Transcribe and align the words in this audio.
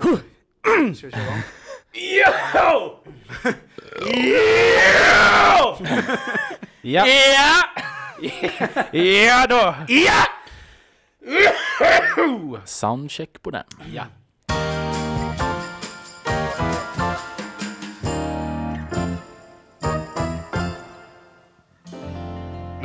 Ska 0.00 1.06
vi 1.06 1.10
köra 1.12 1.22
igång? 1.22 1.42
Ja. 6.82 7.06
Ja! 7.06 7.68
Ja 8.92 9.46
då! 9.46 9.74
Ja! 9.88 10.24
Soundcheck 12.64 13.42
på 13.42 13.50
den. 13.50 13.64
Ja. 13.92 14.06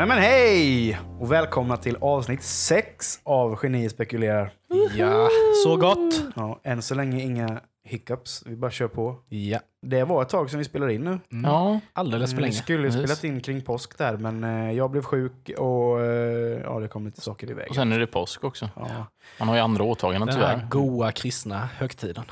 Nej 0.01 0.07
men 0.07 0.17
hej! 0.17 0.99
Och 1.19 1.31
välkomna 1.31 1.77
till 1.77 1.97
avsnitt 2.01 2.43
6 2.43 3.19
av 3.23 3.59
Geni 3.63 3.89
spekulerar. 3.89 4.51
Ja, 4.95 5.29
så 5.63 5.77
gott. 5.77 6.23
Ja, 6.35 6.59
än 6.63 6.81
så 6.81 6.95
länge 6.95 7.23
inga 7.23 7.59
hiccups. 7.83 8.43
Vi 8.45 8.55
bara 8.55 8.71
kör 8.71 8.87
på. 8.87 9.15
Ja, 9.29 9.59
Det 9.81 10.03
var 10.03 10.21
ett 10.21 10.29
tag 10.29 10.49
sedan 10.49 10.59
vi 10.59 10.65
spelade 10.65 10.93
in 10.93 11.01
nu. 11.01 11.19
Ja, 11.43 11.79
alldeles 11.93 12.29
för 12.29 12.35
Vi 12.37 12.41
länge. 12.41 12.53
skulle 12.53 12.77
ju 12.83 12.85
Precis. 12.91 13.01
spelat 13.01 13.23
in 13.23 13.41
kring 13.41 13.61
påsk 13.61 13.97
där, 13.97 14.17
men 14.17 14.43
eh, 14.43 14.71
jag 14.77 14.91
blev 14.91 15.01
sjuk 15.01 15.49
och 15.57 16.01
eh, 16.01 16.61
ja, 16.63 16.79
det 16.79 16.87
kom 16.87 17.05
lite 17.05 17.21
saker 17.21 17.49
i 17.49 17.53
och 17.53 17.57
vägen. 17.57 17.73
sen 17.73 17.91
är 17.91 17.99
det 17.99 18.07
påsk 18.07 18.43
också. 18.43 18.69
Ja. 18.75 19.05
Man 19.39 19.47
har 19.47 19.55
ju 19.55 19.61
andra 19.61 19.83
åtaganden 19.83 20.27
Den 20.27 20.37
här 20.37 20.53
tyvärr. 20.53 20.67
goa 20.69 21.11
kristna 21.11 21.69
högtiden. 21.77 22.23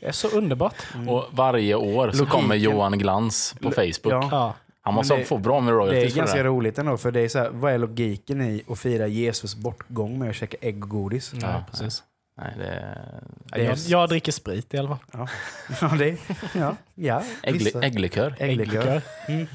Det 0.00 0.06
är 0.06 0.12
så 0.12 0.28
underbart. 0.28 0.76
Och 1.08 1.24
varje 1.30 1.74
år 1.74 2.10
så 2.10 2.18
Logiken. 2.18 2.26
kommer 2.26 2.54
Johan 2.54 2.98
Glans 2.98 3.54
på 3.62 3.70
Facebook. 3.70 4.12
Ja. 4.12 4.28
Ja. 4.30 4.54
Han 4.88 4.94
måste 4.94 5.16
det- 5.16 5.24
få 5.24 5.38
bra 5.38 5.60
med 5.60 5.72
Det 5.74 5.76
är 5.76 5.78
royalties 5.78 6.14
ganska 6.14 6.36
det. 6.42 6.48
roligt 6.48 6.78
ändå, 6.78 6.96
för 6.96 7.10
det 7.12 7.20
är 7.20 7.28
så 7.28 7.38
här, 7.38 7.50
vad 7.52 7.72
är 7.72 7.78
logiken 7.78 8.40
i 8.42 8.62
att 8.68 8.78
fira 8.78 9.06
Jesus 9.06 9.56
bortgång 9.56 10.18
med 10.18 10.30
att 10.30 10.36
käka 10.36 10.56
ägg 10.60 10.84
och 10.84 10.90
godis? 10.90 11.32
Ja, 11.42 11.64
precis. 11.70 12.02
Nej, 12.36 12.54
det. 12.58 12.98
Det 13.52 13.62
Jag, 13.64 13.76
jag 13.78 14.08
dricker 14.08 14.32
sprit 14.32 14.74
i 14.74 14.78
alla 14.78 14.88
fall. 14.88 14.98
Ja, 15.12 15.28
ja 15.80 15.88
det 15.98 16.16
ja, 16.54 16.76
ja 16.94 17.22
Äggle, 17.42 17.58
vissa- 17.58 17.82
ägglikör. 17.82 18.34
ägglikör. 18.38 19.02
Mm. 19.28 19.46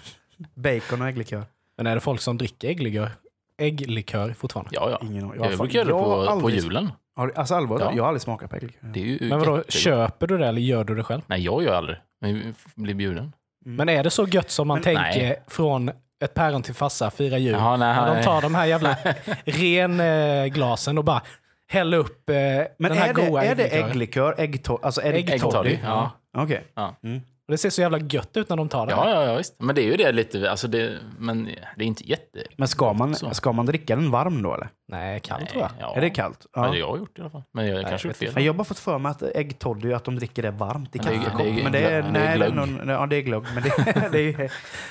Bacon 0.53 1.01
och 1.01 1.07
ägglikör. 1.07 1.43
Men 1.77 1.87
är 1.87 1.95
det 1.95 2.01
folk 2.01 2.21
som 2.21 2.37
dricker 2.37 2.67
ägglikör, 2.69 3.09
ägglikör 3.57 4.33
fortfarande? 4.33 4.69
Ja, 4.73 4.89
ja. 4.89 5.07
Ingen. 5.07 5.31
Jag 5.37 5.43
har 5.43 5.57
brukar 5.57 5.73
göra 5.79 5.85
det 5.85 5.91
jag 6.25 6.27
på, 6.35 6.41
på 6.41 6.49
julen. 6.49 6.91
Alltså 7.35 7.55
allvarligt, 7.55 7.85
Ja. 7.85 7.93
jag 7.95 8.03
har 8.03 8.07
aldrig 8.07 8.21
smakat 8.21 8.49
på 8.49 8.55
ägglikör. 8.55 8.87
Det 8.87 8.99
är 8.99 9.05
ju 9.05 9.29
Men 9.29 9.39
vadå, 9.39 9.63
köper 9.69 10.27
du 10.27 10.37
det 10.37 10.47
eller 10.47 10.61
gör 10.61 10.83
du 10.83 10.95
det 10.95 11.03
själv? 11.03 11.21
Nej, 11.27 11.41
jag 11.41 11.63
gör 11.63 11.73
aldrig. 11.73 11.97
Men 12.21 12.33
vi 12.35 12.53
blir 12.75 12.93
bjuden. 12.93 13.33
Men 13.65 13.89
är 13.89 14.03
det 14.03 14.09
så 14.09 14.25
gött 14.27 14.51
som 14.51 14.67
man 14.67 14.75
Men- 14.75 14.83
tänker 14.83 15.23
Nej. 15.23 15.43
från 15.47 15.91
ett 16.23 16.33
päron 16.33 16.61
till 16.63 16.73
farsa, 16.73 17.11
fira 17.11 17.37
jul? 17.37 17.51
Nej, 17.51 17.77
När 17.77 18.07
de 18.07 18.13
nej. 18.13 18.23
tar 18.23 18.41
de 18.41 18.55
här 18.55 18.65
jävla 18.65 18.97
renglasen 19.45 20.97
och 20.97 21.03
bara 21.03 21.21
häller 21.67 21.97
upp 21.97 22.29
eh, 22.29 22.35
Men 22.35 22.67
den 22.77 22.97
här 22.97 23.09
är 23.09 23.13
det, 23.13 23.27
goa 23.29 23.43
är 23.43 23.55
det 23.55 23.63
ägglikör, 23.67 24.35
äggtoddy? 24.37 24.79
Alltså 24.83 25.01
är 25.01 25.13
det 25.13 25.79
ja. 25.83 26.11
Okej. 26.37 26.63
Ja. 26.75 26.95
Mm. 27.03 27.21
Och 27.47 27.51
Det 27.51 27.57
ser 27.57 27.69
så 27.69 27.81
jävla 27.81 27.99
gött 27.99 28.37
ut 28.37 28.49
när 28.49 28.57
de 28.57 28.69
tar 28.69 28.85
det. 28.85 28.91
Ja, 28.91 29.09
ja, 29.09 29.23
ja, 29.25 29.35
visst. 29.37 29.55
Men 29.59 29.75
det 29.75 29.81
är 29.81 29.85
ju 29.85 29.97
det 29.97 30.11
lite, 30.11 30.51
alltså 30.51 30.67
det, 30.67 30.97
men 31.19 31.43
det 31.77 31.83
är 31.83 31.87
inte 31.87 32.09
jätte... 32.09 32.43
Men 32.57 32.67
ska 32.67 32.93
man, 32.93 33.15
Så. 33.15 33.29
ska 33.33 33.51
man 33.51 33.65
dricka 33.65 33.95
den 33.95 34.11
varm 34.11 34.41
då 34.41 34.53
eller? 34.53 34.69
Nej, 34.87 35.19
kallt 35.19 35.41
Nej, 35.41 35.49
tror 35.51 35.61
jag. 35.61 35.71
Ja. 35.79 35.95
Är 35.95 36.01
det 36.01 36.09
kallt? 36.09 36.45
Men 36.55 36.63
Ja. 36.65 36.71
det 36.71 36.77
jag 36.77 36.89
har 36.89 36.97
gjort 36.97 37.17
i 37.19 37.21
alla 37.21 37.29
fall. 37.29 37.43
Men 37.53 37.67
jag 37.67 37.89
kanske 37.89 38.07
gjort 38.07 38.17
fel. 38.17 38.31
Men 38.33 38.43
jag 38.43 38.53
har 38.53 38.57
bara 38.57 38.63
fått 38.63 38.79
för 38.79 38.97
mig 38.97 39.09
att 39.09 39.21
äggtoddy, 39.23 39.93
att 39.93 40.03
de 40.03 40.15
dricker 40.15 40.41
det 40.43 40.51
varmt 40.51 40.95
i 40.95 40.99
Men 41.03 41.07
det 41.07 41.13
är- 41.15 41.43
det 41.57 41.63
Men 41.63 41.71
det 41.71 41.79
är, 41.79 42.01
det 42.01 42.07
är 42.07 42.11
nej, 42.11 42.37
glögg. 42.37 42.53
någon- 42.55 42.87
ja, 42.89 43.05
det 43.05 43.15
är 43.15 43.21
glögg. 43.21 43.43
Men 43.53 43.63
det, 43.63 43.69
det 44.11 44.19
är, 44.29 44.37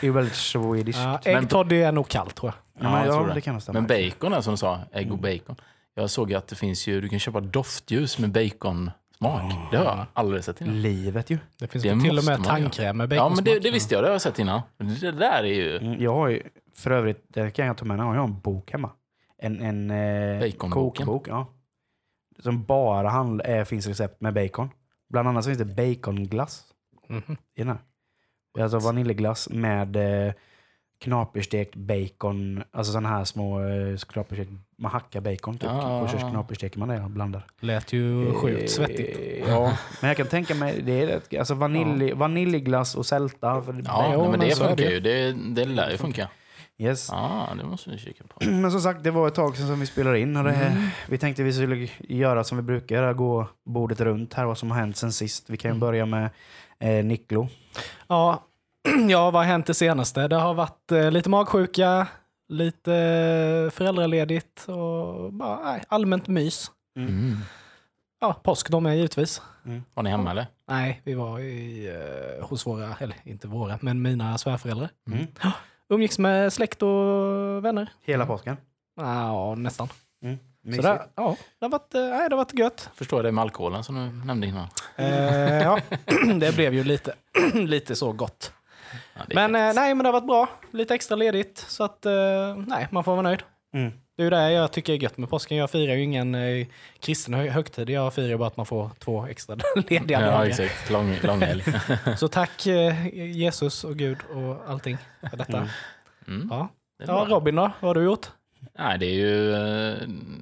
det 0.00 0.06
ju 0.06 0.12
väldigt 0.12 0.34
Swedish. 0.34 0.98
Ja, 0.98 1.20
Men- 1.24 1.36
äggtoddy 1.44 1.82
är 1.82 1.92
nog 1.92 2.08
kallt 2.08 2.34
tror 2.34 2.52
jag. 2.52 2.84
Ja, 2.86 2.90
men, 2.92 2.98
jag 3.00 3.08
ja, 3.08 3.12
tror 3.18 3.28
det. 3.28 3.34
det. 3.34 3.40
kan 3.40 3.60
stämma. 3.60 3.80
Men 3.80 3.86
bacon 4.10 4.32
är 4.32 4.40
som 4.40 4.52
du 4.52 4.56
sa, 4.56 4.80
ägg 4.92 5.12
och 5.12 5.18
bacon. 5.18 5.56
Jag 5.94 6.10
såg 6.10 6.34
att 6.34 6.48
det 6.48 6.56
finns 6.56 6.86
ju, 6.86 7.00
du 7.00 7.08
kan 7.08 7.18
köpa 7.18 7.40
doftljus 7.40 8.18
med 8.18 8.30
baconsmak. 9.22 9.70
Det 9.70 9.76
har 9.76 9.84
jag 9.84 10.06
aldrig 10.12 10.44
sett 10.44 10.60
innan. 10.60 10.82
Livet 10.82 11.30
ju. 11.30 11.38
Det 11.58 11.68
finns 11.68 11.82
Det 11.84 11.90
väl 11.90 12.00
till 12.00 12.10
och 12.10 12.14
måste 12.14 12.30
med 12.30 12.38
man 12.40 12.48
göra. 12.48 12.58
tandkräm 12.60 12.96
med 12.96 13.04
Ja, 13.04 13.08
baconsmak. 13.16 13.46
men 13.46 13.54
det, 13.54 13.60
det 13.60 13.70
visste 13.70 13.94
jag, 13.94 14.04
det 14.04 14.08
har 14.08 14.12
jag 14.14 14.22
sett 14.22 14.38
innan. 14.38 14.60
Det 15.00 15.10
där 15.12 15.42
är 15.42 15.54
ju 15.54 15.76
Mm, 15.76 16.02
Jag 16.02 16.14
har 16.14 16.28
ju, 16.28 16.42
för 16.74 16.90
övrigt, 16.90 17.24
det 17.28 17.50
kan 17.50 17.66
jag 17.66 17.76
ta 17.76 17.84
med 17.84 17.96
mig, 17.96 18.06
jag 18.06 18.14
har 18.14 18.24
en 18.24 18.40
bok 18.40 18.72
hemma. 18.72 18.90
En, 19.38 19.60
en 19.60 19.90
eh, 19.90 20.40
Baconboken. 20.40 21.06
kokbok, 21.06 21.28
ja. 21.28 21.46
Som 22.38 22.64
bara 22.64 23.10
handl- 23.10 23.46
eh, 23.58 23.64
finns 23.64 23.86
recept 23.86 24.20
med 24.20 24.34
bacon. 24.34 24.70
Bland 25.10 25.28
annat 25.28 25.44
så 25.44 25.48
finns 25.50 25.58
det 25.58 25.64
baconglass 25.94 26.64
Mhm. 27.08 27.36
i 27.54 27.60
den 27.60 27.68
här. 27.68 27.78
Det 28.54 28.60
är 28.60 28.64
Alltså 28.64 28.78
vaniljglass 28.78 29.48
med 29.50 29.96
eh, 29.96 30.32
knaperstekt 31.02 31.74
bacon, 31.76 32.62
alltså 32.72 32.92
sådana 32.92 33.08
här 33.08 33.24
små 33.24 33.60
eh, 33.60 33.96
knaperstekt, 33.96 34.50
man 34.78 34.90
hackar 34.92 35.20
bacon 35.20 35.54
typ. 35.58 35.70
Ja. 35.72 36.00
Och 36.00 36.10
så 36.10 36.16
knapersteker 36.18 36.78
man 36.78 36.88
det 36.88 37.00
och 37.00 37.10
blandar. 37.10 37.46
Lät 37.60 37.92
ju 37.92 38.34
sjukt 38.34 38.62
Eh, 38.62 38.66
svettigt. 38.66 39.18
Ja, 39.48 39.78
men 40.00 40.08
jag 40.08 40.16
kan 40.16 40.26
tänka 40.26 40.54
mig, 40.54 40.82
det 40.82 40.92
är 41.02 41.06
rätt- 41.06 41.38
alltså 41.38 41.54
vanilj, 41.54 42.12
vaniljglass 42.12 42.94
och 42.94 43.06
sälta. 43.06 43.62
För 43.62 43.72
Ja, 43.86 44.08
nej, 44.08 44.18
men 44.18 44.30
men 44.30 44.40
det 44.40 44.56
funkar 44.58 44.76
det. 44.76 44.90
ju. 44.90 45.00
Det, 45.00 45.32
det 45.32 45.64
lär 45.64 45.90
ju 45.90 45.96
funka. 45.96 46.28
Yes. 46.78 47.08
Ja, 47.12 47.48
det 47.58 47.64
måste 47.64 47.90
vi 47.90 47.98
kika 47.98 48.24
på. 48.28 48.44
Men 48.50 48.70
som 48.70 48.80
sagt, 48.80 49.04
det 49.04 49.10
var 49.10 49.28
ett 49.28 49.34
tag 49.34 49.56
sedan 49.56 49.66
som 49.66 49.80
vi 49.80 49.86
spelade 49.86 50.20
in. 50.20 50.36
Och 50.36 50.44
det, 50.44 50.88
Vi 51.08 51.18
tänkte 51.18 51.42
vi 51.42 51.52
skulle 51.52 51.88
göra 51.98 52.44
som 52.44 52.56
vi 52.58 52.62
brukar, 52.62 53.12
gå 53.12 53.48
bordet 53.64 54.00
runt 54.00 54.34
här, 54.34 54.44
vad 54.44 54.58
som 54.58 54.70
har 54.70 54.78
hänt 54.78 54.96
sen 54.96 55.12
sist. 55.12 55.50
Vi 55.50 55.56
kan 55.56 55.74
ju 55.74 55.78
börja 55.80 56.06
med 56.06 56.30
eh, 56.80 57.04
Niklo. 57.04 57.48
Ja, 58.08 58.44
ja, 59.08 59.30
vad 59.30 59.42
har 59.42 59.44
hänt 59.52 59.66
det 59.66 59.74
senaste? 59.74 60.28
Det 60.28 60.36
har 60.36 60.54
varit 60.54 60.92
eh, 60.92 61.10
lite 61.10 61.28
magsjuka, 61.30 62.06
lite 62.48 62.94
eh, 62.94 63.70
föräldraledigt 63.70 64.68
och 64.68 65.32
bara 65.32 65.60
nej, 65.64 65.84
allmänt 65.88 66.28
mys. 66.28 66.70
Mm. 66.96 67.36
Ja, 68.20 68.32
påsk 68.32 68.70
de 68.70 68.86
är 68.86 68.92
givetvis. 68.92 69.42
Var 69.94 70.02
ni 70.02 70.10
hemma 70.10 70.30
eller? 70.30 70.46
Nej, 70.68 71.00
vi 71.04 71.14
var 71.14 71.38
i, 71.38 71.86
eh, 71.86 72.46
hos 72.46 72.66
våra, 72.66 72.96
eller 73.00 73.16
inte 73.24 73.48
våra, 73.48 73.78
men 73.82 74.02
mina 74.02 74.38
svärföräldrar. 74.38 74.88
Mm. 75.06 75.26
Umgicks 75.88 76.18
med 76.18 76.52
släkt 76.52 76.82
och 76.82 77.64
vänner. 77.64 77.92
Hela 78.04 78.26
påsken. 78.26 78.56
Ja, 78.96 79.54
nästan. 79.54 79.88
Mm. 80.24 80.38
Så 80.38 80.68
Mysigt. 80.68 80.82
det, 80.82 81.08
ja, 81.14 81.36
det 81.58 81.64
har 81.64 81.70
varit, 81.70 81.94
eh, 81.94 82.00
nej, 82.00 82.28
det 82.28 82.34
har 82.34 82.44
varit 82.44 82.58
gött. 82.58 82.90
Förstår 82.94 83.22
det 83.22 83.32
med 83.32 83.42
alkoholen 83.42 83.84
som 83.84 83.94
du 83.94 84.26
nämnde 84.26 84.46
innan. 84.46 84.68
Eh, 84.96 85.62
ja, 85.62 85.78
det 86.40 86.54
blev 86.54 86.74
ju 86.74 86.84
lite, 86.84 87.14
lite 87.54 87.96
så 87.96 88.12
gott. 88.12 88.52
Ja, 89.14 89.22
Men 89.34 89.54
eh, 89.54 89.74
nej, 89.74 89.94
men 89.94 89.98
det 89.98 90.08
har 90.08 90.12
varit 90.12 90.26
bra. 90.26 90.48
Lite 90.70 90.94
extra 90.94 91.16
ledigt. 91.16 91.58
Så 91.68 91.84
att, 91.84 92.06
eh, 92.06 92.12
nej, 92.66 92.88
man 92.90 93.04
får 93.04 93.12
vara 93.12 93.22
nöjd. 93.22 93.42
Mm. 93.74 93.92
Det 94.16 94.22
är 94.22 94.24
ju 94.24 94.30
det 94.30 94.52
jag 94.52 94.72
tycker 94.72 94.92
är 94.92 94.96
gött 94.96 95.18
med 95.18 95.30
påsken. 95.30 95.56
Jag 95.56 95.70
firar 95.70 95.94
ju 95.94 96.02
ingen 96.02 96.34
eh, 96.34 96.66
kristen 97.00 97.34
hö- 97.34 97.48
högtid. 97.50 97.90
Jag 97.90 98.14
firar 98.14 98.36
bara 98.36 98.46
att 98.46 98.56
man 98.56 98.66
får 98.66 98.90
två 98.98 99.26
extra 99.26 99.56
lediga 99.76 100.20
Ja, 100.20 100.26
dagar. 100.30 100.44
exakt. 100.44 100.90
Lång, 100.90 101.16
lång 101.22 101.40
helg. 101.40 101.64
Så 102.16 102.28
tack 102.28 102.66
eh, 102.66 103.06
Jesus 103.14 103.84
och 103.84 103.96
Gud 103.96 104.18
och 104.34 104.70
allting 104.70 104.98
för 105.30 105.36
detta. 105.36 105.56
Mm. 105.56 105.68
Mm. 106.26 106.48
Ja. 106.50 106.68
Det 106.98 107.04
ja. 107.08 107.26
Robin 107.28 107.54
då? 107.56 107.70
Vad 107.80 107.88
har 107.88 107.94
du 107.94 108.02
gjort? 108.04 108.26
Nej, 108.78 108.98
det 108.98 109.06
är 109.06 109.14
ju 109.14 109.52
eh, 109.54 109.94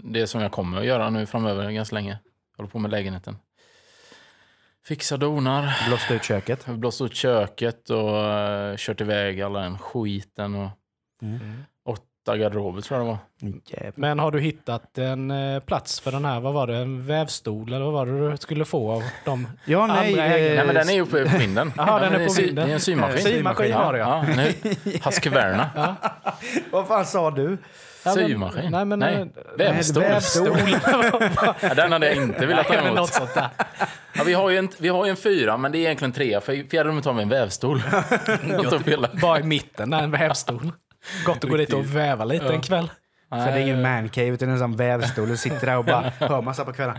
det 0.05 0.27
som 0.27 0.41
jag 0.41 0.53
kommer 0.53 0.78
att 0.78 0.84
göra 0.87 1.10
nu 1.10 1.27
framöver 1.27 1.71
ganska 1.71 1.94
länge. 1.94 2.19
Jag 2.56 2.62
håller 2.62 2.71
på 2.71 2.78
med 2.78 2.91
lägenheten. 2.91 3.37
Fixa 4.86 5.16
donar, 5.16 5.86
Blåste 5.88 6.14
ut 6.14 6.24
köket. 6.24 6.62
Jag 6.66 6.72
har 6.72 6.78
blåst 6.78 7.00
ut 7.00 7.14
köket 7.14 7.91
och 7.91 8.14
uh, 8.24 8.76
kört 8.76 9.00
iväg 9.00 9.42
alla 9.42 9.60
den 9.60 9.78
skiten 9.78 10.54
och 10.54 10.68
Mm. 11.22 11.64
åtta 11.88 12.36
garderober 12.36 12.80
tror 12.82 12.98
jag 13.00 13.06
det 13.06 13.10
var. 13.10 13.58
Jävlar. 13.66 13.92
Men 13.96 14.18
har 14.18 14.30
du 14.30 14.41
hittat 14.41 14.98
en 14.98 15.30
eh, 15.30 15.60
plats 15.60 16.00
för 16.00 16.12
den 16.12 16.24
här, 16.24 16.41
vad 16.41 16.52
var 16.54 16.66
det, 16.66 16.76
en 16.76 17.06
vävstol 17.06 17.68
eller 17.72 17.84
vad 17.84 17.92
var 17.92 18.06
det 18.06 18.30
du 18.30 18.36
skulle 18.36 18.64
få 18.64 18.91
av 18.92 19.02
dem? 19.24 19.48
Ja, 19.64 19.86
nej. 19.86 20.08
Andra 20.10 20.24
ägare. 20.24 20.48
eh, 20.50 20.56
Nej 20.56 20.66
men 20.66 20.74
den 20.74 20.88
är 20.88 20.92
ju 20.92 21.06
på 21.06 21.38
vinden. 21.38 21.72
Jaha, 21.76 22.00
den 22.00 22.14
är 22.20 22.26
på 22.26 22.32
sy- 22.32 22.47
vinden. 22.47 22.64
Det 22.66 22.70
är 22.72 22.74
en 22.74 22.80
symaskin. 22.80 23.18
Symaskin 23.22 23.74
var 23.74 23.92
det, 23.92 23.98
ja. 23.98 24.24
ja. 24.28 24.34
nu- 24.36 24.74
Husqvarna. 25.04 25.97
Vad 26.70 26.86
fan 26.88 27.06
sa 27.06 27.30
du? 27.30 27.58
Ja, 28.04 28.12
Symaskin? 28.12 28.70
Nej, 28.72 28.84
men, 28.84 28.98
Nej. 28.98 29.26
Vävstol. 29.58 30.02
Vävstol. 30.02 30.58
Ja, 31.62 31.74
den 31.74 31.92
hade 31.92 32.06
jag 32.06 32.16
inte 32.16 32.47
velat 32.47 32.66
ta 32.66 32.74
emot. 32.74 32.94
något 32.97 33.12
sånt 33.12 33.34
där. 33.34 33.48
Ja, 34.12 34.24
vi, 34.24 34.33
har 34.33 34.51
ju 34.51 34.57
en, 34.57 34.68
vi 34.78 34.89
har 34.89 35.04
ju 35.04 35.10
en 35.10 35.16
fyra, 35.16 35.57
men 35.57 35.72
det 35.72 35.78
är 35.78 35.80
egentligen 35.80 36.12
tre. 36.12 36.41
För 36.41 36.68
fjärde 36.71 36.89
rummet 36.89 37.04
har 37.04 37.12
vi 37.12 37.22
en 37.22 37.28
vävstol. 37.28 37.83
Bara 39.21 39.41
i 39.41 39.42
mitten, 39.42 39.91
där 39.91 40.03
en 40.03 40.10
vävstol. 40.10 40.72
Gott 41.24 41.45
att 41.45 41.51
gå 41.51 41.57
dit 41.57 41.72
och 41.72 41.97
väva 41.97 42.24
lite 42.24 42.47
en 42.54 42.60
kväll. 42.60 42.91
Så 43.30 43.36
det 43.36 43.42
är 43.42 43.59
ingen 43.59 43.83
mancave 43.83 44.27
utan 44.28 44.48
en 44.48 44.59
sån 44.59 44.77
vävstol. 44.77 45.28
Du 45.28 45.36
sitter 45.36 45.66
där 45.66 45.78
och 45.78 45.84
bara 45.84 46.12
hör 46.18 46.42
massa 46.42 46.65
på 46.65 46.72
kvällen. 46.72 46.98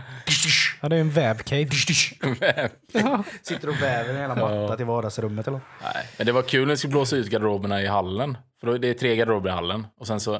Ja, 0.82 0.88
det 0.88 0.96
är 0.96 1.00
en 1.00 1.10
vävcave. 1.10 1.66
Ja. 2.92 3.24
Sitter 3.42 3.68
och 3.68 3.82
väver 3.82 4.10
en 4.14 4.20
jävla 4.20 4.34
matta 4.34 4.76
till 4.76 4.86
vardagsrummet 4.86 5.48
eller? 5.48 5.60
Nej, 5.82 6.06
men 6.16 6.26
det 6.26 6.32
var 6.32 6.42
kul 6.42 6.66
när 6.66 6.70
vi 6.70 6.76
skulle 6.76 6.90
blåsa 6.90 7.16
ut 7.16 7.30
garderoberna 7.30 7.82
i 7.82 7.86
hallen. 7.86 8.36
För 8.60 8.66
då, 8.66 8.78
det 8.78 8.88
är 8.88 8.94
tre 8.94 9.16
garderober 9.16 9.50
i 9.50 9.52
hallen. 9.52 9.86
Och 10.00 10.06
sen 10.06 10.20
så 10.20 10.38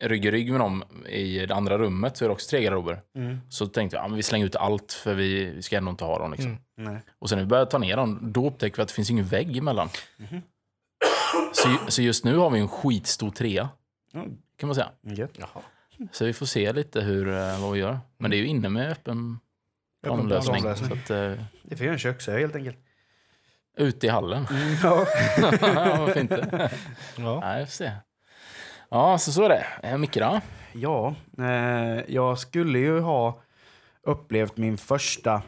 rygg 0.00 0.24
i 0.26 0.30
rygg 0.30 0.50
med 0.50 0.60
dem 0.60 0.84
i 1.08 1.46
det 1.46 1.54
andra 1.54 1.78
rummet 1.78 2.16
så 2.16 2.24
är 2.24 2.28
det 2.28 2.32
också 2.32 2.50
tre 2.50 2.62
garderober. 2.62 3.00
Så 3.48 3.66
tänkte 3.66 3.96
jag, 3.96 4.04
ja, 4.04 4.08
men 4.08 4.16
vi 4.16 4.22
slänger 4.22 4.46
ut 4.46 4.56
allt 4.56 4.92
för 4.92 5.14
vi, 5.14 5.44
vi 5.44 5.62
ska 5.62 5.76
ändå 5.76 5.90
inte 5.90 6.04
ha 6.04 6.18
dem. 6.18 6.30
Liksom. 6.32 6.50
Mm. 6.78 6.92
Nej. 6.92 7.02
Och 7.18 7.28
sen 7.28 7.38
när 7.38 7.44
vi 7.44 7.48
började 7.48 7.70
ta 7.70 7.78
ner 7.78 7.96
dem, 7.96 8.18
då 8.22 8.46
upptäckte 8.46 8.78
vi 8.78 8.82
att 8.82 8.88
det 8.88 8.94
finns 8.94 9.10
ingen 9.10 9.24
vägg 9.24 9.56
emellan. 9.56 9.88
Så, 11.52 11.76
så 11.88 12.02
just 12.02 12.24
nu 12.24 12.36
har 12.36 12.50
vi 12.50 12.60
en 12.60 12.68
skitstor 12.68 13.30
trea, 13.30 13.68
Mm. 14.14 14.36
kan 14.56 14.66
man 14.68 14.74
säga. 14.74 14.88
Gött. 15.02 15.38
Så 16.12 16.24
vi 16.24 16.32
får 16.32 16.46
se 16.46 16.72
lite 16.72 17.00
hur, 17.00 17.28
eh, 17.28 17.60
vad 17.60 17.72
vi 17.72 17.78
gör. 17.78 17.98
Men 18.18 18.30
det 18.30 18.36
är 18.36 18.38
ju 18.38 18.46
inne 18.46 18.68
med 18.68 18.90
öppen. 18.92 19.38
Planlösning. 20.02 20.62
Så 20.62 20.68
att, 20.68 21.10
eh, 21.10 21.32
Det 21.62 21.76
får 21.76 21.84
göra 21.84 21.92
en 21.92 21.98
köksö 21.98 22.38
helt 22.38 22.56
enkelt. 22.56 22.76
ute 23.76 24.06
i 24.06 24.10
hallen. 24.10 24.46
Ja. 24.82 25.06
ja, 25.40 25.96
varför 25.98 26.20
inte? 26.20 26.70
Ja. 27.16 27.40
Nej, 27.40 27.58
jag 27.58 27.68
får 27.68 27.72
se. 27.72 27.92
Ja, 28.90 29.18
så 29.18 29.32
så 29.32 29.42
är 29.42 29.48
det. 29.48 29.66
Eh, 29.82 29.98
Micke 29.98 30.14
då? 30.18 30.40
Ja, 30.72 31.14
eh, 31.38 32.00
jag 32.14 32.38
skulle 32.38 32.78
ju 32.78 33.00
ha 33.00 33.40
upplevt 34.02 34.56
min 34.56 34.76
första, 34.78 35.42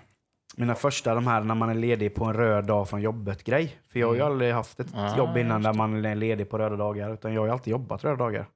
mina 0.56 0.74
första 0.74 1.14
de 1.14 1.26
här 1.26 1.40
när 1.44 1.54
man 1.54 1.70
är 1.70 1.74
ledig 1.74 2.14
på 2.14 2.24
en 2.24 2.34
röd 2.34 2.64
dag 2.64 2.88
från 2.88 3.02
jobbet-grej. 3.02 3.76
För 3.92 4.00
jag 4.00 4.06
har 4.06 4.14
ju 4.14 4.20
aldrig 4.20 4.52
haft 4.52 4.80
ett 4.80 4.94
Ah, 4.94 5.16
jobb 5.16 5.36
innan 5.36 5.62
där 5.62 5.72
man 5.72 6.04
är 6.04 6.14
ledig 6.14 6.50
på 6.50 6.58
röda 6.58 6.76
dagar, 6.76 7.14
utan 7.14 7.32
jag 7.34 7.40
har 7.40 7.46
ju 7.46 7.52
alltid 7.52 7.70
jobbat 7.70 8.04
röda 8.04 8.16
dagar. 8.16 8.46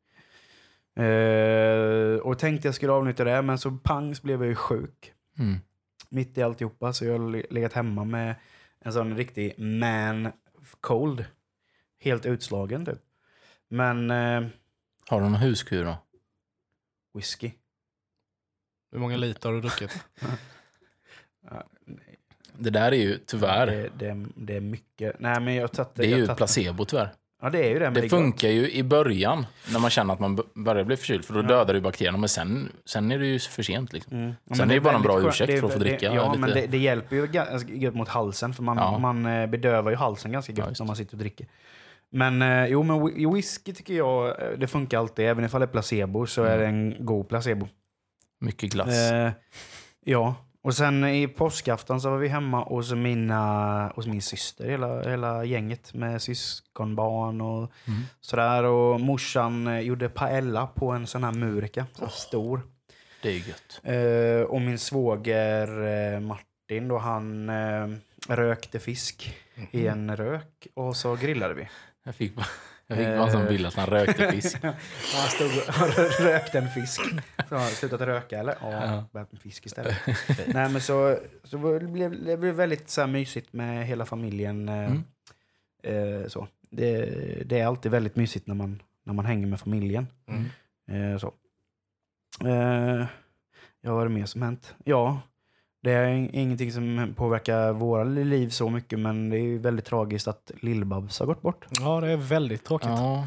Eh, 0.97 2.19
och 2.19 2.39
tänkte 2.39 2.69
jag 2.69 2.75
skulle 2.75 2.93
avnyttja 2.93 3.25
det, 3.25 3.43
men 3.43 3.59
så 3.59 3.71
pang 3.71 4.15
så 4.15 4.23
blev 4.23 4.41
jag 4.41 4.49
ju 4.49 4.55
sjuk. 4.55 5.13
Mm. 5.39 5.57
Mitt 6.11 6.39
i 6.39 6.43
alltihopa, 6.43 6.93
så 6.93 7.05
jag 7.05 7.19
har 7.19 7.31
le- 7.31 7.47
legat 7.51 7.73
hemma 7.73 8.05
med 8.05 8.35
en 8.81 8.93
sån 8.93 9.17
riktig 9.17 9.59
man 9.59 10.33
cold. 10.81 11.25
Helt 12.01 12.27
utslagen 12.27 12.87
typ. 12.87 12.99
Men 13.69 14.11
eh, 14.11 14.43
Har 15.09 15.21
du 15.21 15.25
någon 15.29 15.35
huskur 15.35 15.85
då? 15.85 15.97
whisky. 17.15 17.51
Hur 18.93 18.99
många 18.99 19.17
liter 19.17 19.49
har 19.49 19.55
du 19.57 19.61
druckit? 19.61 20.05
Det 22.59 22.71
där 22.71 22.93
är 22.93 22.97
ju 22.97 23.19
tyvärr, 23.27 23.67
Det, 23.67 23.91
det, 23.99 24.27
det 24.35 24.57
är 24.57 24.61
mycket. 24.61 25.17
Nej, 25.21 25.41
men 25.41 25.55
jag 25.55 25.73
tagit 25.73 25.95
det 25.95 26.03
är 26.07 26.17
ju 26.17 26.27
tagit- 26.27 26.37
placebo 26.37 26.85
tyvärr. 26.85 27.13
Ja, 27.43 27.51
det 27.51 27.59
är 27.59 27.69
ju 27.71 27.79
det. 27.79 27.91
Det 27.91 28.01
det 28.01 28.09
funkar 28.09 28.49
ju 28.49 28.71
i 28.71 28.83
början 28.83 29.47
när 29.73 29.81
man 29.81 29.91
känner 29.91 30.15
att 30.15 30.21
man 30.21 30.39
börjar 30.55 30.85
bli 30.85 30.97
förkyld, 30.97 31.25
för 31.25 31.35
då 31.35 31.41
Ja. 31.41 31.47
dödar 31.47 31.75
du 31.75 31.81
bakterierna, 31.81 32.19
men 32.19 32.29
sen, 32.29 32.69
sen 32.85 33.13
är 33.13 33.19
det 33.19 33.27
ju 33.27 33.39
för 33.39 33.63
sent. 33.63 33.93
Liksom. 33.93 34.17
Mm. 34.17 34.33
Ja, 34.45 34.55
Sen 34.55 34.71
är 34.71 34.75
det 34.75 34.81
bara 34.81 34.97
en 34.97 35.03
bra 35.03 35.15
skönt. 35.17 35.27
ursäkt 35.29 35.47
Det 35.53 35.61
för 35.61 35.67
att 35.67 35.73
få 35.73 35.79
det- 35.79 35.85
dricka 35.85 36.15
Ja, 36.15 36.27
lite. 36.33 36.39
men 36.41 36.51
det, 36.51 36.67
det 36.67 36.79
hjälper 36.79 37.17
ju 37.17 37.29
gött 37.81 37.95
mot 37.95 38.09
halsen, 38.09 38.55
för 38.55 38.63
man, 38.63 38.77
Ja. 38.77 38.99
man 38.99 39.27
eh, 39.27 39.47
bedövar 39.47 39.91
ju 39.91 39.97
halsen 39.97 40.33
ganska 40.33 40.53
Ja, 40.53 40.59
gött 40.59 40.69
just 40.69 40.81
när 40.81 40.87
man 40.87 40.97
sitter 40.97 41.15
och 41.15 41.19
dricker. 41.19 41.47
Men 42.15 42.43
eh, 42.43 42.67
jo, 42.67 42.83
men 42.83 42.97
whi- 42.97 43.35
whisky 43.35 43.73
tycker 43.73 43.95
jag, 43.95 44.43
eh, 44.43 44.59
det 44.59 44.67
funkar 44.67 44.99
alltid. 44.99 45.25
Även 45.27 45.45
ifall 45.45 45.61
det 45.61 45.65
är 45.65 45.69
placebo 45.73 46.27
så 46.27 46.43
är 46.43 46.59
det 46.59 46.67
en 46.67 46.97
god 46.99 47.29
placebo. 47.29 47.69
Mycket 48.41 48.73
glass. 48.73 48.89
Eh, 49.13 49.33
ja, 50.05 50.35
och 50.63 50.75
sen 50.75 51.05
i 51.05 51.29
påskafton 51.29 52.01
så 52.01 52.11
var 52.11 52.19
vi 52.19 52.29
hemma 52.29 52.65
hos, 52.65 52.93
mina, 52.93 53.93
hos 53.97 54.07
min 54.07 54.23
syster, 54.23 54.69
hela, 54.69 55.03
hela 55.11 55.45
gänget 55.45 55.95
med 55.95 56.23
syskonbarn 56.23 57.41
och 57.41 57.73
Mm. 57.87 58.01
sådär. 58.21 58.65
Och 58.65 59.01
morsan 59.01 59.67
eh, 59.67 59.81
gjorde 59.81 60.09
paella 60.09 60.67
på 60.67 60.91
en 60.91 61.07
sån 61.07 61.25
här 61.25 61.33
murka, 61.33 61.87
så 61.99 62.09
stor. 62.09 62.61
Det 63.23 63.29
är 63.29 63.49
gött. 63.49 63.81
Eh, 63.83 64.43
och 64.51 64.61
min 64.61 64.79
svåger 64.79 65.69
eh, 66.15 66.21
Martin 66.21 66.89
då, 66.89 66.99
han 66.99 67.51
rökte 68.29 68.79
fisk 68.81 69.35
i 69.71 69.87
en 69.87 70.17
rök 70.17 70.67
och 70.75 70.97
så 70.97 71.15
grillade 71.17 71.55
vi. 71.55 71.69
Jag 72.05 72.15
fick 72.15 72.35
bara, 72.37 72.47
jag 72.87 72.99
fick 72.99 73.07
bara 73.07 73.25
en 73.27 73.33
sån 73.33 73.47
bild 73.47 73.67
att 73.67 73.75
han 73.75 73.87
rökte 73.87 74.33
fisk. 74.33 74.59
han 74.63 75.29
stod 75.29 75.47
och 75.69 76.25
rökte 76.25 76.59
en 76.59 76.69
fisk. 76.71 77.01
Så 77.49 77.57
han 77.57 77.69
slutat 77.69 78.01
röka 78.01 78.39
eller? 78.39 78.57
Ja, 78.61 78.71
Ja. 78.73 79.05
börjat 79.13 79.33
med 79.33 79.41
fisk 79.41 79.67
istället. 79.67 79.97
Nej 80.47 80.69
men 80.71 80.81
så, 80.81 81.19
så 81.45 81.59
blev 81.79 82.25
det 82.25 82.37
blev 82.37 82.55
väldigt 82.55 82.91
så 82.91 83.01
här 83.01 83.09
mysigt 83.09 83.53
med 83.53 83.87
hela 83.87 84.05
familjen. 84.07 84.69
eh, 84.69 84.75
Mm. 84.85 85.03
Eh, 86.23 86.27
så. 86.29 86.49
Det, 86.71 87.05
det 87.47 87.61
är 87.61 87.67
alltid 87.67 87.93
väldigt 87.93 88.17
mysigt 88.17 88.47
när 88.47 88.55
man, 88.55 88.83
när 89.05 89.13
man 89.15 89.25
hänger 89.27 89.47
med 89.47 89.61
familjen. 89.61 90.07
Mm. 90.29 91.13
Eh, 91.13 91.19
så. 91.19 91.35
Eh, 92.49 93.07
ja, 93.81 93.95
vad 93.95 94.01
är 94.01 94.09
det 94.09 94.15
mer 94.15 94.27
som 94.27 94.43
hänt? 94.43 94.75
Ja, 94.85 95.21
det 95.85 95.93
är 95.93 96.07
ing- 96.07 96.31
ingenting 96.33 96.73
som 96.73 97.15
påverkar 97.17 97.73
våra 97.73 98.05
liv 98.05 98.49
så 98.49 98.71
mycket, 98.71 98.99
men 98.99 99.31
det 99.31 99.37
är 99.37 99.43
ju 99.43 99.59
väldigt 99.59 99.85
tragiskt 99.85 100.29
att 100.29 100.51
Lill-Babs 100.61 101.19
har 101.21 101.27
gått 101.27 101.43
bort. 101.43 101.65
Ja, 101.81 102.01
det 102.01 102.11
är 102.11 102.17
väldigt 102.17 102.65
tråkigt. 102.65 102.89
Ja, 102.89 103.27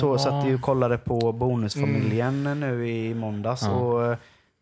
Så 0.00 0.08
var- 0.08 0.18
satt 0.18 0.44
jag 0.46 0.54
och 0.54 0.60
kollade 0.60 0.98
på 0.98 1.32
Bonusfamiljen 1.32 2.60
nu 2.60 2.88
i 2.88 3.14
måndags 3.14 3.62
Ja. 3.62 3.70
och, 3.70 4.16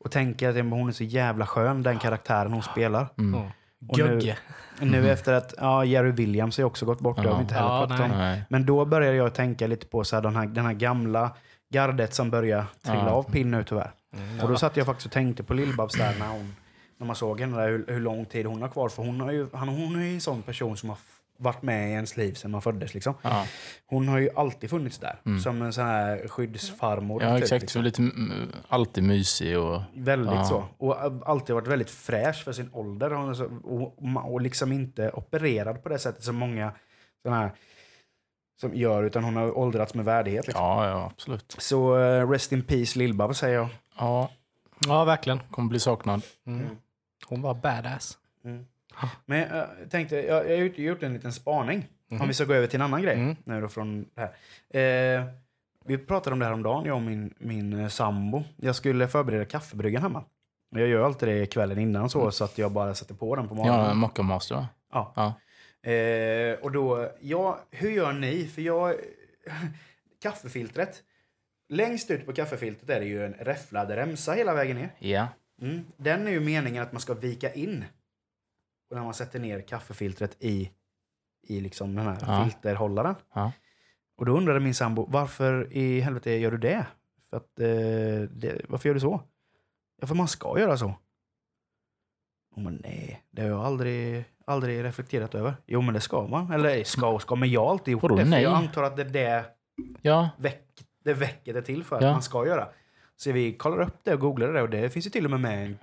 och 0.05 0.11
tänker 0.11 0.49
att 0.49 0.57
hon 0.57 0.89
är 0.89 0.93
så 0.93 1.05
jävla 1.05 1.47
skön, 1.47 1.83
den 1.83 1.99
karaktären 1.99 2.53
hon 2.53 2.63
spelar. 2.63 3.07
Mm. 3.19 3.41
Ja. 3.41 3.51
Och 3.89 3.99
nu-. 3.99 4.35
Nu 4.81 5.11
efter 5.11 5.33
att, 5.33 5.55
ja, 5.59 5.85
Jerry 5.85 6.11
Williams 6.11 6.57
har 6.57 6.63
ju 6.63 6.67
också 6.67 6.87
gått 6.87 7.01
bort, 7.01 7.17
det 7.23 7.29
har 7.29 7.37
vi 7.37 7.43
inte 7.43 7.55
heller 7.55 7.69
Ja, 7.69 7.87
pratat 7.89 8.01
om. 8.11 8.37
Men 8.49 8.67
då 8.67 8.85
började 8.85 9.17
jag 9.17 9.35
tänka 9.35 9.67
lite 9.67 9.87
på 9.87 10.05
så 10.05 10.17
här, 10.17 10.23
den, 10.23 10.37
här, 10.37 10.47
den 10.47 10.65
här 10.67 10.73
gamla 10.73 11.31
gardet 11.73 12.15
som 12.15 12.31
börjar 12.31 12.65
trilla 12.85 13.05
Ja. 13.07 13.11
av 13.11 13.23
pinn 13.23 13.51
nu 13.51 13.65
tyvärr. 13.65 13.91
Mm, 14.17 14.41
Och 14.41 14.49
då 14.49 14.57
satt 14.57 14.77
jag 14.77 14.87
faktiskt 14.87 15.07
och 15.07 15.13
tänkte 15.13 15.43
på 15.43 15.55
Lill-Babs 15.55 15.99
där 15.99 16.15
när, 16.19 16.29
hon, 16.29 16.55
när 16.99 17.07
man 17.07 17.17
såg 17.17 17.41
henne 17.41 17.57
där, 17.57 17.69
hur, 17.69 17.85
hur 17.89 18.01
lång 18.01 18.25
tid 18.25 18.47
hon 18.47 18.63
har 18.63 18.69
kvar. 18.69 18.89
För 18.89 19.03
hon, 19.03 19.21
har 19.21 19.33
ju, 19.33 19.47
han, 19.53 19.69
hon 19.69 19.97
är 19.97 20.05
ju 20.05 20.15
en 20.15 20.21
sån 20.21 20.43
person 20.43 20.77
som 20.77 20.89
har 20.89 20.99
varit 21.41 21.63
med 21.63 21.89
i 21.89 21.93
ens 21.93 22.17
liv 22.17 22.33
sedan 22.35 22.51
man 22.51 22.63
föddes. 22.63 22.95
Liksom. 22.95 23.15
Ja, 23.23 23.47
Hon 23.87 24.09
har 24.09 24.19
ju 24.19 24.31
alltid 24.37 24.71
funnits 24.71 24.99
där. 24.99 25.21
Mm. 25.27 25.41
Som 25.41 25.63
en 25.63 25.73
sån 25.73 25.85
här 25.85 26.29
skyddsfarmor. 26.29 27.23
ja 27.23 27.35
typ, 27.35 27.43
exakt. 27.43 27.63
liksom. 27.63 27.83
Lite, 27.83 28.03
mm, 28.03 28.49
alltid 28.69 29.05
mysig 29.05 29.59
och... 29.59 29.81
Väldigt 29.95 30.35
Ja. 30.35 30.45
så. 30.45 30.65
Och 30.79 30.97
alltid 31.31 31.55
varit 31.55 31.67
väldigt 31.69 31.91
fräsch 31.91 32.45
för 32.45 32.53
sin 32.53 32.71
ålder. 32.73 33.13
Och, 33.13 33.37
och, 33.65 34.33
och 34.33 34.41
liksom 34.41 34.73
inte 34.73 35.11
opererad 35.11 35.83
på 35.83 35.89
det 35.89 35.99
sättet 35.99 36.25
som 36.25 36.37
många 36.37 36.73
såna 37.23 37.37
här 37.37 37.51
som 38.61 38.75
gör, 38.75 39.03
utan 39.05 39.25
hon 39.25 39.37
har 39.37 39.59
åldrats 39.59 39.95
med 39.95 40.05
värdighet. 40.05 40.47
Liksom. 40.47 40.65
Ja, 40.65 40.89
ja, 40.89 41.11
absolut. 41.15 41.55
Så 41.59 41.99
eh, 41.99 42.31
rest 42.31 42.53
in 42.53 42.63
peace 42.63 42.99
Lill-Babs 42.99 43.33
säger 43.35 43.55
jag. 43.57 43.69
Ja, 43.99 44.31
Ja, 44.87 45.05
verkligen. 45.05 45.41
kommer 45.51 45.69
bli 45.69 45.81
saknad. 45.81 46.23
Mm. 46.47 46.67
Hon 47.29 47.43
var 47.43 47.55
badass. 47.55 48.19
Mm. 48.45 48.67
Men 49.27 49.39
jag 49.39 49.59
äh, 49.59 49.89
tänkte, 49.91 50.17
jag, 50.17 50.51
jag 50.51 50.57
har 50.57 50.65
gjort, 50.65 50.79
gjort 50.79 51.03
en 51.03 51.13
liten 51.13 51.33
spaning. 51.33 51.87
Om 52.11 52.29
vi 52.29 52.35
ska 52.35 52.45
gå 52.45 52.55
över 52.55 52.67
till 52.67 52.81
en 52.81 52.83
annan 52.83 53.03
grej. 53.03 53.15
Mm. 53.15 53.37
Nu 53.45 53.61
då 53.61 53.69
från 53.69 54.07
det 54.15 54.21
här. 54.21 55.19
Eh, 55.19 55.25
vi 55.85 55.99
pratade 55.99 56.33
om 56.33 56.39
det 56.39 56.45
här 56.45 56.53
om 56.53 56.63
dagen 56.63 56.85
jag 56.85 56.97
och 56.97 57.03
min, 57.03 57.35
min 57.39 57.81
eh, 57.81 57.89
sambo. 57.89 58.45
Jag 58.57 58.77
skulle 58.77 59.09
förbereda 59.09 59.45
kaffebryggan 59.45 60.03
hemma. 60.03 60.25
Jag 60.71 60.89
gör 60.89 61.05
alltid 61.05 61.29
det 61.29 61.47
kvällen 61.47 61.79
innan 61.79 62.11
så, 62.11 62.31
så 62.31 62.45
att 62.45 62.59
jag 62.59 62.73
bara 62.73 62.95
sätter 62.95 63.15
på 63.15 63.37
den 63.37 63.49
på 63.49 63.55
morgonen. 63.55 63.87
Ja, 63.87 63.95
Mocca 63.95 64.23
Master 64.23 64.55
va? 64.55 64.69
Ja. 64.93 65.13
Ja. 65.17 65.35
Eh, 65.91 66.59
och 66.59 66.73
då, 66.73 67.11
ja, 67.21 67.59
hur 67.71 67.91
gör 67.91 68.13
ni? 68.13 68.45
För 68.47 68.63
jag, 68.63 68.95
kaffefiltret. 70.23 71.03
Längst 71.69 72.11
ut 72.11 72.27
på 72.27 72.33
kaffefiltret 72.33 72.91
är 72.91 73.01
det 73.01 73.07
ju 73.07 73.25
en 73.25 73.33
räfflad 73.33 73.91
remsa 73.91 74.33
hela 74.33 74.55
vägen 74.55 74.77
ner. 74.77 74.91
Ja. 74.99 75.27
Mm. 75.63 75.85
Den 75.97 76.27
är 76.27 76.31
ju 76.31 76.41
meningen 76.41 76.83
att 76.83 76.93
man 76.93 77.01
ska 77.01 77.15
vika 77.15 77.53
in. 77.53 77.85
Och 78.91 78.97
när 78.97 79.05
man 79.05 79.15
sätter 79.15 79.39
ner 79.41 79.61
kaffefiltret 79.61 80.37
i, 80.41 80.71
i 81.49 81.61
liksom 81.61 81.95
den 81.95 82.07
här 82.07 82.19
Ja. 82.21 82.45
filterhållaren. 82.45 83.15
Ja. 83.35 83.53
Och 84.17 84.27
då 84.27 84.33
undrade 84.37 84.61
min 84.61 84.75
sambo, 84.75 85.07
varför 85.11 85.73
i 85.73 86.01
helvete 86.01 86.31
gör 86.33 86.51
du 86.51 86.59
det? 86.59 86.87
För 87.31 87.37
att, 87.37 87.61
eh, 87.61 87.67
det 88.31 88.63
varför 88.69 88.89
gör 88.89 88.95
du 88.95 89.01
så? 89.01 89.23
Ja, 90.01 90.07
för 90.07 90.15
man 90.15 90.29
ska 90.29 90.59
göra 90.61 90.77
så. 90.77 90.87
Oh, 92.57 92.63
men 92.63 92.81
nej, 92.85 93.23
det 93.31 93.43
har 93.43 93.49
jag 93.49 93.61
aldrig, 93.65 94.25
aldrig 94.47 94.85
reflekterat 94.85 95.35
över. 95.35 95.55
Jo, 95.67 95.81
men 95.81 95.95
det 95.95 96.01
ska 96.01 96.27
man. 96.27 96.53
Eller 96.53 96.85
ska 96.85 97.09
och 97.09 97.23
ska, 97.23 97.35
men 97.35 97.51
jag 97.51 97.61
har 97.65 97.71
alltid 97.71 97.93
gjort 97.93 98.03
Vadå, 98.03 98.17
det. 98.17 98.23
För 98.23 98.31
nej? 98.31 98.43
jag 98.43 98.53
antar 98.55 98.83
att 98.83 98.97
det 98.97 99.03
är 99.03 99.09
det 99.09 99.45
Ja. 100.03 100.31
väck, 100.39 100.65
det 101.05 101.15
väcket 101.15 101.57
är 101.57 101.63
till 101.63 101.85
för 101.85 101.97
att 101.97 102.03
Ja. 102.03 102.13
man 102.13 102.23
ska 102.23 102.47
göra. 102.47 102.69
Så 103.21 103.33
vi 103.33 103.53
kollar 103.53 103.81
upp 103.81 103.97
det 104.05 104.15
och 104.15 104.21
googlar 104.21 104.53
det 104.53 104.63
och 104.63 104.71
det 104.71 104.91
finns 104.91 105.07
ju 105.07 105.11
till 105.11 105.25
och 105.25 105.31
med 105.31 105.41
med 105.41 105.65
en 105.67 105.79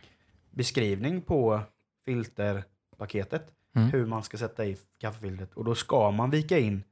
beskrivning 0.52 1.22
på 1.22 1.60
filterpaketet. 2.06 3.52
Mm. 3.76 3.90
Hur 3.90 4.06
man 4.06 4.24
ska 4.24 4.38
sätta 4.38 4.66
i 4.66 4.78
kaffefiltret. 5.00 5.54
Och 5.54 5.66
då 5.66 5.76
ska 5.76 6.12
man 6.12 6.30
vika 6.30 6.58
in 6.60 6.84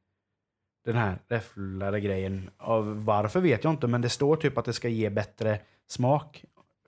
den 0.86 0.96
här 0.96 1.18
räfflade 1.28 2.00
grejen. 2.00 2.50
Av 2.58 3.06
varför 3.06 3.42
vet 3.42 3.64
jag 3.64 3.74
inte, 3.74 3.88
men 3.88 4.02
det 4.02 4.10
står 4.10 4.36
typ 4.36 4.58
att 4.58 4.66
det 4.66 4.74
ska 4.74 4.88
ge 4.88 5.10
bättre 5.10 5.60
smak. 5.88 6.46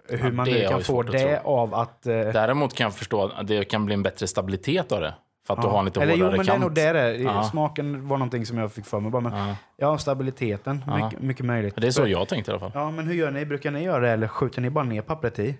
Hur 0.07 0.17
Ja, 0.17 0.31
man 0.31 0.47
nu 0.49 0.67
kan 0.67 0.81
få 0.83 0.99
att 0.99 1.11
det 1.11 1.39
tro. 1.39 1.49
av 1.49 1.73
att... 1.73 2.05
eh, 2.05 2.13
Däremot 2.13 2.73
kan 2.73 2.83
jag 2.83 2.95
förstå 2.95 3.27
att 3.27 3.47
det 3.47 3.65
kan 3.65 3.85
bli 3.85 3.93
en 3.93 4.03
bättre 4.03 4.27
stabilitet 4.27 4.91
av 4.91 5.01
det. 5.01 5.15
För 5.47 5.53
att 5.53 5.61
du 5.61 5.67
ja. 5.67 5.71
har 5.71 5.79
en 5.79 5.85
lite 5.85 6.01
Eller 6.01 6.13
jo, 6.15 6.25
hårdare 6.25 6.37
men 6.37 6.45
det 6.45 6.51
är 6.51 6.53
kant. 6.53 6.61
nog 6.61 6.73
det 6.73 6.91
det 6.93 6.99
är. 6.99 7.13
Ja. 7.13 7.43
Smaken 7.43 8.07
var 8.07 8.17
någonting 8.17 8.45
som 8.45 8.57
jag 8.57 8.71
fick 8.71 8.85
för 8.85 8.99
mig 8.99 9.11
bara. 9.11 9.21
Men, 9.21 9.33
Ja. 9.37 9.55
ja, 9.77 9.97
stabiliteten. 9.97 10.83
Ja. 10.87 11.05
Mycket, 11.05 11.21
mycket 11.21 11.45
möjligt. 11.45 11.73
Det 11.77 11.87
är 11.87 11.91
så 11.91 12.07
jag 12.07 12.27
tänkte 12.27 12.51
i 12.51 12.53
alla 12.53 12.59
fall. 12.59 12.71
Ja, 12.73 12.91
men 12.91 13.07
hur 13.07 13.13
gör 13.13 13.31
ni? 13.31 13.45
Brukar 13.45 13.71
ni 13.71 13.83
göra 13.83 13.99
det 13.99 14.09
eller 14.09 14.27
skjuter 14.27 14.61
ni 14.61 14.69
bara 14.69 14.85
ner 14.85 15.01
pappret 15.01 15.39
i? 15.39 15.57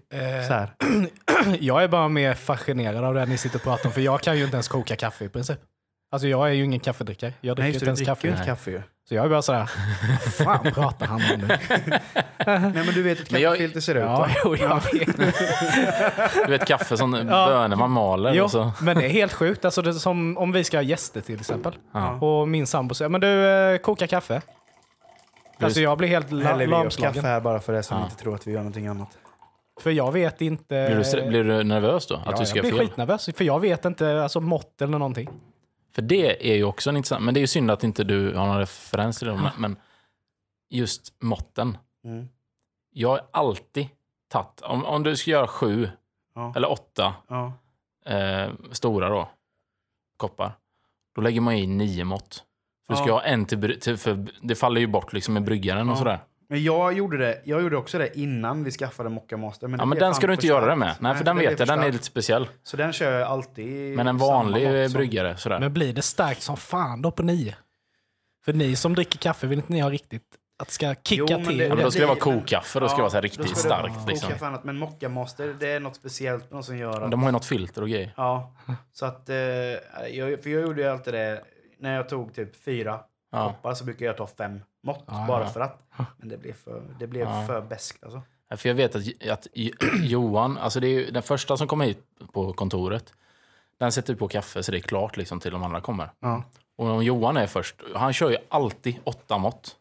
Så 0.48 0.54
här. 0.54 0.70
Jag 1.60 1.84
är 1.84 1.88
bara 1.88 2.08
mer 2.08 2.34
fascinerad 2.34 3.04
av 3.04 3.14
det 3.14 3.26
ni 3.26 3.38
sitter 3.38 3.58
och 3.58 3.64
pratar 3.64 3.86
om, 3.86 3.92
för 3.94 4.02
jag 4.02 4.22
kan 4.22 4.38
ju 4.38 4.44
inte 4.44 4.56
ens 4.56 4.68
koka 4.68 4.96
kaffe 4.96 5.26
i 5.26 5.30
princip. 5.30 5.60
Alltså 6.12 6.28
jag 6.28 6.48
är 6.50 6.54
ju 6.54 6.64
ingen 6.64 6.80
kaffedrickare. 6.80 7.34
Jag 7.42 7.60
Nej, 7.60 7.64
dricker 7.72 7.74
just 7.74 7.76
inte 7.76 7.86
du 7.86 7.90
ens 7.90 8.00
dricker 8.00 8.14
kaffe. 8.16 8.28
inte 8.28 8.44
kaffe 8.46 8.72
ju. 8.72 8.82
Så 9.10 9.16
jag 9.16 9.26
är 9.26 9.30
bara 9.30 9.42
sådär, 9.42 9.70
vad 10.10 10.34
fan 10.64 10.74
pratar 10.74 11.06
han 11.06 11.16
om 11.34 11.40
nu? 11.40 11.48
Nej, 12.46 12.60
men 12.74 12.86
du 12.86 13.04
vet 13.04 13.18
hur 13.20 13.24
ett 13.24 13.30
kaffefilter 13.30 13.80
ser 13.80 13.96
ut 13.96 14.02
Ja, 14.02 14.28
jo, 14.46 14.56
jag 14.56 14.82
vet. 14.94 15.18
Du 16.46 16.52
vet 16.52 16.66
kaffe 16.66 16.98
som 16.98 17.12
bönor 17.12 17.76
man 17.76 17.92
maler. 17.92 18.34
Jo, 18.34 18.44
Och 18.44 18.52
så. 18.52 18.72
men 18.82 18.98
det 18.98 19.06
är 19.06 19.10
helt 19.10 19.34
sjukt. 19.34 19.66
Alltså 19.66 19.82
det 19.82 19.90
är 19.90 19.94
som 19.94 20.38
om 20.38 20.52
vi 20.52 20.64
ska 20.64 20.78
ha 20.78 20.82
gäster 20.82 21.22
till 21.22 21.40
exempel. 21.40 21.74
Ja. 21.92 22.12
Och 22.12 22.48
min 22.48 22.68
sambo 22.68 22.96
säger, 22.96 23.10
men 23.10 23.22
du, 23.22 23.46
eh, 23.48 23.78
koka 23.78 24.08
kaffe. 24.08 24.42
Alltså 25.60 25.80
jag 25.82 25.98
blir 25.98 26.08
helt 26.08 26.32
la- 26.32 26.44
Häller 26.46 26.58
vi 26.60 26.66
upp 26.66 26.72
lamslagen. 26.72 27.14
kaffe 27.14 27.28
här 27.28 27.40
bara 27.42 27.60
för 27.60 27.74
det 27.74 27.84
som 27.84 27.98
Ja. 27.98 28.04
inte 28.04 28.16
tror 28.16 28.36
att 28.36 28.48
vi 28.48 28.52
gör 28.52 28.60
någonting 28.60 28.88
annat. 28.88 29.10
För 29.82 29.92
jag 29.92 30.12
vet 30.12 30.42
inte... 30.42 30.66
Blir 30.96 31.22
du, 31.22 31.28
blir 31.30 31.44
du 31.44 31.64
nervös 31.64 32.08
då? 32.08 32.16
Att 32.16 32.22
ja, 32.26 32.36
du 32.40 32.46
ska 32.46 32.58
jag 32.58 32.64
blir 32.64 32.72
fel? 32.72 32.80
skitnervös, 32.88 33.30
för 33.38 33.44
jag 33.44 33.60
vet 33.60 33.86
inte 33.86 34.24
alltså, 34.24 34.40
mått 34.40 34.82
eller 34.82 34.98
någonting. 35.00 35.30
För 35.96 36.02
det 36.02 36.52
är 36.52 36.56
ju 36.56 36.64
också 36.64 36.90
en 36.90 36.98
intressant... 36.98 37.24
Men 37.24 37.34
det 37.34 37.38
är 37.40 37.42
ju 37.42 37.48
synd 37.48 37.72
att 37.72 37.84
inte 37.84 38.04
du 38.04 38.34
har 38.36 38.48
någon 38.48 38.58
referens 38.58 39.20
till 39.20 39.28
det. 39.28 39.34
Men, 39.36 39.52
men 39.58 39.78
just 40.70 41.14
måtten. 41.22 41.78
Mm. 42.04 42.28
Jag 42.92 43.10
har 43.10 43.22
alltid 43.32 43.88
tagit... 44.30 44.62
Om, 44.62 44.86
om 44.86 45.04
du 45.04 45.16
ska 45.16 45.32
göra 45.32 45.48
sju 45.48 45.90
Ja. 46.36 46.54
eller 46.56 46.72
åtta 46.72 47.14
Ja. 47.28 47.54
eh, 48.06 48.50
stora 48.72 49.10
då, 49.10 49.30
koppar, 50.18 50.52
då 51.16 51.22
lägger 51.22 51.42
man 51.42 51.54
i 51.54 51.68
nio 51.68 52.04
mått. 52.04 52.44
För 52.88 52.94
du 52.94 52.98
ska 52.98 53.08
Ja. 53.08 53.14
ha 53.14 53.22
en 53.24 53.46
till, 53.46 53.80
till... 53.80 53.98
För 53.98 54.28
det 54.42 54.56
faller 54.56 54.82
ju 54.82 54.88
bort 54.88 55.14
liksom 55.14 55.34
med 55.34 55.44
bryggaren 55.44 55.90
och 55.90 55.98
sådär. 55.98 56.20
Men 56.50 56.64
jag 56.64 56.94
gjorde, 56.94 57.18
det, 57.18 57.42
jag 57.46 57.62
gjorde 57.64 57.78
också 57.78 57.98
det 57.98 58.18
innan 58.20 58.64
vi 58.64 58.72
skaffade 58.72 59.10
Mocca 59.10 59.38
Master. 59.38 59.68
Men 59.68 59.80
Ja, 59.80 59.84
det 59.86 59.90
men 59.90 60.00
den 60.00 60.14
ska 60.16 60.28
du 60.28 60.34
inte 60.34 60.48
göra 60.48 60.60
det 60.60 60.66
starkt. 60.66 60.80
med. 60.80 60.96
Nej, 61.00 61.18
för 61.18 61.26
den 61.26 61.36
det 61.36 61.42
vet 61.50 61.60
jag, 61.60 61.68
den 61.68 61.78
är 61.80 61.82
starkt. 61.84 61.94
lite 61.94 62.06
speciell. 62.06 62.48
Så 62.64 62.78
den 62.78 62.94
kör 62.94 63.20
jag 63.20 63.28
alltid 63.28 63.96
Men 63.98 64.08
en 64.08 64.18
vanlig 64.18 64.92
bryggare, 64.92 65.38
sådär. 65.38 65.60
Men 65.60 65.74
blir 65.74 65.94
det 65.94 66.02
starkt 66.02 66.42
som 66.42 66.58
fan 66.58 67.02
då 67.02 67.12
på 67.12 67.24
nio? 67.24 67.56
För 68.46 68.54
ni 68.54 68.76
som 68.76 68.94
dricker 68.96 69.20
kaffe, 69.20 69.48
vill 69.48 69.60
inte 69.60 69.74
ni 69.74 69.80
ha 69.80 69.90
riktigt 69.90 70.24
att 70.60 70.68
det 70.68 70.74
ska 70.74 70.96
kicka 71.04 71.24
Jo, 71.30 71.38
men 71.38 71.46
till? 71.46 71.58
det- 71.58 71.64
Ja, 71.68 71.76
men 71.76 71.84
då 71.84 71.92
ska 71.92 72.00
det 72.02 72.08
vara 72.08 72.20
kokkaffe, 72.20 72.80
då 72.80 72.88
ska 72.88 72.96
det 72.98 73.02
vara 73.02 73.10
så 73.10 73.18
här 73.18 73.22
riktigt 73.22 73.42
ska 73.48 73.56
det 73.56 73.60
starkt. 73.60 74.08
Liksom. 74.08 74.32
annat. 74.42 74.64
Men 74.64 74.78
Mocca 74.78 75.10
Master, 75.10 75.56
det 75.60 75.72
är 75.72 75.80
något 75.80 75.96
speciellt. 75.96 76.52
Något 76.52 76.66
som 76.66 76.78
gör 76.78 77.02
att... 77.02 77.12
De 77.12 77.20
har 77.22 77.28
ju 77.30 77.32
något 77.34 77.46
filter 77.46 77.82
och 77.82 77.90
grejer. 77.90 78.14
Ja, 78.18 78.56
så 78.94 79.06
att... 79.06 79.30
Eh, 79.30 79.36
jag, 79.36 80.44
för 80.44 80.50
jag 80.50 80.62
gjorde 80.62 80.82
ju 80.82 80.88
alltid 80.88 81.14
det. 81.14 81.42
När 81.80 81.96
jag 81.96 82.10
tog 82.10 82.34
typ 82.34 82.64
fyra 82.64 83.00
Ja. 83.36 83.48
koppar 83.48 83.74
så 83.74 83.86
brukar 83.86 84.06
jag 84.06 84.18
ta 84.18 84.28
fem 84.28 84.60
mått. 84.84 85.04
Ja, 85.08 85.26
bara 85.28 85.44
ja. 85.44 85.50
för 85.50 85.60
att. 85.60 85.82
Men 86.18 86.30
det 86.30 86.38
blev 86.38 86.54
för, 86.54 86.84
det 87.00 87.08
blev 87.08 87.46
för 87.48 87.62
beskt 87.62 88.04
alltså. 88.04 88.22
För 88.58 88.70
jag 88.70 88.76
vet 88.76 88.96
att, 88.96 89.30
att 89.30 89.48
Johan, 90.02 90.58
alltså 90.58 90.80
det 90.80 90.88
är 90.88 91.12
den 91.12 91.24
första 91.24 91.58
som 91.58 91.68
kommer 91.68 91.86
hit 91.86 92.04
på 92.34 92.54
kontoret, 92.54 93.14
den 93.78 93.92
sätter 93.92 94.16
på 94.16 94.28
kaffe 94.28 94.64
så 94.64 94.72
det 94.72 94.78
är 94.78 94.82
klart 94.82 95.18
liksom 95.18 95.40
till 95.40 95.52
de 95.52 95.64
andra 95.64 95.82
kommer. 95.82 96.10
Och 96.78 96.88
om 96.88 97.04
Johan 97.04 97.38
är 97.38 97.48
först, 97.48 97.76
han 97.96 98.14
kör 98.14 98.30
ju 98.30 98.38
alltid 98.50 98.96
åtta 99.04 99.38
mått. 99.38 99.76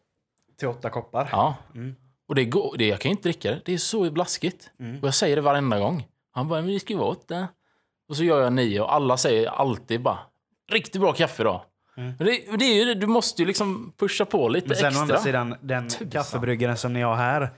Till 0.57 0.67
åtta 0.67 0.89
koppar. 0.89 1.29
Ja. 1.31 1.55
Mm. 1.75 1.95
Och 2.27 2.35
det 2.35 2.45
går, 2.45 2.75
det, 2.77 2.87
jag 2.87 2.99
kan 2.99 3.09
ju 3.09 3.13
inte 3.13 3.29
dricka 3.29 3.51
det, 3.51 3.61
det 3.65 3.73
är 3.73 3.77
så 3.77 4.11
blaskigt. 4.11 4.71
Mm. 4.79 4.99
Och 4.99 5.07
jag 5.07 5.13
säger 5.13 5.35
det 5.35 5.41
varenda 5.41 5.79
gång. 5.79 6.07
Han 6.31 6.47
bara, 6.47 6.61
men 6.61 6.73
det 6.73 6.79
ska 6.79 6.93
ju 6.93 6.99
vara 6.99 7.09
åtta. 7.09 7.47
Och 8.09 8.17
så 8.17 8.23
gör 8.23 8.41
jag 8.41 8.53
nio 8.53 8.81
och 8.81 8.93
alla 8.93 9.17
säger 9.17 9.47
alltid 9.47 10.01
bara, 10.01 10.19
riktigt 10.71 11.01
bra 11.01 11.13
kaffe 11.13 11.43
då. 11.43 11.65
Mm. 11.97 12.13
Det, 12.17 12.25
det 12.57 12.65
är 12.65 12.73
ju 12.75 12.85
det, 12.85 12.93
du 12.95 13.07
måste 13.07 13.41
ju 13.41 13.45
liksom 13.47 13.93
pusha 13.97 14.25
på 14.25 14.49
lite 14.49 14.67
Men 14.67 14.77
sen 14.77 14.85
å 14.85 14.87
extra. 14.87 15.01
andra 15.01 15.17
sidan, 15.17 15.55
den 15.61 15.89
kaffebryggaren 16.11 16.77
som 16.77 16.93
ni 16.93 17.01
har 17.01 17.15
här 17.15 17.49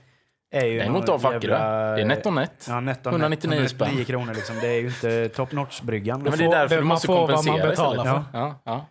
är 0.50 0.64
ju... 0.66 0.78
Den 0.78 0.92
går 0.92 1.00
inte 1.00 1.12
av 1.12 1.22
jävla- 1.32 1.58
Det 1.94 2.00
är 2.00 2.04
netto 2.04 2.30
net. 2.30 2.64
Ja, 2.68 2.80
netto 2.80 3.10
199 3.10 3.60
net, 3.60 3.70
spänn. 3.70 3.88
199 3.88 4.04
kronor 4.04 4.34
liksom. 4.34 4.56
Det 4.60 4.68
är 4.68 4.80
ju 4.80 4.86
inte 4.86 5.28
top 5.28 5.52
notch-bryggan. 5.52 6.22
Ja, 6.24 6.30
men 6.30 6.38
det 6.38 6.44
är 6.44 6.50
därför 6.50 6.76
du 6.76 6.80
man 6.82 6.88
måste 6.88 7.06
får 7.06 7.14
vad 7.14 7.30
man 7.30 7.36
kompensera 7.36 7.70
betalar 7.70 8.04
för. 8.04 8.24
Ja, 8.38 8.54
ja. 8.64 8.86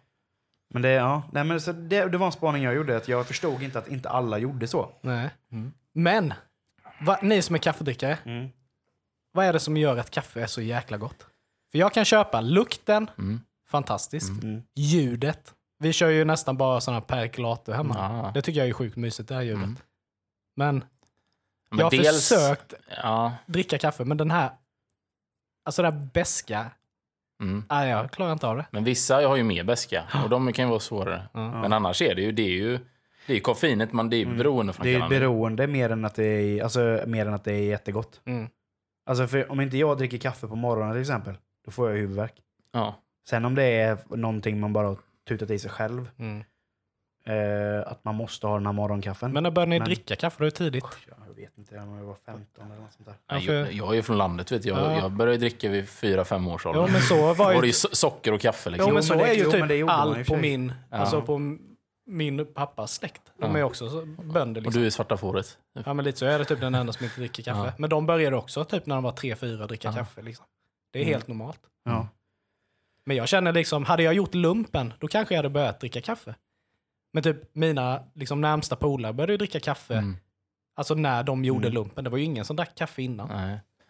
Men 0.74 0.82
det, 0.82 0.90
ja, 0.92 1.24
nej, 1.32 1.44
men 1.44 1.62
så 1.62 1.72
det, 1.72 2.06
det 2.06 2.18
var 2.18 2.26
en 2.26 2.32
spaning 2.32 2.64
jag 2.64 2.76
gjorde. 2.76 2.98
Att 2.98 3.08
jag 3.08 3.28
förstod 3.28 3.64
inte 3.64 3.80
att 3.80 3.88
inte 3.88 4.10
alla 4.10 4.38
gjorde 4.38 4.68
så. 4.68 4.90
Nej. 5.02 5.30
Mm. 5.52 5.74
Men, 5.94 6.34
va, 7.02 7.20
ni 7.22 7.42
som 7.42 7.56
är 7.56 7.60
kaffedrickare, 7.60 8.18
Mm. 8.26 8.48
vad 9.32 9.46
är 9.46 9.54
det 9.54 9.60
som 9.60 9.78
gör 9.78 9.98
att 9.98 10.12
kaffe 10.12 10.42
är 10.42 10.48
så 10.48 10.62
jäkla 10.62 10.98
gott? 10.98 11.26
För 11.72 11.78
jag 11.80 11.94
kan 11.94 12.06
köpa 12.06 12.42
lukten, 12.42 13.10
Mm. 13.18 13.42
Fantastiskt. 13.70 14.44
Mm. 14.44 14.62
Ljudet. 14.76 15.54
Vi 15.80 15.94
kör 15.94 16.10
ju 16.10 16.26
nästan 16.26 16.58
bara 16.58 16.82
sådana 16.82 17.02
perkulator 17.02 17.74
hemma. 17.74 17.96
Ja. 17.98 18.32
Det 18.34 18.42
tycker 18.42 18.60
jag 18.60 18.70
är 18.70 18.74
sjukt 18.74 18.96
mysigt, 18.96 19.30
det 19.30 19.36
här 19.36 19.42
ljudet. 19.42 19.64
Mm. 19.64 19.78
Men, 20.56 20.84
Men 21.70 21.80
jag 21.80 21.86
har 21.86 21.92
dels, 21.92 22.30
försökt 22.30 22.74
Ja. 23.04 23.34
dricka 23.46 23.78
kaffe, 23.78 24.06
men 24.06 24.18
den 24.18 24.32
här, 24.32 24.50
alltså 25.66 25.82
det 25.82 25.92
här 25.92 26.10
beska, 26.14 26.72
Mm. 27.42 27.64
nej 27.70 27.90
jag 27.90 28.12
klarar 28.12 28.34
inte 28.34 28.48
av 28.48 28.58
det. 28.58 28.66
Men 28.72 28.84
vissa 28.84 29.16
har 29.28 29.36
ju 29.36 29.44
mer 29.44 29.64
beska 29.64 30.04
och 30.24 30.30
de 30.30 30.54
kan 30.54 30.66
ju 30.66 30.70
vara 30.70 30.80
svårare. 30.80 31.30
Ja. 31.34 31.62
Men 31.62 31.74
annars 31.74 32.02
är 32.02 32.16
det 32.16 32.22
ju, 32.22 32.32
det 32.32 32.42
är 32.42 32.50
ju 32.54 32.80
det 33.28 33.34
är 33.34 33.40
koffeinet, 33.40 33.94
man, 33.94 34.10
det 34.10 34.18
är 34.18 34.24
Mm. 34.26 34.38
Det 34.38 34.94
är 34.96 35.10
beroende 35.10 35.68
mer 35.68 35.90
än 35.90 36.06
att 36.06 36.16
det 36.16 36.24
är, 36.26 36.64
alltså, 36.64 37.04
mer 37.08 37.26
än 37.26 37.34
att 37.34 37.44
det 37.44 37.54
är 37.54 37.64
jättegott. 37.64 38.22
Mm. 38.26 38.50
Alltså 39.06 39.28
för 39.28 39.52
om 39.52 39.62
inte 39.62 39.78
jag 39.78 39.98
dricker 39.98 40.18
kaffe 40.18 40.48
på 40.48 40.56
morgonen 40.56 40.94
till 40.94 41.02
exempel, 41.02 41.38
då 41.66 41.72
får 41.72 41.90
jag 41.90 41.98
huvudvärk. 41.98 42.34
Ja. 42.72 42.96
Sen 43.30 43.46
om 43.46 43.56
det 43.56 43.64
är 43.64 43.98
någonting 44.10 44.60
man 44.60 44.74
bara 44.74 44.88
har 44.88 44.98
tutat 45.28 45.50
i 45.50 45.60
sig 45.60 45.72
själv, 45.72 46.10
Mm. 46.20 46.44
eh, 47.26 47.88
att 47.92 48.04
man 48.04 48.16
måste 48.16 48.48
ha 48.48 48.54
den 48.54 48.66
här 48.66 48.74
morgonkaffen. 48.74 49.34
Men 49.34 49.44
när 49.44 49.52
började 49.52 49.70
ni 49.70 49.80
Men- 49.80 49.86
dricka 49.86 50.16
kaffe? 50.16 50.44
Det 50.44 50.48
är 50.48 50.52
tidigt. 50.52 50.84
Jag 51.28 51.34
vet 51.36 51.58
inte, 51.58 51.78
om 51.80 51.98
jag 51.98 52.04
var 52.06 52.16
15 52.26 52.72
eller 52.72 52.82
något 52.82 52.94
sånt 52.94 53.06
där. 53.06 53.16
Nej, 53.32 53.46
Ja, 53.46 53.54
jag, 53.54 53.74
jag 53.74 53.90
är 53.92 53.94
ju 53.96 54.02
från 54.04 54.18
landet, 54.18 54.52
vet 54.52 54.66
jag. 54.66 54.78
Ja. 54.78 54.98
Jag 55.00 55.12
började 55.12 55.38
dricka 55.38 55.70
vid 55.70 55.86
4-5 55.90 56.48
års 56.54 56.66
ålder. 56.66 56.82
Jo 56.82 56.88
men 56.92 57.02
så 57.02 57.16
var 57.22 57.36
var 57.46 57.50
det 57.54 57.60
ju, 57.60 57.66
ju 57.66 57.72
so- 57.72 57.94
socker 57.96 58.34
och 58.34 58.42
kaffe 58.42 58.70
liksom. 58.70 58.88
jo, 58.90 58.94
men 58.94 59.04
Jo, 59.04 59.08
så 59.08 59.14
men 59.16 59.24
det- 59.24 59.30
är 59.30 59.34
ju 59.34 59.44
jo, 59.44 59.52
det 59.52 59.68
typ 59.68 59.84
och 59.86 59.92
allt 59.94 60.28
på 60.28 60.36
min, 60.38 60.74
Ja. 60.92 60.98
alltså 60.98 61.22
på 61.22 61.58
min 62.06 62.46
pappas 62.54 62.94
släkt. 62.94 63.22
De 63.40 63.52
Ja. 63.52 63.58
är 63.60 63.64
också 63.64 63.90
så, 63.90 64.06
bönder 64.06 64.62
Och 64.62 64.66
liksom. 64.66 64.82
du 64.82 64.86
är 64.86 64.90
svarta 64.90 65.18
fåret. 65.18 65.58
Ja 65.86 65.94
men 65.94 66.06
lite 66.06 66.18
så 66.18 66.26
är 66.26 66.40
det 66.40 66.46
typ 66.46 66.60
den 66.60 66.76
enda 66.76 66.94
som 66.94 67.04
inte 67.04 67.20
dricker 67.20 67.44
kaffe. 67.44 67.60
Ja. 67.60 67.74
Men 67.78 67.90
de 67.90 68.06
började 68.06 68.36
också 68.36 68.64
typ 68.66 68.86
när 68.86 68.96
de 68.96 69.04
var 69.04 69.12
3-4 69.12 69.68
dricka 69.68 69.88
Ja. 69.88 69.94
kaffe 69.94 70.22
liksom. 70.22 70.46
Det 70.92 71.00
är 71.00 71.04
Mm. 71.04 71.14
helt 71.14 71.28
normalt. 71.28 71.60
Ja. 71.86 72.08
Men 73.08 73.18
jag 73.18 73.28
känner 73.28 73.54
liksom, 73.54 73.86
hade 73.86 74.04
jag 74.04 74.14
gjort 74.14 74.34
lumpen, 74.34 74.94
då 75.00 75.08
kanske 75.08 75.34
jag 75.34 75.40
hade 75.40 75.50
börjat 75.50 75.80
dricka 75.80 76.02
kaffe. 76.02 76.36
Men 77.14 77.24
typ 77.24 77.56
mina 77.56 78.04
liksom, 78.16 78.42
närmsta 78.42 78.76
polare 78.76 79.14
började 79.14 79.34
ju 79.34 79.38
dricka 79.38 79.60
kaffe, 79.60 79.94
Mm. 79.94 80.18
alltså 80.76 80.96
när 80.96 81.24
de 81.24 81.46
gjorde 81.46 81.68
Mm. 81.68 81.74
lumpen. 81.74 82.04
Det 82.04 82.10
var 82.10 82.18
ju 82.18 82.24
ingen 82.24 82.46
som 82.46 82.56
drack 82.56 82.76
kaffe 82.76 83.02
innan. 83.02 83.28
Nej. 83.28 83.48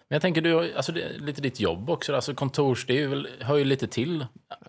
Men 0.09 0.15
jag 0.15 0.21
tänker, 0.21 0.41
du, 0.41 0.75
alltså 0.75 0.91
det 0.91 1.01
är 1.03 1.19
lite 1.19 1.41
ditt 1.41 1.59
jobb 1.59 1.89
också. 1.89 2.15
Alltså 2.15 2.33
kontors, 2.35 2.85
det 2.85 2.93
är 2.93 2.97
ju 2.97 3.07
väl, 3.07 3.27
hör 3.41 3.57
ju 3.57 3.65
lite 3.65 3.87
till. 3.87 4.25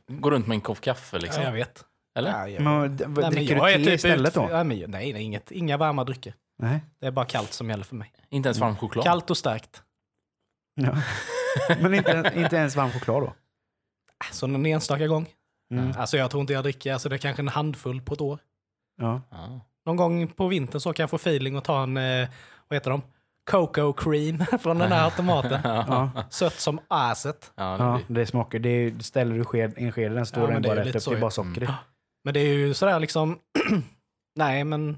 Gå 0.08 0.30
runt 0.30 0.46
med 0.46 0.54
en 0.54 0.60
kopp 0.60 0.80
kaffe 0.80 1.18
liksom. 1.18 1.42
Ja, 1.42 1.48
jag 1.48 1.54
vet. 1.54 1.84
Eller? 2.18 2.30
Ja, 2.30 2.48
jag, 2.48 2.62
Men, 2.62 2.96
Nej, 2.96 3.08
men 3.08 3.30
dricker 3.32 3.56
jag 3.56 3.66
du 3.68 3.72
te 3.72 3.84
typ 3.84 3.94
istället 3.94 4.28
ut- 4.28 4.34
då? 4.34 4.48
Ja, 4.50 4.64
men, 4.64 4.78
nej, 4.90 5.12
det 5.12 5.18
är 5.18 5.22
inget, 5.22 5.50
inga 5.52 5.76
varma 5.76 6.04
drycker. 6.04 6.34
Nej. 6.58 6.80
Det 7.00 7.06
är 7.06 7.10
bara 7.10 7.24
kallt 7.26 7.52
som 7.52 7.70
gäller 7.70 7.84
för 7.84 7.96
mig. 7.96 8.12
Inte 8.30 8.46
ens 8.48 8.58
varm 8.58 8.76
choklad? 8.76 9.04
Kallt 9.04 9.30
och 9.30 9.36
starkt. 9.36 9.82
Ja. 10.74 10.96
Men 11.80 11.94
inte, 11.94 12.32
inte 12.36 12.56
ens 12.56 12.76
varm 12.76 12.90
choklad 12.90 13.22
då? 13.22 13.34
Så 14.32 14.46
någon 14.46 14.66
enstaka 14.66 15.06
gång. 15.06 15.26
Mm. 15.70 15.92
Alltså 15.98 16.16
jag 16.16 16.30
tror 16.30 16.40
inte 16.40 16.52
jag 16.52 16.64
dricker, 16.64 16.92
alltså 16.92 17.08
det 17.08 17.16
är 17.16 17.18
kanske 17.18 17.42
en 17.42 17.48
handfull 17.48 18.00
på 18.00 18.14
ett 18.14 18.20
år. 18.20 18.38
Ja. 19.00 19.20
Någon 19.86 19.96
gång 19.96 20.28
på 20.28 20.48
vintern 20.48 20.80
så 20.80 20.92
kan 20.92 21.02
jag 21.02 21.10
få 21.10 21.16
feeling 21.16 21.56
och 21.56 21.64
ta 21.64 21.82
en, 21.82 21.96
eh, 21.96 22.28
vad 22.68 22.76
heter 22.76 22.90
de? 22.90 23.02
Cocoa 23.50 23.92
cream 23.92 24.38
från 24.60 24.78
den 24.78 24.92
här 24.92 25.04
automaten. 25.04 25.60
Ja. 25.64 26.10
Sött 26.30 26.60
som 26.60 26.80
aset. 26.88 27.52
Ja, 27.54 27.62
det 27.64 27.84
Ja, 27.84 28.00
det 28.08 28.26
smakar. 28.26 28.58
Det 28.58 28.68
är, 28.68 28.98
ställer 28.98 29.34
du 29.38 29.44
sked, 29.44 29.72
en 29.76 29.92
sked, 29.92 30.12
den 30.12 30.26
står 30.26 30.42
Ja, 30.42 30.46
den 30.54 30.62
bara 30.62 30.84
rätt 30.84 30.94
upp. 30.96 31.02
så 31.02 31.10
Det 31.10 31.14
är 31.14 31.16
ju. 31.16 31.20
bara 31.20 31.30
socker 31.30 31.62
i. 31.62 31.68
Men 32.24 32.34
det 32.34 32.40
är 32.40 32.54
ju 32.54 32.74
sådär 32.74 33.00
liksom, 33.00 33.38
nej 34.36 34.64
men, 34.64 34.96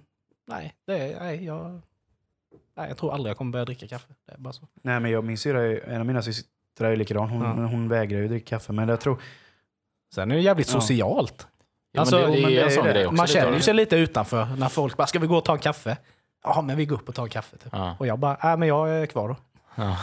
nej, 0.49 0.75
det 0.87 0.99
är, 0.99 1.21
nej, 1.21 1.45
jag, 1.45 1.81
nej, 2.77 2.89
jag 2.89 2.97
tror 2.97 3.13
aldrig 3.15 3.31
jag 3.31 3.37
kommer 3.37 3.53
börja 3.53 3.65
dricka 3.65 3.89
kaffe. 3.89 4.15
Det 4.27 4.33
är 4.33 4.39
bara 4.39 4.53
så. 4.53 4.69
Nej, 4.83 5.01
men 5.01 5.11
jag, 5.11 5.25
min 5.25 5.39
syrra, 5.39 5.63
är- 5.63 5.89
en 5.89 6.01
av 6.01 6.07
mina 6.07 6.23
systrar 6.71 6.91
är 6.91 6.97
likadan. 6.97 7.29
Hon, 7.29 7.43
Ja. 7.43 7.67
hon 7.67 7.89
vägrar 7.89 8.19
ju 8.21 8.29
dricka 8.29 8.57
kaffe. 8.57 8.73
Men 8.73 8.89
jag 8.89 9.01
tror... 9.01 9.23
Sen 10.15 10.31
är 10.31 10.35
det 10.35 10.41
jävligt 10.41 10.67
socialt. 10.67 11.47
Ja, 11.93 12.01
Alltså, 12.01 12.17
det, 12.17 12.27
det 12.27 12.33
det 12.47 12.61
är 12.61 12.87
är 12.87 12.95
det. 12.95 13.07
också. 13.07 13.17
Man 13.17 13.27
det 13.27 13.33
känner 13.33 13.53
ju 13.53 13.61
sig 13.61 13.75
lite 13.75 13.97
utanför 13.97 14.47
när 14.59 14.69
folk 14.69 14.97
bara, 14.97 15.07
ska 15.07 15.19
vi 15.19 15.27
gå 15.27 15.37
och 15.37 15.45
ta 15.45 15.53
en 15.53 15.59
kaffe? 15.59 15.97
Ja, 16.45 16.63
men 16.63 16.77
vi 16.77 16.87
går 16.87 16.97
upp 16.97 17.09
och 17.09 17.15
tar 17.15 17.23
en 17.23 17.29
kaffe. 17.31 17.57
Typ. 17.57 17.69
Ja. 17.73 17.97
Och 17.99 18.07
jag 18.07 18.19
bara, 18.19 18.37
nej 18.43 18.57
men 18.57 18.69
jag 18.69 18.91
är 18.91 19.07
kvar 19.07 19.29
då. 19.29 19.37
Ja. 19.75 19.97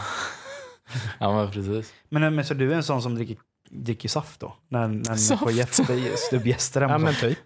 ja, 1.19 1.33
men 1.35 1.51
precis. 1.51 1.93
Men, 2.09 2.35
men 2.35 2.45
så 2.45 2.53
du 2.53 2.71
är 2.71 2.75
en 2.75 2.83
sån 2.83 3.01
som 3.01 3.15
dricker, 3.15 3.37
dricker 3.69 4.09
saft 4.09 4.39
då? 4.39 4.53
När, 4.67 4.87
när 4.87 5.15
Saft? 5.15 5.43
får 5.43 5.51
gäster, 5.51 6.81
hemma? 6.81 6.93
Ja 6.93 6.97
men 6.97 7.13
typ. 7.15 7.39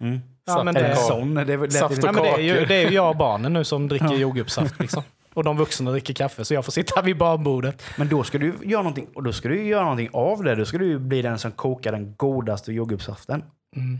mm. 0.00 0.20
Ja, 0.46 0.62
men 0.64 0.76
Är 0.76 0.80
det 0.82 0.88
det, 0.88 0.92
en 0.94 0.96
sån? 0.96 1.34
Det 1.34 1.52
är, 1.52 1.56
väl- 1.56 1.70
Saft 1.72 1.98
och 1.98 2.04
ja, 2.08 2.12
men 2.12 2.22
det, 2.22 2.28
är 2.30 2.38
ju, 2.38 2.52
kakor. 2.54 2.66
det 2.66 2.74
är 2.74 2.88
ju 2.88 2.94
jag 2.94 3.08
och 3.10 3.16
barnen 3.16 3.52
nu 3.52 3.64
som 3.64 3.88
dricker 3.88 4.14
jordgubbssaft 4.14 4.80
liksom. 4.80 5.02
Och 5.36 5.44
de 5.44 5.56
vuxna 5.56 5.90
dricker 5.90 6.14
kaffe, 6.14 6.44
så 6.44 6.54
jag 6.54 6.64
får 6.64 6.72
sitta 6.72 7.02
vid 7.02 7.18
barnbordet. 7.18 7.82
Men 7.96 8.08
då 8.08 8.24
ska 8.24 8.38
du 8.38 8.54
göra 8.62 8.82
någonting, 8.82 9.08
och 9.14 9.22
då 9.22 9.32
ska 9.32 9.48
du 9.48 9.66
göra 9.66 9.82
någonting 9.82 10.08
av 10.12 10.42
det. 10.42 10.54
Då 10.54 10.64
ska 10.64 10.78
du 10.78 10.98
bli 10.98 11.22
den 11.22 11.38
som 11.38 11.52
kokar 11.52 11.92
den 11.92 12.14
godaste 12.16 12.72
jordgubbssaften. 12.72 13.44
Mm. 13.76 13.98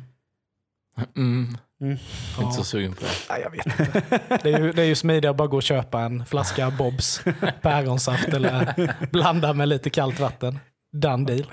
Mm. 1.16 1.56
Mm. 1.80 1.96
Är 2.38 2.42
inte 2.42 2.56
så 2.56 2.64
sugen 2.64 2.92
på 2.92 3.00
det. 3.00 3.10
Nej, 3.30 3.40
jag 3.42 3.50
vet 3.50 3.66
inte. 3.66 4.02
Det 4.42 4.52
är 4.52 4.60
ju, 4.60 4.72
det 4.72 4.82
är 4.82 4.86
ju 4.86 4.94
smidigare 4.94 5.30
att 5.30 5.36
bara 5.36 5.48
gå 5.48 5.56
och 5.56 5.62
köpa 5.62 6.00
en 6.00 6.26
flaska 6.26 6.70
Bobs 6.70 7.24
päronsaft 7.62 8.28
eller 8.28 8.74
blanda 9.10 9.52
med 9.52 9.68
lite 9.68 9.90
kallt 9.90 10.20
vatten. 10.20 10.58
Done 10.92 11.24
deal. 11.24 11.46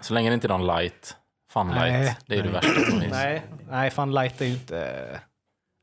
Så 0.00 0.14
länge 0.14 0.30
det 0.30 0.34
inte 0.34 0.46
är 0.46 0.58
någon 0.58 0.66
light. 0.66 1.16
Fun 1.52 1.68
light. 1.68 1.80
Nej. 1.80 2.16
Det 2.26 2.38
är 2.38 2.42
det 2.42 2.48
värsta 2.48 2.90
som 2.90 3.00
finns. 3.00 3.12
Nej, 3.12 3.42
nej 3.70 3.90
fan 3.90 4.14
light 4.14 4.40
är 4.40 4.46
ju 4.46 4.52
inte... 4.52 5.20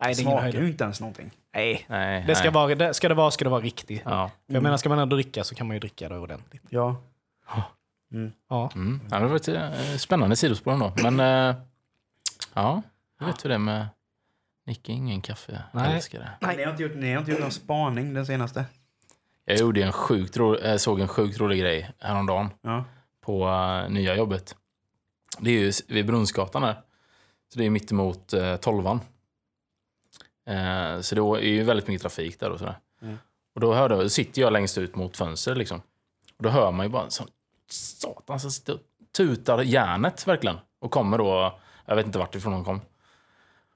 Nej, 0.02 0.14
det 0.14 0.22
Smakar 0.22 0.52
ju 0.52 0.68
inte 0.68 0.84
ens 0.84 1.00
någonting. 1.02 1.32
Nej. 1.54 1.86
Nej, 1.90 2.24
Det 2.28 2.36
ska, 2.36 2.44
nej. 2.44 2.54
vara, 2.54 2.75
det, 2.75 2.94
ska 2.94 3.10
det 3.10 3.16
vara 3.16 3.32
ska 3.32 3.44
det 3.46 3.50
vara 3.52 3.62
riktigt. 3.62 4.02
Ja. 4.06 4.32
För 4.48 4.54
jag 4.54 4.64
menar, 4.64 4.78
ska 4.78 4.90
man 4.90 5.00
ändå 5.00 5.16
dricka 5.16 5.44
så 5.44 5.56
kan 5.56 5.68
man 5.68 5.75
ju 5.75 5.80
dricka 5.80 6.10
det 6.10 6.18
ordentligt. 6.18 6.64
Ja. 6.70 6.96
Ja. 7.48 7.64
Mm. 8.75 9.02
ja, 9.12 9.20
det 9.20 9.28
var 9.28 9.36
ett 9.36 9.48
eh, 9.48 9.98
spännande 9.98 10.36
sidospår 10.36 10.72
ändå. 10.72 10.94
Men 11.04 11.20
eh, 11.20 11.56
ja, 12.54 12.82
jag 13.20 13.25
vet 13.28 13.46
hur 13.46 13.50
det 13.50 13.56
är 13.56 13.60
med 13.60 13.88
Nicke, 14.66 14.92
ingen 14.92 15.22
kaffe. 15.22 15.64
Nej. 15.72 15.86
Jag 15.86 15.96
älskar 15.96 16.20
det. 16.20 16.56
Ni, 16.56 16.64
har 16.64 16.72
inte 16.72 16.84
gjort, 16.84 16.96
ni 16.96 17.12
har 17.14 17.20
inte 17.20 17.32
gjort 17.32 17.40
någon 17.42 17.52
spaning 17.52 18.14
den 18.14 18.25
senaste? 18.25 18.66
Jag 19.46 19.58
gjorde 19.58 19.84
en 19.84 19.92
sjukt 19.92 20.38
ro, 20.38 20.58
jag 20.60 20.82
såg 20.82 21.00
en 21.00 21.08
sjukt 21.08 21.40
rolig 21.40 21.60
grej 21.60 21.92
häromdagen 22.00 22.50
Ja. 22.62 22.84
på 23.22 23.48
eh, 23.48 23.90
nya 23.92 24.16
jobbet. 24.16 24.56
Det 25.40 25.50
är 25.50 25.60
ju 25.60 25.72
vid 25.88 26.06
Brunnsgatan 26.06 26.64
här. 26.64 26.74
Så 27.54 27.60
det 27.60 27.66
är 27.66 27.70
mitt 27.70 27.92
emot 27.92 28.34
uh, 28.34 28.56
tolvan. 28.56 29.00
Eh, 30.48 31.02
så 31.02 31.16
det 31.16 31.22
är 31.22 31.52
ju 31.52 31.64
väldigt 31.64 31.88
mycket 31.88 32.02
trafik 32.02 32.40
där 32.40 32.50
och 32.50 32.60
sådär. 32.60 32.80
Mm. 33.02 33.18
Och 33.56 33.62
då 33.62 33.74
hörde, 33.74 33.96
då 33.96 34.10
sitter 34.10 34.42
jag 34.42 34.54
längst 34.54 34.78
ut 34.78 34.96
mot 34.96 35.18
fönstret 35.18 35.58
liksom. 35.58 35.82
Och 36.38 36.44
då 36.44 36.50
hör 36.50 36.72
man 36.72 36.86
ju 36.86 36.90
bara 36.90 37.04
en 37.04 37.12
sån 37.12 37.28
satan 37.70 38.40
som 38.40 38.52
sitter 38.52 38.74
och 38.74 38.80
tutar 39.18 39.62
järnet 39.62 40.28
verkligen. 40.28 40.58
Och 40.80 40.92
kommer 40.92 41.18
då, 41.18 41.60
jag 41.86 41.96
vet 41.96 42.06
inte 42.06 42.20
vart 42.20 42.36
ifrån 42.36 42.54
de 42.54 42.66
kom. 42.66 42.82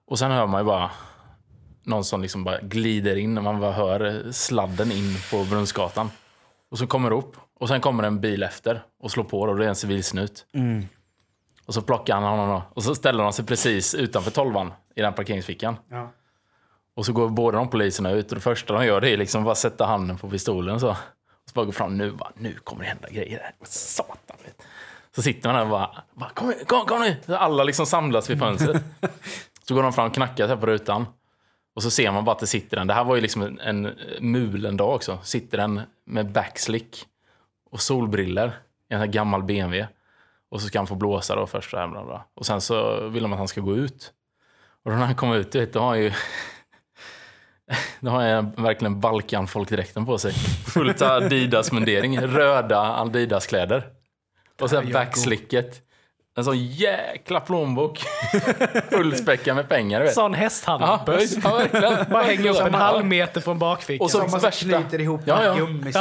Och 0.05 0.19
sen 0.19 0.31
hör 0.31 0.47
man 0.47 0.61
ju 0.61 0.65
bara 0.65 0.91
någon 1.83 2.03
som 2.03 2.21
liksom 2.21 2.43
bara 2.43 2.59
glider 2.61 3.15
in. 3.15 3.43
Man 3.43 3.59
bara 3.59 3.71
hör 3.71 4.31
sladden 4.31 4.91
in 4.91 5.15
på 5.31 5.43
Brunnsgatan. 5.43 6.11
Och 6.69 6.77
så 6.77 6.87
kommer 6.87 7.09
det 7.09 7.15
upp. 7.15 7.35
Och 7.59 7.67
sen 7.67 7.81
kommer 7.81 8.03
en 8.03 8.21
bil 8.21 8.43
efter 8.43 8.83
och 8.99 9.11
slår 9.11 9.23
på. 9.23 9.45
Då, 9.45 9.51
och 9.51 9.57
det 9.57 9.65
är 9.65 9.69
en 9.69 9.75
civilsnut. 9.75 10.45
Mm. 10.53 10.85
Och 11.65 11.73
så 11.73 11.81
plockar 11.81 12.13
han 12.13 12.23
honom 12.23 12.49
då. 12.49 12.63
Och 12.73 12.83
så 12.83 12.95
ställer 12.95 13.23
han 13.23 13.33
sig 13.33 13.45
precis 13.45 13.95
utanför 13.95 14.31
tolvan 14.31 14.71
i 14.95 15.01
den 15.01 15.13
parkeringsfickan. 15.13 15.75
Ja. 15.89 16.11
Och 16.99 17.05
så 17.05 17.13
går 17.13 17.29
båda 17.29 17.57
de 17.57 17.69
poliserna 17.69 18.11
ut 18.11 18.31
och 18.31 18.35
det 18.35 18.41
första 18.41 18.73
de 18.73 18.85
gör 18.85 19.01
det 19.01 19.09
är 19.09 19.17
liksom 19.17 19.43
bara 19.43 19.55
sätta 19.55 19.85
handen 19.85 20.17
på 20.17 20.29
pistolen 20.29 20.75
och 20.75 20.81
så. 20.81 20.89
Och 20.89 20.95
så 21.45 21.53
bara 21.53 21.65
går 21.65 21.71
fram, 21.71 21.97
nu, 21.97 22.11
bara, 22.11 22.31
nu 22.37 22.53
kommer 22.53 22.83
det 22.83 22.89
hända 22.89 23.09
grejer 23.09 23.39
här. 23.39 23.53
Satan. 23.63 24.37
vet. 24.43 24.61
Så 25.15 25.21
sitter 25.21 25.49
man 25.49 25.55
där 25.55 25.63
och 25.63 25.69
bara, 25.69 26.03
bara 26.13 26.29
kom, 26.29 26.53
kom, 26.65 26.85
kom 26.85 27.01
nu! 27.01 27.15
Så 27.25 27.35
alla 27.35 27.63
liksom 27.63 27.85
samlas 27.85 28.29
vid 28.29 28.39
fönstret. 28.39 28.83
så 29.67 29.75
går 29.75 29.83
de 29.83 29.93
fram 29.93 30.07
och 30.07 30.13
knackar 30.13 30.47
här 30.47 30.55
på 30.55 30.65
rutan. 30.65 31.05
Och 31.75 31.83
så 31.83 31.91
ser 31.91 32.11
man 32.11 32.25
bara 32.25 32.31
att 32.31 32.39
det 32.39 32.47
sitter 32.47 32.77
en, 32.77 32.87
det 32.87 32.93
här 32.93 33.03
var 33.03 33.15
ju 33.15 33.21
liksom 33.21 33.41
en, 33.41 33.59
en 33.59 33.95
mulen 34.19 34.77
dag 34.77 34.95
också. 34.95 35.19
Sitter 35.23 35.57
en 35.57 35.81
med 36.05 36.31
backslick 36.31 37.05
och 37.71 37.81
solbriller 37.81 38.47
i 38.89 38.93
en 38.93 38.99
här 38.99 39.07
gammal 39.07 39.43
BMW. 39.43 39.87
Och 40.49 40.61
så 40.61 40.67
ska 40.67 40.79
han 40.79 40.87
få 40.87 40.95
blåsa 40.95 41.35
då 41.35 41.47
först. 41.47 41.73
Och, 41.73 41.79
här, 41.79 41.87
bla 41.87 42.05
bla. 42.05 42.25
och 42.33 42.45
sen 42.45 42.61
så 42.61 43.07
vill 43.07 43.23
de 43.23 43.33
att 43.33 43.39
han 43.39 43.47
ska 43.47 43.61
gå 43.61 43.75
ut. 43.75 44.13
Och 44.83 44.91
då 44.91 44.97
när 44.97 45.05
han 45.05 45.15
kommer 45.15 45.35
ut, 45.35 45.51
du 45.51 45.59
vet, 45.59 45.73
då 45.73 45.79
har 45.79 45.87
han 45.87 45.99
ju 45.99 46.13
då 47.99 48.11
har 48.11 48.23
jag 48.23 48.51
verkligen 48.61 48.99
Balkan-folkdräkten 48.99 50.05
på 50.05 50.17
sig. 50.17 50.33
Fullt 50.73 51.01
Adidas-mundering, 51.01 52.21
röda 52.21 52.79
Adidas-kläder. 52.81 53.83
Och 54.61 54.69
sen 54.69 54.91
backslicket. 54.91 55.81
En 56.37 56.45
sån 56.45 56.57
jäkla 56.65 57.39
plånbok. 57.39 57.99
Fullspäckad 58.91 59.55
med 59.55 59.69
pengar, 59.69 60.01
vet. 60.01 60.13
Sån 60.13 60.31
Ja, 60.33 60.37
hästhandböss. 60.37 61.37
ja, 61.43 61.55
verkligen. 61.55 62.05
Bara 62.11 62.23
hänger 62.23 62.49
upp 62.51 62.59
en 62.67 62.73
Ja. 62.73 62.77
halv 62.79 63.05
meter 63.05 63.41
från 63.41 63.59
bakfickan. 63.59 64.05
Och 64.05 64.11
så 64.11 64.17
man 64.17 64.39
värsta- 64.39 64.51
knyter 64.79 65.01
ihop 65.01 65.21
Ja, 65.25 65.35
med 65.35 65.45
ja. 65.45 65.57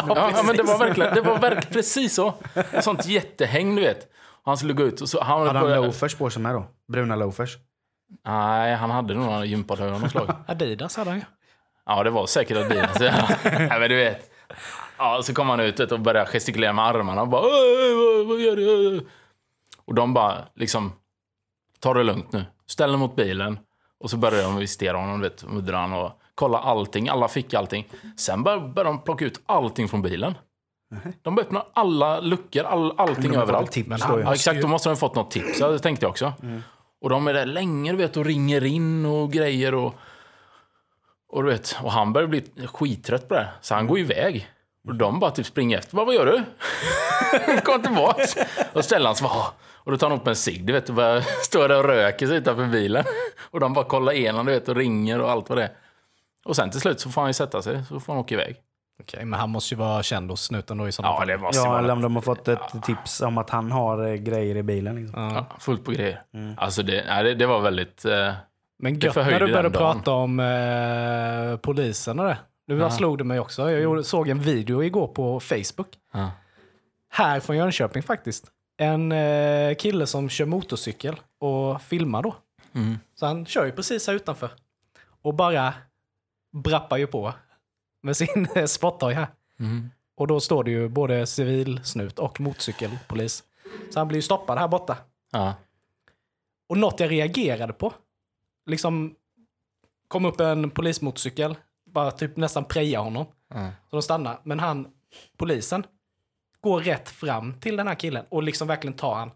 Ja, 0.09 0.31
ja, 0.37 0.43
men 0.43 0.57
det 0.57 0.63
var 0.63 0.79
verkligen, 0.79 1.15
det 1.15 1.21
var 1.21 1.39
verkligen 1.39 1.73
precis 1.73 2.15
så. 2.15 2.35
Sånt 2.81 3.07
jättehäng, 3.07 3.77
du 3.77 3.83
vet. 3.83 4.07
Han 4.45 4.57
skulle 4.57 4.73
gå 4.73 4.83
ut 4.83 5.01
och 5.01 5.09
så... 5.09 5.23
Han 5.23 5.47
Hade 5.47 5.59
han 5.59 5.71
loafers 5.71 6.15
på 6.15 6.31
sig 6.31 6.43
med 6.43 6.55
då? 6.55 6.67
Bruna 6.93 7.17
loafers? 7.17 7.57
Nej, 8.27 8.75
han 8.75 8.91
hade 8.91 9.15
nog 9.15 9.25
några 9.27 9.45
gympadojor 9.45 9.93
av 9.95 10.01
något 10.01 10.11
slag. 10.11 10.35
Adidas 10.47 10.97
hade 10.97 11.11
han 11.11 11.19
ju. 11.19 11.25
Ja, 11.89 12.03
det 12.03 12.11
var 12.11 12.27
säkert 12.27 12.57
Adidas. 12.57 12.97
Ja. 13.01 13.29
Nej, 13.45 13.81
men 13.81 13.89
du 13.91 13.97
vet. 13.97 14.31
Ja, 14.99 15.21
så 15.23 15.35
kom 15.35 15.49
han 15.49 15.61
ut 15.61 15.81
och 15.81 16.01
började 16.01 16.31
gestikulera 16.31 16.73
med 16.73 16.85
armarna 16.85 17.23
och 17.23 17.29
bara 17.29 17.43
"Åh, 17.43 18.27
vad, 18.29 18.41
gör 18.41 18.57
du? 18.57 19.07
Och 19.85 19.95
de 19.95 20.15
bara 20.15 20.39
liksom, 20.55 20.93
ta 21.81 21.95
det 21.95 22.03
lugnt 22.03 22.33
nu. 22.33 22.45
Ställ 22.67 22.91
dig 22.91 22.99
mot 22.99 23.17
bilen. 23.17 23.59
Och 24.01 24.11
så 24.11 24.17
började 24.17 24.43
de 24.43 24.57
visitera 24.57 24.97
honom, 24.97 25.21
vet, 25.21 25.45
muddra 25.45 25.77
han 25.77 25.93
och 25.93 26.13
kolla 26.35 26.59
allting. 26.59 27.09
Alla 27.09 27.29
fick 27.29 27.55
allting. 27.55 27.87
Sen 28.17 28.43
bör- 28.43 28.61
började 28.61 28.91
de 28.97 28.99
plocka 29.03 29.25
ut 29.25 29.41
allting 29.47 29.89
från 29.89 30.03
bilen. 30.03 30.35
De 31.23 31.35
började 31.35 31.47
öppna 31.49 31.65
alla 31.73 32.21
luckor, 32.21 32.65
all, 32.65 32.93
allting 32.97 33.35
överallt. 33.35 33.73
Tips 33.73 33.89
ju. 34.09 34.21
Ja, 34.21 34.33
exakt. 34.35 34.63
Då 34.63 34.69
måste 34.69 34.89
de 34.89 34.91
ha 34.93 34.97
fått 34.97 35.15
något 35.15 35.31
tips. 35.31 35.61
Ja, 35.61 35.69
det 35.69 35.79
tänkte 35.79 36.05
jag 36.07 36.11
också. 36.11 36.33
Och 37.01 37.11
de 37.11 37.27
är 37.29 37.35
där 37.35 37.47
länge, 37.47 37.91
du 37.93 37.99
vet, 37.99 38.17
och 38.17 38.25
ringer 38.25 38.65
in 38.65 39.07
och 39.07 39.33
grejer. 39.33 39.75
Och, 39.75 39.95
och 41.29 41.43
du 41.43 41.51
vet, 41.51 41.77
och 41.83 41.93
han 41.93 42.13
börjar 42.13 42.29
bli 42.29 42.45
skittrött 42.67 43.29
på 43.29 43.35
det. 43.35 43.49
Så 43.61 43.75
han 43.75 43.87
går 43.87 43.99
iväg. 43.99 44.49
Och 44.89 44.95
de 44.95 45.21
bara 45.21 45.31
typ 45.31 45.47
springer 45.47 45.79
efter. 45.79 45.97
Bara, 45.97 46.07
vad 46.07 46.15
gör 46.15 46.27
du? 46.27 46.43
Kom 47.65 47.83
tillbaka. 47.83 48.23
Och 48.73 48.85
ställer 48.85 49.07
han 49.07 49.17
sig 49.17 49.25
bara, 49.29 49.35
"Ah." 49.39 49.53
Och 49.75 49.93
då 49.93 49.99
tar 49.99 50.11
han 50.11 50.19
upp 50.21 50.27
en 50.27 50.37
cigg, 50.37 50.67
du 50.67 50.73
vet, 50.73 50.89
och 50.89 50.95
bara 50.95 51.23
står 51.43 51.69
där 51.69 51.79
och 51.79 51.85
röker 51.85 52.27
sig 52.27 52.37
utanför 52.37 52.67
bilen. 52.67 53.05
Och 53.51 53.61
de 53.61 53.73
bara 53.73 53.85
kollar 53.85 54.13
igenom, 54.13 54.47
du 54.47 54.53
vet, 54.53 54.69
och 54.69 54.77
ringer 54.77 55.21
och 55.21 55.31
allt 55.31 55.49
vad 55.49 55.59
det 55.59 55.65
är. 55.65 55.71
Och 56.45 56.57
sen 56.57 56.71
till 56.71 56.81
slut 56.81 57.01
så 57.01 57.11
får 57.11 57.21
han 57.21 57.29
ju 57.31 57.35
sätta 57.35 57.63
sig, 57.63 57.85
så 57.89 58.01
får 58.01 58.13
han 58.13 58.21
åka 58.21 58.35
iväg. 58.35 58.57
Okej, 59.03 59.25
men 59.25 59.41
han 59.41 59.51
måste 59.51 59.75
ju 59.75 59.79
vara 59.79 60.03
känd 60.03 60.31
hos 60.31 60.43
snuten 60.45 60.79
då 60.79 60.89
i 60.89 60.93
sådana 60.93 61.15
Ja, 61.15 61.19
fall. 61.19 61.29
det 61.29 61.39
måste 61.39 61.59
Ja, 61.63 61.69
vara 61.69 61.79
eller 61.79 61.93
om 61.93 62.03
de 62.03 62.15
har 62.15 62.23
fått 62.23 62.49
ett 62.49 62.83
tips 62.83 63.21
om 63.21 63.39
att 63.39 63.51
han 63.51 63.73
har 63.73 64.07
eh, 64.07 64.15
grejer 64.15 64.57
i 64.57 64.63
bilen. 64.63 64.97
Liksom. 64.97 65.23
Ja. 65.23 65.35
ja, 65.51 65.57
fullt 65.61 65.85
på 65.85 65.91
grejer. 65.91 66.23
Alltså 66.57 66.83
det, 66.83 67.05
nej, 67.07 67.25
det, 67.25 67.35
det 67.35 67.47
var 67.47 67.61
väldigt... 67.61 68.05
Eh, 68.05 68.33
Men 68.79 68.99
gött 68.99 69.17
när 69.17 69.41
du 69.41 69.47
började 69.47 69.71
prata 69.71 70.13
om 70.13 70.41
eh, 70.41 71.57
polisen 71.57 72.19
och 72.19 72.27
det. 72.27 72.39
Nu 72.67 72.79
bara 72.79 72.91
slog 72.91 73.19
det 73.19 73.25
mig 73.25 73.41
också. 73.41 73.71
Jag 73.71 74.05
såg 74.05 74.29
en 74.29 74.41
video 74.41 74.83
igår 74.85 75.07
på 75.09 75.41
Facebook. 75.41 75.89
ja. 76.13 76.31
Här 77.11 77.41
från 77.41 77.57
Jönköping 77.57 78.03
faktiskt. 78.03 78.47
En 78.77 79.13
eh, 79.13 79.75
kille 79.75 80.07
som 80.07 80.29
kör 80.29 80.47
motorcykel 80.47 81.17
och 81.39 81.83
filmar 81.83 82.23
då. 82.23 82.37
Mm. 82.73 82.99
Så 83.15 83.27
han 83.27 83.47
kör 83.47 83.65
ju 83.65 83.73
precis 83.73 84.07
här 84.07 84.15
utanför. 84.15 84.51
Och 85.23 85.35
bara 85.35 85.75
brappar 86.53 86.97
ju 86.97 87.07
på 87.07 87.33
med 88.03 88.17
sin 88.17 88.49
eh, 88.55 88.65
sporthoj 88.65 89.15
här. 89.15 89.27
Mm. 89.61 89.91
Och 90.17 90.27
då 90.27 90.41
står 90.41 90.65
det 90.65 90.71
ju 90.71 90.89
både 90.89 91.27
civilsnut 91.27 92.19
och 92.19 92.41
motorcykelpolis. 92.41 93.45
Så 93.91 94.01
han 94.01 94.09
blir 94.09 94.19
ju 94.19 94.23
stoppad 94.23 94.59
här 94.59 94.69
borta. 94.69 94.97
Ja. 95.33 95.55
Och 96.69 96.79
något 96.79 97.01
jag 97.01 97.11
reagerade 97.11 97.73
på, 97.73 97.93
liksom 98.69 99.15
kom 100.09 100.25
upp 100.25 100.41
en 100.41 100.71
polismotorcykel, 100.71 101.57
bara 101.87 102.11
typ 102.11 102.37
nästan 102.37 102.65
preja 102.65 103.01
honom. 103.01 103.27
Ja. 103.49 103.71
Så 103.91 103.97
de 103.97 104.03
stannar. 104.03 104.41
Men 104.45 104.61
han, 104.61 104.89
polisen, 105.37 105.87
går 106.61 106.81
rätt 106.81 107.09
fram 107.09 107.61
till 107.61 107.77
den 107.77 107.89
här 107.89 107.95
killen 107.95 108.25
och 108.29 108.43
liksom 108.43 108.69
verkligen 108.69 108.97
tar 108.97 109.15
han, 109.15 109.31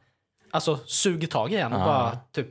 alltså 0.50 0.76
suger 0.86 1.28
tag 1.28 1.52
i 1.52 1.60
han 1.60 1.72
och 1.72 1.78
bara 1.78 2.18
typ, 2.32 2.46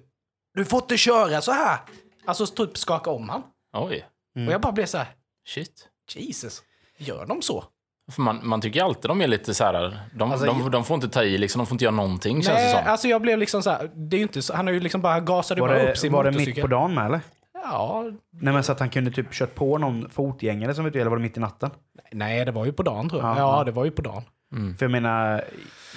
du 0.54 0.66
får 0.66 0.82
inte 0.82 0.98
köra 0.98 1.42
så 1.42 1.52
här. 1.52 1.80
Alltså 2.26 2.48
typ 2.48 2.78
skaka 2.78 3.10
om 3.10 3.30
han. 3.30 3.44
Oj. 3.74 4.06
Och 4.36 4.54
jag 4.54 4.62
bara 4.62 4.72
blev 4.72 4.86
så 4.86 4.98
här, 4.98 5.16
Shit. 5.46 5.88
Jesus, 6.16 6.64
gör 6.98 7.26
de 7.26 7.42
så? 7.42 7.64
För 8.12 8.22
man, 8.22 8.40
man 8.44 8.62
tycker 8.62 8.84
alltid 8.84 9.10
de 9.10 9.22
är 9.22 9.28
lite 9.28 9.54
så 9.54 9.64
här... 9.64 10.00
De, 10.16 10.32
Alltså, 10.32 10.46
de, 10.46 10.72
de 10.72 10.84
får 10.84 10.96
inte 10.96 11.10
ta 11.10 11.24
i, 11.24 11.38
liksom, 11.38 11.60
de 11.60 11.66
får 11.68 11.76
inte 11.76 11.84
göra 11.86 11.96
någonting 11.96 12.36
känns 12.44 12.48
det 12.48 12.54
Nej, 12.64 12.72
som. 12.84 12.92
alltså 12.92 13.08
jag 13.08 13.22
blev 13.22 13.38
liksom 13.40 13.64
så 13.64 13.70
här, 13.70 13.92
det 13.96 14.16
är 14.16 14.18
ju 14.18 14.24
inte 14.24 14.42
så, 14.42 14.54
han 14.56 14.68
har 14.68 14.74
ju 14.74 14.80
liksom 14.80 15.02
bara 15.02 15.22
bara 15.22 15.82
upp 15.82 15.88
det, 15.88 15.96
sin 15.96 16.12
var 16.12 16.24
det 16.24 16.32
motorcykel. 16.32 16.56
mitt 16.56 16.62
på 16.62 16.68
dagen 16.68 16.94
med 16.94 17.06
eller? 17.06 17.20
Ja, 17.64 18.04
Nej 18.42 18.54
men 18.54 18.64
så 18.64 18.72
att 18.72 18.80
han 18.80 18.90
kunde 18.90 19.12
typ 19.12 19.32
kört 19.34 19.56
på 19.56 19.78
någon 19.78 20.10
fotgängare 20.10 20.74
som 20.74 20.84
vet 20.86 20.94
du, 20.94 21.00
eller 21.02 21.10
var 21.10 21.18
det 21.18 21.24
mitt 21.24 21.38
i 21.38 21.40
natten? 21.40 21.70
nej 22.12 22.46
det 22.46 22.52
var 22.52 22.66
ju 22.66 22.72
på 22.74 22.84
dagen 22.84 23.10
tror 23.10 23.22
jag. 23.22 23.32
Ja, 23.38 23.58
Ja, 23.58 23.64
det 23.64 23.72
var 23.72 23.86
ju 23.86 23.92
på 23.92 24.02
dagen. 24.02 24.24
För 24.78 24.86
jag 24.86 24.92
menar, 24.92 25.44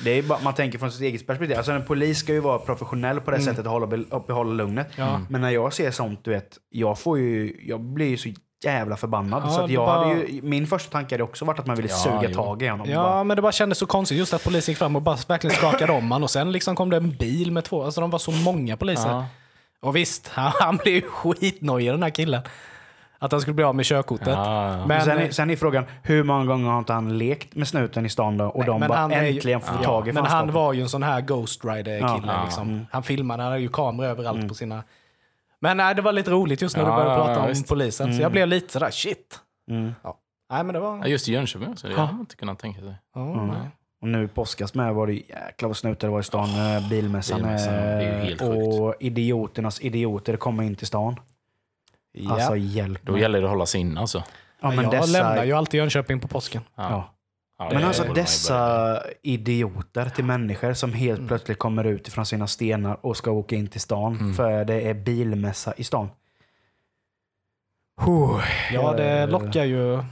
det 0.04 0.10
är 0.10 0.22
bara, 0.22 0.38
man 0.44 0.54
tänker 0.54 0.78
från 0.78 0.92
sitt 0.92 1.02
eget 1.02 1.26
perspektiv. 1.26 1.56
Alltså 1.56 1.72
en 1.72 1.84
polis 1.84 2.18
ska 2.18 2.32
ju 2.32 2.40
vara 2.40 2.58
professionell 2.58 3.20
på 3.20 3.30
det 3.30 3.40
sättet 3.40 3.66
och 3.66 3.72
hålla, 3.72 3.96
uppehålla 4.10 4.52
lugnet. 4.52 4.88
Ja. 4.96 5.20
Men 5.28 5.40
när 5.40 5.50
jag 5.50 5.72
ser 5.72 5.90
sånt, 5.90 6.24
du 6.24 6.30
vet, 6.30 6.58
jag 6.70 6.98
får 6.98 7.18
ju, 7.18 7.56
jag 7.68 7.80
blir 7.80 8.06
ju 8.06 8.16
så 8.16 8.28
jävla 8.64 8.96
förbannad. 8.96 9.42
Ja, 9.46 9.50
så 9.50 9.66
jag 9.68 9.86
bara- 9.86 9.98
hade 10.04 10.14
ju, 10.14 10.42
min 10.42 10.66
första 10.66 10.90
tanke 10.92 11.14
hade 11.14 11.24
också 11.24 11.44
varit 11.44 11.58
att 11.58 11.66
man 11.66 11.76
ville 11.76 11.88
Ja, 11.88 11.94
suga 11.96 12.28
jo. 12.28 12.34
tag 12.34 12.62
i 12.62 12.68
honom. 12.68 12.90
Ja, 12.90 13.02
Bara, 13.02 13.24
men 13.24 13.36
det 13.36 13.42
bara 13.42 13.52
kändes 13.52 13.78
så 13.78 13.86
konstigt 13.86 14.18
just 14.18 14.34
att 14.34 14.44
polisen 14.44 14.72
gick 14.72 14.78
fram 14.78 14.96
och 14.96 15.02
bara 15.02 15.16
verkligen 15.28 15.56
skakade 15.56 15.92
om 15.92 16.10
han 16.10 16.22
och 16.22 16.30
sen 16.30 16.52
liksom 16.52 16.76
kom 16.76 16.90
det 16.90 16.96
en 16.96 17.10
bil 17.10 17.52
med 17.52 17.64
två, 17.64 17.84
alltså 17.84 18.00
de 18.00 18.10
var 18.10 18.18
så 18.18 18.30
många 18.30 18.76
poliser. 18.76 19.08
Ja. 19.10 19.26
Och 19.80 19.96
visst, 19.96 20.28
han, 20.28 20.52
han 20.60 20.76
blev 20.76 20.94
ju 20.94 21.02
skitnojig 21.02 21.90
den 21.90 22.02
här 22.02 22.10
killen. 22.10 22.42
Att 23.18 23.32
han 23.32 23.40
skulle 23.40 23.54
bli 23.54 23.64
av 23.64 23.74
med 23.74 23.84
körkortet. 23.84 24.28
Ja. 24.28 24.86
Men, 24.86 25.02
sen, 25.04 25.18
är, 25.18 25.30
sen 25.30 25.50
är 25.50 25.56
frågan, 25.56 25.84
hur 26.02 26.22
många 26.22 26.44
gånger 26.44 26.70
har 26.70 26.78
inte 26.78 26.92
han 26.92 27.18
lekt 27.18 27.54
med 27.54 27.68
snuten 27.68 28.06
i 28.06 28.08
stan 28.08 28.36
då? 28.38 28.44
Och 28.44 28.58
Nej, 28.58 28.66
de 28.66 28.80
bara 28.88 28.98
han 28.98 29.12
äntligen 29.12 29.60
får 29.60 29.76
ja, 29.82 29.84
tag 29.84 30.08
i 30.08 30.12
Men 30.12 30.24
han 30.26 30.52
var 30.52 30.72
ju 30.72 30.82
en 30.82 30.88
sån 30.88 31.02
här 31.02 31.20
Ghost 31.20 31.64
Rider-kille. 31.64 32.26
Ja, 32.26 32.32
ja, 32.38 32.44
liksom. 32.44 32.86
Han 32.90 33.02
filmade, 33.02 33.42
han 33.42 33.52
hade 33.52 33.62
ju 33.62 33.68
kameror 33.68 34.08
överallt 34.10 34.48
på 34.48 34.54
sina... 34.54 34.82
Men 35.64 35.76
nej, 35.76 35.94
det 35.94 36.02
var 36.02 36.12
lite 36.12 36.30
roligt 36.30 36.62
just 36.62 36.76
när 36.76 36.82
Ja, 36.84 36.88
du 36.90 36.94
började 36.96 37.20
ja, 37.20 37.26
prata 37.26 37.40
om 37.42 37.48
visst. 37.48 37.68
polisen. 37.68 38.14
Så 38.14 38.22
jag 38.22 38.32
blev 38.32 38.48
lite 38.48 38.72
sådär, 38.72 38.90
shit. 38.90 39.40
Mm. 39.70 39.92
Nej, 40.50 40.64
men 40.64 40.72
det 40.74 40.80
var... 40.80 40.98
Ja, 40.98 41.06
just 41.06 41.28
i 41.28 41.32
Jönköping 41.32 41.68
också. 41.68 41.88
Det 41.88 41.94
hade 41.94 42.12
man 42.12 42.20
inte 42.20 42.36
kunnat 42.36 42.58
tänka 42.58 42.80
sig. 42.80 42.94
Ja, 43.14 43.32
Mm. 43.32 43.46
nej. 43.46 43.70
Och 44.02 44.08
nu 44.08 44.28
påskas 44.28 44.74
med 44.74 44.94
var 44.94 45.06
det 45.06 45.12
jäklar 45.12 45.68
vad 45.68 45.76
snutar 45.76 46.08
det 46.08 46.12
var 46.12 46.20
i 46.20 46.24
stan. 46.24 46.48
Oh, 46.48 46.88
bilmässan. 46.90 47.38
bilmässan, 47.42 47.72
det 47.74 47.80
är 47.80 48.00
ju 48.00 48.08
eh, 48.18 48.24
helt 48.24 48.42
och 48.42 48.94
idioternas 49.00 49.80
idioter 49.80 50.36
kommer 50.36 50.62
in 50.62 50.74
till 50.76 50.86
stan. 50.86 51.20
Ja. 52.12 52.32
Alltså 52.32 52.56
hjälp 52.56 53.00
Då 53.02 53.12
mig. 53.12 53.20
gäller 53.20 53.38
det 53.40 53.44
att 53.46 53.50
hålla 53.50 53.66
sig 53.66 53.80
inne 53.80 54.00
alltså. 54.00 54.22
ja, 54.60 54.70
men 54.70 54.82
jag 54.84 54.90
dessa, 54.90 55.22
lämnar 55.22 55.44
ju 55.44 55.52
alltid 55.52 55.78
Jönköping 55.78 56.20
på 56.20 56.28
påsken. 56.28 56.62
Ja. 56.74 56.90
Ja. 56.90 57.13
Ja, 57.58 57.70
Men 57.72 57.84
alltså 57.84 58.12
dessa 58.14 59.02
idioter 59.22 60.08
till 60.08 60.24
människor 60.24 60.72
som 60.72 60.92
helt 60.92 61.28
plötsligt 61.28 61.58
kommer 61.58 61.84
ut 61.84 62.08
ifrån 62.08 62.26
sina 62.26 62.46
stenar 62.46 63.06
och 63.06 63.16
ska 63.16 63.30
åka 63.30 63.56
in 63.56 63.66
till 63.66 63.80
stan 63.80 64.16
Mm. 64.20 64.34
för 64.34 64.64
det 64.64 64.80
är 64.88 64.94
bilmässa 64.94 65.74
i 65.76 65.84
stan. 65.84 66.08
Huh. 68.00 68.40
Ja, 68.72 68.92
det 68.92 69.26
lockar 69.26 69.64
ju 69.64 70.02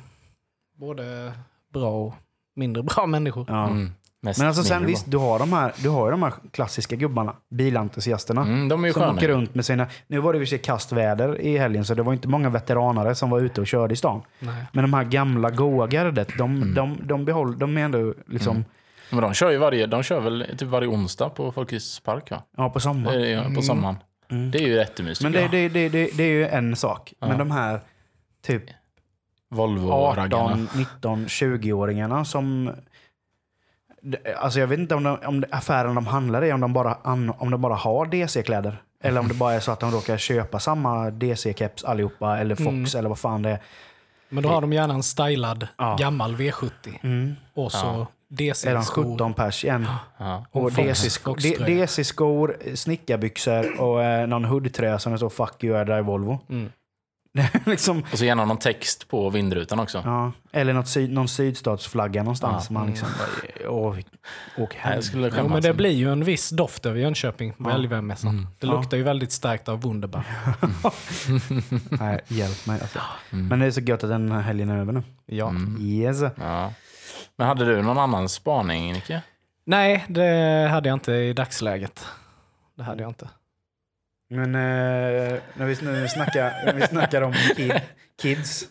både 0.77 1.33
bra 1.73 1.91
och 1.91 2.15
mindre 2.55 2.83
bra 2.83 3.07
människor. 3.07 3.45
Ja. 3.49 3.67
Mm. 3.69 3.91
Mest 4.25 4.39
Men 4.39 4.49
alltså 4.49 4.63
sen 4.65 4.87
visst, 4.87 5.11
du 5.11 5.17
har, 5.17 5.39
de 5.39 5.53
här, 5.53 5.73
du 5.83 5.89
har 5.89 6.05
ju 6.07 6.11
de 6.11 6.23
här 6.23 6.33
klassiska 6.51 6.97
gubbarna, 6.97 7.35
bilentusiasterna. 7.51 8.43
Mm, 8.43 8.69
de 8.69 8.85
är 8.85 8.89
ju 8.89 8.93
Som 8.93 9.03
sköna. 9.03 9.15
åker 9.15 9.29
runt 9.29 9.55
med 9.55 9.65
sina... 9.65 9.87
Nu 10.07 10.19
var 10.19 10.33
det 10.33 10.39
för 10.39 10.47
sig 10.47 10.59
kastväder 10.59 11.41
i 11.41 11.59
helgen 11.59 11.85
så 11.85 11.95
det 11.95 12.03
var 12.03 12.13
inte 12.13 12.29
många 12.29 12.51
veteranare 12.51 13.15
som 13.15 13.31
var 13.31 13.41
ute 13.41 13.61
och 13.61 13.67
körde 13.67 13.95
i 13.95 13.97
stan. 13.97 14.23
Nej. 14.39 14.65
Men 14.73 14.85
de 14.85 14.95
här 14.95 15.05
gamla 15.05 15.51
goa 15.51 15.87
gardet, 15.87 16.29
de, 16.39 16.57
Mm. 16.63 16.75
de, 16.75 16.99
de, 17.03 17.25
behåll, 17.25 17.59
de 17.59 17.77
är 17.79 17.83
ändå 17.85 18.15
liksom... 18.27 18.65
Men 19.11 19.21
de 19.23 19.35
kör 19.35 19.51
ju 19.51 19.57
varje, 19.59 19.87
de 19.87 20.03
kör 20.03 20.21
väl 20.21 20.47
typ 20.59 20.69
varje 20.69 20.89
onsdag 20.89 21.29
på 21.29 21.53
Folkets 21.53 22.01
park 22.01 22.31
va? 22.31 22.43
Ja, 22.57 22.69
på 22.71 22.79
Det 22.79 22.83
sommaren. 22.83 23.21
är, 23.23 23.27
ja, 23.27 23.45
på 23.57 23.63
sommaren. 23.63 23.97
Mm. 24.31 24.51
Det 24.51 24.59
är 24.59 24.67
ju 24.67 24.75
jättemysigt. 24.75 25.23
Men 25.23 25.33
det, 25.33 25.49
det, 25.49 25.69
det, 25.69 25.89
det, 25.89 26.11
det 26.17 26.23
är 26.23 26.29
ju 26.33 26.47
en 26.49 26.77
sak. 26.77 27.13
Ja. 27.21 27.27
Men 27.29 27.39
de 27.39 27.51
här 27.51 27.81
typ 28.47 28.63
Volvo-raggarna. 29.51 30.53
18, 30.53 30.69
19, 30.77 31.27
20-åringarna 31.27 32.25
som... 32.25 32.71
Alltså 34.37 34.61
jag 34.61 34.67
vet 34.67 34.79
inte 34.79 34.95
om, 34.95 35.03
de, 35.03 35.19
om 35.27 35.45
affären 35.51 35.95
de 35.95 36.07
handlar 36.07 36.45
i, 36.45 36.53
om 36.53 36.61
de 36.61 36.73
bara, 36.73 36.97
an, 37.03 37.33
om 37.39 37.51
de 37.51 37.61
bara 37.61 37.75
har 37.75 38.07
DC-kläder. 38.07 38.83
Eller 39.03 39.21
om 39.21 39.29
det 39.29 39.35
bara 39.35 39.53
är 39.55 39.61
så 39.61 39.73
att 39.73 39.81
de 39.81 39.91
råkar 39.91 40.17
köpa 40.17 40.59
samma 40.59 41.11
DC-keps 41.11 41.85
allihopa, 41.87 42.39
eller 42.39 42.55
Fox, 42.55 42.69
Mm. 42.69 42.85
eller 42.99 43.09
vad 43.09 43.19
fan 43.19 43.43
det 43.43 43.51
är. 43.51 43.59
Men 44.29 44.43
då 44.43 44.49
har 44.49 44.61
de 44.61 44.73
gärna 44.73 44.95
en 44.95 45.03
stylad 45.03 45.69
Ja. 45.79 45.97
gammal 46.01 46.37
V70. 46.37 46.71
Mm. 47.03 47.35
Och 47.55 47.73
så 47.73 47.87
Ja. 47.87 48.07
Är 48.31 48.37
de 48.37 48.45
DC-skor. 48.45 49.13
17 49.15 49.35
pers 49.35 49.65
igen. 49.65 49.87
Ja. 50.19 50.45
Och 50.51 50.63
Och 50.63 50.73
DC-skor. 50.73 51.37
DC-skor, 51.67 52.57
snickarbyxor 52.75 53.81
och 53.81 54.03
eh, 54.03 54.27
någon 54.27 54.45
hoodtröja 54.45 54.99
som 54.99 55.13
det 55.13 55.19
står 55.19 55.31
'Fuck 55.31 55.65
you, 55.65 55.81
I 55.83 55.85
drive 55.85 56.03
Volvo'. 56.03 56.39
Mm. 56.49 56.71
Liksom, 57.67 58.03
Och 58.13 58.19
så 58.19 58.25
gärna 58.25 58.45
någon 58.45 58.59
text 58.59 59.09
på 59.09 59.31
vindrutan 59.31 59.81
också. 59.81 60.03
ja, 60.05 60.33
eller 60.53 60.73
något 60.73 60.89
syd, 60.89 61.11
någon 61.13 61.29
sydstatsflagga 61.29 62.23
någonstans. 62.23 62.67
Ja. 62.71 62.75
Man 62.75 62.87
liksom 62.87 63.09
bara, 63.19 63.71
åh, 63.71 63.97
åk 64.59 64.75
hem. 64.75 64.95
Jag 64.95 65.05
skulle 65.05 65.27
Jo, 65.27 65.31
skämmas. 65.35 65.53
men 65.53 65.63
det 65.63 65.75
blir 65.75 65.91
ju 65.91 66.13
en 66.13 66.25
viss 66.25 66.51
doft 66.51 66.87
över 66.87 67.01
Jönköping 67.01 67.53
på 67.53 67.71
Ja. 67.71 67.75
Mm. 67.77 68.09
Det 68.59 68.67
Ja. 68.67 68.73
luktar 68.73 68.97
ju 68.97 69.03
väldigt 69.03 69.33
starkt 69.33 69.69
av 69.69 69.81
Wunderbar. 69.81 70.25
Nej, 72.01 72.21
hjälp 72.29 72.67
mig. 72.67 72.81
Alltså. 72.81 72.99
Mm. 73.33 73.47
Men 73.49 73.59
det 73.59 73.67
är 73.67 73.71
så 73.71 73.81
gött 73.81 74.05
att 74.05 74.11
den 74.11 74.33
här 74.33 74.41
helgen 74.41 74.71
är 74.71 74.79
över 74.79 74.93
nu. 74.93 75.03
Ja. 75.27 75.49
Mm. 75.49 75.77
Yes. 75.81 76.21
Ja. 76.37 76.73
Men 77.37 77.47
hade 77.49 77.65
du 77.65 77.83
någon 77.83 77.99
annan 77.99 78.29
spaning, 78.29 78.93
Nicke? 78.93 79.23
Nej, 79.65 80.05
det 80.09 80.69
hade 80.71 80.89
jag 80.89 80.97
inte 80.97 81.13
i 81.13 81.33
dagsläget. 81.33 82.07
Det 82.77 82.83
hade 82.83 83.03
jag 83.03 83.11
inte. 83.11 83.29
Men 84.33 84.55
eh, 84.55 85.39
när, 85.55 85.67
vi, 85.67 85.77
när, 85.83 86.03
vi 86.03 86.09
snackar, 86.09 86.53
när 86.67 86.75
vi 86.75 86.83
snackar 86.83 87.23
om 87.23 87.33
kid, 87.57 87.81
kids 88.23 88.69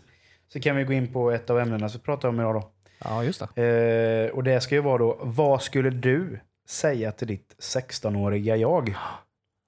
så 0.54 0.60
kan 0.60 0.76
vi 0.76 0.84
gå 0.84 0.94
in 0.94 1.14
på 1.14 1.32
ett 1.32 1.50
av 1.50 1.60
ämnena 1.60 1.90
som 1.90 2.00
vi 2.00 2.06
pratar 2.06 2.30
om 2.30 2.40
idag. 2.40 2.54
Då. 2.56 2.72
Ja, 3.04 3.24
just 3.24 3.44
det. 3.56 4.28
Eh, 4.30 4.36
och 4.36 4.44
det 4.44 4.62
ska 4.62 4.76
ju 4.76 4.82
vara 4.82 4.98
då, 4.98 5.18
vad 5.22 5.62
skulle 5.62 5.90
du 5.90 6.40
säga 6.68 7.12
till 7.12 7.28
ditt 7.28 7.56
16-åriga 7.76 8.56
jag? 8.56 8.98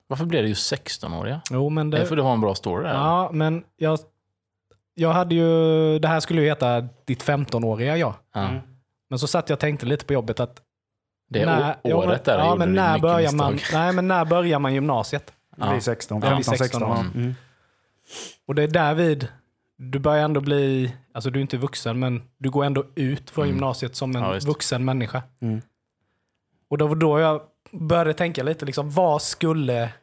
Varför 0.08 0.25
blev 0.25 0.43
det 0.43 0.49
just 0.49 0.73
16-åriga? 0.73 1.41
Jo, 1.51 1.69
men 1.69 1.89
Det 1.89 1.97
det... 1.99 2.06
får 2.06 2.15
du 2.15 2.21
ha 2.21 2.34
en 2.34 2.41
bra 2.41 2.56
story 2.56 2.84
där. 2.84 2.93
Ja, 2.93 3.29
men 3.34 3.63
jag, 3.77 3.99
jag 4.93 5.12
hade 5.13 5.36
ju... 5.36 5.99
Det 5.99 6.08
här 6.08 6.19
skulle 6.19 6.41
ju 6.41 6.47
heta 6.47 6.82
ditt 7.06 7.23
15-åriga 7.23 7.97
jag. 7.97 8.13
Ja. 8.34 8.47
Mm. 8.49 8.62
Men 9.10 9.19
så 9.19 9.27
satt 9.27 9.49
jag 9.49 9.56
och 9.56 9.60
tänkte 9.60 9.86
lite 9.86 10.06
på 10.06 10.13
jobbet 10.13 10.39
att... 10.39 10.62
Det 11.29 11.45
när- 11.45 11.75
året 11.84 12.25
där 12.25 12.38
ja, 12.38 12.56
men 12.56 12.73
när 12.73 12.99
börjar 12.99 13.32
man, 13.32 13.60
Nej, 13.73 13.93
men 13.93 14.08
när 14.08 14.25
börjar 14.25 14.60
man 14.60 14.73
gymnasiet? 14.73 15.34
Det 15.55 15.61
blir 15.61 15.73
Ja. 15.73 15.81
16, 15.81 16.21
Ja, 16.23 16.27
15, 16.29 16.43
16, 16.43 16.57
16. 16.57 16.81
ja. 16.81 16.99
Mm. 17.15 17.35
Och 18.45 18.55
det 18.55 18.63
är 18.63 18.67
därvid 18.67 19.27
du 19.77 19.99
börjar 19.99 20.23
ändå 20.23 20.41
bli... 20.41 20.95
Alltså 21.13 21.29
du 21.29 21.39
är 21.39 21.41
inte 21.41 21.57
vuxen, 21.57 21.99
men 21.99 22.21
du 22.37 22.49
går 22.49 22.65
ändå 22.65 22.85
ut 22.95 23.29
från 23.29 23.43
Mm. 23.45 23.55
gymnasiet 23.55 23.95
som 23.95 24.15
en 24.15 24.21
Ja, 24.23 24.39
vuxen 24.45 24.85
människa. 24.85 25.23
Mm. 25.41 25.61
Och 26.69 26.77
det 26.77 26.83
var 26.87 26.95
då 26.95 27.19
jag 27.19 27.41
började 27.71 28.13
tänka 28.13 28.43
lite, 28.43 28.65
liksom, 28.65 28.89
vad 28.91 29.21
skulle... 29.21 29.93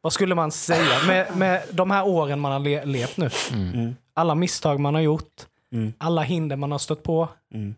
Vad 0.00 0.12
skulle 0.12 0.34
man 0.34 0.50
säga 0.52 1.06
med, 1.06 1.36
med 1.36 1.62
de 1.72 1.90
här 1.90 2.06
åren 2.06 2.40
man 2.40 2.52
har 2.52 2.58
le, 2.58 2.84
levt 2.84 3.16
nu? 3.16 3.30
Mm. 3.52 3.74
Mm. 3.74 3.96
Alla 4.14 4.34
misstag 4.34 4.80
man 4.80 4.94
har 4.94 5.00
gjort, 5.02 5.46
Mm. 5.72 5.92
alla 5.98 6.22
hinder 6.22 6.56
man 6.56 6.72
har 6.72 6.78
stött 6.78 7.02
på, 7.02 7.28
Mm. 7.54 7.74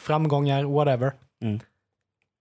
framgångar, 0.00 0.64
whatever. 0.64 1.12
Mm. 1.42 1.60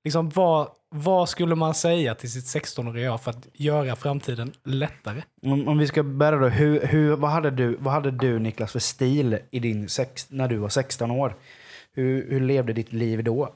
Liksom, 0.03 0.29
vad, 0.29 0.67
vad 0.95 1.29
skulle 1.29 1.55
man 1.55 1.73
säga 1.73 2.15
till 2.15 2.31
sitt 2.31 2.45
16-åriga 2.45 3.05
jag 3.05 3.21
för 3.21 3.31
att 3.31 3.47
göra 3.53 3.95
framtiden 3.95 4.53
lättare? 4.63 5.23
Om, 5.41 5.67
om 5.67 5.77
vi 5.77 5.87
ska 5.87 6.03
börja 6.03 6.39
då, 6.39 6.47
hur, 6.47 6.87
hur, 6.87 7.15
vad, 7.15 7.31
hade 7.31 7.51
du, 7.51 7.75
vad 7.75 7.93
hade 7.93 8.11
du 8.11 8.39
Niklas 8.39 8.71
för 8.71 8.79
stil 8.79 9.39
i 9.51 9.59
din 9.59 9.89
sex, 9.89 10.29
när 10.29 10.47
du 10.47 10.57
var 10.57 10.69
16 10.69 11.11
år? 11.11 11.35
Hur, 11.91 12.29
hur 12.29 12.39
levde 12.39 12.73
ditt 12.73 12.93
liv 12.93 13.23
då? 13.23 13.55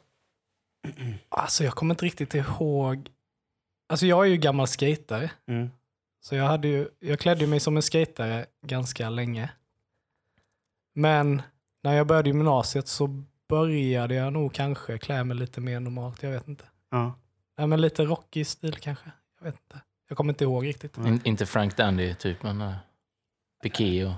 Alltså 1.29 1.63
jag 1.63 1.73
kommer 1.73 1.93
inte 1.93 2.05
riktigt 2.05 2.35
ihåg. 2.35 3.09
Alltså 3.89 4.05
jag 4.05 4.25
är 4.25 4.29
ju 4.29 4.37
gammal 4.37 4.67
skatare. 4.67 5.31
Mm. 5.47 5.69
Så 6.21 6.35
jag, 6.35 6.45
hade 6.45 6.67
ju, 6.67 6.87
jag 6.99 7.19
klädde 7.19 7.47
mig 7.47 7.59
som 7.59 7.75
en 7.75 7.83
skatare 7.83 8.45
ganska 8.65 9.09
länge. 9.09 9.49
Men 10.95 11.41
när 11.83 11.93
jag 11.93 12.07
började 12.07 12.29
gymnasiet 12.29 12.87
så 12.87 13.23
började 13.49 14.15
jag 14.15 14.33
nog 14.33 14.53
kanske 14.53 14.97
klä 14.97 15.23
mig 15.23 15.37
lite 15.37 15.61
mer 15.61 15.79
normalt. 15.79 16.23
Jag 16.23 16.31
vet 16.31 16.47
inte. 16.47 16.65
Ja. 16.91 17.13
Nej, 17.57 17.67
men 17.67 17.81
lite 17.81 18.05
rockig 18.05 18.47
stil 18.47 18.75
kanske. 18.75 19.11
Jag 19.39 19.45
vet 19.45 19.55
inte. 19.55 19.81
Jag 20.07 20.17
kommer 20.17 20.33
inte 20.33 20.43
ihåg 20.43 20.65
riktigt. 20.65 20.97
In, 20.97 21.21
inte 21.23 21.45
Frank 21.45 21.77
Dandy 21.77 22.13
typ, 22.13 22.43
men 22.43 22.61
uh, 22.61 22.73
Piqué 23.63 24.05
och... 24.05 24.13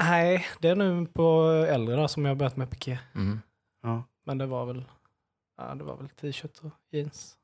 Nej, 0.00 0.46
det 0.60 0.68
är 0.68 0.76
nu 0.76 1.06
på 1.06 1.42
äldre 1.68 1.96
då 1.96 2.08
som 2.08 2.24
jag 2.24 2.30
har 2.30 2.36
börjat 2.36 2.56
med 2.56 2.70
piké. 2.70 2.98
Mm. 3.14 3.40
Ja. 3.82 4.02
Men 4.24 4.38
det 4.38 4.46
var 4.46 4.66
väl, 4.66 4.84
ja, 5.56 5.74
det 5.74 5.84
var 5.84 5.96
väl 5.96 6.08
t-shirt 6.08 6.58
och 6.58 6.70
jeans. 6.90 7.36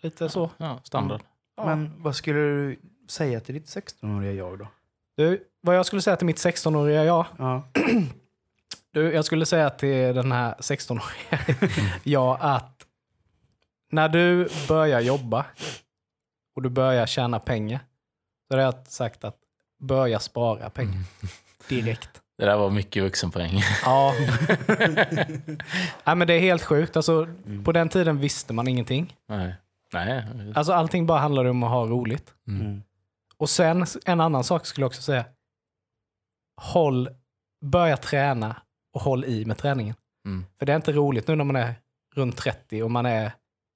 Lite 0.00 0.28
så. 0.28 0.50
Ja, 0.56 0.80
standard. 0.82 1.20
Ja. 1.56 1.66
Men 1.66 2.02
vad 2.02 2.16
skulle 2.16 2.38
du 2.38 2.80
säga 3.08 3.40
till 3.40 3.54
ditt 3.54 3.66
16-åriga 3.66 4.32
jag 4.32 4.58
då? 4.58 4.66
Du, 5.16 5.44
vad 5.60 5.76
jag 5.76 5.86
skulle 5.86 6.02
säga 6.02 6.16
till 6.16 6.26
mitt 6.26 6.36
16-åriga 6.36 7.04
jag. 7.04 7.26
Ja. 7.38 7.62
Du, 8.94 9.12
jag 9.12 9.24
skulle 9.24 9.46
säga 9.46 9.70
till 9.70 10.14
den 10.14 10.32
här 10.32 10.54
16-åriga 10.54 11.56
jag 12.02 12.38
att 12.40 12.71
när 13.92 14.08
du 14.08 14.48
börjar 14.68 15.00
jobba 15.00 15.46
och 16.56 16.62
du 16.62 16.68
börjar 16.68 17.06
tjäna 17.06 17.40
pengar 17.40 17.80
så 18.48 18.56
har 18.56 18.62
jag 18.62 18.74
sagt 18.86 19.24
att 19.24 19.36
börja 19.78 20.18
spara 20.18 20.70
pengar 20.70 20.92
Mm. 20.92 21.04
direkt. 21.68 22.10
Det 22.38 22.44
där 22.44 22.56
var 22.56 22.70
mycket 22.70 23.02
vuxenpoäng. 23.02 23.60
Ja. 23.84 24.14
Nej, 26.04 26.16
men 26.16 26.26
det 26.26 26.34
är 26.34 26.40
helt 26.40 26.62
sjukt. 26.62 26.96
Alltså, 26.96 27.28
På 27.64 27.72
den 27.72 27.88
tiden 27.88 28.18
visste 28.18 28.52
man 28.52 28.68
ingenting. 28.68 29.16
Nej. 29.28 29.54
Nej. 29.92 30.24
Alltså, 30.54 30.72
allting 30.72 31.06
bara 31.06 31.18
handlade 31.18 31.50
om 31.50 31.62
att 31.62 31.70
ha 31.70 31.86
roligt. 31.86 32.34
Mm. 32.48 32.60
Mm. 32.66 32.82
Och 33.36 33.50
sen 33.50 33.86
en 34.04 34.20
annan 34.20 34.44
sak 34.44 34.66
skulle 34.66 34.82
jag 34.84 34.88
också 34.88 35.02
säga. 35.02 35.24
Håll, 36.60 37.08
börja 37.64 37.96
träna 37.96 38.56
och 38.92 39.00
håll 39.02 39.24
i 39.24 39.44
med 39.44 39.58
träningen. 39.58 39.94
Mm. 40.26 40.44
För 40.58 40.66
det 40.66 40.72
är 40.72 40.76
inte 40.76 40.92
roligt 40.92 41.28
nu 41.28 41.36
när 41.36 41.44
man 41.44 41.56
är 41.56 41.74
runt 42.14 42.36
30 42.36 42.82
och 42.82 42.90
man 42.90 43.06
är 43.06 43.32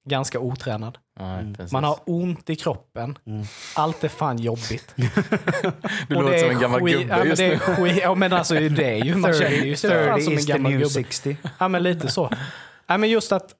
ganska 0.07 0.39
otränad. 0.39 0.97
Mm. 1.19 1.55
Man 1.71 1.83
har 1.83 1.99
ont 2.05 2.49
i 2.49 2.55
kroppen. 2.55 3.17
Mm. 3.25 3.45
Allt 3.75 4.03
är 4.03 4.07
fan 4.09 4.37
jobbigt. 4.39 4.93
Du 6.07 6.15
Och 6.15 6.23
låter 6.23 6.31
det 6.35 6.39
som 6.39 6.49
en 6.49 6.59
gammal 6.59 6.79
gubbe 6.79 7.15
ja, 7.17 7.25
just 7.25 7.41
nu. 7.41 7.59
ja, 8.01 8.15
men 8.15 8.33
alltså, 8.33 8.53
det 8.53 8.83
är 8.99 9.05
ju, 9.05 9.15
man 9.15 9.33
känner 9.33 9.65
ju 9.65 9.75
sig 9.75 9.89
fan 10.07 10.15
30 10.19 10.23
som 10.23 10.33
en 10.37 10.45
gammal 10.45 10.71
gubbe. 10.71 10.89
60. 10.89 11.37
Ja, 11.59 11.67
men 11.67 11.83
lite 11.83 12.07
så. 12.11 12.31
Ja, 12.89 12.97
men 12.97 13.09
just 13.09 13.31
att 13.31 13.53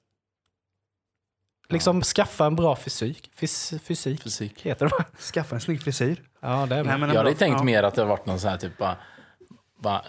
liksom 1.69 2.01
skaffa 2.01 2.45
en 2.45 2.55
bra 2.55 2.75
fysik. 2.75 3.31
Fys, 3.35 3.73
fysik 3.83 4.23
Fysik. 4.23 4.61
heter 4.65 4.85
det 4.85 4.91
va? 4.97 5.05
Skaffa 5.33 5.55
en 5.55 5.61
snygg 5.61 5.81
frisyr. 5.81 6.21
Ja, 6.41 6.65
det 6.65 6.75
är 6.75 6.83
Nej, 6.83 6.97
men 6.97 7.09
Jag 7.09 7.17
hade 7.17 7.29
ändå- 7.29 7.39
tänkt 7.39 7.57
ja. 7.57 7.63
mer 7.63 7.83
att 7.83 7.95
det 7.95 8.01
har 8.01 8.09
varit 8.09 8.25
någon 8.25 8.39
sån 8.39 8.49
här 8.49 8.57
typ 8.57 8.77
bara, 8.77 8.97
bara 9.83 10.01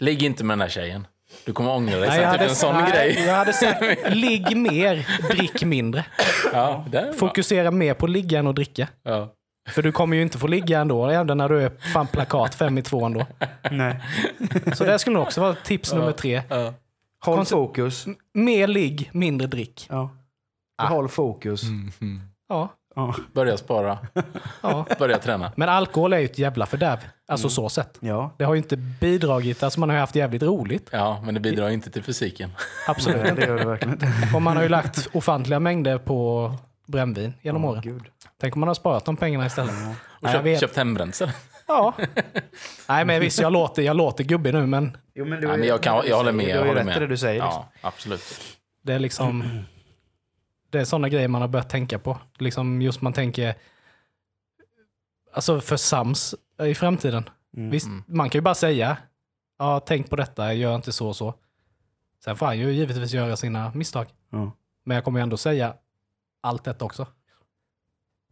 Ligg 0.00 0.22
inte 0.22 0.44
med 0.44 0.52
den 0.52 0.58
där 0.58 0.68
tjejen. 0.68 1.06
Du 1.44 1.52
kommer 1.52 1.70
ångra 1.70 1.96
dig 1.98 2.08
Nej, 2.08 2.10
sen. 2.10 2.22
jag, 2.22 2.32
Typ 2.32 2.40
hade, 2.40 2.50
en 2.50 2.56
sån 2.56 2.74
nej, 2.74 2.90
grej. 2.92 3.24
jag 3.26 3.34
hade 3.34 3.52
sagt 3.52 3.82
ligg 4.10 4.56
mer, 4.56 5.06
drick 5.30 5.64
mindre. 5.64 6.04
Ja. 6.52 6.84
Fokusera 7.18 7.70
mer 7.70 7.94
på 7.94 8.06
ligga 8.06 8.38
än 8.38 8.46
att 8.46 8.54
dricka. 8.56 8.88
Ja. 9.02 9.34
För 9.70 9.82
du 9.82 9.92
kommer 9.92 10.16
ju 10.16 10.22
inte 10.22 10.38
få 10.38 10.46
ligga 10.46 10.80
ändå, 10.80 11.06
även 11.06 11.38
när 11.38 11.48
du 11.48 11.62
är 11.62 11.70
fan 11.92 12.06
plakat 12.06 12.54
fem 12.54 12.78
i 12.78 12.82
två 12.82 13.04
ändå. 13.04 13.26
Nej. 13.70 14.00
Så 14.74 14.84
det 14.84 14.98
skulle 14.98 15.14
nog 15.14 15.22
också 15.22 15.40
vara 15.40 15.54
tips 15.54 15.92
nummer 15.92 16.12
tre. 16.12 16.42
Ja. 16.48 16.74
Håll 17.24 17.38
Konse- 17.38 17.50
fokus. 17.50 18.06
Mer 18.34 18.66
ligg, 18.66 19.10
mindre 19.12 19.46
drick. 19.46 19.86
Ja. 19.90 20.10
Ah. 20.82 20.86
Håll 20.86 21.08
fokus. 21.08 21.62
Mhm. 21.62 22.20
Ja, 22.48 22.68
Ja. 22.98 23.14
Börja 23.32 23.56
spara, 23.56 23.98
ja. 24.60 24.86
börja 24.98 25.18
träna. 25.18 25.52
Men 25.56 25.68
alkohol 25.68 26.12
är 26.12 26.18
ju 26.18 26.24
ett 26.24 26.38
jävla 26.38 26.66
fördärv. 26.66 26.98
Alltså 27.28 27.48
så 27.48 27.68
sett. 27.68 27.98
ja. 28.00 28.34
Det 28.38 28.44
har 28.44 28.54
ju 28.54 28.58
inte 28.58 28.76
bidragit, 28.76 29.62
alltså 29.62 29.80
man 29.80 29.88
har 29.88 29.96
ju 29.96 30.00
haft 30.00 30.14
jävligt 30.14 30.42
roligt. 30.42 30.88
Ja, 30.92 31.20
men 31.24 31.34
det 31.34 31.40
bidrar 31.40 31.68
inte 31.68 31.90
till 31.90 32.02
fysiken. 32.02 32.50
Absolut 32.88 33.20
Nej, 33.20 33.30
inte. 33.30 33.40
det 33.40 33.46
gör 33.46 33.58
det 33.58 33.64
verkligen 33.64 33.94
inte. 33.94 34.08
Och 34.34 34.42
man 34.42 34.56
har 34.56 34.62
ju 34.62 34.68
lagt 34.68 35.08
ofantliga 35.12 35.60
mängder 35.60 35.98
på 35.98 36.52
brännvin 36.86 37.34
genom 37.42 37.64
åren. 37.64 37.82
Gud. 37.82 38.02
Tänk 38.40 38.54
om 38.56 38.60
man 38.60 38.66
har 38.66 38.74
sparat 38.74 39.04
de 39.04 39.16
pengarna 39.16 39.46
istället. 39.46 39.70
Och 39.74 39.78
Nej, 39.84 39.96
jag 40.20 40.32
köpt, 40.32 40.44
vet. 40.44 40.60
köpt 40.60 40.76
hembränt 40.76 41.14
sen. 41.14 41.28
Ja. 41.68 41.92
Nej 42.88 43.04
men 43.04 43.20
visst, 43.20 43.40
jag 43.40 43.52
låter, 43.52 43.82
jag 43.82 43.96
låter 43.96 44.24
gubbig 44.24 44.54
nu 44.54 44.66
men 44.66 44.96
Jo, 45.14 45.24
men, 45.24 45.40
Nej, 45.40 45.58
men 45.58 45.68
jag, 45.68 45.82
kan, 45.82 46.02
jag 46.06 46.16
håller 46.16 46.32
med. 46.32 46.46
Du 46.54 46.58
har 46.58 46.66
ju 46.66 46.74
rätt 46.74 46.96
i 46.96 47.00
det 47.00 47.06
du 47.06 47.16
säger. 47.16 47.42
liksom. 47.42 47.62
Ja, 47.82 47.88
absolut. 47.88 48.40
Det 48.82 48.92
är 48.92 48.98
liksom... 48.98 49.44
Det 50.70 50.80
är 50.80 50.84
sådana 50.84 51.08
grejer 51.08 51.28
man 51.28 51.40
har 51.40 51.48
börjat 51.48 51.70
tänka 51.70 51.98
på. 51.98 52.18
Liksom 52.38 52.82
just 52.82 53.00
man 53.02 53.12
tänker... 53.12 53.54
Alltså 55.32 55.60
för 55.60 55.76
Sams 55.76 56.34
i 56.62 56.74
framtiden. 56.74 57.30
Mm. 57.56 57.70
Visst, 57.70 57.86
Mm. 57.86 58.04
man 58.06 58.30
kan 58.30 58.38
ju 58.38 58.42
bara 58.42 58.54
säga 58.54 58.96
ja, 59.58 59.80
tänk 59.86 60.10
på 60.10 60.16
detta, 60.16 60.52
gör 60.54 60.74
inte 60.74 60.92
så 60.92 61.08
och 61.08 61.16
så. 61.16 61.34
Sen 62.24 62.36
får 62.36 62.46
han 62.46 62.58
ju 62.58 62.72
givetvis 62.72 63.12
göra 63.12 63.36
sina 63.36 63.72
misstag. 63.74 64.06
Ja. 64.30 64.52
Men 64.84 64.94
jag 64.94 65.04
kommer 65.04 65.20
ju 65.20 65.22
ändå 65.22 65.36
säga 65.36 65.74
allt 66.40 66.64
detta 66.64 66.84
också. 66.84 67.06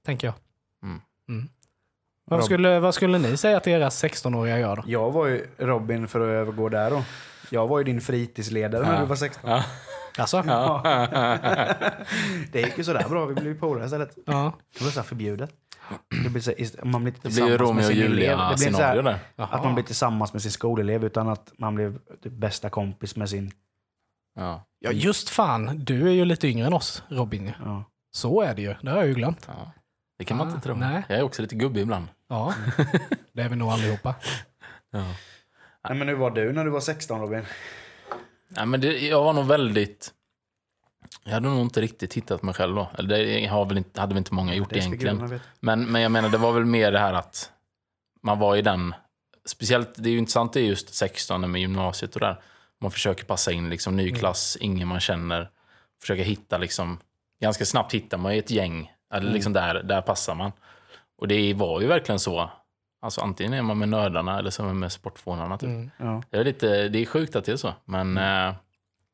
Tänker 0.04 0.26
jag. 0.26 0.34
Mm. 0.82 1.00
Mm. 1.28 1.48
Vad, 2.24 2.44
skulle, 2.44 2.80
vad 2.80 2.94
skulle 2.94 3.18
ni 3.18 3.36
säga 3.36 3.56
att 3.56 3.66
era 3.66 3.88
16-åriga 3.88 4.58
gör 4.58 4.76
då? 4.76 4.82
Jag 4.86 5.12
var 5.12 5.26
ju 5.26 5.46
Robin 5.58 6.08
för 6.08 6.20
att 6.20 6.26
övergå 6.26 6.68
där 6.68 6.90
då. 6.90 7.04
Jag 7.50 7.66
var 7.66 7.78
ju 7.78 7.84
din 7.84 8.00
fritidsledare 8.00 8.82
när 8.86 8.94
Ja. 8.94 9.00
du 9.00 9.06
var 9.06 9.16
16. 9.16 9.50
Ja. 9.50 9.64
Alltså? 10.18 10.42
Ja. 10.46 10.80
det 12.52 12.60
gick 12.60 12.78
ju 12.78 12.84
sådär 12.84 13.08
bra. 13.08 13.26
Vi 13.26 13.34
blev 13.34 13.60
polare 13.60 13.84
istället. 13.84 14.18
Ja. 14.26 14.52
Det 14.78 14.84
var 14.84 14.90
så 14.90 15.00
här 15.00 15.06
förbjudet. 15.06 15.50
Det 16.24 16.30
blir 16.30 16.42
så 16.42 16.52
man 16.86 17.04
blir 17.04 17.14
inte 17.14 17.28
Det 17.28 17.34
blir 17.34 17.46
ju 17.48 17.56
Romeo 17.58 17.72
med 17.74 17.84
och 17.84 17.90
sin 17.90 17.96
elev. 17.98 18.10
Det 18.10 18.14
Julia 18.14 18.54
blir 18.56 18.66
inte 18.66 19.18
så 19.36 19.42
att 19.42 19.64
man 19.64 19.74
blir 19.74 19.84
tillsammans 19.84 20.32
med 20.32 20.42
sin 20.42 20.50
skolelev 20.50 21.04
utan 21.04 21.28
att 21.28 21.52
man 21.58 21.74
blev 21.74 21.98
typ 22.22 22.32
bästa 22.32 22.70
kompis 22.70 23.16
med 23.16 23.28
sin... 23.30 23.52
Ja. 24.38 24.64
ja, 24.78 24.90
just 24.92 25.28
fan. 25.28 25.84
Du 25.84 26.08
är 26.08 26.12
ju 26.12 26.24
lite 26.24 26.48
yngre 26.48 26.66
än 26.66 26.72
oss, 26.72 27.02
Robin. 27.08 27.52
Ja. 27.64 27.84
Så 28.12 28.40
är 28.42 28.54
det 28.54 28.62
ju. 28.62 28.74
Det 28.82 28.90
har 28.90 28.96
jag 28.98 29.06
ju 29.06 29.14
glömt. 29.14 29.44
Ja. 29.48 29.72
Det 30.18 30.24
kan 30.24 30.36
man 30.36 30.46
Ah, 30.46 30.50
inte 30.50 30.62
tro. 30.62 30.74
nej. 30.74 31.02
Jag 31.08 31.18
är 31.18 31.22
också 31.22 31.42
lite 31.42 31.54
gubbig 31.54 31.80
ibland. 31.82 32.06
Ja, 32.28 32.54
det 33.32 33.42
är 33.42 33.48
vi 33.48 33.56
nog 33.56 33.68
allihopa. 33.68 34.14
Ja. 34.90 35.04
Nej, 35.88 35.98
men 35.98 36.08
hur 36.08 36.14
var 36.14 36.30
du 36.30 36.52
när 36.52 36.64
du 36.64 36.70
var 36.70 36.80
16 36.80 37.20
Robin? 37.20 37.42
Nej, 38.56 38.66
men 38.66 38.80
det, 38.80 38.98
jag 38.98 39.24
var 39.24 39.32
nog 39.32 39.46
väldigt... 39.46 40.12
Jag 41.24 41.32
hade 41.32 41.48
nog 41.48 41.60
inte 41.60 41.80
riktigt 41.80 42.14
hittat 42.14 42.42
mig 42.42 42.54
själv 42.54 42.74
då. 42.74 42.90
Eller 42.98 43.08
det 43.08 43.46
har 43.46 43.64
väl 43.66 43.78
inte, 43.78 44.00
hade 44.00 44.14
väl 44.14 44.18
inte 44.18 44.34
många 44.34 44.54
gjort 44.54 44.70
Det 44.70 44.78
egentligen. 44.78 45.40
Men, 45.60 45.84
men 45.92 46.02
jag 46.02 46.12
menar, 46.12 46.28
det 46.28 46.38
var 46.38 46.52
väl 46.52 46.64
mer 46.64 46.92
det 46.92 46.98
här 46.98 47.12
att 47.12 47.52
man 48.22 48.38
var 48.38 48.56
i 48.56 48.62
den... 48.62 48.94
Speciellt, 49.46 49.94
det 49.96 50.08
är 50.08 50.12
ju 50.12 50.18
intressant 50.18 50.52
det 50.52 50.60
är 50.60 50.64
just 50.64 50.94
16 50.94 51.50
med 51.50 51.60
gymnasiet 51.60 52.14
och 52.14 52.20
där. 52.20 52.40
Man 52.80 52.90
försöker 52.90 53.24
passa 53.24 53.52
in, 53.52 53.70
liksom 53.70 53.96
ny 53.96 54.12
klass, 54.12 54.58
ingen 54.60 54.88
man 54.88 55.00
känner. 55.00 55.50
Försöka 56.00 56.22
hitta 56.22 56.58
liksom... 56.58 56.98
Ganska 57.40 57.64
snabbt 57.64 57.94
hittar 57.94 58.18
man 58.18 58.32
ju 58.34 58.38
ett 58.38 58.50
gäng. 58.50 58.92
Eller 59.14 59.32
liksom 59.32 59.52
där, 59.52 59.82
där 59.82 60.02
passar 60.02 60.34
man. 60.34 60.52
Och 61.18 61.28
det 61.28 61.54
var 61.54 61.80
ju 61.80 61.86
verkligen 61.86 62.18
så. 62.18 62.50
Alltså 63.06 63.20
antingen 63.20 63.52
är 63.52 63.62
man 63.62 63.78
med 63.78 63.88
nördarna 63.88 64.38
eller 64.38 64.50
så 64.50 64.62
är 64.62 64.66
man 64.66 64.78
med 64.78 64.92
sportfånarna. 64.92 65.58
Typ. 65.58 65.68
Mm. 65.68 65.90
Ja. 65.98 66.22
Det, 66.30 66.36
är 66.36 66.44
lite, 66.44 66.88
det 66.88 66.98
är 67.02 67.06
sjukt 67.06 67.36
att 67.36 67.44
det 67.44 67.52
är 67.52 67.56
så. 67.56 67.72
Men 67.84 68.16
eh, 68.16 68.54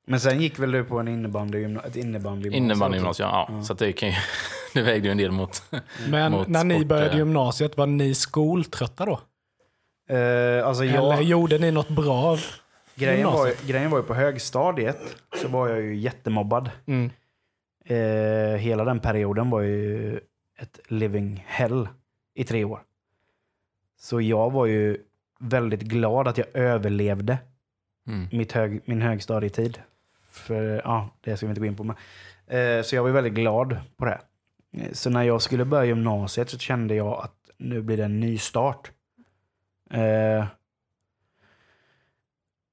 Men 0.07 0.20
sen 0.20 0.40
gick 0.40 0.59
väl 0.59 0.70
du 0.72 0.85
på 0.85 0.98
en 0.98 1.09
innebandy, 1.09 1.64
ett 1.85 1.96
innebandy 1.96 2.50
innebandygymnasium, 2.50 3.28
ja. 3.28 3.62
Så 3.64 3.72
att 3.72 3.78
det, 3.78 3.92
kan 3.92 4.09
ju, 4.09 4.14
det 4.74 4.83
vägde 4.83 5.09
ju 5.09 5.12
en 5.12 5.18
del 5.18 5.31
mot... 5.31 5.62
Men 6.09 6.33
Mot 6.33 6.48
när 6.48 6.64
ni 6.64 6.74
sport, 6.74 6.87
började 6.88 7.11
eh. 7.11 7.16
gymnasiet, 7.18 7.76
var 7.76 7.87
ni 7.87 8.14
skoltrötta 8.14 9.05
då? 9.07 9.20
Eh, 10.16 10.66
alltså 10.66 10.85
Eller 10.85 10.94
jag, 11.12 11.22
gjorde 11.22 11.59
ni 11.59 11.70
något 11.70 11.88
bra? 11.88 12.14
av 12.14 12.40
grejen, 12.94 13.26
var, 13.26 13.46
ju- 13.46 13.55
grejen 13.66 13.90
var 13.90 13.98
ju 13.98 14.05
på 14.05 14.14
högstadiet 14.14 15.16
så 15.42 15.48
var 15.48 15.68
jag 15.68 15.81
ju 15.83 15.96
jättemobbad. 15.96 16.70
Mm. 16.87 17.11
Eh, 17.87 18.59
hela 18.59 18.85
den 18.85 19.00
perioden 19.00 19.50
var 19.50 19.61
ju 19.61 20.16
ett 20.59 20.81
living 20.88 21.44
hell 21.48 21.88
i 22.35 22.44
tre 22.44 22.64
år. 22.64 22.81
Så 24.02 24.20
jag 24.20 24.50
var 24.52 24.66
ju 24.66 24.96
väldigt 25.40 25.82
glad 25.82 26.28
att 26.28 26.38
jag 26.38 26.46
överlevde 26.54 27.38
Mm. 28.06 28.28
mitt 28.32 28.52
hög, 28.52 28.80
min 28.84 29.02
högstadietid. 29.02 29.78
För 30.30 30.82
ja, 30.84 31.08
det 31.20 31.36
ska 31.36 31.46
vi 31.46 31.50
inte 31.50 31.60
gå 31.60 31.66
in 31.66 31.76
på. 31.76 31.84
Men, 31.84 31.96
eh, 32.46 32.82
så 32.82 32.96
jag 32.96 33.02
var 33.02 33.10
väldigt 33.10 33.32
glad 33.34 33.76
på 33.96 34.04
det. 34.04 34.18
Eh, 34.76 34.92
Så 34.92 35.10
när 35.10 35.22
jag 35.22 35.42
skulle 35.42 35.64
börja 35.64 35.84
gymnasiet 35.84 36.50
så 36.50 36.58
kände 36.58 36.94
jag 36.94 37.24
att 37.24 37.34
nu 37.58 37.82
blir 37.82 37.96
det 37.96 38.04
en 38.04 38.20
ny 38.20 38.38
start. 38.38 38.90
Eh, 39.90 40.44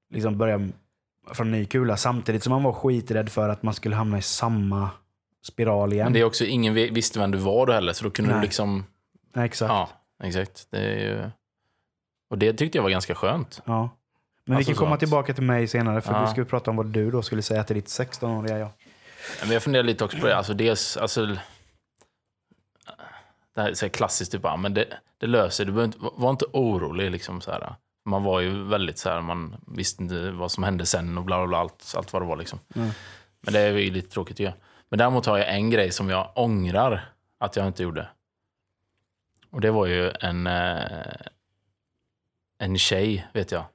liksom 0.09 0.37
börja 0.37 0.67
från 1.33 1.51
ny 1.51 1.65
kula 1.65 1.97
samtidigt 1.97 2.43
som 2.43 2.51
man 2.51 2.63
var 2.63 2.73
skiträdd 2.73 3.29
för 3.29 3.49
att 3.49 3.63
man 3.63 3.73
skulle 3.73 3.95
hamna 3.95 4.17
i 4.17 4.21
samma 4.21 4.89
spiral 5.41 5.93
igen. 5.93 6.05
Men 6.05 6.13
det 6.13 6.19
är 6.19 6.23
också, 6.25 6.45
ingen 6.45 6.73
vi- 6.73 6.89
visste 6.89 7.19
vem 7.19 7.31
du 7.31 7.37
var 7.37 7.65
då 7.65 7.73
heller, 7.73 7.93
så 7.93 8.03
då 8.03 8.11
kunde 8.11 8.31
Nej. 8.31 8.39
du 8.39 8.45
liksom... 8.45 8.83
Nej, 9.33 9.45
exakt. 9.45 9.69
Ja, 9.69 9.89
exakt. 10.23 10.67
Det 10.69 10.79
är 10.79 10.99
ju... 10.99 11.29
Och 12.29 12.37
det 12.37 12.53
tyckte 12.53 12.77
jag 12.77 12.83
var 12.83 12.89
ganska 12.89 13.15
skönt. 13.15 13.61
Ja. 13.65 13.89
Men 14.45 14.57
Alltså 14.57 14.71
vi 14.71 14.75
kan 14.75 14.79
komma 14.79 14.91
sånt. 14.91 14.99
tillbaka 14.99 15.33
till 15.33 15.43
mig 15.43 15.67
senare 15.67 16.01
för 16.01 16.13
Ja. 16.13 16.27
ska 16.27 16.41
ju 16.41 16.45
prata 16.45 16.69
om 16.71 16.77
vad 16.77 16.85
du 16.85 17.11
då 17.11 17.21
skulle 17.21 17.41
säga 17.41 17.63
till 17.63 17.75
ditt 17.75 17.85
16-åriga 17.87 18.57
jag. 18.57 18.69
Men 19.41 19.51
jag 19.51 19.63
funderar 19.63 19.83
lite 19.83 20.03
också 20.03 20.17
på 20.17 20.27
det. 20.27 20.37
Alltså 20.37 20.53
dels, 20.53 20.97
alltså... 20.97 21.25
Det 23.55 23.61
här 23.61 23.69
är 23.69 23.73
så 23.73 23.89
klassiskt, 23.89 24.31
typ, 24.31 24.45
men 24.59 24.73
det, 24.73 24.85
det 25.17 25.27
löser 25.27 25.65
Du 25.65 25.83
inte, 25.83 25.97
var 26.01 26.29
inte 26.29 26.45
orolig. 26.53 27.11
Liksom, 27.11 27.41
så 27.41 27.51
här. 27.51 27.75
Man 28.05 28.23
var 28.23 28.39
ju 28.39 28.63
väldigt 28.63 28.97
så 28.97 29.09
här, 29.09 29.21
man 29.21 29.55
visste 29.67 30.03
inte 30.03 30.31
vad 30.31 30.51
som 30.51 30.63
hände 30.63 30.85
sen 30.85 31.17
och 31.17 31.23
bla 31.23 31.37
bla 31.37 31.47
bla, 31.47 31.57
allt, 31.57 31.93
allt 31.95 32.13
vad 32.13 32.21
det 32.21 32.25
var. 32.25 32.37
Liksom. 32.37 32.59
Mm. 32.75 32.89
Men 33.41 33.53
det 33.53 33.59
är 33.59 33.71
ju 33.71 33.91
lite 33.91 34.09
tråkigt 34.09 34.39
ju. 34.39 34.51
Men 34.89 34.97
däremot 34.99 35.25
har 35.25 35.37
jag 35.37 35.55
en 35.55 35.69
grej 35.69 35.91
som 35.91 36.09
jag 36.09 36.31
ångrar 36.35 37.09
att 37.39 37.55
jag 37.55 37.67
inte 37.67 37.83
gjorde. 37.83 38.07
Och 39.51 39.61
det 39.61 39.71
var 39.71 39.85
ju 39.85 40.11
en, 40.19 40.47
eh, 40.47 41.15
en 42.59 42.77
tjej, 42.77 43.27
vet 43.33 43.51
jag, 43.51 43.65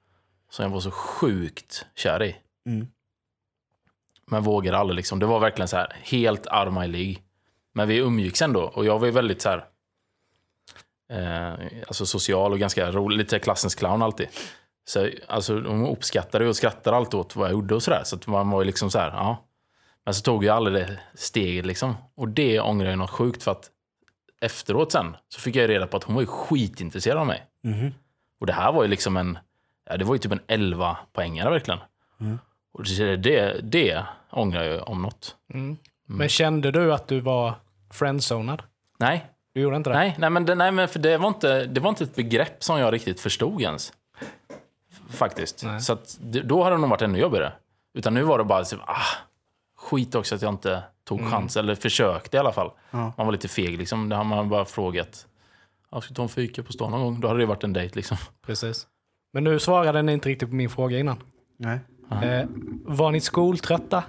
som 0.50 0.62
jag 0.62 0.70
var 0.70 0.80
så 0.80 0.90
sjukt 0.90 1.87
kär 1.94 2.22
i. 2.22 2.37
Mm. 2.66 2.87
Men 4.26 4.42
vågade 4.42 4.78
aldrig 4.78 4.96
liksom. 4.96 5.18
Det 5.18 5.26
var 5.26 5.40
verkligen 5.40 5.68
så 5.68 5.76
här 5.76 5.96
helt 6.02 6.46
of 6.46 6.74
my 6.74 6.87
League. 6.87 7.16
Men 7.72 7.88
vi 7.88 7.96
umgicks 7.96 8.42
ändå 8.42 8.62
och 8.62 8.84
jag 8.84 8.98
var 8.98 9.06
ju 9.06 9.12
väldigt 9.12 9.42
så 9.42 9.48
här 9.48 9.66
eh, 11.10 11.66
alltså 11.87 12.06
social 12.06 12.52
och 12.52 12.58
ganska 12.58 12.90
rolig, 12.90 13.18
lite 13.18 13.38
klassens 13.38 13.74
clown 13.74 14.02
alltid. 14.02 14.28
Så 14.84 15.10
alltså 15.26 15.54
hon 15.54 15.87
uppskattade 15.87 16.48
och 16.48 16.56
skrattade 16.56 16.96
alltid 16.96 17.20
åt 17.20 17.37
vad 17.37 17.46
jag 17.46 17.52
gjorde 17.52 17.74
och 17.74 17.82
sådär. 17.82 18.02
Så 18.04 18.16
att 18.16 18.26
man 18.26 18.50
var 18.50 18.60
ju 18.60 18.66
liksom 18.66 18.90
så 18.90 18.98
här, 18.98 19.08
ja. 19.08 19.44
Men 20.04 20.14
så 20.14 20.22
tog 20.22 20.44
jag 20.44 20.56
aldrig 20.56 20.76
det 20.76 21.00
steget 21.14 21.66
liksom. 21.66 21.94
Och 22.14 22.28
det 22.28 22.60
ångrar 22.60 22.90
jag 22.90 22.98
något 22.98 23.10
sjukt 23.10 23.42
för 23.42 23.50
att 23.50 23.70
efteråt 24.40 24.92
sen 24.92 25.16
så 25.28 25.40
fick 25.40 25.56
jag 25.56 25.68
reda 25.70 25.86
på 25.86 25.96
att 25.96 26.04
hon 26.04 26.14
var 26.14 26.22
ju 26.22 26.26
skitintresserad 26.26 27.18
av 27.18 27.26
mig. 27.26 27.46
Mhm. 27.62 27.94
Och 28.40 28.46
det 28.46 28.52
här 28.52 28.72
var 28.72 28.82
ju 28.82 28.88
liksom 28.88 29.16
en, 29.16 29.38
ja, 29.90 29.96
det 29.96 30.04
var 30.04 30.14
ju 30.14 30.18
typ 30.18 30.32
en 30.32 30.40
11 30.46 30.96
poängare 31.12 31.50
verkligen. 31.50 31.80
Mm. 32.20 32.38
Och 32.72 32.84
det, 32.84 33.16
det, 33.16 33.60
det 33.62 34.04
ångrar 34.30 34.62
jag 34.62 34.88
om 34.88 35.02
något. 35.02 35.36
Mm. 35.54 35.76
Men 36.06 36.28
kände 36.28 36.70
du 36.70 36.94
att 36.94 37.08
du 37.08 37.20
var 37.20 37.54
friendzonad? 37.92 38.62
Nej, 38.98 39.26
Du 39.54 39.60
gjorde 39.60 39.76
inte 39.76 39.90
det? 39.90 39.96
nej, 39.96 40.14
nej, 40.18 40.30
men, 40.30 40.44
det, 40.46 40.54
nej 40.54 40.72
men 40.72 40.88
för 40.88 40.98
det 40.98 41.16
var, 41.18 41.28
inte, 41.28 41.64
det 41.64 41.80
var 41.80 41.88
inte 41.90 42.04
ett 42.04 42.14
begrepp 42.16 42.64
som 42.64 42.78
jag 42.80 42.92
riktigt 42.92 43.20
förstod 43.20 43.62
ens. 43.62 43.92
Faktiskt. 45.10 45.64
Nej. 45.64 45.80
Så 45.80 45.92
att, 45.92 46.18
då 46.20 46.62
hade 46.62 46.76
det 46.76 46.80
nog 46.80 46.90
varit 46.90 47.02
ännu 47.02 47.18
jobbigare. 47.18 47.52
Utan 47.94 48.14
nu 48.14 48.22
var 48.22 48.38
det 48.38 48.44
bara 48.44 48.64
så, 48.64 48.76
ah, 48.76 49.02
skit 49.84 50.14
också 50.14 50.34
att 50.34 50.42
jag 50.42 50.52
inte 50.54 50.82
tog 51.04 51.30
chans, 51.30 51.56
eller 51.56 51.74
försökte 51.74 52.36
i 52.36 52.40
alla 52.40 52.52
fall. 52.52 52.70
Ja. 52.90 53.12
Man 53.16 53.26
var 53.26 53.32
lite 53.32 53.48
feg 53.48 53.78
liksom. 53.78 54.08
Det 54.08 54.16
har 54.16 54.24
man 54.24 54.48
bara 54.48 54.64
frågat. 54.64 55.26
Jag 55.90 56.02
ska 56.04 56.14
ta 56.14 56.22
en 56.22 56.28
fika 56.28 56.62
på 56.62 56.72
stan 56.72 56.90
någon 56.90 57.00
gång. 57.00 57.20
Då 57.20 57.28
hade 57.28 57.40
det 57.40 57.46
varit 57.46 57.64
en 57.64 57.72
dejt 57.72 57.96
liksom. 57.96 58.16
Precis. 58.46 58.86
Men 59.32 59.44
nu 59.44 59.58
svarade 59.58 60.02
ni 60.02 60.12
inte 60.12 60.28
riktigt 60.28 60.48
på 60.48 60.54
min 60.54 60.70
fråga 60.70 60.98
innan. 60.98 61.22
Nej. 61.56 61.78
Eh, 62.10 62.46
var 62.84 63.10
ni 63.10 63.20
skoltrötta 63.20 64.04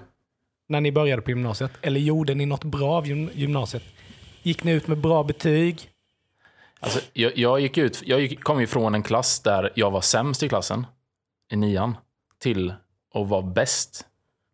när 0.70 0.82
ni 0.82 0.92
började 0.92 1.22
på 1.22 1.30
gymnasiet? 1.32 1.72
Eller 1.82 2.00
gjorde 2.00 2.36
ni 2.36 2.46
något 2.46 2.64
bra 2.64 2.92
av 2.92 3.06
gym- 3.08 3.30
gymnasiet? 3.34 3.84
Gick 4.44 4.64
ni 4.64 4.72
ut 4.72 4.88
med 4.88 4.98
bra 4.98 5.24
betyg? 5.24 5.90
Alltså, 6.80 7.00
jag, 7.14 7.38
jag, 7.38 7.60
gick 7.60 7.78
ut, 7.78 8.04
jag 8.06 8.22
gick, 8.22 8.44
kom 8.44 8.60
ju 8.60 8.68
från 8.68 8.96
en 8.96 9.04
klass 9.04 9.40
där 9.40 9.72
jag 9.76 9.92
var 9.92 10.02
sämst 10.02 10.44
i 10.44 10.50
klassen, 10.50 10.88
i 11.52 11.56
nian, 11.56 11.98
till 12.40 12.74
att 13.14 13.28
vara 13.28 13.42
bäst 13.42 14.06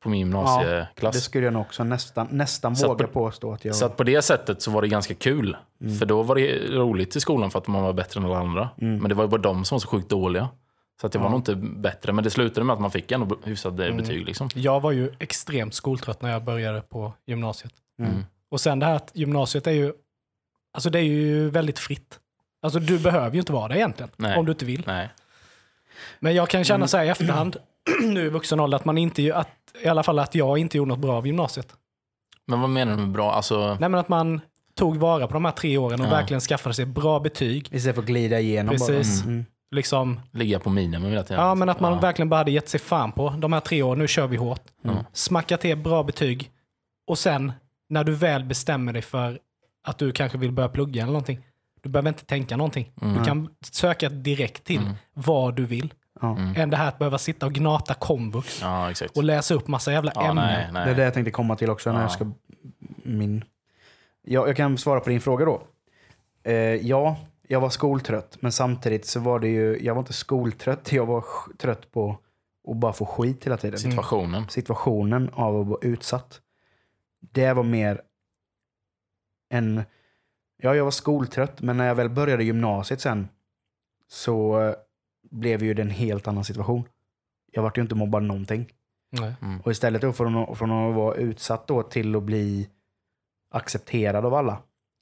på 0.03 0.09
min 0.09 0.19
gymnasieklass. 0.19 1.15
Det 1.15 1.21
skulle 1.21 1.45
jag 1.45 1.53
nog 1.53 1.61
också 1.61 1.83
nästan, 1.83 2.27
nästan 2.31 2.75
Så 2.75 2.87
våga 2.87 3.07
på- 3.07 3.13
påstå 3.13 3.53
att 3.53 3.65
jag... 3.65 3.75
Så 3.75 3.85
att 3.85 3.97
på 3.97 4.03
det 4.03 4.21
sättet 4.21 4.61
så 4.61 4.71
var 4.71 4.81
det 4.81 4.87
ganska 4.87 5.13
kul. 5.13 5.57
För 5.99 6.05
då 6.05 6.23
var 6.23 6.35
det 6.35 6.67
roligt 6.69 7.15
i 7.15 7.19
skolan 7.19 7.51
för 7.51 7.59
att 7.59 7.67
man 7.67 7.83
var 7.83 7.93
bättre 7.93 8.19
än 8.19 8.25
alla 8.25 8.37
andra. 8.39 8.69
Men 8.75 9.03
det 9.09 9.15
var 9.15 9.23
ju 9.23 9.27
bara 9.27 9.41
de 9.41 9.65
som 9.65 9.75
var 9.75 9.79
så 9.79 9.87
sjukt 9.87 10.09
dåliga. 10.09 10.49
Så 11.01 11.07
att 11.07 11.13
jag 11.13 11.21
var 11.21 11.29
nog 11.29 11.39
inte 11.39 11.55
bättre. 11.55 12.13
Men 12.13 12.23
det 12.23 12.29
slutade 12.29 12.65
med 12.65 12.73
att 12.73 12.81
man 12.81 12.91
fick 12.91 13.11
ändå 13.11 13.37
hyfsade 13.43 13.91
betyg. 13.91 14.25
Liksom. 14.25 14.49
Jag 14.55 14.79
var 14.79 14.91
ju 14.91 15.11
extremt 15.19 15.73
skoltrött 15.73 16.21
när 16.21 16.31
jag 16.31 16.43
började 16.43 16.81
på 16.81 17.13
gymnasiet. 17.27 17.73
Mm. 17.99 18.25
Och 18.49 18.61
sen 18.61 18.79
det 18.79 18.85
här 18.85 18.95
att 18.95 19.11
gymnasiet 19.13 19.67
är 19.67 19.71
ju, 19.71 19.93
alltså 20.73 20.89
det 20.89 20.99
är 20.99 21.03
ju 21.03 21.49
väldigt 21.49 21.79
fritt. 21.79 22.19
Alltså 22.61 22.79
du 22.79 22.99
behöver 22.99 23.31
ju 23.33 23.39
inte 23.39 23.53
vara 23.53 23.67
det 23.67 23.75
egentligen, 23.77 24.09
Nej. 24.17 24.37
om 24.37 24.45
du 24.45 24.51
inte 24.51 24.65
vill. 24.65 24.83
Nej. 24.87 25.09
Men 26.19 26.35
jag 26.35 26.49
kan 26.49 26.63
känna 26.63 26.87
så 26.87 26.97
här 26.97 27.03
i 27.05 27.09
efterhand, 27.09 27.57
nu 28.03 28.25
i 28.25 28.29
vuxen 28.29 28.59
ålder, 28.59 28.75
att 28.75 28.85
man 28.85 28.97
inte, 28.97 29.35
att, 29.35 29.49
i 29.83 29.87
alla 29.87 30.03
fall 30.03 30.19
att 30.19 30.35
jag 30.35 30.57
inte 30.57 30.77
gjorde 30.77 30.89
något 30.89 30.99
bra 30.99 31.13
av 31.17 31.27
gymnasiet. 31.27 31.73
Men 32.47 32.61
vad 32.61 32.69
menar 32.69 32.91
du 32.91 32.97
med 33.01 33.11
bra? 33.11 33.31
Alltså, 33.33 33.67
Nej 33.79 33.89
men 33.89 33.95
att 33.95 34.09
man 34.09 34.41
tog 34.75 34.97
vara 34.97 35.27
på 35.27 35.33
de 35.33 35.45
här 35.45 35.51
tre 35.51 35.77
åren 35.77 36.01
och 36.01 36.07
Ja. 36.07 36.11
verkligen 36.11 36.41
skaffade 36.41 36.75
sig 36.75 36.85
bra 36.85 37.19
betyg. 37.19 37.67
Istället 37.71 37.95
för 37.95 38.01
att 38.01 38.07
glida 38.07 38.39
igenom 38.39 38.69
Precis. 38.77 39.23
bara. 39.23 39.31
Mm. 39.31 39.45
liksom, 39.71 40.19
Ligga 40.31 40.59
på 40.59 40.69
minimum 40.69 41.09
hela 41.09 41.23
tiden. 41.23 41.43
ja, 41.43 41.55
men 41.55 41.69
att 41.69 41.79
man 41.79 41.93
Ja. 41.93 41.99
verkligen 41.99 42.29
bara 42.29 42.37
hade 42.37 42.51
gett 42.51 42.69
sig 42.69 42.79
fan 42.79 43.11
på. 43.11 43.29
De 43.29 43.53
här 43.53 43.59
tre 43.59 43.83
åren, 43.83 43.99
nu 43.99 44.07
kör 44.07 44.27
vi 44.27 44.37
hårt. 44.37 44.61
Mm. 44.85 44.97
Smacka 45.13 45.57
till 45.57 45.77
bra 45.77 46.03
betyg. 46.03 46.51
Och 47.07 47.17
sen, 47.17 47.51
när 47.89 48.03
du 48.03 48.15
väl 48.15 48.43
bestämmer 48.43 48.93
dig 48.93 49.01
för 49.01 49.39
att 49.83 49.97
du 49.97 50.11
kanske 50.11 50.37
vill 50.37 50.51
börja 50.51 50.69
plugga 50.69 51.01
eller 51.01 51.11
någonting. 51.11 51.39
Du 51.81 51.89
behöver 51.89 52.09
inte 52.09 52.25
tänka 52.25 52.57
någonting. 52.57 52.91
Mm. 53.01 53.17
Du 53.17 53.23
kan 53.25 53.49
söka 53.71 54.09
direkt 54.09 54.63
till 54.63 54.81
vad 55.13 55.55
du 55.55 55.65
vill. 55.65 55.93
Ja. 56.21 56.37
Än 56.55 56.69
det 56.69 56.77
här 56.77 56.87
att 56.87 56.99
behöva 56.99 57.17
sitta 57.17 57.45
och 57.45 57.53
gnata 57.53 57.93
komvux 57.93 58.61
Ja, 58.61 58.91
exakt. 58.91 59.17
och 59.17 59.23
läsa 59.23 59.53
upp 59.53 59.67
massa 59.67 59.91
jävla 59.91 60.11
Ja, 60.15 60.29
ämnen. 60.29 60.45
nej, 60.45 60.69
nej. 60.73 60.85
Det 60.85 60.91
är 60.91 60.95
det 60.95 61.03
jag 61.03 61.13
tänkte 61.13 61.31
komma 61.31 61.55
till 61.55 61.69
också 61.69 61.89
när 61.91 61.97
Ja. 61.97 62.03
jag 62.03 62.11
ska... 62.11 62.31
Min... 63.03 63.43
Ja, 64.21 64.47
jag 64.47 64.55
kan 64.55 64.77
svara 64.77 64.99
på 64.99 65.09
din 65.09 65.21
fråga 65.21 65.45
då. 65.45 65.61
Eh, 66.43 66.53
ja, 66.55 67.17
jag 67.47 67.61
var 67.61 67.69
skoltrött, 67.69 68.37
men 68.39 68.51
samtidigt 68.51 69.05
så 69.05 69.19
var 69.19 69.39
det 69.39 69.47
ju... 69.47 69.79
Jag 69.85 69.93
var 69.95 69.99
inte 70.01 70.13
skoltrött, 70.13 70.91
jag 70.91 71.05
var 71.05 71.23
trött 71.57 71.91
på 71.91 72.17
att 72.67 72.77
bara 72.77 72.93
få 72.93 73.05
skit 73.05 73.45
hela 73.45 73.57
tiden. 73.57 73.79
Situationen. 73.79 74.49
Situationen 74.49 75.29
av 75.33 75.61
att 75.61 75.67
vara 75.67 75.79
utsatt. 75.81 76.41
Det 77.19 77.53
var 77.53 77.63
mer 77.63 78.01
en... 79.49 79.83
Ja, 80.63 80.75
jag 80.75 80.83
var 80.83 80.91
skoltrött, 80.91 81.61
men 81.61 81.77
när 81.77 81.87
jag 81.87 81.95
väl 81.95 82.09
började 82.09 82.43
gymnasiet 82.43 83.01
sen 83.01 83.27
så 84.07 84.61
eh, 84.61 84.73
blev 85.31 85.63
ju 85.63 85.73
det 85.73 85.81
en 85.81 85.89
helt 85.89 86.27
annan 86.27 86.43
situation. 86.43 86.83
Jag 87.51 87.63
vart 87.63 87.77
ju 87.77 87.81
inte 87.81 87.95
mobbad 87.95 88.23
någonting. 88.23 88.67
Nej. 89.09 89.33
Och 89.63 89.71
istället 89.71 90.01
då 90.01 90.13
från, 90.13 90.35
att- 90.35 90.57
från 90.57 90.71
att 90.71 90.95
vara 90.95 91.15
utsatt 91.15 91.67
då 91.67 91.83
till 91.83 92.15
att 92.15 92.23
bli 92.23 92.69
accepterad 93.51 94.25
av 94.25 94.33
alla. 94.33 94.57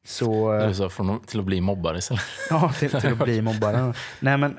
Så, 0.06 0.52
Eller 0.52 0.74
så 0.74 0.90
från, 0.90 1.20
till 1.20 1.40
att 1.40 1.46
bli 1.46 1.62
mobbare 1.62 1.98
istället. 1.98 2.24
ja, 2.50 2.72
till, 2.80 2.90
till 2.92 3.12
att 3.14 3.24
bli 3.24 3.42
mobbare. 3.52 3.94
Nej 4.20 4.38
men, 4.38 4.58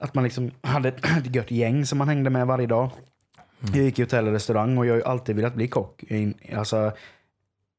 att 0.00 0.14
man 0.14 0.24
liksom 0.24 0.50
hade 0.62 0.88
ett, 0.88 1.04
ett 1.26 1.34
gött 1.34 1.50
gäng 1.50 1.86
som 1.86 1.98
man 1.98 2.08
hängde 2.08 2.30
med 2.30 2.46
varje 2.46 2.66
dag. 2.66 2.90
Jag 3.60 3.76
gick 3.76 3.98
i 3.98 4.02
hotell 4.02 4.26
och 4.26 4.32
restaurang 4.32 4.78
och 4.78 4.86
jag 4.86 4.92
har 4.92 4.96
ju 4.98 5.04
alltid 5.04 5.36
velat 5.36 5.54
bli 5.54 5.68
kock. 5.68 6.04
Alltså, 6.54 6.92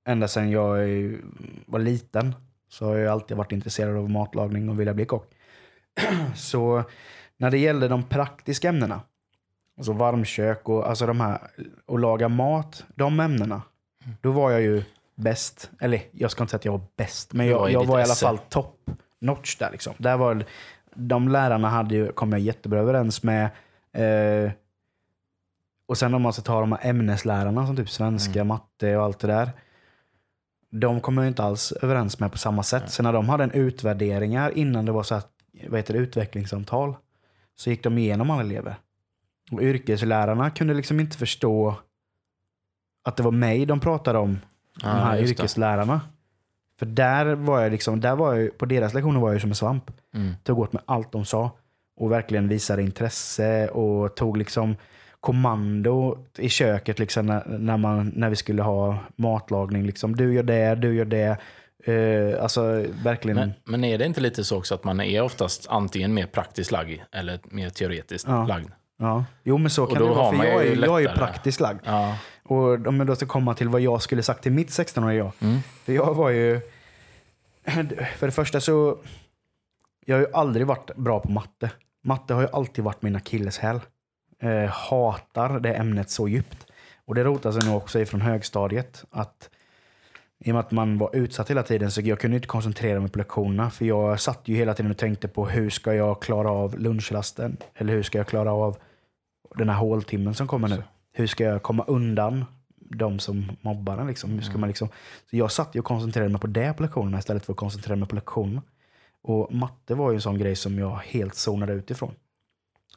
ända 0.08 0.28
sedan 0.28 0.52
jag 0.52 0.90
eh, 1.04 1.12
var 1.66 1.80
liten 1.80 2.36
så 2.70 2.86
har 2.86 2.96
jag 2.96 3.12
alltid 3.12 3.38
varit 3.38 3.52
intresserad 3.52 3.98
av 3.98 4.10
matlagning 4.10 4.70
och 4.70 4.80
vilja 4.80 4.94
bli 4.94 5.06
kock. 5.06 5.32
Så 6.36 6.84
när 7.38 7.52
det 7.52 7.58
gällde 7.58 7.88
de 7.88 8.04
praktiska 8.04 8.70
ämnena, 8.70 9.02
alltså 9.78 9.94
varmkök 9.94 10.70
och 10.70 10.90
alltså 10.90 11.06
de 11.06 11.22
här, 11.22 11.40
och 11.86 12.00
laga 12.00 12.30
mat, 12.30 12.86
de 12.96 13.20
ämnena, 13.20 13.62
då 14.22 14.32
var 14.32 14.52
jag 14.52 14.62
ju 14.62 14.84
bäst. 15.16 15.72
Eller 15.80 16.04
jag 16.12 16.32
ska 16.32 16.44
inte 16.44 16.52
säga 16.52 16.58
att 16.58 16.66
jag 16.66 16.72
var 16.72 16.86
bäst, 16.98 17.34
men 17.34 17.48
Du 17.48 17.54
var 17.54 17.70
jag, 17.70 17.82
jag 17.82 17.88
var 17.88 18.00
i 18.00 18.04
alla 18.04 18.16
fall 18.16 18.38
top 18.38 18.90
notch 19.20 19.58
där. 19.58 19.72
Liksom. 19.72 19.94
där 19.98 20.18
var, 20.18 20.46
de 20.96 21.28
lärarna 21.28 21.70
hade 21.70 21.96
ju, 21.96 22.12
kom 22.12 22.32
jag 22.32 22.42
jättebra 22.42 22.80
överens 22.80 23.24
med. 23.24 23.50
Eh, 23.94 24.52
och 25.86 25.98
sen 25.98 26.14
om 26.14 26.22
man 26.22 26.34
ska 26.34 26.42
ta 26.42 26.60
de 26.60 26.72
här 26.72 26.90
ämneslärarna 26.90 27.68
som 27.68 27.76
typ 27.76 27.90
svenska, 27.90 28.44
matte 28.44 28.98
och 28.98 29.04
allt 29.04 29.20
det 29.20 29.28
där. 29.28 29.52
De 30.70 31.02
kom 31.02 31.18
jag 31.18 31.28
inte 31.28 31.44
alls 31.44 31.72
överens 31.72 32.20
med 32.20 32.32
på 32.32 32.38
samma 32.38 32.64
sätt. 32.64 32.92
Så 32.92 33.04
när 33.04 33.14
de 33.14 33.30
hade 33.30 33.44
en 33.44 33.52
utvärderingar 33.52 34.58
innan 34.58 34.86
det 34.86 34.92
var 34.92 35.04
så 35.04 35.16
att, 35.16 35.30
vad 35.70 35.80
heter 35.80 35.94
det, 35.94 36.00
utvecklingssamtal. 36.00 36.96
Så 37.56 37.70
gick 37.70 37.84
de 37.84 37.98
igenom 37.98 38.30
alla 38.30 38.42
elever. 38.42 38.76
Och 39.52 39.62
yrkeslärarna 39.62 40.50
kunde 40.50 40.74
liksom 40.74 41.00
inte 41.00 41.18
förstå 41.18 41.76
att 43.04 43.18
det 43.18 43.24
var 43.24 43.32
mig 43.32 43.66
de 43.66 43.80
pratade 43.80 44.20
om. 44.20 44.40
de 44.82 44.88
här 44.88 45.18
just 45.18 45.38
det. 45.38 45.44
yrkeslärarna. 45.44 46.02
För 46.80 46.86
där 46.86 47.36
var 47.36 47.62
jag 47.62 47.72
liksom, 47.72 48.02
där 48.02 48.16
var 48.16 48.36
jag, 48.36 48.58
på 48.58 48.66
deras 48.66 48.94
lektioner 48.94 49.20
var 49.20 49.32
jag 49.32 49.42
som 49.42 49.50
en 49.50 49.56
svamp. 49.56 49.92
Mm. 50.14 50.34
Tog 50.44 50.60
åt 50.60 50.74
mig 50.74 50.84
allt 50.86 51.12
de 51.12 51.26
sa. 51.26 51.52
Och 51.96 52.12
verkligen 52.12 52.48
visade 52.48 52.82
intresse 52.82 53.68
och 53.68 54.16
tog 54.16 54.38
liksom 54.38 54.76
kommando 55.20 56.18
i 56.38 56.50
köket 56.50 57.00
liksom 57.00 57.26
när, 57.26 57.58
när, 57.58 57.78
man, 57.78 58.12
när 58.16 58.30
vi 58.30 58.36
skulle 58.36 58.62
ha 58.62 58.98
matlagning. 59.16 59.86
Liksom. 59.86 60.16
Du 60.16 60.34
gör 60.34 60.44
det, 60.44 60.76
du 60.76 60.96
gör 60.96 61.06
det. 61.06 61.38
Eh, 61.84 62.44
alltså 62.44 62.86
verkligen. 63.04 63.38
Men, 63.38 63.54
men 63.66 63.84
är 63.84 63.98
det 63.98 64.06
inte 64.06 64.22
lite 64.22 64.44
så 64.44 64.58
också 64.58 64.76
att 64.76 64.84
man 64.84 65.00
är 65.02 65.22
oftast 65.22 65.68
antingen 65.70 66.14
mer 66.14 66.26
praktiskt 66.26 66.72
lagd 66.72 67.00
eller 67.12 67.40
mer 67.44 67.70
teoretiskt 67.70 68.28
Ja. 68.28 68.46
lagd? 68.46 68.70
ja. 69.00 69.26
Jo 69.44 69.58
men 69.58 69.70
så 69.72 69.86
kan 69.86 69.98
det 70.02 70.10
vara. 70.10 70.38
För 70.38 70.44
jag 70.46 70.68
är, 70.68 70.76
jag 70.86 71.00
är 71.00 71.04
lättare. 71.04 71.18
praktiskt 71.18 71.60
lagd. 71.60 71.80
Ja. 71.86 72.18
Och 72.44 72.88
om 72.88 72.98
jag 72.98 73.08
då 73.08 73.16
ska 73.16 73.26
komma 73.26 73.54
till 73.54 73.70
vad 73.70 73.82
jag 73.82 74.02
skulle 74.02 74.24
sagt 74.24 74.44
till 74.44 74.52
mitt 74.52 74.70
16-åriga 74.70 75.18
jag. 75.18 75.32
Mm. 75.40 75.60
För 75.86 75.94
jag 75.94 76.14
var 76.14 76.30
ju... 76.30 76.62
För 78.18 78.26
det 78.28 78.32
första 78.32 78.60
så... 78.62 78.98
Jag 80.06 80.16
har 80.16 80.22
ju 80.22 80.28
aldrig 80.34 80.68
varit 80.68 80.96
bra 80.96 81.20
på 81.20 81.32
matte. 81.32 81.72
Matte 82.04 82.34
har 82.34 82.42
ju 82.42 82.48
alltid 82.54 82.84
varit 82.84 83.02
min 83.02 83.16
akilleshäl. 83.16 83.80
Eh, 84.42 84.70
hatar 84.70 85.60
det 85.60 85.74
ämnet 85.74 86.10
så 86.10 86.28
djupt. 86.28 86.66
Och 87.06 87.16
det 87.16 87.24
rotar 87.24 87.52
sig 87.52 87.70
nog 87.70 87.78
också 87.78 88.00
ifrån 88.00 88.22
högstadiet. 88.22 89.04
Att 89.12 89.50
I 90.44 90.52
och 90.52 90.54
med 90.56 90.60
att 90.60 90.72
man 90.72 90.98
var 90.98 91.16
utsatt 91.16 91.50
hela 91.50 91.64
tiden 91.64 91.92
så 91.92 92.02
jag 92.02 92.20
kunde 92.20 92.36
inte 92.38 92.48
koncentrera 92.48 93.00
mig 93.00 93.10
på 93.10 93.18
lektionerna. 93.18 93.70
För 93.70 93.86
jag 93.86 94.20
satt 94.20 94.48
ju 94.48 94.56
hela 94.56 94.74
tiden 94.74 94.92
och 94.92 94.98
tänkte 94.98 95.28
på 95.28 95.46
hur 95.48 95.70
ska 95.70 95.94
jag 95.94 96.22
klara 96.22 96.52
av 96.52 96.80
lunchrasten? 96.80 97.58
Eller 97.76 97.94
hur 97.94 98.04
ska 98.04 98.18
jag 98.18 98.28
klara 98.28 98.52
av 98.54 98.78
den 99.56 99.70
här 99.70 99.76
håltimmen 99.78 100.34
som 100.34 100.48
kommer 100.48 100.68
nu? 100.68 100.84
Hur 101.14 101.28
ska 101.28 101.44
jag 101.44 101.64
komma 101.64 101.84
undan 101.88 102.46
de 102.80 103.20
som 103.20 103.52
mobbar 103.62 103.98
en? 103.98 104.08
Liksom? 104.08 104.30
Hur 104.32 104.42
ska 104.42 104.58
man 104.58 104.68
liksom... 104.70 104.88
Så 105.30 105.38
jag 105.38 105.52
satt 105.52 105.76
ju 105.76 105.80
och 105.80 105.86
koncentrerade 105.86 106.30
mig 106.32 106.42
på 106.42 106.48
det 106.48 106.74
på 106.74 106.84
lektionerna 106.84 107.20
istället 107.20 107.46
för 107.46 107.54
att 107.54 107.58
koncentrera 107.58 107.96
mig 107.96 108.08
på 108.08 108.16
lektionerna. 108.16 108.62
Och 109.24 109.54
matte 109.54 109.96
var 109.96 110.12
ju 110.12 110.16
en 110.16 110.22
sån 110.22 110.38
grej 110.38 110.56
som 110.56 110.80
jag 110.80 110.96
helt 110.96 111.36
zonade 111.36 111.74
ut 111.74 111.92
ifrån. 111.92 112.14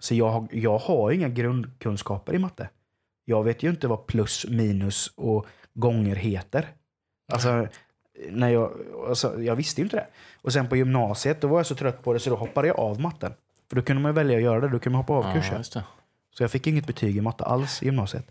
Så 0.00 0.14
jag, 0.14 0.30
har- 0.30 0.48
jag 0.52 0.78
har 0.78 1.10
inga 1.10 1.28
grundkunskaper 1.28 2.34
i 2.34 2.38
matte. 2.38 2.68
Jag 3.24 3.44
vet 3.44 3.62
ju 3.62 3.70
inte 3.70 3.88
vad 3.88 4.06
plus, 4.06 4.46
minus 4.48 5.12
och 5.16 5.46
gånger 5.74 6.14
heter. 6.16 6.68
Alltså, 7.32 7.66
när 8.30 8.48
jag, 8.48 8.72
alltså, 9.08 9.42
jag 9.42 9.56
visste 9.56 9.80
ju 9.80 9.84
inte 9.84 9.96
det. 9.96 10.06
Och 10.42 10.52
sen 10.52 10.68
på 10.68 10.76
gymnasiet 10.76 11.40
då 11.40 11.48
var 11.48 11.58
jag 11.58 11.66
så 11.66 11.74
trött 11.74 12.02
på 12.02 12.12
det 12.12 12.20
så 12.20 12.30
då 12.30 12.36
hoppade 12.36 12.68
jag 12.68 12.78
av 12.78 13.00
matten. 13.00 13.32
För 13.68 13.76
då 13.76 13.82
kunde 13.82 14.02
man 14.02 14.14
välja 14.14 14.36
att 14.36 14.42
göra 14.42 14.60
det. 14.60 14.68
Då 14.68 14.78
kunde 14.78 14.90
man 14.90 15.00
hoppa 15.04 15.12
av 15.12 15.24
Ja, 15.24 15.32
kurser. 15.32 15.56
just 15.56 15.72
det. 15.72 15.84
Så 16.30 16.42
jag 16.42 16.50
fick 16.50 16.66
inget 16.66 16.86
betyg 16.86 17.16
i 17.16 17.20
matte 17.20 17.44
alls 17.44 17.82
i 17.82 17.86
gymnasiet. 17.86 18.26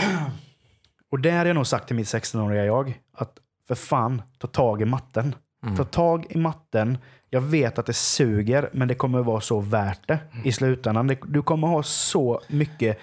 Och 1.10 1.20
där 1.20 1.38
har 1.38 1.46
jag 1.46 1.54
nog 1.54 1.66
sagt 1.66 1.86
till 1.86 1.96
mitt 1.96 2.06
16-åriga 2.06 2.64
jag 2.64 3.00
att 3.12 3.38
för 3.68 3.74
fan, 3.74 4.22
ta 4.38 4.46
tag 4.46 4.82
i 4.82 4.84
matten. 4.84 5.34
Mm. 5.62 5.76
Ta 5.76 5.84
tag 5.84 6.26
i 6.30 6.38
matten. 6.38 6.98
Jag 7.30 7.40
vet 7.40 7.78
att 7.78 7.86
det 7.86 7.92
suger, 7.92 8.70
men 8.72 8.88
det 8.88 8.94
kommer 8.94 9.22
vara 9.22 9.40
så 9.40 9.60
värt 9.60 10.08
det 10.08 10.18
i 10.44 10.52
slutändan. 10.52 11.16
Du 11.26 11.42
kommer 11.42 11.68
ha 11.68 11.82
så 11.82 12.40
mycket 12.48 12.98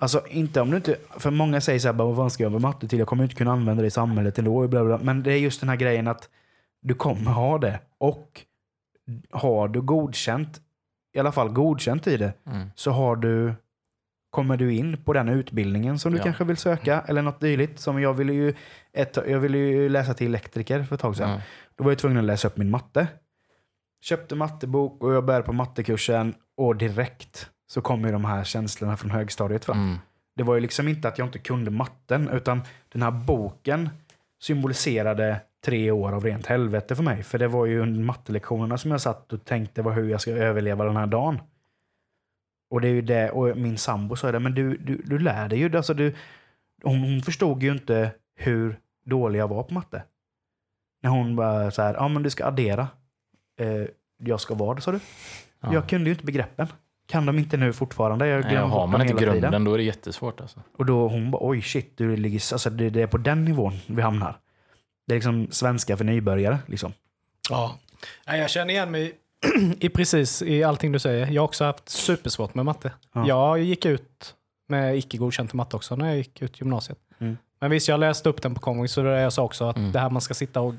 Alltså 0.00 0.26
inte 0.28 0.60
om 0.60 0.70
du 0.70 0.76
inte, 0.76 0.96
för 1.18 1.30
många 1.30 1.60
säger 1.60 1.78
så 1.78 1.88
här, 1.88 1.92
bara, 1.92 2.12
vad 2.12 2.32
ska 2.32 2.42
jag 2.42 2.52
med 2.52 2.60
matte 2.60 2.88
till? 2.88 2.98
Jag 2.98 3.08
kommer 3.08 3.22
inte 3.24 3.34
kunna 3.36 3.52
använda 3.52 3.82
det 3.82 3.86
i 3.86 3.90
samhället 3.90 4.38
ändå. 4.38 4.68
Bla 4.68 4.84
bla. 4.84 4.98
Men 5.02 5.22
det 5.22 5.32
är 5.32 5.36
just 5.38 5.60
den 5.60 5.68
här 5.68 5.76
grejen 5.76 6.08
att 6.08 6.28
du 6.80 6.94
kommer 6.94 7.30
ha 7.30 7.58
det. 7.58 7.80
Och 7.98 8.40
har 9.30 9.68
du 9.68 9.80
godkänt, 9.80 10.60
i 11.14 11.18
alla 11.18 11.32
fall 11.32 11.48
godkänt 11.48 12.06
i 12.06 12.16
det, 12.16 12.32
Mm. 12.46 12.70
så 12.74 12.90
har 12.90 13.16
du, 13.16 13.54
kommer 14.30 14.56
du 14.56 14.74
in 14.74 15.04
på 15.04 15.12
den 15.12 15.28
utbildningen 15.28 15.98
som 15.98 16.12
du 16.12 16.18
Ja. 16.18 16.24
kanske 16.24 16.44
vill 16.44 16.56
söka 16.56 17.00
eller 17.06 17.22
något 17.22 17.40
dylikt. 17.40 17.80
Som 17.80 18.00
jag 18.02 18.14
ville 18.14 18.32
ju, 18.32 18.54
ett, 18.92 19.16
jag 19.26 19.38
ville 19.40 19.58
ju 19.58 19.88
läsa 19.88 20.14
till 20.14 20.26
elektriker 20.26 20.82
för 20.82 20.94
ett 20.94 21.00
tag 21.00 21.16
sedan. 21.16 21.30
Mm. 21.30 21.40
Då 21.76 21.84
var 21.84 21.90
jag 21.90 21.98
tvungen 21.98 22.18
att 22.18 22.24
läsa 22.24 22.48
upp 22.48 22.56
min 22.56 22.70
matte. 22.70 23.06
Köpte 24.00 24.34
mattebok 24.34 25.02
och 25.02 25.12
jag 25.14 25.24
började 25.24 25.44
på 25.46 25.52
mattekursen 25.52 26.34
och 26.56 26.76
direkt 26.76 27.50
så 27.70 27.80
kom 27.80 28.04
ju 28.04 28.12
de 28.12 28.24
här 28.24 28.44
känslorna 28.44 28.96
från 28.96 29.10
högstadiet 29.10 29.64
fram. 29.64 29.78
Mm. 29.78 29.98
Det 30.36 30.42
var 30.42 30.54
ju 30.54 30.60
liksom 30.60 30.88
inte 30.88 31.08
att 31.08 31.18
jag 31.18 31.28
inte 31.28 31.38
kunde 31.38 31.70
matten 31.70 32.28
utan 32.28 32.62
den 32.88 33.02
här 33.02 33.10
boken 33.10 33.90
symboliserade 34.40 35.40
tre 35.64 35.90
år 35.90 36.12
av 36.12 36.24
rent 36.24 36.46
helvete 36.46 36.96
för 36.96 37.02
mig. 37.02 37.22
För 37.22 37.38
det 37.38 37.48
var 37.48 37.66
ju 37.66 37.80
under 37.80 38.00
mattelektionerna 38.00 38.78
som 38.78 38.90
jag 38.90 39.00
satt 39.00 39.32
och 39.32 39.44
tänkte 39.44 39.82
var 39.82 39.92
hur 39.92 40.10
jag 40.10 40.20
ska 40.20 40.30
överleva 40.30 40.84
den 40.84 40.96
här 40.96 41.06
dagen. 41.06 41.40
Och 42.70 42.80
det 42.80 42.88
är 42.88 42.92
ju 42.92 43.02
det, 43.02 43.30
och 43.30 43.56
min 43.56 43.78
sambo 43.78 44.16
sa 44.16 44.32
det, 44.32 44.38
men 44.38 44.54
du, 44.54 44.76
du, 44.76 45.02
du 45.04 45.18
lär 45.18 45.48
dig 45.48 45.58
ju. 45.58 45.76
Alltså 45.76 45.94
du, 45.94 46.14
hon, 46.82 47.00
hon 47.00 47.22
förstod 47.22 47.62
ju 47.62 47.72
inte 47.72 48.10
hur 48.36 48.80
dålig 49.04 49.38
jag 49.38 49.48
var 49.48 49.62
på 49.62 49.74
matte. 49.74 50.02
När 51.02 51.10
hon 51.10 51.36
bara 51.36 51.70
så 51.70 51.82
här, 51.82 51.94
ja 51.94 52.08
men 52.08 52.22
du 52.22 52.30
ska 52.30 52.44
addera. 52.44 52.88
Eh, 53.60 53.84
jag 54.16 54.40
ska 54.40 54.54
vad 54.54 54.82
sa 54.82 54.92
du? 54.92 55.00
Ja. 55.60 55.74
Jag 55.74 55.88
kunde 55.88 56.04
ju 56.10 56.14
inte 56.14 56.24
begreppen. 56.24 56.66
Kan 57.08 57.26
de 57.26 57.38
inte 57.38 57.56
nu 57.56 57.72
fortfarande? 57.72 58.26
Jag 58.26 58.44
Nej, 58.44 58.56
har 58.56 58.86
man 58.86 59.02
inte 59.02 59.24
grunden 59.24 59.42
tiden. 59.50 59.64
då 59.64 59.74
är 59.74 59.78
det 59.78 59.84
jättesvårt. 59.84 60.40
Alltså. 60.40 60.60
Och 60.78 60.86
då 60.86 61.08
hon 61.08 61.30
bara, 61.30 61.38
oj 61.48 61.62
shit, 61.62 61.92
du 61.96 62.16
ligger, 62.16 62.52
alltså 62.54 62.70
det, 62.70 62.90
det 62.90 63.02
är 63.02 63.06
på 63.06 63.18
den 63.18 63.44
nivån 63.44 63.72
vi 63.86 64.02
hamnar. 64.02 64.38
Det 65.06 65.12
är 65.12 65.16
liksom 65.16 65.48
svenska 65.50 65.96
för 65.96 66.04
nybörjare. 66.04 66.58
Liksom. 66.66 66.92
Ja. 67.50 67.76
Ja, 68.26 68.36
Jag 68.36 68.50
känner 68.50 68.70
igen 68.74 68.90
mig 68.90 69.12
i 69.80 69.88
precis 69.88 70.42
i 70.42 70.64
allting 70.64 70.92
du 70.92 70.98
säger. 70.98 71.26
Jag 71.30 71.42
har 71.42 71.46
också 71.48 71.64
haft 71.64 71.88
supersvårt 71.88 72.54
med 72.54 72.64
matte. 72.64 72.92
Ja. 73.12 73.26
Jag 73.28 73.58
gick 73.58 73.84
ut 73.86 74.34
med 74.68 74.98
icke 74.98 75.16
godkänt 75.18 75.52
matte 75.52 75.76
också 75.76 75.96
när 75.96 76.06
jag 76.06 76.16
gick 76.16 76.42
ut 76.42 76.60
gymnasiet. 76.60 76.98
Mm. 77.18 77.36
Men 77.60 77.70
visst, 77.70 77.88
jag 77.88 78.00
läste 78.00 78.28
upp 78.28 78.42
den 78.42 78.54
på 78.54 78.60
komvux 78.60 78.92
så 78.92 79.02
det 79.02 79.10
är 79.10 79.20
jag 79.22 79.32
sa 79.32 79.42
också 79.42 79.64
att 79.68 79.76
Mm. 79.76 79.92
det 79.92 79.98
här 79.98 80.10
man 80.10 80.22
ska 80.22 80.34
sitta 80.34 80.60
och 80.60 80.74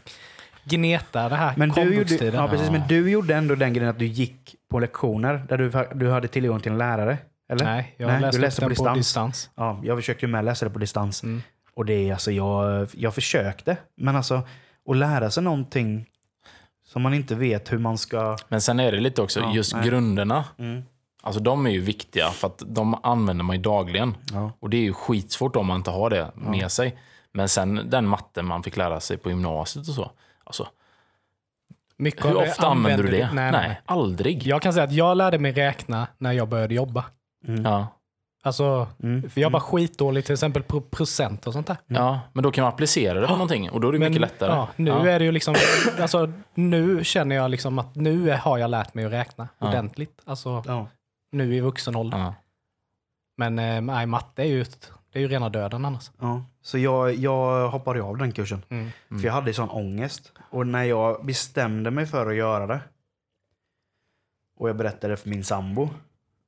gneta 0.64 1.30
det 1.30 1.36
här 1.36 1.54
Men 1.58 1.70
du, 1.70 1.82
gjorde, 1.82 2.26
ja, 2.26 2.48
precis, 2.48 2.66
Ja. 2.66 2.72
men 2.72 2.88
du 2.88 3.10
gjorde 3.12 3.36
ändå 3.36 3.56
den 3.56 3.74
grejen 3.74 3.90
att 3.90 4.00
du 4.00 4.06
gick 4.06 4.56
på 4.70 4.80
lektioner 4.80 5.46
där 5.50 5.58
du, 5.58 5.72
du 5.96 6.12
hade 6.12 6.28
tillgång 6.28 6.60
till 6.60 6.72
en 6.72 6.78
lärare? 6.78 7.18
Eller? 7.50 7.66
Nej, 7.66 7.96
jag 7.98 8.08
Nej, 8.08 8.22
läste, 8.22 8.38
du 8.38 8.42
läste 8.42 8.62
på 8.62 8.68
den 8.70 8.76
på 8.76 8.84
distans. 8.96 8.98
distans. 8.98 9.50
Ja, 9.56 9.80
jag 9.84 9.98
försökte 9.98 10.26
ju 10.26 10.32
med 10.32 10.46
läsa 10.46 10.66
det 10.66 10.72
på 10.72 10.80
distans. 10.80 11.24
Mm. 11.24 11.42
Och 11.74 11.86
det 11.86 11.94
är 11.94 12.12
alltså, 12.14 12.32
jag, 12.32 12.88
jag 12.94 13.14
försökte. 13.16 13.78
Men 13.98 14.16
alltså, 14.16 14.42
att 14.90 14.98
lära 14.98 15.32
sig 15.32 15.44
någonting 15.44 16.06
som 16.86 17.02
man 17.02 17.14
inte 17.14 17.36
vet 17.36 17.72
hur 17.72 17.78
man 17.78 17.98
ska... 17.98 18.38
Men 18.50 18.62
sen 18.62 18.80
är 18.80 18.92
det 18.92 19.00
lite 19.00 19.22
också, 19.22 19.40
Ja, 19.40 19.54
just 19.54 19.74
nej. 19.76 19.88
grunderna. 19.88 20.46
Mm. 20.58 20.84
Alltså 21.22 21.42
de 21.42 21.66
är 21.66 21.70
ju 21.72 21.82
viktiga 21.82 22.30
för 22.30 22.48
att 22.48 22.64
de 22.68 22.96
använder 23.04 23.44
man 23.44 23.56
ju 23.56 23.62
dagligen. 23.62 24.16
Ja. 24.34 24.52
Och 24.60 24.70
det 24.70 24.78
är 24.78 24.82
ju 24.82 24.94
skitsvårt 24.94 25.56
om 25.56 25.68
man 25.68 25.78
inte 25.78 25.92
har 25.92 26.10
det 26.10 26.32
med 26.36 26.72
sig. 26.72 26.98
Men 27.32 27.50
sen 27.50 27.90
den 27.90 28.08
matten 28.08 28.46
man 28.46 28.64
fick 28.64 28.78
lära 28.78 29.00
sig 29.00 29.18
på 29.18 29.30
gymnasiet 29.30 29.88
och 29.90 29.94
så. 29.94 30.12
Alltså, 30.44 30.68
Mycket 32.00 32.26
hur 32.26 32.30
det 32.30 32.36
ofta 32.50 32.68
använder 32.68 33.04
du 33.04 33.10
det? 33.12 33.28
vi- 33.30 33.36
Nej, 33.36 33.52
nej. 33.52 33.82
aldrig. 33.86 34.44
Jag 34.48 34.62
kan 34.62 34.74
säga 34.74 34.84
att 34.84 34.92
jag 34.92 35.18
lärde 35.18 35.40
mig 35.40 35.52
räkna 35.52 36.08
när 36.18 36.32
jag 36.32 36.50
började 36.50 36.74
jobba. 36.76 37.06
Ja. 37.64 37.88
Alltså, 38.44 38.88
Mm. 39.04 39.30
för 39.30 39.42
jag 39.42 39.50
var 39.50 39.60
skitdålig 39.60 40.26
till 40.26 40.34
exempel 40.34 40.64
på 40.64 40.82
procent 40.82 41.48
och 41.48 41.54
sånt 41.54 41.68
där. 41.68 41.78
ja, 41.88 42.20
men 42.34 42.44
då 42.44 42.52
kan 42.52 42.62
man 42.64 42.74
applicera 42.74 43.20
det 43.22 43.28
på 43.28 43.34
någonting 43.34 43.70
och 43.70 43.82
då 43.82 43.88
är 43.88 43.92
det 43.94 44.00
mycket 44.00 44.22
lättare. 44.22 44.52
Ja, 44.52 44.68
nu 44.76 44.90
Ja. 44.92 45.08
är 45.10 45.20
det 45.20 45.26
ju 45.26 45.32
liksom, 45.32 45.56
alltså, 46.02 46.32
nu 46.54 47.04
känner 47.04 47.36
jag 47.36 47.52
liksom 47.52 47.80
att 47.80 47.96
nu 47.96 48.32
har 48.42 48.58
jag 48.58 48.70
lärt 48.70 48.94
mig 48.94 49.06
att 49.06 49.12
räkna 49.12 49.48
Ja. 49.60 49.68
ordentligt. 49.68 50.22
Alltså, 50.26 50.64
Ja. 50.68 50.88
nu 51.32 51.56
i 51.56 51.60
vuxen 51.60 51.96
ålder. 51.96 52.18
Ja. 52.18 52.34
Men 53.38 53.60
eh, 53.60 53.82
nej, 53.82 54.06
matte 54.06 54.42
är 54.44 54.48
ju, 54.48 54.64
det 55.14 55.20
är 55.20 55.22
ju 55.22 55.28
rena 55.28 55.50
döden 55.50 55.86
annars. 55.86 56.12
Ja. 56.20 56.44
Så 56.62 56.78
jag, 56.78 57.16
jag 57.16 57.70
hoppade 57.70 58.02
av 58.02 58.18
den 58.18 58.32
kursen. 58.32 58.62
Mm. 58.70 58.90
För 59.10 59.26
jag 59.26 59.34
hade 59.34 59.54
sån 59.54 59.70
ångest. 59.70 60.32
Och 60.50 60.68
när 60.68 60.84
jag 60.84 61.26
bestämde 61.26 61.92
mig 61.92 62.06
för 62.06 62.28
att 62.28 62.36
göra 62.36 62.68
det 62.68 62.80
och 64.58 64.70
jag 64.70 64.76
berättade 64.76 65.18
för 65.18 65.30
min 65.30 65.44
sambo 65.44 65.90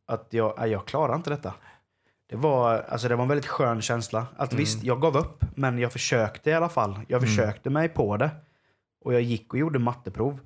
att 0.07 0.27
jag, 0.29 0.67
jag 0.67 0.85
klarar 0.85 1.15
inte 1.15 1.29
detta. 1.29 1.53
Det 2.29 2.35
var, 2.35 2.85
alltså 2.89 3.07
det 3.07 3.15
var 3.15 3.23
en 3.23 3.29
väldigt 3.29 3.47
skön 3.47 3.81
känsla. 3.81 4.27
Att 4.37 4.53
visst, 4.53 4.83
jag 4.83 5.01
gav 5.01 5.17
upp, 5.17 5.43
men 5.55 5.79
jag 5.79 5.91
försökte 5.91 6.49
i 6.49 6.53
alla 6.53 6.69
fall. 6.69 6.99
Jag 7.07 7.21
försökte 7.21 7.69
mig 7.69 7.89
på 7.89 8.17
det. 8.17 8.31
Och 9.01 9.13
jag 9.13 9.21
gick 9.21 9.53
och 9.53 9.59
gjorde 9.59 9.79
matteprov. 9.79 10.39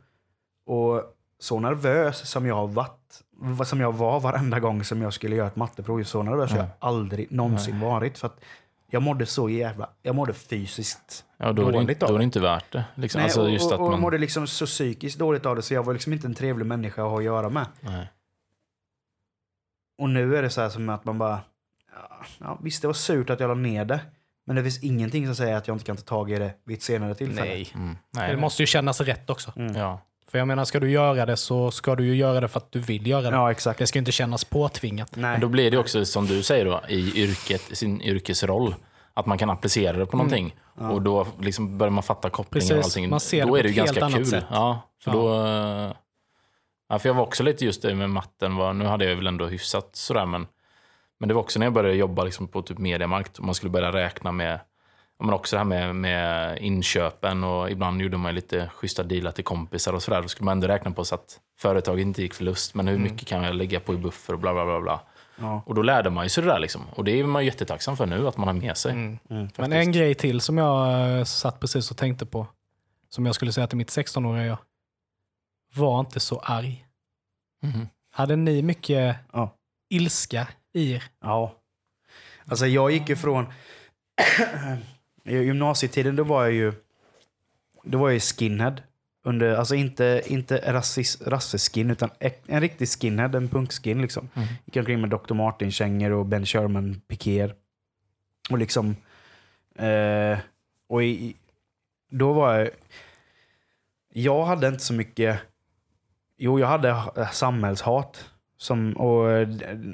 Och 0.65 1.03
så 1.39 1.59
nervös 1.59 2.29
som 2.29 2.45
jag 2.45 2.67
varit, 2.67 3.21
som 3.65 3.79
jag 3.79 3.93
var 3.93 4.19
varenda 4.19 4.59
gång 4.59 4.83
som 4.83 5.01
jag 5.01 5.13
skulle 5.13 5.35
göra 5.35 5.47
ett 5.47 5.55
matteprov, 5.55 6.03
så 6.03 6.23
nervös 6.23 6.51
har 6.51 6.57
jag 6.57 6.67
aldrig 6.79 7.31
någonsin 7.31 7.79
varit. 7.79 8.17
För 8.17 8.27
att 8.27 8.39
jag 8.87 9.01
mådde 9.01 9.25
så 9.25 9.49
jävla, 9.49 9.89
jag 10.01 10.15
mådde 10.15 10.33
fysiskt 10.33 11.25
Ja, 11.37 11.45
då, 11.45 11.53
det, 11.65 11.71
dåligt 11.71 11.89
inte- 11.89 12.05
av 12.05 12.09
då 12.09 12.15
är 12.15 12.19
det 12.19 12.23
inte 12.23 12.39
värt 12.39 12.71
det. 12.71 12.85
Liksom. 12.95 13.19
Nej, 13.19 13.23
alltså, 13.23 13.41
och, 13.41 13.49
just 13.51 13.65
och, 13.65 13.73
att 13.73 13.79
och 13.79 13.89
man... 13.91 13.99
mådde 14.01 14.17
liksom 14.17 14.47
så 14.47 14.65
psykiskt 14.65 15.19
dåligt 15.19 15.45
av 15.45 15.55
det 15.55 15.61
så 15.61 15.73
jag 15.73 15.83
var 15.83 15.93
liksom 15.93 16.13
inte 16.13 16.27
en 16.27 16.33
trevlig 16.35 16.65
människa 16.65 17.03
att 17.03 17.09
ha 17.09 17.17
att 17.17 17.23
göra 17.23 17.49
med. 17.49 17.65
Nej. 17.81 18.11
Och 19.97 20.09
nu 20.09 20.37
är 20.37 20.41
det 20.41 20.49
så 20.49 20.61
här 20.61 20.69
som 20.69 20.89
att 20.89 21.05
man 21.05 21.17
bara, 21.17 21.39
ja, 22.39 22.59
visst 22.63 22.81
det 22.81 22.87
var 22.87 22.93
surt 22.93 23.29
att 23.29 23.39
jag 23.39 23.47
la 23.47 23.53
ner 23.53 23.85
det. 23.85 23.99
Men 24.45 24.55
det 24.55 24.63
finns 24.63 24.83
ingenting 24.83 25.25
som 25.25 25.35
säger 25.35 25.55
att 25.55 25.67
jag 25.67 25.75
inte 25.75 25.85
kan 25.85 25.97
ta 25.97 26.03
tag 26.03 26.31
i 26.31 26.39
det 26.39 26.53
vid 26.63 26.77
ett 26.77 26.83
senare 26.83 27.15
tillfälle. 27.15 27.49
Nej. 27.49 27.71
Mm. 27.75 27.97
Nej, 28.11 28.31
Det 28.31 28.37
måste 28.37 28.63
ju 28.63 28.67
kännas 28.67 29.01
rätt 29.01 29.29
också. 29.29 29.53
Ja. 29.55 30.01
För 30.31 30.37
jag 30.37 30.47
menar, 30.47 30.65
ska 30.65 30.79
du 30.79 30.91
göra 30.91 31.25
det 31.25 31.37
så 31.37 31.71
ska 31.71 31.95
du 31.95 32.05
ju 32.05 32.15
göra 32.15 32.39
det 32.39 32.47
för 32.47 32.59
att 32.59 32.71
du 32.71 32.79
vill 32.79 33.07
göra 33.07 33.21
det. 33.21 33.35
Ja, 33.35 33.51
exakt. 33.51 33.79
Det 33.79 33.87
ska 33.87 33.97
ju 33.97 34.01
inte 34.01 34.11
kännas 34.11 34.43
påtvingat. 34.45 35.15
Nej. 35.15 35.31
Men 35.31 35.41
då 35.41 35.47
blir 35.47 35.71
det 35.71 35.77
också 35.77 36.05
som 36.05 36.25
du 36.25 36.43
säger 36.43 36.65
då, 36.65 36.81
i 36.87 37.23
yrket, 37.23 37.61
sin 37.77 38.01
yrkesroll. 38.01 38.75
Att 39.13 39.25
man 39.25 39.37
kan 39.37 39.49
applicera 39.49 39.97
det 39.97 40.05
på 40.05 40.17
någonting. 40.17 40.55
Och 40.75 41.01
då 41.01 41.27
liksom 41.41 41.77
börjar 41.77 41.91
man 41.91 42.03
fatta 42.03 42.29
kopplingar 42.29 42.65
och 42.65 42.69
Precis, 42.77 42.85
allting. 42.95 43.09
man 43.09 43.19
ser 43.19 43.37
det 43.37 43.43
då 43.43 43.49
på 43.49 43.57
är 43.57 43.63
det 43.63 43.69
ju 43.69 43.75
helt 43.75 43.85
ganska 43.87 44.05
annat 44.05 44.17
kul. 44.17 44.25
sätt. 44.25 44.45
Ja, 44.51 44.81
för 45.03 45.11
Ja. 45.11 45.17
då... 45.17 45.95
Ja, 46.89 46.99
för 46.99 47.09
jag 47.09 47.13
var 47.13 47.23
också 47.23 47.43
lite 47.43 47.65
just 47.65 47.81
det 47.81 47.95
med 47.95 48.09
matten. 48.09 48.55
Var, 48.55 48.73
nu 48.73 48.85
hade 48.85 49.05
jag 49.05 49.15
väl 49.15 49.27
ändå 49.27 49.45
hyfsat 49.45 49.89
sådär, 49.95 50.25
men, 50.25 50.47
men 51.19 51.27
det 51.29 51.33
var 51.35 51.41
också 51.41 51.59
när 51.59 51.65
jag 51.65 51.73
började 51.73 51.95
jobba 51.97 52.23
liksom 52.23 52.47
på 52.47 52.61
typ 52.61 52.77
Mediamarkt 52.77 53.37
och 53.37 53.45
man 53.45 53.55
skulle 53.55 53.69
börja 53.69 53.91
räkna 53.91 54.31
med 54.31 54.53
ja, 54.53 54.59
men 55.19 55.33
också 55.33 55.55
det 55.55 55.57
här 55.57 55.65
med, 55.65 55.95
med 55.95 56.57
inköpen 56.61 57.43
och 57.43 57.71
ibland 57.71 58.01
gjorde 58.01 58.17
man 58.17 58.35
lite 58.35 58.69
schyssta 58.69 59.03
dealar 59.03 59.31
till 59.31 59.43
kompisar 59.43 59.93
och 59.93 60.03
sådär. 60.03 60.21
Då 60.21 60.27
skulle 60.27 60.45
man 60.45 60.51
ändå 60.51 60.67
räkna 60.67 60.91
på 60.91 61.05
så 61.05 61.15
att 61.15 61.39
företaget 61.59 62.01
inte 62.01 62.21
gick 62.21 62.33
förlust, 62.33 62.75
men 62.75 62.87
hur 62.87 62.97
mycket 62.99 63.27
kan 63.27 63.43
jag 63.43 63.55
lägga 63.55 63.79
på 63.79 63.93
i 63.93 63.97
buffer 63.97 64.33
och 64.33 64.39
bla 64.39 64.53
bla 64.53 64.65
bla. 64.65 64.81
bla. 64.81 65.01
Ja. 65.39 65.63
Och 65.65 65.75
då 65.75 65.81
lärde 65.81 66.09
man 66.09 66.25
ju 66.25 66.29
sig 66.29 66.43
det 66.43 66.49
där 66.49 66.59
liksom. 66.59 66.81
Och 66.95 67.03
det 67.03 67.19
är 67.19 67.23
man 67.23 67.45
jättetacksam 67.45 67.97
för 67.97 68.05
nu, 68.05 68.27
att 68.27 68.37
man 68.37 68.47
har 68.47 68.53
med 68.53 68.77
sig. 68.77 68.91
Mm. 68.91 69.17
Men 69.27 69.49
faktiskt. 69.49 69.71
en 69.71 69.91
grej 69.91 70.15
till 70.15 70.41
som 70.41 70.57
jag 70.57 71.17
eh, 71.19 71.23
satt 71.23 71.59
precis 71.59 71.91
och 71.91 71.97
tänkte 71.97 72.25
på, 72.25 72.47
som 73.09 73.25
jag 73.25 73.35
skulle 73.35 73.51
säga 73.51 73.67
till 73.67 73.77
mitt 73.77 73.89
16-åriga 73.89 74.45
jag. 74.45 74.57
Var 75.75 75.99
inte 75.99 76.19
så 76.19 76.39
arg. 76.39 76.85
Mhm. 77.63 77.87
Hade 78.11 78.35
ni 78.35 78.61
mycket 78.61 79.15
Ja. 79.33 79.55
ilska 79.89 80.47
i 80.73 80.91
er? 80.93 81.03
Ja. 81.21 81.55
Alltså 82.45 82.67
jag 82.67 82.91
gick 82.91 83.09
ju 83.09 83.15
från... 83.15 83.45
I 85.25 85.35
gymnasietiden 85.35 86.15
då 86.15 86.23
var 86.23 86.43
jag 86.43 86.53
ju... 86.53 86.73
Då 87.83 87.97
var 87.97 88.07
jag 88.07 88.13
ju 88.13 88.19
skinhead. 88.19 88.75
Under, 89.23 89.55
alltså 89.55 89.75
inte, 89.75 90.21
inte 90.25 90.73
rassis, 90.73 91.21
rasseskin, 91.21 91.91
utan 91.91 92.09
en 92.45 92.61
riktig 92.61 92.89
skinhead. 92.89 93.37
En 93.37 93.49
punkskin 93.49 94.01
liksom. 94.01 94.29
Mm. 94.33 94.47
Gick 94.65 94.77
omkring 94.77 95.01
med 95.01 95.09
Dr. 95.09 95.33
Martin-kängor 95.33 96.11
och 96.11 96.25
Ben 96.25 96.45
Sherman 96.45 97.01
pikéer. 97.07 97.55
Och 98.49 98.57
liksom... 98.57 98.95
Eh, 99.75 100.37
och 100.87 101.03
i, 101.03 101.35
då 102.09 102.33
var 102.33 102.57
jag... 102.57 102.69
Jag 104.13 104.45
hade 104.45 104.67
inte 104.67 104.83
så 104.83 104.93
mycket... 104.93 105.39
Jo, 106.37 106.59
jag 106.59 106.67
hade 106.67 107.03
samhällshat. 107.31 108.29
Som, 108.57 108.93
och 108.93 109.31
eh, 109.31 109.47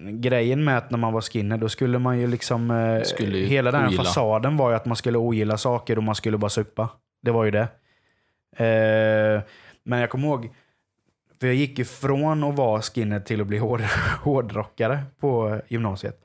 grejen 0.10 0.64
med 0.64 0.78
att 0.78 0.92
när 0.92 0.98
man 0.98 1.14
var 1.14 1.22
skinhead, 1.22 1.58
då 1.58 1.70
skulle 1.70 2.00
man 2.00 2.20
ju 2.20 2.28
liksom... 2.28 2.72
Eh, 2.72 3.02
Skulle 3.04 3.38
ju 3.38 3.46
hela 3.46 3.72
den 3.72 3.86
ogilla. 3.88 4.04
fasaden 4.04 4.58
var 4.58 4.70
ju 4.70 4.76
att 4.76 4.86
man 4.86 4.96
skulle 4.96 5.18
ogilla 5.18 5.58
saker 5.58 5.98
och 5.98 6.04
man 6.04 6.16
skulle 6.16 6.38
bara 6.38 6.50
supa. 6.50 6.90
Det 7.22 7.32
var 7.32 7.44
ju 7.46 7.52
det. 7.52 7.68
Eh, 8.58 9.42
men 9.84 10.00
jag 10.00 10.10
kommer 10.10 10.28
ihåg, 10.28 10.50
för 11.40 11.48
jag 11.48 11.56
gick 11.56 11.80
ju 11.80 11.86
från 11.86 12.44
att 12.44 12.56
vara 12.56 12.82
skinhead 12.82 13.20
till 13.26 13.42
att 13.42 13.48
bli 13.48 13.58
hård, 13.58 13.82
hårdrockare 14.24 15.00
på 15.20 15.62
gymnasiet. 15.68 16.22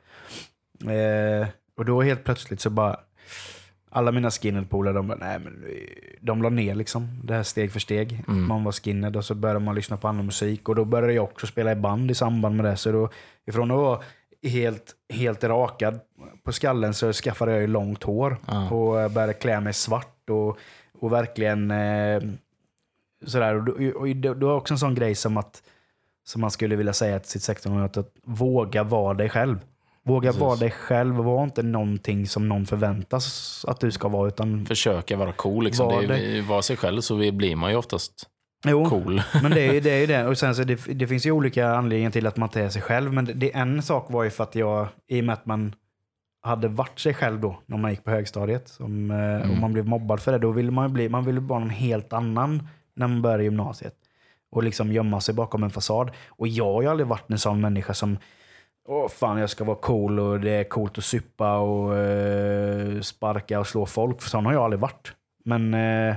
Eh, 0.84 1.48
och 1.76 1.84
då 1.84 2.02
helt 2.02 2.24
plötsligt 2.24 2.60
så 2.60 2.70
bara, 2.70 3.00
alla 3.90 4.12
mina 4.12 4.30
skinhead-polare, 4.30 4.94
de 4.94 5.08
bara, 5.08 5.18
nej 5.18 5.38
men 5.38 5.64
de 6.20 6.42
la 6.42 6.48
ner 6.48 6.74
liksom. 6.74 7.20
Det 7.24 7.34
här 7.34 7.42
steg 7.42 7.72
för 7.72 7.80
steg. 7.80 8.22
Mm. 8.28 8.48
Man 8.48 8.64
var 8.64 8.72
skinhead 8.72 9.16
och 9.16 9.24
så 9.24 9.34
började 9.34 9.60
man 9.60 9.74
lyssna 9.74 9.96
på 9.96 10.08
annan 10.08 10.26
musik. 10.26 10.68
Och 10.68 10.74
då 10.74 10.84
började 10.84 11.12
jag 11.12 11.24
också 11.24 11.46
spela 11.46 11.72
i 11.72 11.76
band 11.76 12.10
i 12.10 12.14
samband 12.14 12.56
med 12.56 12.64
det. 12.64 12.76
Så 12.76 12.92
då, 12.92 13.10
ifrån 13.46 13.70
att 13.70 13.76
vara 13.76 14.00
helt, 14.42 14.94
helt 15.08 15.44
rakad 15.44 16.00
på 16.44 16.52
skallen 16.52 16.94
så 16.94 17.12
skaffade 17.12 17.52
jag 17.52 17.60
ju 17.60 17.66
långt 17.66 18.02
hår. 18.02 18.36
Ja. 18.46 18.70
Och 18.70 19.00
eh, 19.00 19.08
började 19.08 19.32
klä 19.32 19.60
mig 19.60 19.72
svart 19.72 20.30
och, 20.30 20.58
och 21.00 21.12
verkligen 21.12 21.70
eh, 21.70 22.22
sådär. 23.26 23.54
Och, 23.56 24.00
och 24.00 24.08
det, 24.08 24.34
var 24.34 24.56
också 24.56 24.74
en 24.74 24.78
sån 24.78 24.94
grej 24.94 25.14
som 25.14 25.36
att 25.36 25.62
som 26.24 26.40
man 26.40 26.50
skulle 26.50 26.76
vilja 26.76 26.92
säga 26.92 27.18
till 27.18 27.30
sitt 27.30 27.56
16-åringar, 27.56 27.84
att, 27.84 27.96
att 27.96 28.12
våga 28.24 28.82
vara 28.82 29.14
dig 29.14 29.28
själv. 29.28 29.58
Våga 30.06 30.28
Precis. 30.28 30.40
vara 30.40 30.56
dig 30.56 30.70
själv. 30.70 31.14
Var 31.14 31.44
inte 31.44 31.62
någonting 31.62 32.26
som 32.26 32.48
någon 32.48 32.66
förväntas 32.66 33.64
att 33.68 33.80
du 33.80 33.90
ska 33.90 34.08
vara. 34.08 34.28
Utan, 34.28 34.66
Försöka 34.66 35.16
vara 35.16 35.32
cool 35.32 35.64
liksom. 35.64 35.86
Var 35.86 36.02
det 36.02 36.40
Vara 36.42 36.62
sig 36.62 36.76
själv 36.76 37.00
så 37.00 37.16
blir 37.32 37.56
man 37.56 37.70
ju 37.70 37.76
oftast 37.76 38.12
jo, 38.66 38.84
cool. 38.84 39.22
men 39.42 39.50
det 39.50 39.60
är 39.60 39.72
ju 39.72 39.80
det. 39.80 39.90
Är 39.90 40.06
det. 40.06 40.26
Och 40.28 40.38
sen 40.38 40.54
så 40.54 40.64
det, 40.64 40.94
det 40.94 41.06
finns 41.06 41.26
ju 41.26 41.30
olika 41.30 41.68
anledningar 41.68 42.10
till 42.10 42.26
att 42.26 42.36
man 42.36 42.46
inte 42.48 42.60
är 42.62 42.68
sig 42.68 42.82
själv. 42.82 43.12
Men 43.12 43.30
det, 43.34 43.54
en 43.54 43.82
sak 43.82 44.06
var 44.10 44.24
ju 44.24 44.30
för 44.30 44.44
att 44.44 44.54
jag, 44.54 44.88
i 45.08 45.20
och 45.20 45.24
med 45.24 45.32
att 45.32 45.46
man 45.46 45.74
hade 46.42 46.68
varit 46.68 46.98
sig 46.98 47.14
själv 47.14 47.40
då, 47.40 47.58
när 47.66 47.76
man 47.76 47.90
gick 47.90 48.04
på 48.04 48.10
högstadiet, 48.10 48.68
som, 48.68 49.10
eh, 49.10 49.16
och 49.16 49.46
Mm. 49.46 49.60
man 49.60 49.72
blev 49.72 49.86
mobbad 49.86 50.20
för 50.20 50.32
det, 50.32 50.38
då 50.38 50.50
ville 50.50 50.70
man 50.70 50.88
ju 50.88 50.92
bli, 50.92 51.08
man 51.08 51.24
ville 51.24 51.40
vara 51.40 51.58
någon 51.58 51.70
helt 51.70 52.12
annan 52.12 52.68
när 52.96 53.06
man 53.08 53.22
började 53.22 53.44
gymnasiet. 53.44 53.94
Och 54.50 54.62
liksom 54.62 54.92
gömma 54.92 55.20
sig 55.20 55.34
bakom 55.34 55.62
en 55.62 55.70
fasad. 55.70 56.10
Och 56.28 56.48
jag 56.48 56.72
har 56.72 56.82
ju 56.82 56.88
aldrig 56.88 57.06
varit 57.06 57.30
en 57.30 57.38
sån 57.38 57.60
människa 57.60 57.94
som 57.94 58.18
Åh 58.88 59.08
fan, 59.08 59.38
jag 59.38 59.50
ska 59.50 59.64
vara 59.64 59.76
cool 59.76 60.20
och 60.20 60.40
det 60.40 60.50
är 60.50 60.64
coolt 60.64 60.98
att 60.98 61.04
suppa 61.04 61.58
och 61.58 61.96
eh, 61.96 63.00
sparka 63.00 63.60
och 63.60 63.66
slå 63.66 63.86
folk. 63.86 64.22
För 64.22 64.30
sån 64.30 64.46
har 64.46 64.52
jag 64.52 64.64
aldrig 64.64 64.80
varit. 64.80 65.12
Men, 65.44 65.74
eh, 65.74 66.16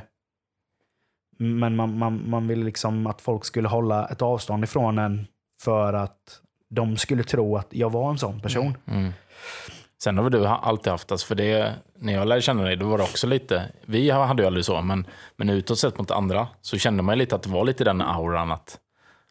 men 1.38 1.76
man, 1.76 1.97
man, 1.97 2.30
man 2.30 2.47
vill 2.47 2.63
liksom 2.63 3.07
att 3.07 3.22
folk 3.22 3.45
skulle 3.45 3.67
hålla 3.67 4.07
ett 4.07 4.22
avstånd 4.22 4.63
ifrån 4.63 4.97
en 4.97 5.28
för 5.61 5.93
att 5.93 6.41
de 6.70 6.97
skulle 6.97 7.24
tro 7.24 7.57
att 7.57 7.67
jag 7.70 7.89
var 7.89 8.09
en 8.09 8.17
sån 8.17 8.39
person. 8.39 8.78
Mm. 8.88 8.99
mm. 8.99 9.13
Sen 10.03 10.17
har 10.17 10.24
väl 10.24 10.32
du 10.32 10.45
alltid 10.45 10.91
haft, 10.91 11.11
alltså 11.11 11.28
för 11.28 11.36
det, 11.36 11.74
när 11.95 12.13
jag 12.13 12.28
lärde 12.28 12.41
känna 12.41 12.63
dig, 12.63 12.76
då 12.76 12.88
var 12.88 12.97
det 12.97 13.03
också 13.03 13.28
lite, 13.28 13.72
vi 13.86 14.09
hade 14.09 14.43
ju 14.43 14.47
aldrig 14.47 14.65
så, 14.65 14.82
men, 14.82 15.05
men 15.36 15.49
utåt 15.49 15.80
sett 15.80 15.97
mot 15.97 16.11
andra 16.11 16.47
så 16.61 16.78
kände 16.78 17.03
man 17.03 17.15
ju 17.15 17.20
lite 17.20 17.36
att 17.36 17.43
det 17.43 17.49
var 17.49 17.65
lite 17.65 17.84
den 17.84 18.01
auran 18.01 18.51
att, 18.51 18.80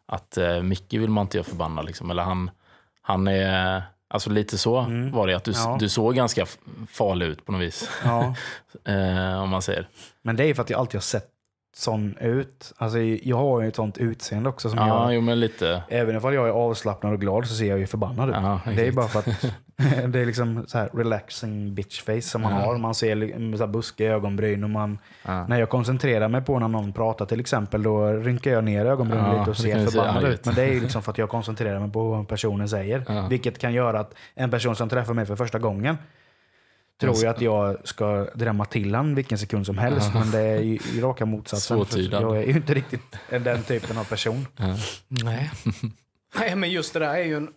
att 0.07 0.37
eh, 0.37 0.63
Micke 0.63 0.93
vill 0.93 1.11
man 1.11 1.23
inte 1.23 1.37
göra 1.37 1.45
förbannad 1.45 1.87
liksom, 1.87 2.11
eller 2.11 2.23
han, 2.23 2.51
han 3.09 3.29
är, 3.29 3.83
alltså 4.11 4.31
lite 4.31 4.59
så 4.59 4.81
var 5.13 5.27
det, 5.27 5.35
att 5.35 5.45
du, 5.45 5.53
Ja. 5.53 5.77
du 5.81 5.89
såg 5.89 6.15
ganska 6.15 6.47
farlig 6.91 7.27
ut 7.27 7.45
på 7.47 7.53
något 7.53 7.61
vis, 7.61 7.91
Ja. 8.05 8.35
eh, 8.93 9.43
om 9.43 9.49
man 9.51 9.63
säger. 9.63 9.89
Men 10.23 10.37
det 10.37 10.45
är 10.45 10.55
för 10.55 10.63
att 10.63 10.71
jag 10.71 10.81
alltid 10.81 10.95
har 10.95 11.01
sett 11.03 11.29
sån 11.79 12.17
ut. 12.21 12.73
Alltså, 12.77 12.99
jag 13.01 13.37
har 13.37 13.61
ju 13.63 13.69
ett 13.69 13.77
sånt 13.77 13.99
utseende 13.99 14.49
också 14.49 14.69
som 14.69 14.79
Ja, 14.79 15.05
jag, 15.05 15.15
jo 15.15 15.21
men 15.21 15.41
lite. 15.41 15.83
även 15.89 16.17
ifall 16.17 16.35
jag 16.35 16.49
är 16.49 16.53
avslappnad 16.53 17.13
och 17.13 17.21
glad 17.21 17.47
så 17.47 17.55
ser 17.55 17.67
jag 17.69 17.79
ju 17.79 17.87
förbannad 17.87 18.29
ut. 18.29 18.35
Ja, 18.39 18.61
det 18.77 18.87
är 18.87 18.93
bara 18.93 19.09
för 19.09 19.19
att 19.19 19.27
det 20.13 20.21
är 20.21 20.27
liksom 20.27 20.65
så 20.69 20.79
här 20.79 20.91
relaxing 20.95 21.75
bitch 21.75 22.03
face 22.03 22.21
som 22.21 22.43
man 22.43 22.53
Ja. 22.53 22.59
har. 22.59 22.79
Man 22.79 22.95
ser 22.95 23.15
li- 23.15 23.57
så 23.57 23.65
här 23.65 23.73
buskiga 23.73 24.13
ögonbryn 24.13 24.65
och 24.65 24.71
man, 24.71 24.99
Ja. 25.27 25.47
när 25.47 25.59
jag 25.61 25.69
koncentrerar 25.69 26.29
mig 26.29 26.41
på 26.43 26.59
när 26.59 26.69
någon 26.69 26.93
pratar 26.93 27.27
till 27.27 27.41
exempel, 27.41 27.83
då 27.83 28.07
rynkar 28.13 28.51
jag 28.51 28.65
ner 28.65 28.87
ögonbrynen 28.87 29.39
lite 29.39 29.51
och 29.51 29.57
ser 29.57 29.87
förbannad 29.87 30.25
ut. 30.25 30.45
Men 30.47 30.55
det 30.55 30.63
är 30.63 30.73
ju 30.73 30.81
liksom 30.81 31.03
för 31.03 31.13
att 31.13 31.19
jag 31.19 31.29
koncentrerar 31.29 31.81
mig 31.81 31.91
på 31.93 32.09
vad 32.11 32.29
personen 32.29 32.69
säger. 32.69 33.29
Vilket 33.29 33.59
kan 33.59 33.73
göra 33.73 34.01
att 34.01 34.15
en 34.35 34.51
person 34.51 34.77
som 34.77 34.89
träffar 34.89 35.15
mig 35.15 35.27
för 35.27 35.37
första 35.37 35.59
gången 35.59 35.97
tror 36.99 37.15
Jag 37.15 37.23
ju 37.23 37.27
att 37.29 37.41
jag 37.41 37.89
ska 37.89 38.25
drämma 38.35 38.65
till 38.65 38.95
han 38.95 39.15
vilken 39.15 39.39
sekund 39.39 39.67
som 39.67 39.79
helst. 39.79 40.11
Men 40.15 40.31
det 40.31 40.41
är 40.41 40.61
ju 40.61 40.79
raka 41.01 41.27
motsatsen. 41.27 41.77
Svårtydad. 41.87 42.23
Jag 42.23 42.37
är 42.37 42.43
ju 42.47 42.53
inte 42.53 42.75
riktigt 42.75 43.17
den 43.31 43.63
typen 43.63 43.99
av 43.99 44.05
person. 44.05 44.47
Nej. 45.09 45.51
Nej, 46.39 46.57
men 46.57 46.71
just 46.71 46.93
det 46.93 46.99
där 46.99 47.15
är 47.15 47.25
ju 47.25 47.37
en, 47.37 47.53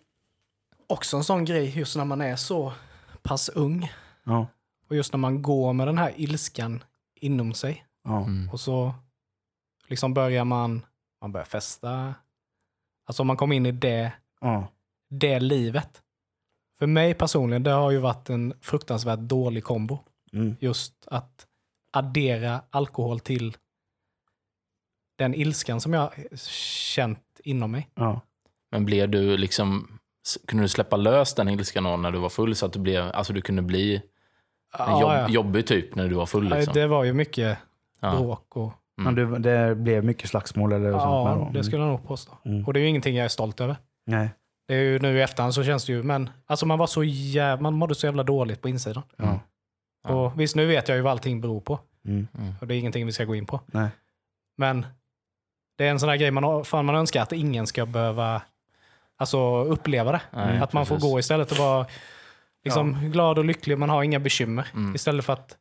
också 0.87 1.17
en 1.17 1.23
sån 1.23 1.45
grej 1.45 1.77
just 1.79 1.97
när 1.97 2.05
man 2.05 2.21
är 2.21 2.35
så 2.35 2.73
pass 3.21 3.49
ung. 3.49 3.91
Ja. 4.23 4.47
Och 4.89 4.95
just 4.95 5.13
när 5.13 5.17
man 5.17 5.41
går 5.41 5.73
med 5.73 5.87
den 5.87 5.97
här 5.97 6.13
ilskan 6.15 6.83
inom 7.15 7.53
sig. 7.53 7.85
Ja. 8.03 8.23
Mm. 8.23 8.49
Och 8.49 8.59
så 8.59 8.93
liksom 9.87 10.13
börjar 10.13 10.45
man, 10.45 10.85
man 11.21 11.31
börjar 11.31 11.45
festa. 11.45 12.13
Alltså 13.05 13.23
om 13.23 13.27
man 13.27 13.37
kommer 13.37 13.55
in 13.55 13.65
i 13.65 13.71
det, 13.71 14.11
Ja. 14.41 14.67
det 15.09 15.39
livet. 15.39 16.01
För 16.81 16.87
mig 16.87 17.13
personligen, 17.13 17.63
det 17.63 17.71
har 17.71 17.91
ju 17.91 17.97
varit 17.97 18.29
en 18.29 18.53
fruktansvärt 18.61 19.19
dålig 19.19 19.63
kombo. 19.63 19.99
Mm. 20.33 20.55
Just 20.59 21.07
att 21.07 21.47
addera 21.93 22.61
alkohol 22.69 23.19
till 23.19 23.57
den 25.17 25.33
ilskan 25.33 25.81
som 25.81 25.93
jag 25.93 26.09
känt 26.95 27.39
inom 27.43 27.71
mig. 27.71 27.89
Ja. 27.95 28.21
Men 28.71 28.85
blev 28.85 29.09
du 29.09 29.37
liksom, 29.37 29.99
kunde 30.47 30.63
du 30.63 30.67
släppa 30.67 30.97
lös 30.97 31.35
den 31.35 31.49
ilskan 31.49 32.01
när 32.01 32.11
du 32.11 32.19
var 32.19 32.29
full 32.29 32.55
så 32.55 32.65
att 32.65 32.73
du 32.73 32.79
blev, 32.79 33.11
alltså 33.13 33.33
du 33.33 33.41
kunde 33.41 33.61
bli 33.61 33.95
en 33.95 34.01
Ja, 34.77 35.01
jobb, 35.01 35.11
ja. 35.11 35.29
jobbig 35.29 35.67
typ 35.67 35.95
när 35.95 36.07
du 36.07 36.15
var 36.15 36.25
full 36.25 36.49
liksom? 36.49 36.73
Det 36.73 36.87
var 36.87 37.03
ju 37.03 37.13
mycket 37.13 37.57
Ja. 37.99 38.11
bråk 38.11 38.57
och 38.57 38.73
Men 38.95 39.15
du, 39.15 39.39
det 39.39 39.75
blev 39.75 40.03
mycket 40.03 40.29
slagsmål 40.29 40.71
eller 40.73 40.91
sånt 40.91 41.03
ja, 41.03 41.35
då? 41.35 41.57
det 41.57 41.63
skulle 41.63 41.81
jag 41.81 41.89
nog 41.91 42.07
påstå. 42.07 42.37
Mm. 42.45 42.65
Och 42.65 42.73
det 42.73 42.79
är 42.79 42.81
ju 42.81 42.87
ingenting 42.87 43.15
jag 43.15 43.25
är 43.25 43.29
stolt 43.29 43.61
över. 43.61 43.75
Nej. 44.05 44.29
Det 44.71 44.77
är 44.77 44.81
ju 44.81 44.99
nu 44.99 45.17
i 45.17 45.21
efterhand 45.21 45.53
så 45.53 45.63
känns 45.63 45.85
det 45.85 45.93
ju, 45.93 46.03
men 46.03 46.29
alltså 46.45 46.65
man 46.65 46.79
var 46.79 46.87
så 46.87 47.03
jävla, 47.03 47.61
man 47.61 47.73
mådde 47.73 47.95
så 47.95 48.05
jävla 48.05 48.23
dåligt 48.23 48.61
på 48.61 48.69
insidan. 48.69 49.03
Ja. 49.17 49.39
Ja. 50.03 50.13
Och 50.13 50.39
visst, 50.39 50.55
nu 50.55 50.65
vet 50.65 50.87
jag 50.87 50.95
ju 50.95 51.01
vad 51.01 51.11
allting 51.11 51.41
beror 51.41 51.59
på. 51.59 51.79
Mm. 52.05 52.27
Och 52.61 52.67
det 52.67 52.75
är 52.75 52.79
ingenting 52.79 53.05
vi 53.05 53.11
ska 53.11 53.25
gå 53.25 53.35
in 53.35 53.45
på. 53.45 53.59
Nej. 53.65 53.89
Men 54.57 54.85
det 55.77 55.85
är 55.85 55.91
en 55.91 55.99
sån 55.99 56.09
här 56.09 56.17
grej, 56.17 56.31
man, 56.31 56.65
fan 56.65 56.85
man 56.85 56.95
önskar 56.95 57.21
att 57.21 57.31
ingen 57.31 57.67
ska 57.67 57.85
behöva 57.85 58.41
alltså, 59.17 59.63
uppleva 59.63 60.11
det. 60.11 60.21
Nej, 60.31 60.59
att 60.59 60.73
man 60.73 60.85
får 60.85 60.95
precis. 60.95 61.11
gå 61.11 61.19
istället 61.19 61.51
och 61.51 61.57
vara 61.57 61.85
liksom, 62.63 63.11
glad 63.11 63.37
och 63.37 63.45
lycklig, 63.45 63.77
man 63.77 63.89
har 63.89 64.03
inga 64.03 64.19
bekymmer. 64.19 64.67
Mm. 64.73 64.95
Istället 64.95 65.25
för 65.25 65.33
att 65.33 65.57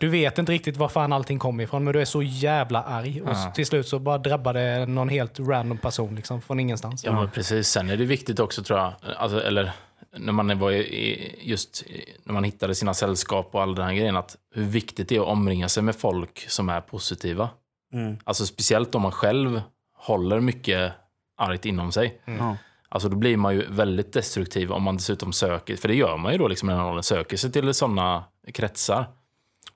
du 0.00 0.08
vet 0.08 0.38
inte 0.38 0.52
riktigt 0.52 0.76
var 0.76 0.88
fan 0.88 1.12
allting 1.12 1.38
kommer 1.38 1.64
ifrån, 1.64 1.84
men 1.84 1.92
du 1.92 2.00
är 2.00 2.04
så 2.04 2.22
jävla 2.22 2.82
arg. 2.82 3.22
Och 3.22 3.30
Ja. 3.30 3.52
till 3.54 3.66
slut 3.66 3.88
så 3.88 3.98
bara 3.98 4.18
drabbar 4.18 4.54
det 4.54 4.86
någon 4.86 5.08
helt 5.08 5.40
random 5.40 5.78
person 5.78 6.14
liksom, 6.14 6.40
från 6.42 6.60
ingenstans. 6.60 7.04
Ja, 7.04 7.12
men 7.12 7.30
precis. 7.30 7.68
Sen 7.68 7.90
är 7.90 7.96
det 7.96 8.04
viktigt 8.04 8.40
också 8.40 8.62
tror 8.62 8.78
jag, 8.78 8.92
alltså, 9.16 9.42
eller 9.42 9.72
när 10.16 10.32
man 10.32 10.58
var 10.58 10.72
i, 10.72 11.34
just 11.42 11.84
när 12.24 12.32
man 12.34 12.44
hittade 12.44 12.74
sina 12.74 12.94
sällskap 12.94 13.48
och 13.54 13.62
all 13.62 13.74
den 13.74 13.84
här 13.86 13.94
grejen, 13.94 14.16
att 14.16 14.36
hur 14.54 14.64
viktigt 14.64 15.08
det 15.08 15.16
är 15.16 15.20
att 15.20 15.26
omringa 15.26 15.68
sig 15.68 15.82
med 15.82 15.96
folk 15.96 16.44
som 16.48 16.68
är 16.68 16.80
positiva. 16.80 17.48
Mm. 17.92 18.16
Alltså 18.24 18.46
speciellt 18.46 18.94
om 18.94 19.02
man 19.02 19.12
själv 19.12 19.62
håller 19.96 20.40
mycket 20.40 20.92
argt 21.36 21.64
inom 21.64 21.92
sig. 21.92 22.20
Ja. 22.24 22.56
Alltså 22.88 23.08
då 23.08 23.16
blir 23.16 23.36
man 23.36 23.54
ju 23.54 23.66
väldigt 23.70 24.12
destruktiv 24.12 24.72
om 24.72 24.82
man 24.82 24.96
dessutom 24.96 25.32
söker, 25.32 25.76
för 25.76 25.88
det 25.88 25.94
gör 25.94 26.16
man 26.16 26.32
ju 26.32 26.38
då 26.38 26.48
liksom 26.48 26.70
i 26.70 26.72
den 26.72 26.80
här 26.80 26.88
åldern, 26.88 27.02
söker 27.02 27.36
sig 27.36 27.52
till 27.52 27.74
sådana 27.74 28.24
kretsar. 28.54 29.06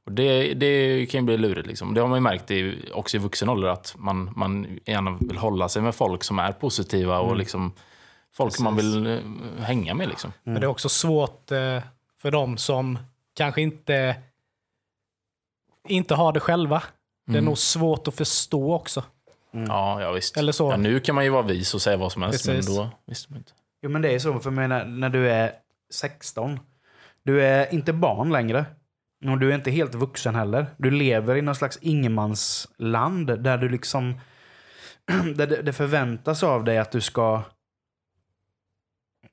Och 0.09 0.15
det, 0.15 0.55
det 0.55 1.07
kan 1.07 1.21
ju 1.21 1.25
bli 1.27 1.37
lurigt 1.37 1.67
liksom. 1.67 1.95
Det 1.95 2.01
har 2.01 2.09
man 2.09 2.17
ju 2.17 2.21
märkt 2.21 2.51
i, 2.51 2.91
också 2.95 3.17
i 3.17 3.21
vuxen 3.21 3.49
ålder 3.49 3.69
att 3.69 3.95
man, 3.99 4.33
man 4.37 4.79
gärna 4.87 5.19
vill 5.21 5.39
hålla 5.39 5.69
sig 5.69 5.83
med 5.83 5.95
folk 5.95 6.25
som 6.25 6.39
är 6.39 6.53
positiva 6.53 7.19
och 7.19 7.37
liksom 7.37 7.73
folk 8.33 8.55
som 8.57 8.65
man 8.65 8.77
vill 8.77 9.07
eh, 9.07 9.19
hänga 9.65 9.95
med 9.95 10.09
liksom. 10.09 10.33
Men 10.43 10.55
det 10.55 10.65
är 10.67 10.69
också 10.69 10.89
svårt 10.89 11.51
eh, 11.53 11.83
för 12.23 12.31
dem 12.31 12.57
som 12.57 12.99
kanske 13.35 13.61
inte, 13.63 14.17
inte 15.89 16.15
har 16.15 16.33
det 16.33 16.41
själva. 16.41 16.83
Det 17.27 17.33
är 17.33 17.37
Mm. 17.37 17.45
nog 17.45 17.59
svårt 17.59 18.09
att 18.09 18.15
förstå 18.15 18.75
också. 18.75 19.05
Ja, 19.51 20.03
ja 20.03 20.13
visst. 20.13 20.37
Eller 20.37 20.53
så. 20.53 20.71
Ja, 20.71 20.77
nu 20.77 21.01
kan 21.01 21.15
man 21.15 21.25
ju 21.25 21.31
vara 21.31 21.43
vis 21.43 21.75
och 21.75 21.83
säga 21.83 21.97
vad 21.97 22.13
som 22.13 22.23
helst, 22.23 22.47
Precis. 22.47 22.69
men 22.69 22.77
då 22.77 22.91
visste 23.07 23.33
man 23.33 23.39
inte. 23.39 23.53
Jo 23.83 23.91
men 23.91 24.03
det 24.03 24.15
är 24.15 24.19
så, 24.19 24.39
för 24.39 24.51
jag 24.51 24.57
menar, 24.57 24.85
när 24.85 25.09
du 25.09 25.31
är 25.31 25.53
16, 25.95 26.61
du 27.23 27.45
är 27.45 27.75
inte 27.75 27.93
barn 27.93 28.33
längre. 28.33 28.65
Och 29.27 29.39
du 29.39 29.51
är 29.51 29.55
inte 29.55 29.71
helt 29.71 29.95
vuxen 29.95 30.35
heller. 30.35 30.67
Du 30.77 30.91
lever 30.91 31.37
i 31.37 31.43
någon 31.43 31.55
slags 31.55 31.79
ingenmansland 31.81 33.43
där 33.43 33.59
du 33.59 33.69
liksom... 33.69 34.21
Där 35.35 35.63
det, 35.63 35.73
förväntas 35.73 36.43
av 36.43 36.65
dig 36.65 36.79
att 36.79 36.93
du 36.93 37.01
ska 37.01 37.43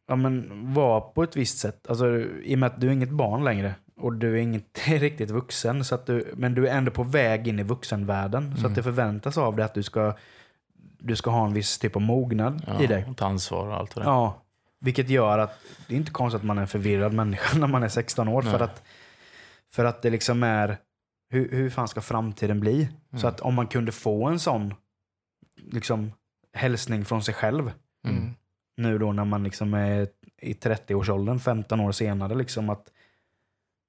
ja, 0.08 0.16
men, 0.16 0.74
vara 0.74 1.02
på 1.02 1.24
ett 1.24 1.36
visst 1.36 1.58
sätt. 1.58 1.88
Alltså, 1.90 2.20
I 2.44 2.56
och 2.56 2.60
med 2.60 2.68
att 2.68 2.82
du 2.82 2.88
är 2.88 2.92
inget 2.92 3.10
barn 3.10 3.44
längre. 3.44 3.76
Och 3.98 4.14
du 4.14 4.34
är 4.34 4.42
inte 4.42 4.82
riktigt 4.98 5.32
vuxen. 5.32 5.86
Så 5.86 5.96
att 5.96 6.06
du, 6.06 6.34
men 6.34 6.56
du 6.56 6.68
är 6.68 6.78
ändå 6.78 6.92
på 6.92 7.04
väg 7.04 7.48
in 7.48 7.60
i 7.60 7.64
vuxenvärlden. 7.64 8.58
Så 8.58 8.68
att 8.68 8.76
det 8.76 8.84
förväntas 8.84 9.38
av 9.38 9.56
dig 9.56 9.66
att 9.66 9.74
du 9.74 9.84
ska, 9.84 10.14
du 11.00 11.16
ska 11.16 11.30
ha 11.30 11.46
en 11.46 11.54
viss 11.54 11.80
typ 11.80 11.96
av 11.96 12.02
mognad 12.02 12.62
Ja, 12.68 12.84
i 12.84 12.88
dig. 12.88 13.06
och 13.10 13.18
ta 13.18 13.26
ansvar 13.26 13.68
och 13.68 13.76
allt 13.76 13.96
vad 13.96 14.06
det. 14.06 14.10
Ja, 14.10 14.42
vilket 14.80 15.10
gör 15.10 15.40
att 15.40 15.60
det 15.88 15.94
är 15.94 15.98
inte 15.98 16.12
konstigt 16.12 16.40
att 16.40 16.46
man 16.46 16.58
är 16.58 16.62
en 16.62 16.68
förvirrad 16.68 17.14
människa 17.14 17.58
när 17.60 17.68
man 17.68 17.84
är 17.84 17.90
16 17.90 18.28
år. 18.28 18.42
För 18.42 18.52
Nej. 18.52 18.62
att, 18.62 18.84
för 19.76 19.86
att 19.86 20.02
det 20.02 20.10
liksom 20.10 20.44
är, 20.44 20.78
hur, 21.30 21.52
hur 21.52 21.70
fan 21.70 21.88
ska 21.88 22.02
framtiden 22.02 22.60
bli? 22.60 22.90
Så 23.18 23.28
att 23.28 23.40
om 23.40 23.54
man 23.54 23.68
kunde 23.68 23.92
få 23.92 24.26
en 24.26 24.40
sån 24.40 24.74
liksom, 25.72 26.12
hälsning 26.54 27.06
från 27.06 27.24
sig 27.24 27.34
själv 27.34 27.72
Mm. 28.08 28.34
nu 28.78 28.98
då 28.98 29.12
när 29.14 29.26
man 29.26 29.44
liksom 29.44 29.74
är 29.74 30.08
i 30.42 30.54
30-årsåldern, 30.54 31.40
15 31.40 31.80
år 31.80 31.92
senare, 31.92 32.36
liksom 32.36 32.70
att 32.70 32.88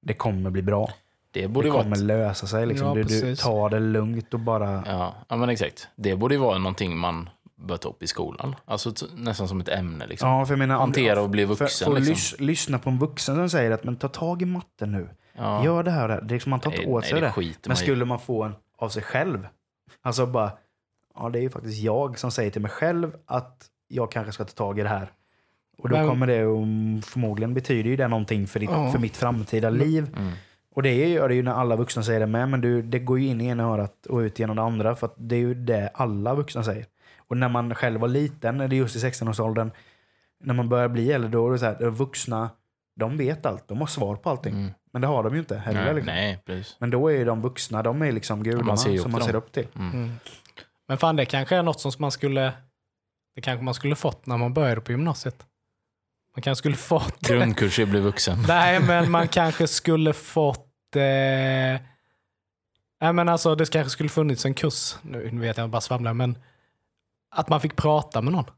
det 0.03 0.15
kommer 0.15 0.51
bli 0.51 0.63
bra. 0.63 0.91
Det 1.31 1.49
borde 1.49 1.69
Det 1.69 1.73
kommer 1.73 1.97
ett, 1.97 2.03
lösa 2.03 2.47
sig. 2.47 2.67
Liksom. 2.67 2.89
Ja, 2.89 2.95
du, 2.95 3.03
du 3.03 3.37
tar 3.37 3.71
det 3.71 3.81
lugnt 3.81 4.35
och 4.35 4.41
bara... 4.41 4.83
ja, 4.87 5.15
ja, 5.29 5.37
men 5.37 5.49
exakt. 5.49 5.89
Det 5.97 6.17
borde 6.17 6.35
ju 6.35 6.41
vara 6.41 6.59
någonting 6.59 6.97
man 6.97 7.29
bör 7.57 7.77
ta 7.77 7.89
upp 7.89 8.03
i 8.03 8.07
skolan. 8.07 8.55
Alltså 8.65 8.93
nästan 9.17 9.49
som 9.49 9.61
ett 9.61 9.69
ämne 9.69 10.07
liksom. 10.07 10.29
Ja, 10.29 10.47
för 10.47 10.53
jag 10.53 10.59
menar, 10.59 10.79
Hantera 10.79 11.21
och 11.23 11.31
bli 11.31 11.47
För, 11.47 11.55
vuxen 11.55 11.87
för 11.87 11.93
att 11.93 11.99
liksom. 11.99 12.13
lys, 12.13 12.41
lyssna 12.41 12.79
på 12.79 12.91
en 12.91 12.99
vuxen 12.99 13.37
som 13.37 13.51
säger 13.51 13.71
att 13.71 13.85
men 13.85 13.97
ta 13.97 14.09
tag 14.09 14.43
i 14.43 14.45
matten 14.45 14.93
nu. 14.93 15.09
Ja. 15.37 15.65
Gör 15.65 15.83
det 15.83 15.91
här 15.91 16.03
och 16.03 16.09
det 16.09 16.15
här. 16.15 16.21
Det 16.21 16.33
är 16.33 16.35
liksom, 16.35 16.51
man 16.51 16.61
tar 16.61 16.71
inte 16.71 16.83
Nej, 16.83 16.93
åt 16.93 17.03
nej, 17.03 17.11
sig 17.11 17.21
det 17.21 17.27
det. 17.27 17.33
skiter 17.33 17.61
Men 17.63 17.71
man 17.71 17.77
skulle 17.77 18.05
man 18.05 18.19
få 18.19 18.43
en 18.43 18.55
av 18.79 18.89
sig 18.89 19.03
själv. 19.03 19.49
Alltså 20.03 20.27
bara, 20.27 20.51
ja 21.15 21.29
det 21.31 21.39
är 21.39 21.43
ju 21.43 21.51
faktiskt 21.51 21.79
jag 21.83 22.19
som 22.19 22.31
säger 22.31 22.51
till 22.51 22.63
mig 22.63 22.71
själv 22.71 23.17
att 23.27 23.67
jag 23.89 24.11
kanske 24.11 24.33
ska 24.33 24.45
ta 24.45 24.51
tag 24.53 24.79
i 24.79 24.83
det 24.83 24.89
här. 24.89 25.13
Och 25.79 25.89
då 25.89 25.97
Men- 25.97 26.09
kommer 26.09 26.27
det 26.27 26.41
att, 26.43 27.07
förmodligen 27.07 27.55
betyder 27.55 27.91
ju 27.91 27.97
det 27.97 28.09
någonting 28.09 28.47
för, 28.47 28.61
ditt, 28.61 28.71
Ja. 28.71 28.91
för 28.93 28.99
mitt 28.99 29.17
framtida 29.17 29.71
liv. 29.71 30.15
Mm. 30.19 30.33
Och 30.75 30.83
det 30.83 31.09
gör 31.09 31.29
det 31.29 31.35
ju 31.35 31.43
när 31.43 31.53
alla 31.53 31.77
vuxna 31.77 32.03
säger 32.03 32.21
det 32.21 32.27
med, 32.27 32.49
men 32.49 32.61
du, 32.61 32.83
det 32.83 32.99
går 32.99 33.19
ju 33.19 33.27
in 33.27 33.41
i 33.41 33.47
ena 33.47 33.65
örat 33.65 34.07
och 34.07 34.19
ut 34.19 34.39
genom 34.39 34.57
det 34.57 34.63
andra. 34.63 34.95
För 34.95 35.07
att 35.07 35.15
det 35.17 35.37
är 35.37 35.41
ju 35.41 35.55
det 35.55 35.91
alla 35.95 36.35
vuxna 36.35 36.63
säger. 36.65 36.87
Och 37.19 37.37
när 37.37 37.49
man 37.49 37.75
själv 37.75 38.01
var 38.01 38.09
liten, 38.09 38.59
det 38.59 38.65
är 38.65 38.69
just 38.69 38.97
i 38.97 38.99
16-årsåldern, 38.99 39.71
när 40.45 40.55
man 40.55 40.69
börjar 40.69 40.89
bli 40.89 41.13
äldre, 41.13 41.31
då 41.31 41.49
är 41.49 41.53
det 41.53 41.59
så 41.59 41.65
här, 41.65 41.77
de 41.81 41.91
vuxna, 41.91 42.51
de 42.97 43.17
vet 43.17 43.47
allt, 43.47 43.69
de 43.69 43.79
har 43.79 43.87
svar 43.87 44.17
på 44.17 44.31
allting. 44.31 44.55
Mm. 44.55 44.71
Men 44.97 45.01
det 45.01 45.07
har 45.07 45.23
de 45.23 45.35
ju 45.35 45.39
inte 45.39 45.57
heller. 45.57 45.85
Nej, 45.85 45.95
liksom. 45.95 46.15
nej, 46.15 46.39
precis. 46.47 46.77
Men 46.79 46.91
då 46.91 47.09
är 47.09 47.17
ju 47.17 47.25
de 47.25 47.43
vuxna, 47.43 47.83
de 47.83 48.03
är 48.03 48.13
liksom 48.13 48.43
gudarna 48.43 48.65
man 48.65 48.79
som 48.79 49.13
man 49.13 49.23
ser 49.23 49.35
upp 49.35 49.53
till. 49.53 49.67
Mm. 49.77 50.13
Men 50.89 50.99
fan, 50.99 51.17
det 51.17 51.25
kanske 51.25 51.57
är 51.57 51.63
något 51.63 51.81
som 51.81 51.93
man 51.99 52.11
skulle, 52.11 52.53
det 53.35 53.41
kanske 53.41 53.65
man 53.65 53.75
skulle 53.75 53.97
fått 53.97 54.27
när 54.27 54.37
man 54.37 54.55
började 54.55 54.81
på 54.81 54.93
gymnasiet. 54.93 55.47
Man 56.35 56.43
kanske 56.43 56.59
skulle 56.59 56.77
fått... 56.77 57.21
Grundkurs 57.21 57.79
i 57.79 57.83
att 57.83 57.89
bli 57.89 58.01
vuxen. 58.01 58.45
Nej, 58.49 58.81
men 58.81 59.11
man 59.11 59.29
kanske 59.29 59.67
skulle 59.67 60.13
fått... 60.13 60.97
Eh... 60.97 61.03
Nej, 63.01 63.13
men 63.13 63.29
alltså, 63.29 63.55
det 63.55 63.71
kanske 63.71 63.91
skulle 63.91 64.09
funnits 64.09 64.45
en 64.45 64.55
kurs, 64.55 64.97
nu 65.03 65.41
vet 65.41 65.57
jag 65.57 65.71
bara 65.71 65.81
svamlar, 65.81 66.15
men 66.15 66.39
att 67.31 67.49
man 67.49 67.61
fick 67.61 67.77
prata 67.77 68.23
med 68.23 68.33
någon. 68.33 68.51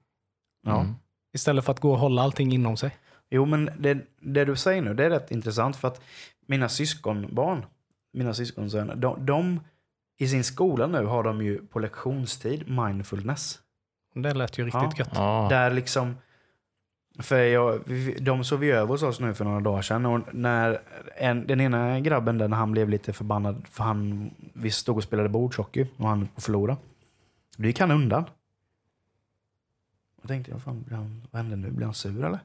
Ja. 0.66 0.80
Mm. 0.80 0.94
Istället 1.32 1.64
för 1.64 1.72
att 1.72 1.80
gå 1.80 1.92
och 1.92 1.98
hålla 1.98 2.22
allting 2.22 2.52
inom 2.52 2.76
sig. 2.76 2.96
Jo, 3.30 3.44
men 3.44 3.70
det, 3.78 3.98
det 4.20 4.44
du 4.44 4.56
säger 4.56 4.82
nu, 4.82 4.94
det 4.94 5.04
är 5.04 5.10
rätt 5.10 5.30
intressant 5.30 5.76
för 5.76 5.88
att 5.88 6.00
mina 6.46 6.68
syskonbarn, 6.68 7.64
mina 8.12 8.34
syskonsöner, 8.34 8.94
de, 8.96 9.26
de 9.26 9.60
i 10.18 10.28
sin 10.28 10.44
skola 10.44 10.86
nu 10.86 11.04
har 11.04 11.22
de 11.22 11.42
ju 11.44 11.58
på 11.66 11.78
lektionstid 11.78 12.70
mindfulness. 12.70 13.58
Det 14.14 14.34
lät 14.34 14.58
ju 14.58 14.64
riktigt 14.64 14.82
Ja. 14.82 14.92
gött. 14.98 15.10
Ja. 15.14 15.46
Där 15.50 15.70
liksom 15.70 16.16
För 17.18 17.38
jag, 17.38 17.80
vi- 17.86 18.18
de 18.20 18.44
sov 18.44 18.64
ju 18.64 18.72
över 18.72 18.88
hos 18.88 19.02
oss 19.02 19.20
nu 19.20 19.34
för 19.34 19.44
några 19.44 19.60
dagar 19.60 19.82
sedan. 19.82 20.06
Och 20.06 20.34
när 20.34 20.78
en, 21.16 21.46
den 21.46 21.60
ena 21.60 22.00
grabben 22.00 22.38
där, 22.38 22.48
när 22.48 22.56
han 22.56 22.72
blev 22.72 22.88
lite 22.88 23.12
förbannad 23.12 23.66
för 23.70 23.84
han, 23.84 24.30
vi 24.52 24.70
stod 24.70 24.96
och 24.96 25.02
spelade 25.02 25.28
bordshockey 25.28 25.86
och 25.96 26.08
han 26.08 26.28
förlorade. 26.36 26.78
Då 27.56 27.66
gick 27.66 27.80
han 27.80 27.90
undan. 27.90 28.24
Jag 30.22 30.28
tänkte, 30.28 30.52
vad, 30.52 30.62
fan, 30.62 30.84
han, 30.90 31.22
vad 31.30 31.42
hände 31.42 31.56
nu? 31.56 31.70
Blir 31.70 31.84
han 31.86 31.94
sur 31.94 32.24
eller? 32.24 32.38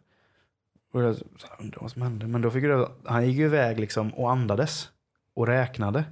Och 0.93 1.01
jag 1.03 1.15
så 1.15 1.23
undrar 1.59 1.81
vad 1.81 1.91
som 1.91 2.01
hände. 2.01 2.27
Men 2.27 2.41
då 2.41 2.51
fick 2.51 2.63
jag, 2.63 2.91
han 3.05 3.27
gick 3.27 3.37
ju 3.37 3.45
iväg 3.45 3.79
liksom 3.79 4.13
och 4.13 4.31
andades. 4.31 4.89
Och 5.35 5.47
räknade. 5.47 6.03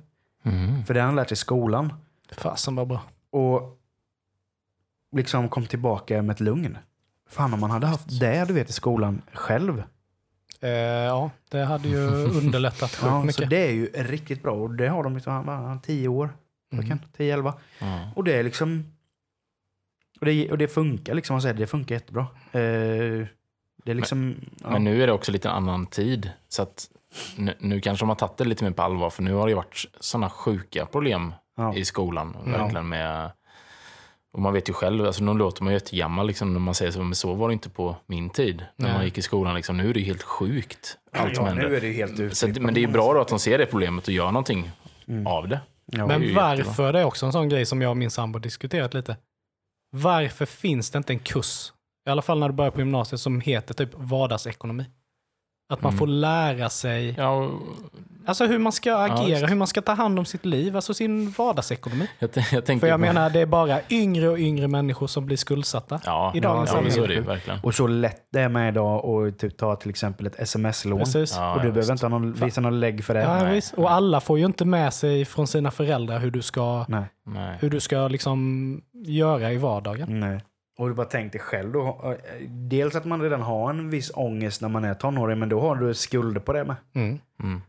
Mm. 0.44 0.86
För 0.86 0.94
det 0.94 1.00
har 1.00 1.06
han 1.06 1.16
lärt 1.16 1.28
sig 1.30 1.34
i 1.36 1.38
skolan. 1.38 1.94
Fasen 2.32 2.76
var 2.76 2.86
bra. 2.86 3.02
Och 3.30 3.78
liksom 5.16 5.50
kom 5.50 5.66
tillbaka 5.66 6.22
med 6.22 6.34
ett 6.34 6.40
lugn. 6.40 6.78
Fan 7.30 7.54
om 7.54 7.60
man 7.60 7.72
hade 7.72 7.88
haft 7.88 8.20
det 8.20 8.46
du 8.46 8.54
vet 8.54 8.70
i 8.70 8.74
skolan 8.74 9.22
själv. 9.34 9.84
Eh, 10.60 10.70
ja, 10.70 11.32
det 11.50 11.64
hade 11.64 11.88
ju 11.88 11.98
underlättat 12.38 12.92
sjukt 12.92 13.04
Ja, 13.04 13.20
så 13.22 13.26
mycket. 13.26 13.50
det 13.50 13.68
är 13.68 13.72
ju 13.72 13.86
riktigt 13.86 14.44
bra. 14.44 14.54
Och 14.54 14.70
det 14.74 14.88
har 14.88 15.04
de 15.04 15.14
liksom, 15.16 15.34
han 15.34 15.46
var- 15.46 15.56
han 15.56 15.64
var 15.64 15.78
10 15.78 16.08
år. 16.08 16.30
Mm. 16.74 16.86
Mm. 16.86 17.00
10-11. 17.18 17.54
Ja. 17.80 18.12
Och 18.16 18.24
det 18.24 18.34
är 18.34 18.44
liksom... 18.44 18.84
Och 20.20 20.26
det, 20.26 20.52
och 20.52 20.58
det 20.58 20.68
funkar 20.68 21.14
liksom. 21.14 21.34
Man 21.34 21.42
säger, 21.42 21.56
det 21.56 21.68
funkar 21.68 21.96
jättebra. 21.96 22.28
Eh, 22.52 23.28
det 23.84 23.92
är 23.92 23.96
liksom... 23.96 24.36
ja. 24.64 24.70
Men 24.70 24.84
nu 24.84 25.04
är 25.04 25.08
det 25.08 25.14
också 25.14 25.32
lite 25.32 25.50
en 25.50 25.56
annan 25.56 25.86
tid. 25.86 26.32
Så 26.50 26.62
att 26.62 26.88
nu, 27.36 27.54
nu 27.60 27.82
kanske 27.82 28.04
de 28.04 28.10
har 28.10 28.16
tagit 28.16 28.38
det 28.38 28.44
lite 28.44 28.64
mer 28.64 28.72
på 28.72 28.82
allvar. 28.82 29.10
För 29.10 29.24
nu 29.24 29.34
har 29.34 29.46
det 29.46 29.50
ju 29.50 29.56
varit 29.56 29.86
sådana 30.00 30.30
sjuka 30.30 30.86
problem 30.86 31.34
ja. 31.58 31.76
i 31.76 31.86
skolan. 31.86 32.38
Ja. 32.46 32.52
Verkligen 32.52 32.90
med... 32.90 33.32
Och 34.34 34.42
man 34.42 34.54
vet 34.54 34.70
ju 34.70 34.74
själv, 34.74 35.06
alltså 35.06 35.24
nu 35.24 35.34
låter 35.34 35.64
man 35.64 35.74
ju 35.74 35.76
jättegammal 35.76 36.28
liksom, 36.28 36.54
när 36.54 36.60
man 36.60 36.74
säger 36.74 36.92
så, 36.92 37.04
men 37.04 37.16
så 37.16 37.34
var 37.34 37.48
det 37.48 37.54
inte 37.54 37.70
på 37.70 37.96
min 38.06 38.30
tid. 38.30 38.66
När 38.76 38.88
Nej. 38.88 38.98
man 38.98 39.06
gick 39.06 39.18
i 39.18 39.22
skolan. 39.22 39.56
Liksom, 39.56 39.78
nu 39.78 39.90
är 39.90 39.94
det 39.94 40.00
ju 40.00 40.06
helt 40.06 40.24
sjukt, 40.24 40.98
allt 41.12 41.36
som 41.36 41.46
ja, 41.46 41.52
händer. 41.52 41.70
nu 41.70 41.76
är 41.76 41.82
det 41.82 41.88
ju 41.88 41.94
helt 41.94 42.38
Så, 42.38 42.48
men 42.48 42.74
det 42.74 42.80
är 42.80 42.82
ju 42.82 42.88
bra 42.88 43.14
då 43.14 43.22
att 43.22 43.28
de 43.28 43.40
ser 43.40 43.58
det 43.58 43.66
problemet 43.66 44.08
och 44.08 44.14
gör 44.14 44.26
någonting 44.26 44.72
Mm. 45.08 45.28
av 45.28 45.48
det. 45.48 45.60
Ja. 45.86 46.08
det 46.08 46.20
Men 46.20 46.36
varför, 46.36 46.94
det 46.94 47.00
är 47.00 47.04
också 47.06 47.26
en 47.26 47.32
sån 47.32 47.50
grej 47.50 47.66
som 47.66 47.82
jag 47.82 47.90
och 47.90 47.98
min 47.98 48.12
sambo 48.12 48.40
diskuterat 48.40 48.94
lite. 48.94 49.18
Varför 49.92 50.46
finns 50.46 50.92
det 50.92 50.98
inte 50.98 51.14
en 51.14 51.20
kurs, 51.20 51.74
i 52.08 52.10
alla 52.10 52.22
fall 52.22 52.40
när 52.40 52.48
du 52.50 52.54
börjar 52.56 52.72
på 52.72 52.80
gymnasiet, 52.80 53.22
som 53.22 53.42
heter 53.42 53.74
typ 53.74 53.90
vardagsekonomi? 53.96 54.86
Att 55.70 55.82
man 55.82 55.90
Mm. 55.90 56.00
får 56.00 56.08
lära 56.08 56.70
sig 56.70 57.16
Ja, 57.18 57.30
och 57.36 57.52
alltså 58.26 58.46
hur 58.46 58.60
man 58.60 58.72
ska 58.72 58.96
agera, 58.96 59.28
just. 59.40 59.52
hur 59.52 59.56
man 59.56 59.68
ska 59.68 59.82
ta 59.82 59.92
hand 59.94 60.20
om 60.20 60.26
sitt 60.26 60.46
liv, 60.46 60.76
alltså 60.76 60.94
sin 60.94 61.30
vardagsekonomi. 61.32 62.08
jag, 62.20 62.30
jag 62.52 62.80
För 62.80 62.88
jag 62.88 63.00
menar, 63.00 63.30
det 63.30 63.40
är 63.40 63.46
bara 63.46 63.80
yngre 63.90 64.30
och 64.30 64.38
yngre 64.40 64.68
människor 64.68 65.08
som 65.08 65.26
blir 65.26 65.38
skuldsatta. 65.38 66.00
ja, 66.06 66.32
i 66.36 66.40
dagens 66.40 66.70
ja, 66.74 66.82
men 66.82 66.92
så 66.92 66.98
är 66.98 67.02
samhälle. 67.02 67.08
det 67.08 67.14
ju 67.14 67.22
verkligen. 67.28 67.60
Och 67.64 67.76
så 67.76 67.88
lätt 67.88 68.28
det 68.32 68.40
är 68.42 68.50
med 68.50 68.70
idag 68.70 69.06
att 69.06 69.40
typ 69.40 69.58
ta 69.58 69.76
till 69.76 69.90
exempel 69.90 70.28
ett 70.28 70.40
sms-lån. 70.40 71.00
Ja, 71.14 71.20
och 71.22 71.26
du 71.26 71.38
ja, 71.38 71.56
behöver 71.58 71.72
visst. 71.74 71.90
inte 71.92 72.06
ha 72.06 72.10
någon, 72.10 72.34
visa 72.34 72.62
någon 72.62 72.80
lägg 72.80 73.04
för 73.06 73.14
det. 73.14 73.22
Ja, 73.22 73.44
Nej, 73.44 73.56
visst. 73.56 73.74
Och 73.74 73.92
alla 73.92 74.22
får 74.22 74.40
ju 74.40 74.46
inte 74.46 74.66
med 74.66 74.94
sig 74.94 75.26
från 75.26 75.48
sina 75.48 75.72
föräldrar 75.72 76.20
hur 76.20 76.32
du 76.32 76.42
ska. 76.42 76.86
Nej. 76.88 77.06
hur 77.60 77.70
du 77.70 77.80
ska 77.80 78.08
liksom 78.08 78.82
göra 79.06 79.52
i 79.52 79.58
vardagen. 79.58 80.20
Nej. 80.20 80.42
Och 80.78 80.88
du 80.88 80.94
bara 80.94 81.06
tänk 81.08 81.32
dig 81.32 81.42
själv 81.42 81.72
då. 81.74 82.02
eh, 82.06 82.48
Dels 82.50 82.96
att 82.96 83.06
man 83.06 83.22
redan 83.22 83.42
har 83.42 83.70
en 83.70 83.90
viss 83.90 84.12
ångest 84.16 84.62
när 84.62 84.70
man 84.70 84.86
är 84.86 84.94
tonåring, 84.94 85.40
men 85.40 85.50
då 85.50 85.60
har 85.62 85.76
du 85.76 85.94
skulder 85.94 86.42
på 86.42 86.54
det 86.54 86.64
med. 86.64 86.76
Mm. 86.94 87.20
Mm. 87.44 87.62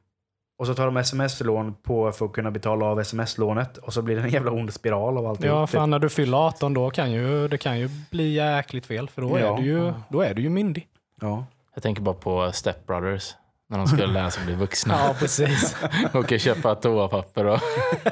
Och 0.59 0.67
så 0.67 0.75
tar 0.75 0.87
de 0.87 0.97
sms-lån 0.97 1.75
på 1.83 2.13
för 2.13 2.27
att 2.27 2.33
kunna 2.33 2.51
betala 2.51 2.87
av 2.87 3.01
sms-lånet. 3.01 3.79
Och 3.79 3.93
så 3.93 4.03
blir 4.03 4.17
det 4.17 4.23
en 4.23 4.29
jävla 4.31 4.51
ond 4.51 4.73
spiral 4.73 5.19
av 5.19 5.27
alltihop. 5.27 5.57
Ja, 5.57 5.67
typ. 5.67 5.75
fan 5.75 5.91
när 5.91 5.99
du 5.99 6.09
fyller 6.09 6.47
18 6.47 6.75
då 6.75 6.91
kan 6.91 7.13
ju, 7.13 7.49
det 7.49 7.59
kan 7.59 7.79
ju 7.79 7.89
bli 8.11 8.33
jäkligt 8.33 8.87
fel. 8.87 9.09
För 9.09 9.23
då, 9.23 9.39
Ja. 9.39 9.57
är, 9.57 9.61
du 9.63 9.67
ju, 9.67 9.93
då 10.09 10.21
är 10.21 10.35
du 10.35 10.43
ju 10.43 10.49
myndig. 10.49 10.89
Ja. 11.21 11.45
Jag 11.75 11.83
tänker 11.83 12.03
bara 12.03 12.15
på 12.15 12.51
Step 12.53 12.87
Brothers. 12.87 13.35
När 13.73 13.79
de 13.79 13.87
ska 13.87 14.07
lära 14.07 14.31
sig 14.31 14.45
bli 14.45 14.55
vuxna. 14.55 14.95
Ja, 14.99 15.15
precis. 15.19 15.77
Och 16.13 16.27
kan 16.27 16.39
köpa 16.39 16.75
toapapper 16.75 17.45
och 17.47 17.59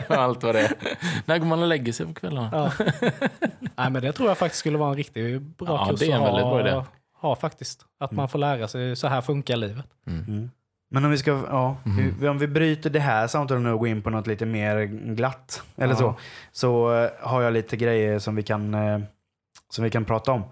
allt 0.09 0.43
vad 0.43 0.55
det 0.55 0.61
är. 0.61 0.73
När 1.25 1.39
går 1.39 1.47
man 1.47 1.63
och 1.63 1.69
lägger 1.69 1.93
sig 1.93 2.07
på 2.07 2.15
kvällarna? 2.15 2.51
Ja. 2.53 2.85
Nej, 3.77 3.91
men 3.91 4.03
det 4.03 4.13
tror 4.13 4.29
jag 4.29 4.39
faktiskt 4.39 4.59
skulle 4.61 4.79
vara 4.79 4.91
en 4.91 4.97
riktigt 4.97 5.59
bra 5.59 5.69
Ja, 5.69 5.87
kurs 5.91 6.01
det 6.01 6.07
är 6.07 6.17
en 6.17 6.23
att 6.23 6.29
väldigt 6.29 6.45
ha, 6.45 6.51
bra 6.51 6.61
idé. 6.69 6.85
ha 7.21 7.37
faktiskt. 7.37 7.85
Att 8.01 8.13
man 8.13 8.29
får 8.29 8.39
lära 8.39 8.69
sig, 8.69 8.97
så 8.97 9.07
här 9.09 9.21
funkar 9.21 9.57
livet. 9.57 9.87
Mm. 10.07 10.51
Men 10.91 11.05
om 11.05 11.11
vi 11.11 11.19
ska, 11.19 11.31
ja, 11.31 11.77
hur- 12.21 12.29
om 12.29 12.39
vi 12.39 12.47
bryter 12.47 12.91
det 12.91 13.01
här 13.01 13.27
samtalet 13.27 13.63
nu 13.63 13.73
och 13.73 13.79
går 13.79 13.89
in 13.89 14.03
på 14.03 14.11
något 14.11 14.27
lite 14.27 14.47
mer 14.47 14.85
glatt, 15.15 15.63
eller 15.77 15.93
Ja. 15.95 15.99
så, 15.99 16.15
så 16.53 16.95
eh, 16.95 17.11
har 17.21 17.43
jag 17.43 17.53
lite 17.53 17.77
grejer 17.77 18.19
som 18.19 18.37
vi 18.37 18.43
kan, 18.43 18.75
eh, 18.75 18.99
som 19.73 19.85
vi 19.85 19.91
kan 19.91 20.05
prata 20.05 20.33
om. 20.33 20.43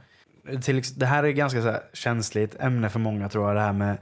Till, 0.62 0.82
det 0.96 1.06
här 1.06 1.22
är 1.24 1.30
ganska 1.30 1.62
så 1.62 1.70
här 1.70 1.80
känsligt 1.92 2.56
ämne 2.60 2.88
för 2.88 2.98
många 2.98 3.28
tror 3.28 3.46
jag, 3.46 3.56
det 3.56 3.60
här 3.62 3.72
med 3.72 3.98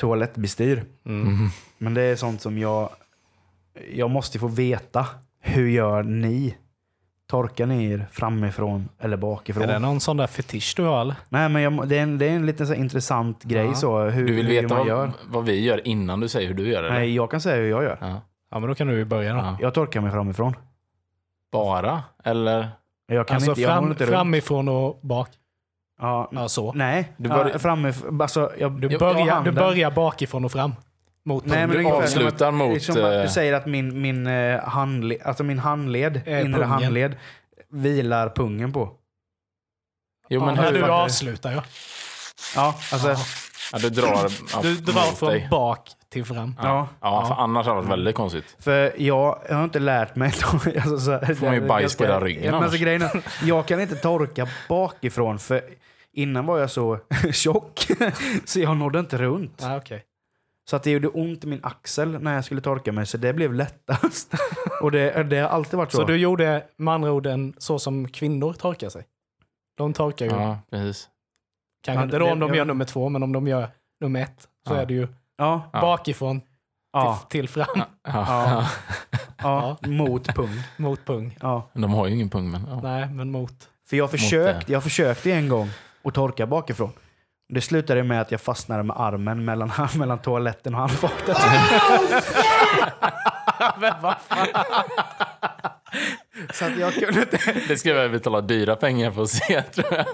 toalettbestyr. 0.00 0.84
Mm. 1.06 1.48
Men 1.78 1.94
det 1.94 2.02
är 2.02 2.16
sånt 2.16 2.40
som 2.42 2.58
jag, 2.58 2.90
jag 3.92 4.10
måste 4.10 4.38
få 4.38 4.46
veta. 4.48 5.06
Hur 5.40 5.68
gör 5.68 6.02
ni? 6.02 6.56
Torkar 7.30 7.66
ni 7.66 7.90
er 7.92 8.06
framifrån 8.12 8.88
eller 8.98 9.16
bakifrån? 9.16 9.62
Är 9.62 9.66
det 9.66 9.78
någon 9.78 10.00
sån 10.00 10.16
där 10.16 10.26
fetisch 10.26 10.74
du 10.76 10.82
har 10.82 11.00
eller? 11.00 11.14
Nej, 11.28 11.48
men 11.48 11.62
jag, 11.62 11.88
det, 11.88 11.98
är 11.98 12.02
en, 12.02 12.18
det 12.18 12.26
är 12.28 12.30
en 12.30 12.46
liten 12.46 12.66
så 12.66 12.74
intressant 12.74 13.42
grej 13.44 13.66
Ja. 13.66 13.74
så. 13.74 14.00
Hur, 14.02 14.26
Du 14.26 14.34
vill 14.34 14.46
hur 14.46 14.62
veta 14.62 14.68
man 14.68 14.78
vad, 14.78 14.86
gör. 14.86 15.10
vad 15.26 15.44
vi 15.44 15.60
gör 15.64 15.88
innan 15.88 16.20
du 16.20 16.28
säger 16.28 16.48
hur 16.48 16.54
du 16.54 16.68
gör 16.68 16.82
det? 16.82 16.90
Nej, 16.92 17.14
jag 17.14 17.30
kan 17.30 17.40
säga 17.40 17.56
hur 17.56 17.70
jag 17.70 17.82
gör. 17.82 17.98
Ja. 18.00 18.20
Ja, 18.50 18.58
men 18.58 18.68
då 18.68 18.74
kan 18.74 18.86
du 18.86 19.04
börja 19.04 19.32
då. 19.32 19.38
Ja. 19.38 19.56
Jag 19.60 19.74
torkar 19.74 20.00
mig 20.00 20.10
framifrån. 20.10 20.54
Bara? 21.52 22.02
Eller? 22.24 22.68
Jag 23.06 23.26
kan 23.26 23.34
Alltså 23.34 23.50
inte, 23.50 23.60
jag 23.60 23.68
fram, 23.70 23.94
framifrån 23.94 24.68
och 24.68 24.98
bak. 25.02 25.28
Ja, 26.00 26.28
Ja, 26.32 26.48
så. 26.48 26.72
Nej, 26.72 27.12
Du 27.16 27.28
börjar- 27.28 27.50
ja, 27.52 27.58
framifrån. 27.58 28.20
Alltså, 28.20 28.52
jag, 28.58 28.80
Du 28.80 28.88
jag 28.88 29.00
börjar, 29.00 29.42
du 29.42 29.50
börjar 29.52 29.90
bakifrån 29.90 30.44
och 30.44 30.52
fram. 30.52 30.74
Mot 31.24 31.44
Nej, 31.46 31.66
men 31.66 31.76
Du 31.76 31.86
avslutar 31.90 32.50
mot, 32.50 32.82
som 32.82 32.96
eh, 32.96 33.22
Du 33.22 33.28
säger 33.28 33.52
att 33.52 33.66
min, 33.66 34.00
min, 34.02 34.26
eh, 34.26 34.60
handled, 34.64 35.18
alltså 35.24 35.44
min 35.44 35.58
handled, 35.58 36.20
Eh, 36.26 36.40
inre 36.40 36.52
pungen. 36.52 36.68
handled, 36.70 37.16
vilar 37.70 38.28
pungen 38.28 38.72
på. 38.72 38.90
Jo, 40.28 40.44
men 40.44 40.56
ja, 40.56 40.62
hur? 40.62 40.72
du 40.72 40.80
fattar 40.80 40.92
avslutar 41.04 41.52
ja. 41.52 41.62
Ja, 42.56 42.74
alltså. 42.92 43.08
Ja. 43.08 43.16
Ja, 43.72 43.78
du 43.78 43.90
drar 43.90 44.30
ja, 44.52 44.60
Du 44.62 44.74
drar 44.74 45.00
från 45.16 45.28
dig. 45.28 45.48
bak 45.50 45.88
till 46.08 46.24
fram. 46.24 46.54
Ja. 46.62 46.88
Ja, 47.00 47.26
för 47.26 47.34
annars 47.34 47.66
hade 47.66 47.78
det 47.78 47.82
varit 47.86 47.92
väldigt 47.92 48.14
konstigt. 48.14 48.56
För 48.58 48.92
jag, 49.02 49.38
jag 49.48 49.56
har 49.56 49.64
inte 49.64 49.78
lärt 49.78 50.16
mig... 50.16 50.32
Alltså, 50.76 50.98
så, 50.98 51.34
får 51.34 51.44
man 51.46 51.54
ju 51.54 51.66
bajs 51.68 51.96
på 51.96 52.04
hela 52.04 52.20
ryggen 52.20 52.44
ja, 52.44 52.50
men 52.52 52.62
alltså, 52.62 52.78
grejen 52.78 53.02
är, 53.02 53.22
Jag 53.44 53.66
kan 53.66 53.80
inte 53.80 53.96
torka 53.96 54.48
bakifrån 54.68 55.38
för 55.38 55.62
innan 56.12 56.46
var 56.46 56.58
jag 56.58 56.70
så 56.70 56.98
tjock 57.32 57.86
så 58.44 58.60
jag 58.60 58.76
nådde 58.76 58.98
inte 58.98 59.18
runt. 59.18 59.58
Ja, 59.62 59.76
okej. 59.76 60.04
Så 60.70 60.76
att 60.76 60.82
det 60.82 60.90
gjorde 60.90 61.08
ont 61.08 61.44
i 61.44 61.46
min 61.46 61.60
axel 61.62 62.22
när 62.22 62.34
jag 62.34 62.44
skulle 62.44 62.60
torka 62.60 62.92
mig 62.92 63.06
så 63.06 63.16
det 63.16 63.32
blev 63.32 63.54
lättast. 63.54 64.34
Och 64.82 64.90
det, 64.92 65.22
det 65.22 65.38
har 65.38 65.48
alltid 65.48 65.76
varit 65.76 65.92
så. 65.92 65.96
Så 65.98 66.04
du 66.04 66.16
gjorde 66.16 66.64
med 66.76 66.94
andra 66.94 67.12
ord 67.12 67.26
en, 67.26 67.54
så 67.58 67.78
som 67.78 68.08
kvinnor 68.08 68.52
torkar 68.52 68.88
sig? 68.88 69.04
De 69.76 69.92
torkar 69.92 70.26
ju, 70.26 70.32
Ja, 70.32 70.58
precis. 70.70 71.08
kanske 71.82 72.00
Ja, 72.00 72.04
inte 72.04 72.18
då 72.18 72.26
det- 72.26 72.32
om 72.32 72.38
de 72.38 72.54
gör 72.54 72.64
nummer 72.64 72.84
två, 72.84 73.08
men 73.08 73.22
om 73.22 73.32
de 73.32 73.46
gör 73.48 73.68
nummer 74.00 74.20
ett 74.22 74.48
så 74.68 74.74
Ja. 74.74 74.80
är 74.80 74.86
det 74.86 74.94
ju 74.94 75.08
Ja, 75.36 75.70
bakifrån 75.72 76.40
ja, 76.92 77.16
till, 77.28 77.40
till 77.40 77.48
fram, 77.48 77.66
Ja. 77.76 77.84
Ja. 78.04 78.68
ja, 79.42 79.76
mot 79.88 80.34
pung. 80.34 80.62
mot 80.76 81.04
pung. 81.04 81.36
Ja. 81.40 81.68
De 81.72 81.90
har 81.92 82.06
ju 82.06 82.14
ingen 82.14 82.30
pung, 82.30 82.50
men 82.50 82.66
ja. 82.68 82.80
Nej, 82.82 83.08
men 83.10 83.30
mot. 83.30 83.68
För 83.88 83.96
jag 83.96 84.10
försökte, 84.10 84.72
jag 84.72 84.82
försökte 84.82 85.32
en 85.32 85.48
gång 85.48 85.68
att 86.08 86.14
torka 86.14 86.46
bakifrån. 86.46 86.92
Det 87.48 87.60
slutade 87.60 88.02
med 88.02 88.20
att 88.20 88.30
jag 88.30 88.40
fastnade 88.40 88.82
med 88.82 88.96
armen 89.00 89.44
mellan, 89.44 89.70
mellan 89.98 90.18
toaletten 90.18 90.74
och 90.74 90.80
handfatet. 90.80 91.36
men 93.80 93.94
vad 94.02 94.14
fan? 94.20 94.46
Så 96.52 96.64
att 96.64 96.78
jag 96.78 96.94
kunde 96.94 97.20
inte... 97.20 97.38
Det 97.68 97.76
ska 97.76 97.88
jag 97.88 98.10
betala 98.10 98.40
dyra 98.40 98.76
pengar 98.76 99.10
för 99.10 99.22
att 99.22 99.30
se, 99.30 99.62
tror 99.62 99.86
jag. 99.90 100.06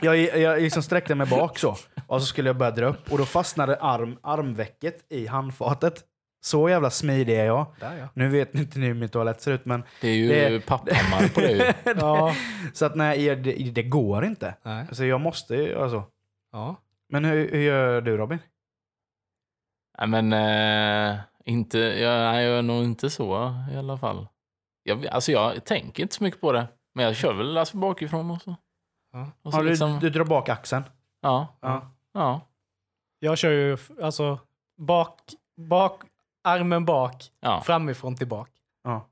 Jag, 0.00 0.38
jag 0.38 0.62
liksom 0.62 0.82
sträckte 0.82 1.14
mig 1.14 1.26
bak 1.26 1.58
så. 1.58 1.76
Och 2.06 2.20
så 2.20 2.26
skulle 2.26 2.48
jag 2.48 2.56
börja 2.56 2.70
dra 2.70 2.86
upp. 2.86 3.12
Och 3.12 3.18
då 3.18 3.24
fastnade 3.24 3.76
arm, 3.76 4.16
armvecket 4.22 5.06
i 5.10 5.26
handfatet. 5.26 6.04
Så 6.42 6.68
jävla 6.68 6.90
smidig 6.90 7.36
är 7.38 7.44
jag. 7.44 7.66
Där 7.80 7.96
ja. 7.96 8.08
Nu 8.14 8.28
vet 8.28 8.54
inte 8.54 8.78
ni 8.78 8.86
hur 8.86 8.94
min 8.94 9.08
toalett 9.08 9.40
ser 9.40 9.52
ut, 9.52 9.64
men... 9.66 9.82
Det 10.00 10.08
är 10.08 10.14
ju 10.14 10.28
Det- 10.28 10.66
papphammar 10.66 11.28
på 11.34 11.40
ju. 11.40 11.72
Ja. 12.00 12.34
Så 12.72 12.86
att 12.86 12.94
nej, 12.94 13.36
det, 13.36 13.52
det 13.70 13.82
går 13.82 14.24
inte. 14.24 14.54
Nej. 14.62 14.86
Så 14.92 15.04
jag 15.04 15.20
måste 15.20 15.54
ju, 15.54 15.78
alltså. 15.82 16.04
ja. 16.52 16.76
Men 17.08 17.24
hur, 17.24 17.50
hur 17.50 17.60
gör 17.60 18.00
du 18.00 18.16
Robin? 18.16 18.38
Nej, 19.98 20.08
men 20.22 20.32
eh, 21.12 21.20
inte, 21.44 21.78
jag, 21.78 22.42
jag 22.42 22.58
är 22.58 22.62
nog 22.62 22.84
inte 22.84 23.10
så 23.10 23.54
i 23.72 23.76
alla 23.76 23.98
fall. 23.98 24.28
Jag, 24.82 25.06
alltså 25.06 25.32
jag 25.32 25.64
tänker 25.64 26.02
inte 26.02 26.14
så 26.14 26.24
mycket 26.24 26.40
på 26.40 26.52
det. 26.52 26.66
Men 26.94 27.04
jag 27.04 27.16
kör 27.16 27.32
väl 27.34 27.56
alltså 27.58 27.76
bakifrån 27.76 28.30
och 28.30 28.42
så. 28.42 28.56
Ja. 29.12 29.30
Och 29.42 29.52
så 29.52 29.58
Ja, 29.58 29.62
du, 29.62 29.68
liksom, 29.68 29.98
du 30.00 30.10
drar 30.10 30.24
bak 30.24 30.48
axeln? 30.48 30.82
ja, 31.20 31.58
Ja. 31.60 31.90
ja, 32.12 32.40
Jag 33.18 33.38
kör 33.38 33.50
ju 33.50 33.76
alltså 34.02 34.38
bak, 34.78 35.18
bak, 35.68 36.02
armen 36.44 36.84
bak, 36.84 37.24
ja. 37.40 37.62
framifrån 37.66 38.16
till 38.16 38.26
bak. 38.26 38.48
ja. 38.84 39.06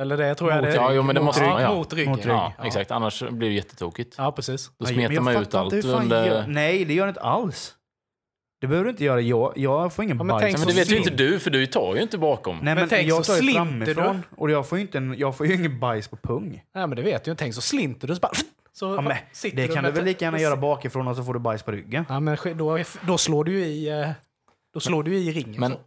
Eller 0.00 0.16
det 0.16 0.34
tror 0.34 0.50
jag 0.50 0.56
Mot 0.62 0.70
det 0.70 0.76
Ja, 0.76 0.92
jo, 0.92 1.02
men 1.02 1.14
det 1.14 1.20
mot 1.20 1.26
måste 1.26 1.42
rygg, 1.42 1.50
man, 1.50 1.62
ja. 1.62 1.74
Mot 1.74 1.92
ryggen. 1.92 2.10
Mot 2.12 2.24
rygg. 2.26 2.34
Ja, 2.34 2.52
exakt. 2.64 2.90
Annars 2.90 3.22
blir 3.30 3.48
det 3.48 3.54
jättetokigt. 3.54 4.14
Ja, 4.18 4.32
precis. 4.32 4.66
Då 4.68 4.84
Nej, 4.84 4.94
smetar 4.94 5.14
men 5.14 5.24
man 5.24 5.36
ut 5.42 5.54
allt 5.54 5.72
under... 5.84 6.26
gör- 6.26 6.46
Nej, 6.46 6.84
det 6.84 6.94
gör 6.94 7.06
det 7.06 7.08
inte 7.10 7.20
alls. 7.20 7.74
Det 8.60 8.66
behöver 8.66 8.84
du 8.84 8.90
inte 8.90 9.04
göra. 9.04 9.20
Jag, 9.20 9.52
jag 9.56 9.92
får 9.92 10.04
ingen 10.04 10.16
Ja, 10.16 10.22
men 10.24 10.34
bajs. 10.36 10.42
tänk 10.44 10.58
Men 10.58 10.68
det 10.68 10.74
vet 10.80 10.90
ju 10.92 10.96
inte 10.96 11.10
du, 11.10 11.38
för 11.38 11.50
du 11.50 11.66
tar 11.66 11.94
ju 11.94 12.02
inte 12.02 12.18
bakom. 12.18 12.58
Nej, 12.62 12.74
men, 12.74 12.88
tänk 12.88 13.08
jag 13.08 13.24
så 13.26 13.32
tar 13.32 13.40
ju 13.40 13.40
slinter 13.52 13.94
framifrån. 13.94 14.22
Och 14.36 14.50
jag 14.50 14.68
får 14.68 14.78
ju, 14.78 14.82
inte 14.82 14.98
en, 14.98 15.14
jag 15.18 15.36
får 15.36 15.46
ju 15.46 15.54
ingen 15.54 15.80
bajs 15.80 16.08
på 16.08 16.16
pung. 16.16 16.50
Nej, 16.74 16.86
men 16.86 16.96
det 16.96 17.02
vet 17.02 17.26
jag. 17.26 17.38
Tänk 17.38 17.54
så 17.54 17.60
slinter 17.60 18.08
du 18.08 18.14
så 18.14 18.20
bara... 18.20 18.32
Så 18.72 18.86
Ja, 18.94 19.00
men, 19.00 19.16
det 19.42 19.50
du 19.66 19.68
kan 19.74 19.84
du 19.84 19.90
väl 19.90 20.04
lika 20.04 20.24
gärna 20.24 20.38
göra 20.40 20.56
bakifrån 20.56 21.08
och 21.08 21.16
så 21.16 21.24
får 21.24 21.34
du 21.34 21.40
bajs 21.40 21.62
på 21.62 21.72
ryggen. 21.72 22.04
Ja, 22.08 22.20
men 22.20 22.36
då, 22.56 22.78
då 23.06 23.18
slår 23.18 23.44
du 23.44 23.52
ju 23.52 23.64
i... 23.64 23.88
eh, 24.00 24.08
Då 24.74 24.80
slår 24.80 25.02
du 25.02 25.18
ju 25.18 25.30
i 25.30 25.32
ringen. 25.32 25.60
Men 25.60 25.72
så. 25.72 25.78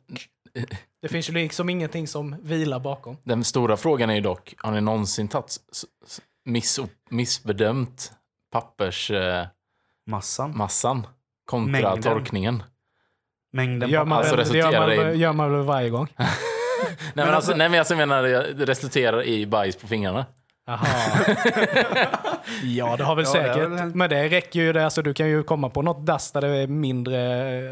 Det 1.01 1.08
finns 1.08 1.30
ju 1.30 1.34
liksom 1.34 1.70
ingenting 1.70 2.08
som 2.08 2.36
vilar 2.41 2.80
bakom. 2.80 3.18
den 3.24 3.43
stora 3.43 3.78
frågan 3.78 4.10
är 4.10 4.16
ju 4.16 4.22
dock, 4.22 4.54
har 4.58 4.72
ni 4.72 4.82
någonsin 4.82 5.28
tagit 5.28 5.58
miss, 6.45 6.80
missbedömt 7.10 8.12
pappersmassan 8.51 10.58
Massan. 10.58 11.08
kontra 11.45 11.72
Mängden. 11.72 12.01
torkningen? 12.04 12.64
Mängden 13.54 13.89
Gör 13.89 14.06
man, 14.06 14.18
Alltså, 14.18 14.36
det 14.36 14.58
gör, 14.58 14.72
man, 14.80 14.89
resulterar 14.89 15.14
i- 15.14 15.18
gör 15.18 15.34
man 15.34 15.51
väl 15.51 15.62
varje 15.62 15.89
gång? 15.89 16.08
Nej, 16.18 16.28
men 17.26 17.30
alltså, 17.30 17.56
nej, 17.56 17.70
men 17.70 17.80
alltså, 17.80 17.93
jag 17.93 18.08
menar, 18.08 18.24
det 18.54 18.66
resulterar 18.66 19.24
i 19.24 19.45
bajs 19.45 19.76
på 19.76 19.88
fingrarna. 19.88 20.26
Jaha. 20.66 20.86
ja, 22.64 22.95
det 22.97 23.03
har 23.03 23.16
väl 23.16 23.26
Ja, 23.34 23.34
det 23.34 23.47
säkert. 23.47 23.57
väl 23.72 23.78
hänt. 23.80 23.95
Men 23.95 24.09
det 24.09 24.30
räcker 24.30 24.59
ju. 24.61 24.74
Det. 24.74 24.84
Alltså, 24.86 25.01
du 25.01 25.14
kan 25.14 25.28
ju 25.30 25.43
komma 25.43 25.70
på 25.70 25.82
något 25.82 26.05
dass 26.05 26.32
där 26.32 26.41
det 26.41 26.47
är 26.47 26.68
mindre, 26.68 27.18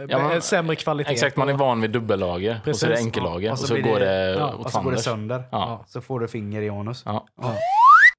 Ja, 0.10 0.20
men- 0.20 0.32
eh, 0.32 0.40
sämre 0.40 0.76
kvalitet. 0.76 1.12
Exakt, 1.12 1.38
man 1.38 1.50
är 1.50 1.54
van 1.54 1.82
vid 1.82 1.92
dubbellager 1.92 2.60
och 2.68 2.76
så 2.76 2.86
är 2.86 2.90
det 2.90 2.96
Precis. 2.96 3.06
enkellager 3.06 3.46
Ja, 3.48 3.52
och 3.52 3.60
så, 3.60 3.74
blir 3.74 3.84
går 3.84 4.00
det 4.00 4.30
ja, 4.32 4.54
åt 4.54 4.66
Och 4.66 4.72
så 4.72 4.82
går 4.82 4.92
det 4.92 4.98
sönder. 4.98 5.44
Ja. 5.52 5.84
Så 5.88 6.02
får 6.02 6.20
du 6.20 6.28
finger 6.28 6.62
i 6.62 6.70
anus. 6.70 7.04
Ja. 7.06 7.26
Ja. 7.42 7.56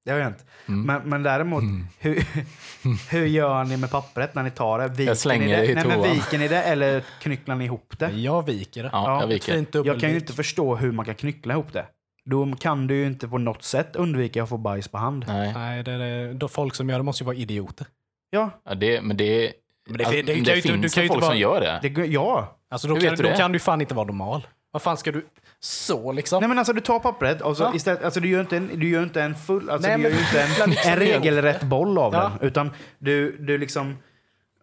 Det 0.05 0.11
har 0.11 0.19
ju 0.19 0.25
hänt. 0.25 0.45
Mm. 0.69 0.83
Men, 0.87 1.03
men 1.09 1.23
däremot, 1.23 1.63
hur, 1.99 2.25
hur 3.11 3.27
gör 3.27 3.65
ni 3.65 3.77
med 3.77 3.91
pappret 3.91 4.35
när 4.35 4.43
ni 4.43 4.51
tar 4.51 4.79
det? 4.79 4.89
Viker 4.89 5.15
slänger 5.15 5.47
ni 5.47 5.53
det 5.53 5.59
det? 5.61 5.67
i 5.73 5.75
Nej, 5.75 5.85
men 5.87 6.03
viker 6.03 6.39
ni 6.39 6.49
det 6.49 6.63
eller 6.63 7.03
knycklar 7.21 7.55
ni 7.57 7.65
ihop 7.65 7.95
det? 7.99 8.11
Jag 8.11 8.47
viker 8.47 8.83
det. 8.83 8.91
Ja, 8.93 9.05
Ja, 9.07 9.21
jag 9.21 9.27
viker. 9.27 9.53
fint 9.53 9.75
Jag 9.75 10.01
kan 10.01 10.11
ju 10.11 10.17
inte 10.17 10.33
förstå 10.33 10.77
hur 10.77 10.93
man 10.93 11.05
kan 11.05 11.15
knyckla 11.15 11.55
ihop 11.55 11.73
det. 11.73 11.85
Då 12.25 12.55
kan 12.61 12.87
du 12.87 12.95
ju 12.97 13.07
inte 13.07 13.29
på 13.29 13.39
något 13.39 13.63
sätt 13.63 13.97
undvika 13.97 14.43
att 14.43 14.49
få 14.49 14.57
bajs 14.57 14.89
på 14.89 14.99
hand. 14.99 15.25
Nej. 15.29 15.53
Nej, 15.55 15.83
det 15.83 15.93
är 15.93 15.99
det. 15.99 16.33
Då 16.35 16.49
folk 16.49 16.75
som 16.75 16.89
gör 16.91 16.97
det 16.99 17.03
måste 17.03 17.23
ju 17.25 17.27
vara 17.27 17.37
idioter. 17.37 17.87
Ja, 18.31 18.51
Ja, 18.65 18.75
det, 18.75 19.01
men 19.03 19.17
det, 19.17 19.53
Men 19.89 19.99
det- 19.99 20.05
alltså, 20.05 20.23
det- 20.23 20.35
det 20.35 20.41
det 20.41 20.63
finns 20.63 20.65
du 20.65 20.71
ju 20.71 20.89
folk 20.89 21.03
inte 21.03 21.13
som 21.13 21.21
bara- 21.21 21.35
gör 21.35 21.61
det. 21.83 21.89
det, 21.89 22.07
ja. 22.07 22.57
Alltså, 22.71 22.89
då, 22.89 22.95
Hur 22.95 23.01
kan, 23.01 23.17
du 23.17 23.23
då 23.23 23.29
kan 23.37 23.53
du 23.53 23.59
fan 23.59 23.81
inte 23.81 23.95
vara 23.95 24.07
normal. 24.07 24.47
Vad 24.71 24.83
fan 24.83 24.97
ska 24.97 25.13
du... 25.13 25.27
Så 25.61 26.13
liksom? 26.13 26.41
Nej 26.41 26.49
men 26.49 26.59
alltså 26.59 26.73
du 26.73 26.81
tar 26.81 26.99
pappret 26.99 27.41
och 27.41 27.57
så 27.57 27.63
Ja. 27.63 27.73
istället, 27.75 28.05
alltså 28.05 28.21
du 28.21 28.29
gör 28.29 28.41
inte 28.41 28.57
en, 28.57 28.71
du 28.81 28.89
gör 28.89 29.03
inte 29.03 29.23
en 29.23 29.35
full, 29.35 29.71
alltså 29.71 29.89
Nej, 29.89 29.97
du 29.97 30.03
gör 30.03 30.11
men- 30.11 30.19
ju 30.19 30.25
inte 30.25 30.43
en, 30.43 30.49
liksom 30.71 30.93
en 30.93 30.99
regelrätt 30.99 31.63
boll 31.63 31.99
av 31.99 32.13
Ja. 32.15 32.21
den. 32.41 32.49
Utan 32.49 32.71
du, 32.99 33.37
du 33.37 33.59
liksom, 33.59 33.97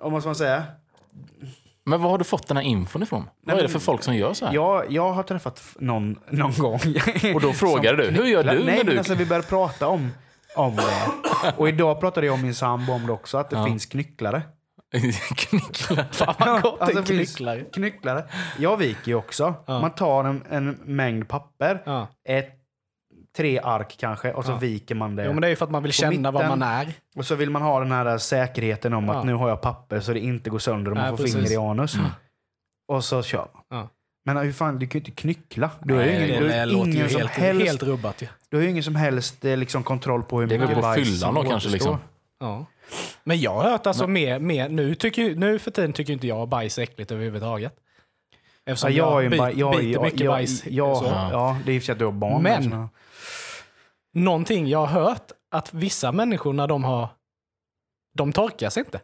måste 0.04 0.28
man 0.28 0.36
säga? 0.36 0.64
Men 1.86 2.02
var 2.02 2.10
har 2.10 2.18
du 2.18 2.24
fått 2.24 2.48
den 2.48 2.58
här 2.58 2.64
infon 2.64 3.04
ifrån? 3.04 3.30
vad 3.46 3.58
är 3.58 3.64
det 3.64 3.70
för 3.70 3.80
folk 3.80 4.04
som 4.04 4.16
gör 4.16 4.34
så 4.34 4.46
här? 4.46 4.54
Jag, 4.54 4.92
jag 4.92 5.12
har 5.12 5.24
träffat 5.24 5.62
någon, 5.80 6.20
någon 6.30 6.54
gång. 6.58 6.80
Och 7.36 7.42
då 7.42 7.54
frågar 7.54 7.96
som 7.96 8.14
du, 8.14 8.22
hur 8.22 8.26
gör 8.30 8.44
du 8.44 8.50
Nej 8.50 8.66
när 8.66 8.78
men 8.78 8.86
du... 8.86 8.98
alltså 8.98 9.16
vi 9.16 9.26
började 9.26 9.48
prata 9.48 9.88
om, 9.88 10.12
om 10.56 10.76
det. 10.76 11.54
Och 11.58 11.70
idag 11.70 12.00
pratade 12.00 12.26
jag 12.28 12.34
om 12.34 12.42
min 12.42 12.56
sambo 12.56 12.94
om 12.94 13.06
det 13.08 13.14
också, 13.14 13.38
att 13.38 13.50
det 13.50 13.56
Ja. 13.56 13.66
finns 13.66 13.86
knycklare. 13.86 14.42
Knycklar. 15.36 16.08
Fan 16.12 16.36
vad 16.40 16.62
gott 16.62 16.82
Alltså, 16.82 17.04
knycklare. 17.04 17.62
Knycklare. 17.74 18.24
Jag 18.58 18.78
viker 18.78 19.08
ju 19.08 19.16
också. 19.16 19.54
Ja. 19.68 19.82
Man 19.82 19.92
tar 19.96 20.24
en, 20.24 20.44
en 20.50 20.70
mängd 20.86 21.28
papper, 21.28 21.82
Ja. 21.86 22.08
ett, 22.30 22.59
tre 23.38 23.60
ark 23.64 23.96
kanske, 24.00 24.34
och 24.34 24.46
så 24.46 24.52
Ja. 24.52 24.58
viker 24.58 24.96
man 24.96 25.16
det. 25.16 25.26
Jo, 25.26 25.32
men 25.34 25.42
det 25.42 25.48
är 25.48 25.50
ju 25.50 25.56
för 25.56 25.66
att 25.66 25.72
man 25.72 25.84
vill 25.84 25.92
känna 25.94 26.32
vad 26.32 26.44
mitten. 26.44 26.60
man 26.60 26.70
är. 26.70 26.94
Och 27.16 27.26
så 27.26 27.36
vill 27.36 27.50
man 27.50 27.62
ha 27.62 27.80
den 27.80 27.92
här 27.92 28.18
säkerheten 28.18 28.94
om 28.94 29.06
Ja. 29.08 29.14
att 29.20 29.26
nu 29.26 29.34
har 29.34 29.50
jag 29.50 29.62
papper 29.62 30.00
så 30.00 30.14
det 30.14 30.20
inte 30.20 30.50
går 30.50 30.60
sönder 30.60 30.92
och 30.92 30.98
man 30.98 31.04
Nej, 31.08 31.12
får 31.12 31.18
precis. 31.18 31.36
finger 31.36 31.52
i 31.52 31.58
anus. 31.58 31.98
Och 32.88 33.04
så 33.04 33.24
kör 33.24 33.48
man. 33.54 33.64
Ja. 33.70 33.90
Men 34.26 34.38
hur 34.38 34.52
fan, 34.52 34.80
du 34.80 34.88
kan 34.88 35.00
ju 35.02 35.06
inte 35.08 35.22
knyckla. 35.22 35.72
Du 35.82 35.94
har 35.94 36.04
ju 36.04 36.10
ingen, 36.10 36.28
det 36.44 36.66
du 36.66 37.10
som 37.10 37.28
helst, 37.28 37.64
helt 37.68 37.84
rubbat 37.84 38.22
ju. 38.22 38.28
du 38.50 38.58
har 38.58 38.64
ju 38.64 38.70
ingen 38.70 38.84
som 38.84 38.96
helst 38.96 39.46
eh, 39.46 39.58
liksom, 39.58 39.84
kontroll 39.84 40.24
på 40.24 40.40
hur 40.40 40.48
Det 40.48 40.56
är 40.56 40.60
väl 40.60 40.68
mycket 40.68 40.82
på 40.84 40.88
bajs 40.90 41.10
fyllan 41.10 41.34
då 41.36 41.44
kanske, 41.44 41.70
liksom. 41.70 41.98
Ja. 42.40 42.66
Men 43.24 43.40
jag 43.40 43.54
har 43.56 43.64
hört 43.72 43.88
alltså 43.88 44.08
mer, 44.08 44.40
mer 44.40 44.70
nu, 44.70 44.96
tycker, 44.96 45.36
nu 45.36 45.60
för 45.60 45.72
tiden 45.72 45.94
tycker 45.94 46.14
inte 46.14 46.28
jag 46.28 46.50
bajs 46.50 46.78
är 46.78 46.82
äckligt 46.84 47.12
överhuvudtaget. 47.12 47.74
Ja, 48.70 48.74
Eftersom 48.74 48.94
jag 48.94 49.18
är 49.18 49.20
ju 49.20 49.26
en 49.26 49.32
bit, 49.32 49.58
jag, 49.60 49.72
biter 49.72 49.92
jag, 49.94 50.02
mycket 50.04 50.20
jag, 50.20 50.32
bajs. 50.34 50.66
jag, 50.66 50.98
så. 50.98 51.06
ja, 51.06 51.58
det 51.66 51.72
är 51.72 51.76
i 51.76 51.78
och 51.78 51.82
för 51.82 51.86
sig 51.86 51.94
att 51.94 52.00
du 52.00 52.06
har 52.06 52.12
barn. 52.12 52.44
Men- 52.44 52.64
så- 52.64 52.90
Någonting 54.14 54.68
jag 54.68 54.80
har 54.86 55.02
hört 55.02 55.32
att 55.52 55.74
vissa 55.74 56.12
människor 56.12 56.54
när 56.54 56.68
de 56.68 56.84
har... 56.84 57.10
De 58.14 58.32
torkar 58.34 58.70
sig 58.70 58.84
inte. 58.86 59.02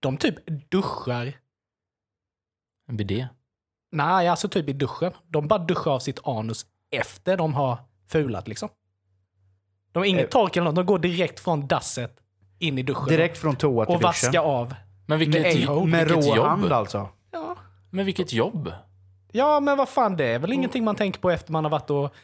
De 0.00 0.16
typ 0.16 0.36
duschar. 0.70 1.32
En 2.88 2.96
bidé. 2.96 3.28
Nej, 3.92 4.28
alltså 4.28 4.48
typ 4.48 4.68
i 4.68 4.72
duschen. 4.72 5.12
De 5.28 5.48
bara 5.48 5.58
duschar 5.58 5.90
av 5.90 5.98
sitt 5.98 6.20
anus 6.26 6.66
efter 6.90 7.36
de 7.36 7.54
har 7.54 7.78
fulat 8.08 8.48
liksom. 8.48 8.68
De 9.92 9.98
har 9.98 10.04
inget 10.06 10.24
Eh. 10.24 10.28
tork 10.30 10.56
eller 10.56 10.64
något. 10.64 10.74
De 10.74 10.86
går 10.86 10.98
direkt 10.98 11.40
från 11.40 11.66
dasset 11.66 12.16
in 12.58 12.78
i 12.78 12.82
duschen. 12.82 13.08
Direkt 13.08 13.38
från 13.38 13.56
toa 13.56 13.86
till 13.86 13.94
och 13.94 14.02
vaska 14.02 14.26
duschen. 14.26 14.44
av. 14.44 14.74
Men 15.06 15.18
vilket, 15.18 15.42
Med. 15.42 15.86
Med 15.88 16.06
vilket 16.08 16.26
rå 16.28 16.36
jobb. 16.36 16.46
hand 16.46 16.72
alltså. 16.72 17.08
Ja. 17.30 17.56
Men 17.90 18.06
vilket 18.06 18.32
jobb? 18.32 18.72
Ja, 19.32 19.60
men 19.60 19.76
vad 19.78 19.88
fan, 19.88 20.16
det 20.16 20.24
är 20.24 20.38
väl 20.38 20.52
ingenting 20.52 20.84
man 20.84 20.96
tänker 20.96 21.20
på 21.20 21.30
efter 21.30 21.52
man 21.52 21.64
har 21.64 21.70
varit 21.70 21.90
och 21.90 22.14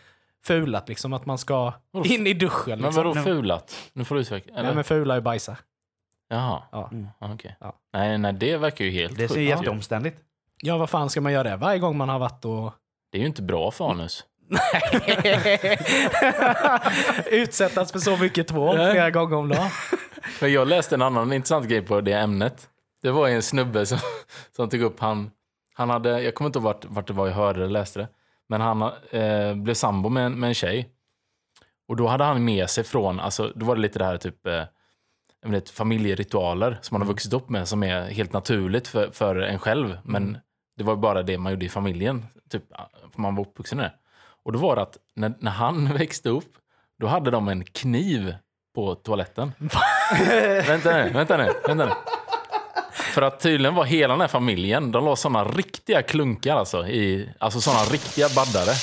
fulat 0.45 0.89
liksom. 0.89 1.13
Att 1.13 1.27
man 1.27 1.39
ska 1.39 1.73
in 2.05 2.27
i 2.27 2.35
duschen. 2.35 2.79
Men 2.81 2.83
Liksom. 2.83 3.05
vadå 3.05 3.15
fulat? 3.23 3.75
Nu 3.93 4.05
får 4.05 4.15
du 4.15 4.21
utveckla. 4.21 4.53
Eller? 4.53 4.63
Nej, 4.65 4.75
men 4.75 4.85
fula 4.85 5.17
är 5.17 5.21
bajsa. 5.21 5.57
Jaha, 6.31 6.63
Ja. 6.73 6.91
ja, 7.21 7.33
okej. 7.35 7.57
Ja. 7.61 7.75
Nej, 7.93 8.19
nej, 8.19 8.33
det 8.33 8.57
verkar 8.57 8.85
ju 8.85 8.91
helt 8.91 9.17
Det 9.19 9.25
är 9.25 9.29
så 9.29 9.35
sjukt. 9.35 9.49
jätteomständigt. 9.49 10.19
ja, 10.63 10.77
vad 10.79 10.91
fan 10.91 11.11
ska 11.11 11.21
man 11.21 11.33
göra 11.33 11.51
det 11.51 11.57
varje 11.57 11.79
gång 11.79 11.97
man 11.97 12.09
har 12.09 12.19
varit 12.19 12.45
och 12.45 12.73
Det 13.13 13.19
är 13.19 13.21
ju 13.21 13.27
inte 13.27 13.43
bra 13.43 13.71
för 13.71 13.91
anus. 13.91 14.25
Utsättas 17.31 17.93
för 17.93 17.99
så 17.99 18.17
mycket 18.17 18.49
tvål 18.49 18.77
flera 18.77 19.11
gånger 19.11 19.37
om 19.37 19.49
dagen. 19.49 19.71
Men 20.41 20.53
jag 20.53 20.69
läste 20.69 20.95
en 20.95 21.03
annan 21.03 21.33
intressant 21.33 21.69
grej 21.69 21.83
på 21.83 22.01
det 22.01 22.13
ämnet. 22.13 22.69
Det 23.03 23.11
var 23.11 23.29
en 23.29 23.43
snubbe 23.43 23.87
som, 23.87 23.99
som 24.57 24.69
tog 24.69 24.81
upp, 24.83 25.01
han, 25.01 25.31
han 25.79 25.91
hade, 25.91 26.23
jag 26.23 26.35
kommer 26.35 26.47
inte 26.49 26.59
ihåg 26.59 26.65
vart, 26.65 26.85
vart 26.85 27.07
det 27.07 27.13
var 27.13 27.27
jag 27.27 27.35
hörde 27.35 27.61
eller 27.61 27.69
läste 27.73 27.99
det, 27.99 28.09
men 28.49 28.61
han 28.61 28.83
eh, 29.11 29.55
blev 29.55 29.75
sambo 29.75 30.09
med, 30.09 30.27
en- 30.27 30.41
med 30.41 30.49
en 30.49 30.55
tjej. 30.55 30.89
Och 31.89 31.97
då 31.97 32.07
hade 32.07 32.25
han 32.25 32.45
med 32.45 32.71
sig 32.71 32.85
från, 32.85 33.21
alltså 33.21 33.53
då 33.55 33.67
var 33.67 33.75
det 33.77 33.81
lite 33.83 33.99
det 33.99 34.05
här 34.05 34.17
typ, 34.17 34.47
eh, 34.47 34.63
vet, 35.47 35.71
familjeritualer 35.71 36.79
som 36.83 36.95
man 36.95 37.03
har 37.03 37.09
vuxit 37.09 37.33
upp 37.33 37.49
med 37.49 37.69
som 37.69 37.83
är 37.83 38.03
helt 38.11 38.33
naturligt 38.33 38.89
för, 38.89 39.11
för 39.11 39.37
en 39.37 39.59
själv. 39.59 39.99
Men 40.05 40.39
det 40.77 40.85
var 40.85 40.97
bara 40.97 41.23
det 41.23 41.39
man 41.39 41.53
gjorde 41.53 41.65
i 41.65 41.69
familjen, 41.69 42.27
typ, 42.51 42.63
för 43.13 43.21
man 43.21 43.35
var 43.35 43.43
uppvuxen 43.47 43.79
med 43.79 43.85
det. 43.87 43.93
Och 44.45 44.53
då 44.53 44.59
var 44.59 44.77
det 44.77 44.83
att 44.83 44.97
när, 45.15 45.33
när 45.39 45.51
han 45.51 45.93
växte 45.99 46.29
upp, 46.29 46.53
då 46.99 47.07
hade 47.07 47.31
de 47.31 47.49
en 47.49 47.65
kniv 47.65 48.35
på 48.75 48.95
toaletten. 48.95 49.53
vänta 50.67 50.93
nu, 50.97 51.11
vänta 51.11 51.37
nu, 51.37 51.49
vänta 51.67 51.85
nu. 51.87 51.93
För 53.19 53.23
att 53.23 53.41
tydligen 53.41 53.75
var 53.75 53.85
hela 53.85 54.15
den 54.15 54.21
här 54.21 54.29
familjen, 54.29 54.93
de 54.93 55.05
la 55.05 55.17
såna 55.17 55.45
riktiga 55.45 56.03
klunkar 56.03 56.57
alltså, 56.57 56.87
i, 56.87 57.29
alltså 57.39 57.61
såna 57.61 57.79
riktiga 57.79 58.29
baddare. 58.37 58.75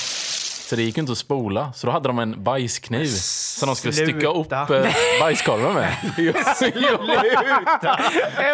Så 0.68 0.76
det 0.76 0.82
gick 0.82 0.98
inte 0.98 1.12
att 1.12 1.18
spola. 1.18 1.72
Så 1.72 1.86
då 1.86 1.92
hade 1.92 2.08
de 2.08 2.18
en 2.18 2.44
bajskniv 2.44 3.06
som 3.06 3.66
de 3.66 3.76
skulle 3.76 3.92
stycka 3.92 4.28
upp 4.28 4.46
Sluta. 4.46 4.86
eh, 4.86 4.92
bajskorven 5.20 5.74
med. 5.74 5.96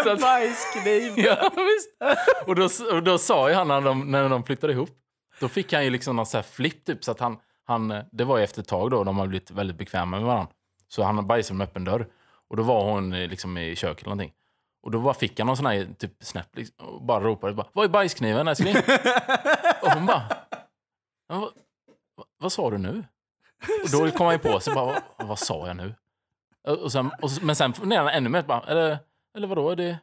Så 0.05 0.11
En 0.11 0.21
bajskniv. 0.21 1.13
Ja, 1.27 1.51
visst. 1.57 1.91
Och 2.47 2.55
då, 2.55 2.69
och 2.97 3.03
då 3.03 3.19
sa 3.19 3.49
ju 3.49 3.55
han 3.55 3.69
när 3.69 3.81
de, 3.81 4.11
när 4.11 4.29
de 4.29 4.45
flyttade 4.45 4.73
ihop, 4.73 4.91
då 5.41 5.49
fick 5.49 5.73
han 5.73 5.85
ju 5.85 5.91
liksom 5.91 6.17
någon 6.17 6.27
så 6.27 6.39
här 6.39 6.45
flipp 6.53 6.85
typ, 6.85 7.05
så 7.05 7.11
att 7.11 7.21
han, 7.21 7.37
han, 7.67 7.95
det 8.13 8.25
var 8.25 8.39
ju 8.39 8.45
efter 8.45 8.61
ett 8.63 8.69
tag 8.69 8.91
då, 8.91 9.05
de 9.05 9.19
har 9.19 9.27
blivit 9.27 9.51
väldigt 9.51 9.79
bekväma 9.79 10.17
med 10.17 10.27
varandra. 10.27 10.53
Så 10.89 11.03
han 11.03 11.27
bajsade 11.27 11.59
med 11.59 11.65
öppen 11.65 11.85
dörr. 11.85 12.07
Och 12.51 12.57
då 12.57 12.63
var 12.63 12.85
hon 12.85 13.13
eh, 13.13 13.29
liksom 13.29 13.59
i 13.59 13.77
köket 13.77 14.03
eller 14.03 14.09
någonting. 14.17 14.33
Och 14.83 14.91
då 14.91 15.01
bara 15.01 15.15
fick 15.15 15.39
han 15.41 15.47
någon 15.47 15.57
sån 15.57 15.67
här 15.67 15.89
typ 15.99 16.13
snäpp 16.25 16.57
liksom, 16.57 16.87
och 16.87 17.03
bara 17.03 17.21
ropade 17.25 17.55
bara, 17.55 17.67
Vad 17.73 17.85
är 17.85 17.89
bajskniven 17.89 18.49
älskling? 18.49 18.77
och 19.83 19.91
hon 19.93 20.07
bara, 20.07 20.23
"Ja, 21.29 21.51
vad, 22.39 22.53
sa 22.53 22.71
du 22.71 22.79
nu? 22.79 23.05
Och 23.85 23.91
då 23.93 24.11
kom 24.11 24.27
han 24.27 24.39
på 24.39 24.61
sig, 24.61 24.75
bara, 24.75 25.03
vad, 25.17 25.29
vad 25.29 25.39
sa 25.39 25.67
jag 25.67 25.77
nu? 25.77 25.95
Och 26.69 26.93
sen, 26.93 27.07
och, 27.23 27.31
men 27.43 27.57
sen 27.57 27.73
funderade 27.73 28.09
han 28.09 28.17
ännu 28.17 28.29
mer, 28.29 28.43
bara, 28.43 28.61
eller, 28.67 28.99
eller 29.37 29.49
vadå, 29.49 29.71
är 29.71 29.77
det 29.77 29.99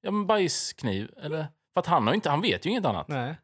ja, 0.00 0.10
men 0.10 0.26
bajskniv? 0.26 1.10
Eller, 1.16 1.46
för 1.74 1.80
att 1.80 1.86
han, 1.86 2.06
har 2.06 2.14
inte, 2.14 2.30
han 2.30 2.40
vet 2.40 2.66
ju 2.66 2.70
inget 2.70 2.84
annat. 2.84 3.08
Nej. 3.08 3.36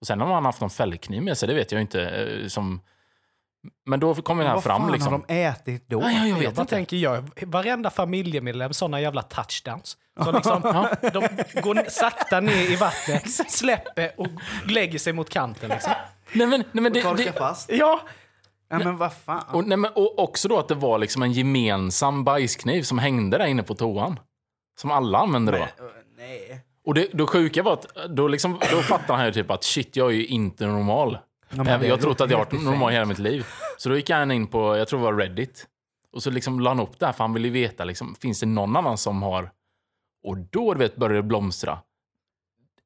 Och 0.00 0.06
sen 0.06 0.22
om 0.22 0.30
han 0.30 0.44
haft 0.44 0.60
någon 0.60 0.70
fällkniv 0.70 1.22
med 1.22 1.38
sig, 1.38 1.48
det 1.48 1.54
vet 1.54 1.72
jag 1.72 1.78
ju 1.78 1.82
inte. 1.82 2.08
eh, 2.10 2.46
Som, 2.48 2.80
men 3.86 4.00
då 4.00 4.14
kommer 4.14 4.42
det 4.42 4.48
här 4.48 4.54
Vad 4.54 4.64
fram 4.64 4.82
fan 4.82 4.92
liksom. 4.92 5.12
har 5.12 5.22
de 5.28 5.34
ätit 5.34 5.88
då? 5.88 6.00
Ja, 6.00 6.10
ja, 6.10 6.18
jag 6.18 6.28
Jag 6.28 6.34
vet 6.36 6.54
bara 6.54 6.62
inte. 6.62 6.74
tänker, 6.74 6.96
jag, 6.96 7.30
varenda 7.46 7.90
familjemedlem 7.90 8.72
såna 8.72 9.00
jävla 9.00 9.22
touchdowns. 9.22 9.96
Så 10.24 10.32
liksom, 10.32 10.62
de 11.12 11.28
går 11.60 11.90
sakta 11.90 12.40
ner 12.40 12.70
i 12.72 12.76
vattnet, 12.76 13.30
släpper 13.50 14.20
och 14.20 14.28
lägger 14.68 14.98
sig 14.98 15.12
mot 15.12 15.30
kanten. 15.30 15.70
Liksom. 15.70 15.92
Nej 16.32 16.46
men, 16.46 16.64
nej, 16.72 16.82
men 16.82 16.92
det, 16.92 17.02
Torka 17.02 17.24
det, 17.24 17.32
fast. 17.32 17.70
Ja, 17.72 18.00
Ja, 18.68 18.78
men 18.78 18.96
vad 18.96 19.12
fan. 19.12 19.44
Och, 19.52 19.64
nej, 19.68 19.78
men, 19.78 19.90
och 19.94 20.18
också 20.18 20.48
då 20.48 20.58
att 20.58 20.68
det 20.68 20.74
var 20.74 20.98
liksom 20.98 21.22
en 21.22 21.32
gemensam 21.32 22.24
bajskniv 22.24 22.82
som 22.82 22.98
hängde 22.98 23.38
där 23.38 23.46
inne 23.46 23.62
på 23.62 23.74
toan. 23.74 24.18
Som 24.80 24.90
alla 24.90 25.18
använde 25.18 25.52
då. 25.52 25.58
Men, 25.58 25.66
äh, 25.68 25.92
nej. 26.16 26.60
Och 26.86 26.94
det, 26.94 27.08
det 27.12 27.26
sjuka 27.26 27.62
var 27.62 27.72
att 27.72 27.86
då, 28.08 28.28
liksom, 28.28 28.60
då 28.70 28.82
fattar 28.82 29.14
han 29.14 29.26
ju 29.26 29.32
typ 29.32 29.50
att 29.50 29.64
shit, 29.64 29.96
jag 29.96 30.10
är 30.10 30.14
ju 30.14 30.26
inte 30.26 30.66
normal. 30.66 31.18
Ja, 31.50 31.56
men 31.56 31.66
jag 31.66 31.84
jag 31.84 31.90
har 31.90 31.96
trott 31.98 32.20
att 32.20 32.30
jag 32.30 32.38
har 32.38 32.44
varit 32.44 32.62
normal 32.64 32.92
hela 32.92 33.04
mitt 33.04 33.18
liv. 33.18 33.46
Så 33.78 33.88
då 33.88 33.96
gick 33.96 34.10
han 34.10 34.30
in 34.30 34.46
på, 34.46 34.76
jag 34.76 34.88
tror 34.88 35.00
det 35.00 35.04
var 35.04 35.14
Reddit. 35.14 35.66
Och 36.12 36.22
så 36.22 36.30
liksom 36.30 36.60
la 36.60 36.70
han 36.70 36.80
upp 36.80 36.98
det 36.98 37.06
här, 37.06 37.12
för 37.12 37.24
han 37.24 37.32
ville 37.32 37.48
ju 37.48 37.52
veta, 37.52 37.84
liksom, 37.84 38.14
finns 38.14 38.40
det 38.40 38.46
någon 38.46 38.76
annan 38.76 38.98
som 38.98 39.22
har... 39.22 39.50
Och 40.24 40.38
då 40.38 40.74
du 40.74 40.78
vet, 40.78 40.96
började 40.96 41.18
det 41.18 41.22
blomstra. 41.22 41.78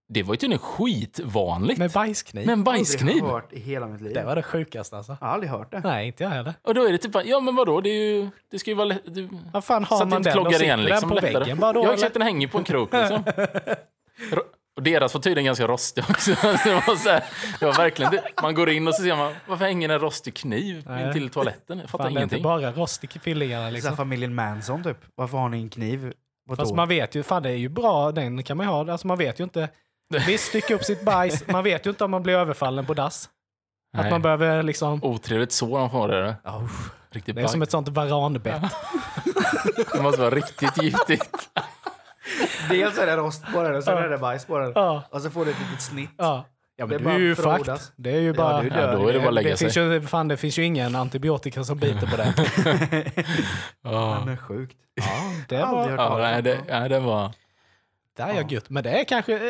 Det 0.08 0.22
var 0.22 0.34
ju 0.34 0.36
tydligen 0.36 0.58
skitvanligt. 0.58 1.78
Med 1.78 1.90
bajskniv. 1.90 2.46
Med 2.46 2.52
en 2.52 2.64
bajskniv. 2.64 3.10
Aldrig 3.10 3.32
hört 3.32 3.52
i 3.52 3.60
hela 3.60 3.86
mitt 3.86 4.00
liv. 4.00 4.14
Det 4.14 4.24
var 4.24 4.36
det 4.36 4.42
sjukaste 4.42 4.96
alltså. 4.96 5.16
Jag 5.20 5.26
har 5.26 5.34
aldrig 5.34 5.50
hört 5.50 5.70
det. 5.70 5.80
Nej, 5.80 6.06
inte 6.06 6.22
jag 6.22 6.30
heller. 6.30 6.54
Och 6.62 6.74
då 6.74 6.84
är 6.88 6.92
det 6.92 6.98
typ, 6.98 7.16
ja 7.24 7.40
men 7.40 7.56
vadå, 7.56 7.80
det, 7.80 7.90
är 7.90 8.14
ju, 8.14 8.30
det 8.50 8.58
ska 8.58 8.70
ju 8.70 8.74
vara 8.74 8.84
lätt. 8.84 9.14
Du, 9.14 9.28
Vad 9.52 9.64
fan 9.64 9.86
så 9.86 9.94
har 9.94 10.02
att 10.02 10.08
det 10.08 10.10
man 10.10 10.18
inte 10.18 10.30
den? 10.30 10.34
Kloggar 10.34 10.50
sitter 10.52 10.64
igen 10.64 10.82
liksom. 10.84 11.00
den 11.00 11.08
på 11.08 11.14
lättare. 11.14 11.38
väggen 11.38 11.58
bara 11.58 11.72
då? 11.72 11.80
Ja 11.80 11.84
eller? 11.84 11.94
exakt, 11.94 12.12
den 12.12 12.22
hänger 12.22 12.48
på 12.48 12.58
en 12.58 12.64
krok 12.64 12.92
liksom. 12.92 13.24
Och 14.78 14.84
deras 14.84 15.14
var 15.14 15.20
tydligen 15.20 15.44
ganska 15.46 15.66
rostig 15.66 16.04
också. 16.10 16.30
Det 16.64 16.82
var, 16.86 16.96
så 16.96 17.08
här, 17.08 17.24
det 17.60 17.66
var 17.66 17.72
verkligen 17.72 18.12
det. 18.12 18.22
Man 18.42 18.54
går 18.54 18.70
in 18.70 18.88
och 18.88 18.94
så 18.94 19.02
ser 19.02 19.16
man, 19.16 19.32
varför 19.46 19.64
hänger 19.64 19.88
en 19.88 19.98
rostig 20.00 20.34
kniv 20.34 20.84
Nej. 20.86 21.06
in 21.06 21.12
till 21.12 21.30
toaletten? 21.30 21.78
Jag 21.78 21.90
fattar 21.90 22.04
Fan, 22.04 22.14
det 22.14 22.20
är 22.20 22.22
inte 22.22 22.36
ingenting. 22.36 22.42
bara 22.42 22.72
rost 22.72 23.04
i 23.04 23.08
fillingarna 23.18 23.66
Så 23.66 23.72
liksom. 23.72 23.96
familjen 23.96 24.34
Manson 24.34 24.82
typ. 24.82 24.96
Varför 25.14 25.38
har 25.38 25.48
ni 25.48 25.58
en 25.60 25.68
kniv 25.70 26.12
Fast 26.56 26.74
man 26.74 26.88
vet 26.88 27.14
ju, 27.14 27.22
fan 27.22 27.42
det 27.42 27.50
är 27.50 27.54
ju 27.54 27.68
bra, 27.68 28.12
den 28.12 28.42
kan 28.42 28.56
man 28.56 28.66
ju 28.66 28.72
ha. 28.72 28.92
Alltså 28.92 29.06
man 29.06 29.18
vet 29.18 29.40
ju 29.40 29.44
inte. 29.44 29.68
Visst, 30.26 30.44
stycka 30.48 30.74
upp 30.74 30.84
sitt 30.84 31.04
bajs. 31.04 31.46
Man 31.46 31.64
vet 31.64 31.86
ju 31.86 31.90
inte 31.90 32.04
om 32.04 32.10
man 32.10 32.22
blir 32.22 32.34
överfallen 32.34 32.86
på 32.86 32.94
dass. 32.94 33.28
Att 33.96 34.02
Nej. 34.02 34.10
man 34.10 34.22
behöver 34.22 34.62
liksom... 34.62 35.04
Otrevligt 35.04 35.52
så 35.52 35.78
de 35.78 35.90
får 35.90 36.08
det. 36.08 36.36
Oh, 36.44 36.70
Riktigt 37.10 37.34
det 37.36 37.42
är 37.42 37.46
som 37.46 37.60
bajs. 37.60 37.68
ett 37.68 37.70
sånt 37.72 37.88
varanbett. 37.88 38.62
Det 39.92 40.02
måste 40.02 40.20
vara 40.20 40.34
riktigt 40.34 40.82
giftigt. 40.82 41.48
Dels 42.70 42.98
är 42.98 43.06
det 43.06 43.16
rost 43.16 43.44
på 43.54 43.62
den 43.62 43.76
och 43.76 43.84
sen 43.84 43.98
är 43.98 44.08
det 44.08 44.18
bajs 44.18 44.44
på 44.44 44.58
den. 44.58 44.72
Ja, 44.74 45.02
Och 45.10 45.20
så 45.22 45.30
får 45.30 45.44
du 45.44 45.50
ett 45.50 45.60
litet 45.60 45.82
snitt. 45.82 46.10
ja. 46.16 46.44
Ja, 46.80 46.86
Det 46.86 46.94
är 46.94 46.98
men 46.98 47.14
du 47.20 47.30
är 47.32 47.36
bara 47.42 47.58
ju. 47.58 47.64
Det 47.96 48.10
är 48.10 48.20
ju 48.20 48.32
bara... 48.32 48.62
du 48.62 48.68
dör. 48.70 48.92
Ja, 48.92 48.96
då 48.98 49.08
är 49.08 49.12
det 49.12 49.18
bara 49.18 49.28
att 49.28 49.34
lägga 49.34 49.50
det 49.50 49.56
finns 49.56 49.74
sig. 49.74 49.82
ju, 49.82 50.00
fan, 50.02 50.28
det 50.28 50.36
finns 50.36 50.58
ju 50.58 50.64
ingen 50.64 50.94
antibiotika 50.96 51.64
som 51.64 51.78
biter 51.78 52.06
på 52.06 52.16
det. 52.16 52.34
Ja, 53.82 53.90
Ja, 53.92 54.22
men 54.26 54.36
sjukt. 54.36 54.76
Ja, 54.94 55.04
det 55.48 55.56
var... 55.62 55.90
ja 55.90 56.18
nej, 56.18 56.42
det, 56.42 56.58
nej, 56.68 56.88
det 56.88 57.00
var... 57.00 57.32
Det 58.16 58.22
är 58.22 58.34
jag 58.34 58.52
gött. 58.52 58.70
Men 58.70 58.82
det 58.82 58.90
är 59.00 59.04
kanske... 59.04 59.34
eh, 59.34 59.40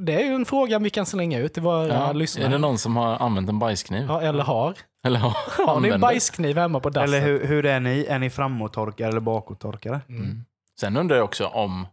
Det 0.00 0.14
är 0.14 0.24
ju 0.24 0.34
en 0.34 0.44
fråga 0.44 0.78
vi 0.78 0.90
kan 0.90 1.06
slänga 1.06 1.38
ut 1.38 1.52
till 1.54 1.62
våra 1.62 1.86
Ja, 1.88 2.12
lyssnare. 2.12 2.46
är 2.46 2.50
det 2.50 2.58
någon 2.58 2.78
som 2.78 2.96
har 2.96 3.16
använt 3.18 3.48
en 3.48 3.58
bajskniv? 3.58 4.06
Ja, 4.08 4.20
eller 4.20 4.42
har. 4.44 4.74
Eller 5.06 5.18
har, 5.20 5.36
Har 5.66 5.80
ni 5.80 5.88
en 5.88 6.00
bajskniv 6.00 6.58
hemma 6.58 6.80
på 6.80 6.90
dassen? 6.90 7.08
Eller 7.14 7.20
hur, 7.26 7.46
hur 7.46 7.66
är 7.66 7.80
ni? 7.80 8.04
Är 8.08 8.18
ni 8.18 8.30
framåttorkare 8.30 9.08
eller 9.08 9.20
bakåttorkare? 9.20 10.00
Mm. 10.08 10.44
Sen 10.80 10.96
undrar 10.96 11.16
jag 11.16 11.24
också 11.24 11.46
om... 11.46 11.86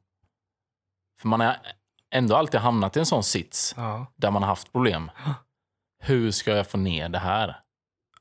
För 1.24 1.28
man 1.30 1.40
har 1.40 1.56
ändå 2.16 2.36
alltid 2.36 2.60
hamnat 2.60 2.96
i 2.98 3.00
en 3.00 3.06
sån 3.06 3.24
sits 3.24 3.74
Ja. 3.78 4.06
där 4.16 4.32
man 4.32 4.42
har 4.44 4.50
haft 4.50 4.72
problem. 4.72 5.12
Hur 6.04 6.32
ska 6.32 6.52
jag 6.52 6.68
få 6.68 6.78
ner 6.78 7.10
det 7.10 7.20
här? 7.20 7.60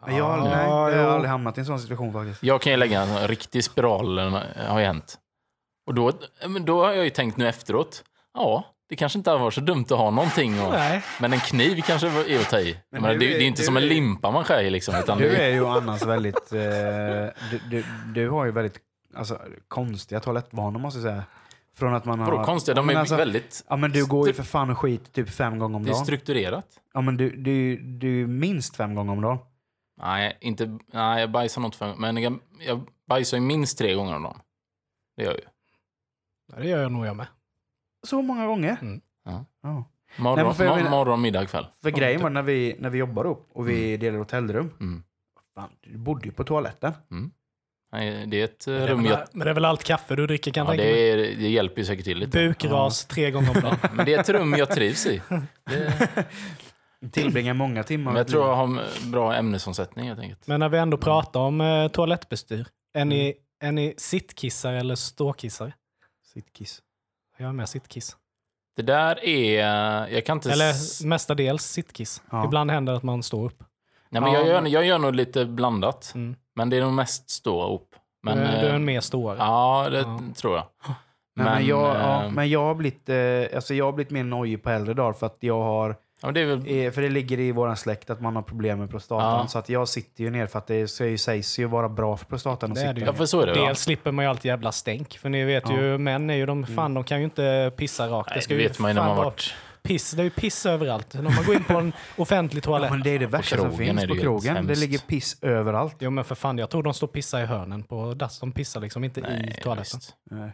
Men 0.07 0.17
Jag, 0.17 0.25
har 0.25 0.33
aldrig- 0.33 0.53
Ja, 0.53 0.87
nej, 0.89 0.97
jag 0.97 1.05
har 1.05 1.11
aldrig 1.15 1.31
hamnat 1.31 1.59
i 1.59 1.61
en 1.61 1.67
sån 1.67 1.81
situation 1.81 2.13
faktiskt. 2.13 2.43
Jag 2.43 2.61
kan 2.63 2.73
ju 2.73 2.77
lägga 2.77 3.01
en 3.03 3.29
riktig 3.29 3.65
spiral, 3.65 4.19
eh, 4.19 4.33
har 4.69 4.79
ju 4.79 4.85
hänt. 4.87 5.19
Och 5.87 5.95
då, 5.95 6.13
då 6.67 6.85
har 6.85 6.93
jag 6.93 7.05
ju 7.05 7.11
tänkt 7.11 7.37
nu 7.37 7.49
efteråt, 7.49 8.05
ja, 8.35 8.65
det 8.89 8.97
kanske 8.97 9.19
inte 9.19 9.31
har 9.31 9.39
varit 9.39 9.55
så 9.55 9.61
dumt 9.61 9.85
att 9.91 9.99
ha 9.99 10.11
någonting. 10.11 10.61
Och, 10.63 10.73
Nej. 10.73 11.03
men 11.21 11.33
en 11.33 11.41
kniv 11.41 11.81
kanske 11.87 12.07
är 12.09 12.41
att 12.41 12.51
ta 12.51 12.59
i. 12.61 12.79
Men 12.91 13.03
Men 13.03 13.11
det, 13.11 13.19
du 13.19 13.27
det 13.29 13.35
är- 13.37 13.39
är 13.41 13.45
inte 13.47 13.63
du 13.63 13.67
som 13.67 13.77
en 13.77 13.83
är- 13.83 13.87
limpa 13.87 14.31
man 14.31 14.45
skär 14.45 14.63
i 14.63 14.71
liksom. 14.71 14.95
Utan 14.95 15.19
Du 15.19 15.29
det, 15.31 15.45
är 15.45 15.49
ju 15.49 15.67
annars 15.67 16.03
väldigt... 16.03 16.53
Eh, 16.53 16.61
du, 17.51 17.61
du, 17.71 17.85
du 18.15 18.29
har 18.31 18.45
ju 18.45 18.51
väldigt 18.51 18.79
alltså, 19.17 19.39
konstiga 19.69 20.21
toalettvanor 20.21 20.81
måste 20.81 21.01
jag 21.01 21.05
säga. 21.09 21.25
Från 21.75 21.95
att 21.95 22.05
man 22.05 22.19
har... 22.21 22.31
vadå 22.33 22.45
konstiga? 22.45 22.75
De 22.75 22.91
är 22.91 22.95
alltså, 22.95 23.17
väldigt... 23.17 23.65
Ja 23.69 23.77
men 23.77 23.91
du 23.93 24.07
går 24.07 24.27
ju 24.29 24.35
för 24.35 24.43
fan 24.43 24.71
och 24.71 24.79
skit 24.79 25.13
typ 25.13 25.29
fem 25.31 25.59
gånger 25.59 25.77
om 25.77 25.83
Det 25.83 25.89
är 25.91 25.93
dagen. 25.93 26.05
strukturerat. 26.05 26.67
Ja 26.95 27.01
men 27.01 27.17
du, 27.17 27.37
du, 27.37 27.77
du 27.77 28.23
är 28.23 28.27
minst 28.27 28.77
fem 28.77 28.95
gånger 28.95 29.13
om 29.13 29.21
dagen. 29.21 29.39
Nej, 30.01 30.39
inte, 30.41 30.79
nej, 30.93 31.21
jag 31.21 31.31
bajsar 31.31 31.61
nog 31.61 31.69
inte 31.69 31.79
för 31.79 31.95
Men 31.97 32.17
jag, 32.17 32.39
jag 32.67 32.81
bajsar 33.09 33.37
ju 33.37 33.41
minst 33.41 33.79
tre 33.79 33.95
gånger 33.95 34.17
om 34.17 34.23
dagen. 34.23 34.39
Det 35.17 35.23
gör 35.23 35.31
jag 35.31 35.41
ju. 35.41 35.47
Det 36.63 36.69
gör 36.69 36.83
jag 36.83 36.93
nog 36.93 37.07
jag 37.07 37.17
med. 37.17 37.27
Så 38.07 38.23
många 38.23 38.47
gånger? 38.47 38.77
Mm. 38.83 39.01
Ja. 39.25 39.45
Ja. 39.63 39.85
Morgon, 40.19 40.37
Nej, 40.37 40.45
men 40.45 40.55
för 40.55 40.65
jag 40.65 40.71
mor- 40.71 40.77
menar- 40.77 40.91
morgon 40.91 41.21
middag, 41.23 41.47
kväll. 41.47 41.67
För 41.83 41.91
grejen 41.91 42.17
typ. 42.19 42.23
var 42.23 42.31
när 42.31 42.43
vi, 42.43 42.77
när 42.79 42.91
vi 42.91 42.99
jobbade 42.99 43.29
upp 43.29 43.49
och 43.53 43.69
vi 43.69 43.97
delade 43.97 44.19
hotellrum. 44.19 44.71
Mm. 44.81 45.03
Fan, 45.55 45.71
du 45.81 45.99
bodde 45.99 46.25
ju 46.27 46.33
på 46.33 46.45
toaletten. 46.45 46.93
Nej, 47.09 47.31
det 48.01 48.41
är 48.41 48.45
ett 48.45 48.67
eh, 48.67 48.73
Men 48.73 48.81
det, 48.81 48.87
är 48.87 48.89
rum 48.89 49.03
väl, 49.03 49.13
jag... 49.13 49.21
men 49.33 49.45
det 49.45 49.51
är 49.51 49.55
väl 49.55 49.65
allt 49.65 49.85
kaffe 49.85 50.17
du 50.17 50.27
dricker 50.27 50.51
kan 50.51 50.67
Ja, 50.67 50.73
jag 50.73 50.79
tänka 50.79 50.95
det, 50.95 51.11
är, 51.11 51.17
det 51.17 51.49
hjälper 51.49 51.79
ju 51.79 51.85
säkert 51.85 52.05
till 52.05 52.19
lite. 52.19 52.49
Bukras 52.49 53.05
tre 53.05 53.31
gånger 53.31 53.57
om 53.57 53.63
dagen. 53.63 53.79
Men 53.93 54.07
det 54.07 54.15
är 54.15 54.21
ett 54.21 54.29
rum 54.29 54.55
jag 54.59 54.71
trivs 54.71 55.07
i. 55.07 55.23
Det, 55.71 55.93
Tillbringar 57.13 57.55
många 57.55 57.83
timmar. 57.83 58.13
men 58.13 58.19
jag 58.19 58.29
tror 58.29 58.47
jag 58.49 58.57
har 58.57 58.81
bra 59.11 59.35
ämnesomsättning 59.35 60.09
helt 60.09 60.21
enkelt. 60.21 60.47
Men 60.47 60.61
när 60.61 60.69
vi 60.69 60.79
ändå 60.79 60.97
pratar 60.97 61.41
om 61.41 61.61
eh, 61.61 61.89
toalettbestyr. 61.89 62.67
Är 62.95 63.05
ni, 63.05 63.35
är 63.61 63.73
ni 63.73 63.95
sittkissare 63.97 64.81
eller 64.81 64.95
ståkissare? 64.95 65.73
Sittkiss. 66.33 66.83
Jag 67.39 67.49
är 67.49 67.53
med 67.53 67.69
sittkiss. 67.69 68.17
Det 68.77 68.83
där 68.83 69.25
är... 69.25 69.67
Jag 70.09 70.27
kan 70.27 70.37
inte... 70.37 70.53
Eller 70.53 71.07
mestadels 71.07 71.65
sittkiss. 71.65 72.23
Ja. 72.31 72.45
Ibland 72.45 72.71
händer 72.71 72.93
det 72.93 72.97
att 72.97 73.03
man 73.03 73.23
står 73.23 73.47
upp. 73.47 73.65
Nej, 74.09 74.23
men 74.23 74.33
Ja, 74.33 74.39
jag, 74.39 74.49
gör, 74.49 74.67
jag 74.67 74.87
gör 74.87 74.99
nog 74.99 75.15
lite 75.15 75.45
blandat. 75.45 76.13
Mm. 76.15 76.37
Men 76.57 76.71
det 76.71 76.77
är 76.77 76.81
nog 76.83 76.93
mest 76.93 77.31
stå 77.31 77.75
upp. 77.75 77.89
Men, 78.23 78.37
du, 78.39 78.43
är, 78.45 78.61
du 78.61 78.67
är 78.67 78.71
eh, 78.71 78.75
en 78.75 78.85
mer 78.85 79.01
ståare. 79.01 79.37
Ja, 79.39 79.89
det 79.91 79.99
Ja. 79.99 80.21
tror 80.37 80.57
jag. 80.57 80.65
Nej, 81.37 81.45
men, 81.47 81.67
jag, 81.67 81.97
ja, 81.97 82.25
eh, 82.25 82.31
men 82.31 82.51
jag 82.51 82.65
har 82.65 82.75
blivit, 82.75 83.09
eh, 83.09 83.57
alltså 83.57 83.75
jag 83.75 83.85
har 83.85 83.93
blivit 83.93 84.11
mer 84.11 84.25
nojig 84.25 84.63
på 84.63 84.71
äldre 84.71 84.95
dagar 84.95 85.13
för 85.13 85.27
att 85.27 85.37
jag 85.41 85.63
har, 85.63 85.89
ja, 85.89 85.97
men 86.27 86.35
det 86.35 86.45
väl... 86.45 86.59
eh, 86.87 86.91
för 86.93 87.03
det 87.03 87.09
ligger 87.09 87.41
i 87.41 87.53
våran 87.53 87.77
släkt 87.77 88.11
att 88.11 88.21
man 88.21 88.37
har 88.37 88.43
problem 88.43 88.79
med 88.79 88.91
prostatan. 88.91 89.39
Ja. 89.41 89.47
Så 89.47 89.59
att 89.59 89.69
jag 89.69 89.89
sitter 89.89 90.25
ju 90.25 90.31
ner 90.31 90.47
för 90.47 90.59
att 90.59 90.67
det 90.67 90.89
sägs, 90.89 91.59
ju 91.59 91.65
vara 91.67 91.89
bra 91.89 92.17
för 92.17 92.25
prostatan 92.27 92.71
att 92.71 92.75
Det 92.75 92.81
sitta 92.81 92.93
det 92.93 93.01
ju. 93.01 93.07
Ja, 93.07 93.13
ner. 93.13 93.19
för 93.19 93.27
så 93.27 93.41
är 93.41 93.47
det. 93.47 93.55
Dels 93.55 93.81
slipper 93.81 94.13
man 94.13 94.25
ju 94.25 94.29
alltid 94.31 94.49
jävla 94.49 94.73
stänk. 94.73 95.19
För 95.19 95.29
ni 95.29 95.45
vet 95.45 95.65
Ja. 95.69 95.77
ju, 95.81 95.99
män 95.99 96.31
är 96.31 96.35
ju 96.35 96.47
de, 96.47 96.67
fan 96.67 96.95
de 96.95 97.05
kan 97.05 97.19
ju 97.19 97.25
inte 97.25 97.73
pissa 97.77 98.07
rakt. 98.09 98.31
Nej, 98.31 98.43
ska 98.43 98.55
det 98.55 98.61
ju 98.63 98.69
vet 98.69 98.79
man 98.79 98.91
ju 98.91 98.95
när 98.95 99.07
man 99.07 99.17
varit... 99.17 99.55
Piss, 99.83 100.11
det 100.13 100.23
är 100.23 100.25
ju 100.25 100.31
piss 100.31 100.67
överallt. 100.67 101.15
När 101.15 101.23
man 101.23 101.45
går 101.47 101.55
in 101.55 101.65
på 101.65 101.79
en 101.79 101.93
offentlig 102.17 102.59
Ja, 102.61 102.65
toalett. 102.65 102.91
men 102.91 103.03
det 103.03 103.11
är 103.11 103.19
det 103.19 103.27
värsta 103.27 103.57
som 103.57 103.77
finns 103.77 104.07
på 104.07 104.15
krogen. 104.15 104.67
Det 104.67 104.75
ligger 104.79 104.99
piss 104.99 105.37
överallt. 105.43 105.97
Jo 105.99 106.11
men 106.11 106.25
för 106.25 106.35
fan, 106.35 106.59
jag 106.59 106.71
tror 106.71 106.83
de 106.83 106.95
står 106.95 107.07
och 107.07 107.13
pissar 107.13 107.41
i 107.43 107.47
hörnen 107.47 107.83
på 107.83 108.15
dass. 108.15 108.41
De 108.41 108.53
pissar 108.53 108.81
liksom 108.81 109.05
inte 109.05 109.21
Nej, 109.21 109.55
i 109.59 109.63
toaletten. 109.63 109.99
visst. 110.01 110.15
Nej. 110.31 110.53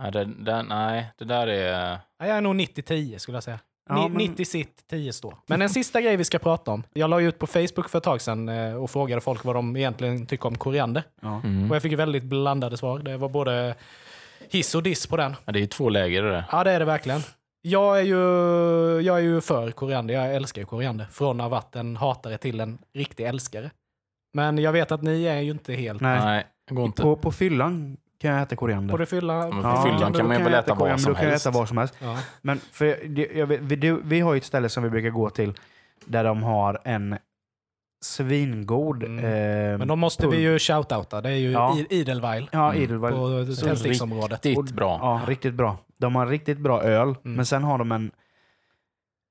Nej, 0.00 0.12
det, 0.12 0.24
det, 0.24 0.62
nej, 0.62 1.06
det 1.18 1.24
där 1.24 1.46
är... 1.46 1.98
Ja, 2.18 2.26
jag 2.26 2.36
är 2.36 2.40
nog 2.40 2.56
90-10 2.56 3.18
skulle 3.18 3.36
jag 3.36 3.42
säga. 3.44 3.58
Ja, 3.88 4.08
men- 4.08 4.12
90 4.18 4.44
sitt, 4.44 4.86
10 4.90 5.12
stå. 5.12 5.38
Men 5.46 5.62
en 5.62 5.68
sista 5.68 6.00
grej 6.00 6.16
vi 6.16 6.24
ska 6.24 6.38
prata 6.38 6.70
om. 6.70 6.82
Jag 6.92 7.10
la 7.10 7.20
ut 7.20 7.38
på 7.38 7.46
Facebook 7.46 7.88
för 7.88 7.98
ett 7.98 8.04
tag 8.04 8.20
sedan 8.20 8.48
eh, 8.48 8.74
och 8.74 8.90
frågade 8.90 9.20
folk 9.20 9.44
vad 9.44 9.56
de 9.56 9.76
egentligen 9.76 10.26
tycker 10.26 10.46
om 10.48 10.58
koriander. 10.58 11.02
Ja. 11.22 11.40
Mm. 11.44 11.70
Och 11.70 11.76
jag 11.76 11.82
fick 11.82 11.92
väldigt 11.92 12.22
blandade 12.24 12.76
svar. 12.76 12.98
Det 12.98 13.16
var 13.16 13.28
både 13.28 13.74
hiss 14.50 14.74
och 14.74 14.82
diss 14.82 15.06
på 15.06 15.16
den. 15.16 15.36
Ja, 15.44 15.52
det 15.52 15.58
är 15.58 15.60
ju 15.60 15.66
två 15.66 15.88
läger 15.88 16.22
det 16.22 16.30
där. 16.30 16.44
Ja, 16.52 16.64
det 16.64 16.70
är 16.70 16.78
det 16.78 16.84
verkligen. 16.84 17.20
Jag 17.68 17.98
är 17.98 18.02
ju, 18.02 18.20
jag 19.00 19.16
är 19.18 19.22
ju 19.22 19.40
för 19.40 19.70
koriander. 19.70 20.14
Jag 20.14 20.34
älskar 20.34 20.62
ju 20.62 20.66
koriander. 20.66 21.06
Från 21.10 21.40
att 21.40 21.44
ha 21.44 21.48
varit 21.48 21.76
en 21.76 21.96
hatare 21.96 22.38
till 22.38 22.60
en 22.60 22.78
riktig 22.94 23.24
älskare. 23.24 23.70
Men 24.34 24.58
jag 24.58 24.72
vet 24.72 24.92
att 24.92 25.02
ni 25.02 25.24
är 25.24 25.40
ju 25.40 25.50
inte 25.50 25.72
helt... 25.74 26.00
Nej. 26.00 26.20
Nej, 26.24 26.46
det 26.68 26.74
går 26.74 26.86
inte. 26.86 27.02
På, 27.02 27.16
på 27.16 27.32
fyllan 27.32 27.96
kan 28.20 28.30
jag 28.30 28.42
äta 28.42 28.56
koriander. 28.56 28.92
På 28.92 28.98
det 28.98 29.06
fylla... 29.06 29.34
men 29.38 29.50
på 29.62 29.68
Ja, 29.68 29.82
fyllan 29.84 30.12
kan 30.12 30.26
man 30.26 30.36
ju 30.36 30.42
jag 30.42 30.50
väl 30.50 30.54
äta 30.54 30.68
vad 30.74 30.78
koriander, 30.78 31.02
som 31.02 31.12
då 31.12 31.16
kan 31.16 31.24
jag 31.24 31.30
helst. 31.30 31.46
äta 31.46 31.58
vad 31.58 31.68
som 31.68 31.78
helst. 31.78 31.94
Ja. 31.98 32.18
Men 32.42 32.58
för, 32.58 33.18
jag 33.36 33.46
vet, 33.46 33.60
vi, 33.60 33.76
du, 33.76 34.00
vi 34.04 34.20
har 34.20 34.34
ju 34.34 34.38
ett 34.38 34.44
ställe 34.44 34.68
som 34.68 34.82
vi 34.82 34.90
brukar 34.90 35.10
gå 35.10 35.30
till 35.30 35.54
där 36.04 36.24
de 36.24 36.42
har 36.42 36.80
en 36.84 37.18
svingod... 38.06 39.02
Mm. 39.02 39.24
Eh, 39.24 39.78
Men 39.78 39.88
då 39.88 39.96
måste 39.96 40.26
vi 40.26 40.36
ju 40.40 40.58
shoutouta. 40.58 41.20
Det 41.20 41.28
är 41.30 41.34
ju 41.36 41.50
Ja. 41.50 41.76
Idelweil 41.90 42.48
Ja, 42.52 42.70
Mm. 42.72 42.82
Edelweiss. 42.82 43.60
på 43.60 43.66
tändsticksområdet. 43.66 44.46
Riktigt 44.46 44.74
bra. 44.74 44.98
Ja, 45.02 45.20
riktigt 45.26 45.54
bra. 45.54 45.76
De 45.98 46.14
har 46.16 46.26
riktigt 46.26 46.58
bra 46.58 46.82
öl, 46.82 47.08
Mm. 47.08 47.36
men 47.36 47.46
sen 47.46 47.64
har 47.64 47.78
de 47.78 47.92
en, 47.92 48.10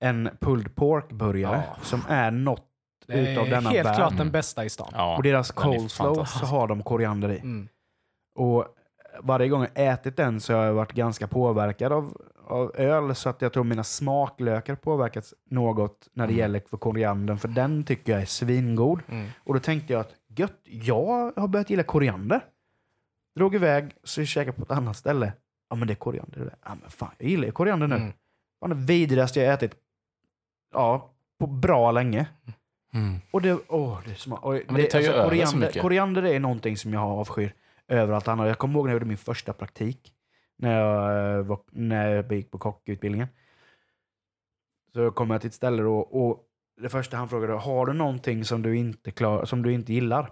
en 0.02 0.30
pulled 0.40 0.76
pork-burgare 0.76 1.64
Ja. 1.68 1.76
som 1.82 2.02
är 2.10 2.32
något 2.32 2.64
Det 3.08 3.32
utav 3.32 3.46
är 3.46 3.50
denna 3.50 3.70
helt 3.70 3.86
värld. 3.88 3.96
klart 3.96 4.18
den 4.18 4.32
bästa 4.32 4.66
i 4.66 4.70
stan. 4.70 4.90
Ja, 4.94 5.16
Och 5.18 5.24
deras 5.24 5.52
coleslaw 5.52 6.26
så 6.26 6.46
har 6.46 6.68
de 6.68 6.84
koriander 6.84 7.30
i. 7.32 7.40
Mm. 7.40 7.68
Och 8.36 8.66
varje 9.24 9.48
gång 9.50 9.62
jag 9.74 9.86
ätit 9.88 10.18
den 10.18 10.42
så 10.42 10.54
har 10.54 10.64
jag 10.64 10.74
varit 10.74 10.94
ganska 10.94 11.28
påverkad 11.28 11.92
av, 11.92 12.18
av 12.48 12.72
öl 12.76 13.16
så 13.16 13.30
att 13.30 13.42
jag 13.42 13.54
tror 13.54 13.64
mina 13.64 13.84
smaklökar 13.84 14.76
påverkats 14.76 15.34
något 15.50 16.10
när 16.14 16.28
det 16.28 16.34
Mm. 16.34 16.40
gäller 16.40 16.62
för 16.70 16.78
koriandern 16.78 17.38
för 17.38 17.48
den 17.48 17.84
tycker 17.84 18.12
jag 18.12 18.22
är 18.22 18.26
svingod. 18.26 19.00
Mm. 19.10 19.28
Och 19.44 19.54
då 19.54 19.60
tänkte 19.60 19.94
jag 19.94 20.00
att 20.00 20.14
gött, 20.28 20.60
jag 20.64 21.32
har 21.36 21.48
börjat 21.48 21.70
gilla 21.70 21.84
koriander. 21.84 22.42
Drog 23.36 23.56
iväg 23.56 23.92
så 24.04 24.22
jag 24.22 24.28
käkade 24.28 24.58
på 24.58 24.64
ett 24.64 24.72
annat 24.72 24.98
ställe. 24.98 25.34
Ja 25.70 25.76
men 25.76 25.88
det 25.88 25.94
är 25.94 25.96
koriander 25.96 26.40
det 26.40 26.46
där. 26.46 26.56
Ja 26.66 26.72
men 26.82 26.90
fan, 26.90 27.12
jag 27.18 27.30
gillar 27.30 27.46
ju 27.46 27.52
koriander 27.52 27.88
nu. 27.88 27.96
Mm. 27.96 28.14
Var 28.60 28.70
det 28.70 28.76
vidrigaste 28.76 29.40
jag 29.40 29.54
ätit 29.54 29.76
ja, 30.74 31.10
på 31.40 31.48
bra 31.48 31.92
länge. 31.92 32.28
Mm. 32.94 33.20
Och 33.32 33.42
det, 33.42 33.58
åh, 33.68 34.00
det, 34.06 34.12
är 34.12 34.16
sma- 34.16 34.40
och 34.40 34.54
men 34.68 34.76
det 34.76 34.88
tar 34.90 35.00
ju 35.00 35.06
över 35.08 35.24
så 35.24 35.30
koriander, 35.30 35.68
mycket. 35.68 35.82
koriander 35.82 36.26
är 36.26 36.40
någonting 36.40 36.78
som 36.78 36.94
jag 36.94 37.04
avskyr 37.04 37.54
överallt 37.88 38.28
annat. 38.28 38.48
Jag 38.48 38.58
kommer 38.58 38.74
ihåg 38.76 38.86
när 38.86 38.92
jag 38.92 38.96
gjorde 38.96 39.06
min 39.06 39.18
första 39.18 39.54
praktik. 39.54 40.12
När 40.58 40.80
jag, 40.80 41.38
eh, 41.38 41.46
var, 41.46 41.60
när 41.72 42.10
jag 42.16 42.32
gick 42.32 42.52
på 42.52 42.58
kockutbildningen. 42.58 43.28
Så 44.94 45.12
kom 45.12 45.30
jag 45.32 45.42
till 45.42 45.48
ett 45.48 45.54
ställe 45.54 45.84
då, 45.84 45.98
och 46.00 46.44
det 46.82 46.90
första 46.90 47.18
han 47.18 47.30
frågade 47.30 47.54
har 47.54 47.86
du 47.86 47.94
någonting 47.94 48.46
som 48.46 48.62
du 48.62 48.78
inte, 48.78 49.12
klar, 49.12 49.46
som 49.46 49.62
du 49.62 49.74
inte 49.74 49.94
gillar? 49.94 50.32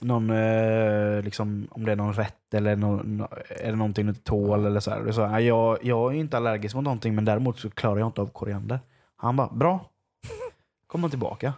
Någon, 0.00 0.30
eh, 0.30 1.22
liksom, 1.22 1.68
om 1.70 1.84
det 1.84 1.92
är 1.92 1.96
någon 1.96 2.12
rätt 2.12 2.54
eller 2.54 2.76
nå- 2.76 3.02
nå- 3.04 3.28
är 3.48 3.70
det 3.70 3.76
någonting 3.76 4.06
du 4.06 4.08
inte 4.10 4.22
tål 4.22 4.64
eller 4.66 4.80
så 4.80 4.90
här. 4.90 5.12
Så, 5.12 5.26
"Nej, 5.26 5.44
jag, 5.46 5.78
jag 5.84 6.14
är 6.14 6.18
inte 6.18 6.36
allergisk 6.36 6.74
mot 6.74 6.84
någonting 6.84 7.14
men 7.14 7.24
däremot 7.24 7.58
så 7.58 7.70
klarar 7.70 7.98
jag 7.98 8.08
inte 8.08 8.20
av 8.20 8.26
koriander. 8.26 8.80
Han 9.16 9.36
bara, 9.36 9.48
bra. 9.48 9.90
Kommer 10.86 11.08
tillbaka. 11.08 11.54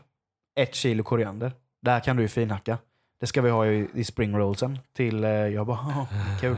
Ett 0.60 0.74
kilo 0.74 1.02
koriander. 1.04 1.52
Det 1.82 1.90
här 1.90 2.00
kan 2.00 2.16
du 2.16 2.28
finhacka. 2.28 2.78
Det 3.20 3.26
ska 3.26 3.42
vi 3.42 3.50
ha 3.50 3.66
i, 3.66 3.88
i 3.94 4.04
springrollsen. 4.04 4.78
Till, 4.96 5.24
eh, 5.24 5.30
jag 5.30 5.66
bara, 5.66 5.78
"Ja, 5.96 6.06
kul. 6.40 6.56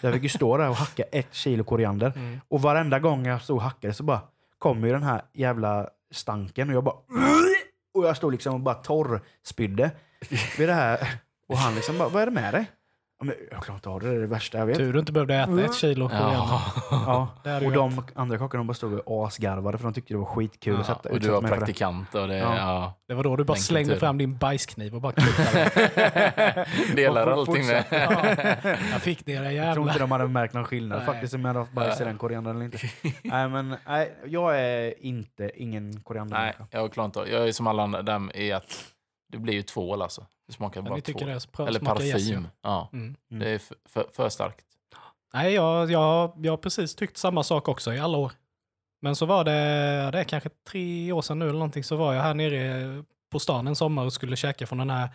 Jag 0.00 0.12
fick 0.14 0.22
ju 0.22 0.28
stå 0.28 0.56
där 0.56 0.68
och 0.68 0.76
hacka 0.76 1.02
ett 1.12 1.34
kilo 1.34 1.64
koriander. 1.64 2.12
Mm. 2.16 2.40
Och 2.48 2.62
varenda 2.62 2.98
gång 2.98 3.26
jag 3.26 3.42
stod 3.42 3.56
och 3.56 3.62
hackade 3.62 3.94
så 3.94 4.02
bara 4.02 4.20
kom 4.58 4.84
ju 4.84 4.92
den 4.92 5.02
här 5.02 5.22
jävla 5.34 5.88
stanken 6.10 6.68
och 6.68 6.74
jag 6.74 6.84
bara 6.84 6.94
och 7.94 8.04
jag 8.06 8.16
stod 8.16 8.32
liksom 8.32 8.54
och 8.54 8.60
bara 8.60 8.74
torrspydde 8.74 9.90
vid 10.58 10.68
det 10.68 10.72
här. 10.74 10.98
Och 11.48 11.56
han 11.58 11.74
liksom 11.74 11.98
bara, 11.98 12.08
vad 12.08 12.22
är 12.22 12.26
det 12.26 12.32
med 12.32 12.54
dig? 12.54 12.66
Ja, 13.20 13.24
men 13.24 13.34
Jag 13.50 13.62
klarar 13.62 13.76
inte 13.76 13.88
av 13.88 14.00
det, 14.00 14.08
det 14.10 14.16
är 14.16 14.20
det 14.20 14.26
värsta 14.26 14.58
jag 14.58 14.66
vet. 14.66 14.76
Tur 14.76 14.92
du 14.92 14.98
inte 14.98 15.12
behövde 15.12 15.34
äta 15.34 15.64
ett 15.64 15.74
kilo 15.74 16.08
koriander. 16.08 16.34
Ja. 16.38 16.62
Ja. 16.90 17.28
Det 17.44 17.50
hade 17.50 17.66
Och 17.66 17.72
de 17.72 18.02
andra 18.14 18.38
kockarna 18.38 18.64
bara 18.64 18.74
stod 18.74 19.00
och 19.08 19.26
asgarvade 19.26 19.78
för 19.78 19.84
de 19.84 19.92
tyckte 19.94 20.14
det 20.14 20.18
var 20.18 20.26
skitkul 20.26 20.74
att 20.80 20.88
Ja, 20.88 20.94
sätta 20.94 21.08
och 21.08 21.20
du 21.20 21.28
var 21.28 21.42
praktikant 21.42 22.14
och 22.14 22.28
det, 22.28 22.36
Ja. 22.38 22.56
ja. 22.56 22.94
Det 23.08 23.14
var 23.14 23.24
då 23.24 23.36
du 23.36 23.44
bara 23.44 23.54
Den 23.54 23.62
slängde 23.62 23.84
kulturen. 23.84 24.00
fram 24.00 24.18
din 24.18 24.36
bajskniv 24.38 24.94
och 24.94 25.00
bara 25.00 25.12
klippte 25.12 25.70
den. 25.74 26.66
Delar 26.96 27.26
Och 27.26 27.32
allting 27.32 27.66
med. 27.66 27.84
Ja, 27.90 28.24
jag 28.92 29.02
fick 29.02 29.26
det 29.26 29.38
där 29.38 29.50
Jag 29.50 29.74
tror 29.74 29.82
inte 29.86 29.92
jävla... 29.98 30.06
de 30.06 30.12
hade 30.12 30.28
märkt 30.28 30.54
någon 30.54 30.64
skillnad 30.64 30.98
Nej. 30.98 31.06
faktiskt 31.06 31.34
om 31.34 31.40
jag 31.40 31.48
hade 31.48 31.58
haft 31.58 31.72
bajs 31.72 32.00
i 32.00 32.04
den 32.04 32.18
koriandern 32.18 32.56
eller 32.56 32.64
inte. 32.64 32.78
nej 33.22 33.48
men 33.48 33.76
nej, 33.86 34.14
jag 34.26 34.60
är 34.60 34.94
inte 35.04 35.50
ingen 35.54 36.00
koriander. 36.00 36.36
Nej, 36.38 36.54
jag 36.70 36.92
klarar 36.92 37.04
inte 37.06 37.20
Jag 37.20 37.48
är 37.48 37.52
som 37.52 37.66
alla 37.66 37.82
andra 37.82 38.02
där 38.02 38.36
i 38.36 38.52
att 38.52 38.84
det 39.28 39.38
blir 39.38 39.54
ju 39.54 39.62
tvål 39.62 40.02
alltså. 40.02 40.26
Det 40.46 40.52
smakar 40.52 40.82
bara 40.82 41.00
tvål. 41.00 41.22
Eller 41.22 41.38
smakar 41.40 41.94
parfym. 41.94 42.06
yes, 42.06 42.28
ja. 42.28 42.42
ja. 42.62 42.88
Mm. 42.92 43.16
Det 43.28 43.50
är 43.50 43.58
för, 43.88 44.06
för, 44.12 44.28
starkt. 44.28 44.64
Nej, 45.34 45.54
jag, 45.54 45.90
jag, 45.90 46.32
jag 46.36 46.52
har 46.52 46.56
precis 46.56 46.94
tyckt 46.94 47.16
samma 47.16 47.42
sak 47.42 47.68
också 47.68 47.94
i 47.94 47.98
alla 47.98 48.18
år. 48.18 48.32
Men 49.00 49.16
så 49.16 49.26
var 49.26 49.44
det, 49.44 49.50
det 50.12 50.18
är 50.18 50.24
kanske 50.24 50.50
tre 50.68 51.12
år 51.12 51.22
sedan 51.22 51.38
nu 51.38 51.44
eller 51.44 51.58
någonting, 51.58 51.84
så 51.84 51.96
var 51.96 52.14
jag 52.14 52.22
här 52.22 52.34
nere 52.34 53.04
på 53.30 53.38
stan 53.38 53.66
en 53.66 53.76
sommar 53.76 54.04
och 54.04 54.12
skulle 54.12 54.36
käka 54.36 54.66
från 54.66 54.78
den 54.78 54.90
här 54.90 55.08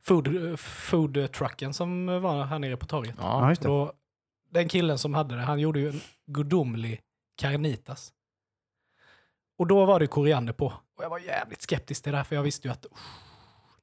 food, 0.00 0.58
food 0.60 1.32
trucken 1.32 1.74
som 1.74 2.06
var 2.06 2.44
här 2.44 2.58
nere 2.58 2.76
på 2.76 2.86
torget. 2.86 3.14
Ja, 3.18 3.48
just 3.48 3.62
det. 3.62 3.68
Och 3.68 3.92
den 4.50 4.68
killen 4.68 4.98
som 4.98 5.14
hade 5.14 5.36
det, 5.36 5.42
han 5.42 5.58
gjorde 5.58 5.80
ju 5.80 5.88
en 5.88 6.00
gudomlig 6.26 7.00
carnitas. 7.36 8.12
Och 9.58 9.66
då 9.66 9.84
var 9.84 10.00
det 10.00 10.06
koriander 10.06 10.52
på. 10.52 10.66
Och 10.96 11.04
jag 11.04 11.10
var 11.10 11.18
jävligt 11.18 11.62
skeptisk 11.62 12.02
till 12.02 12.12
det 12.12 12.16
här, 12.16 12.24
för 12.24 12.36
jag 12.36 12.42
visste 12.42 12.68
ju 12.68 12.72
att 12.72 12.84
uff, 12.84 13.27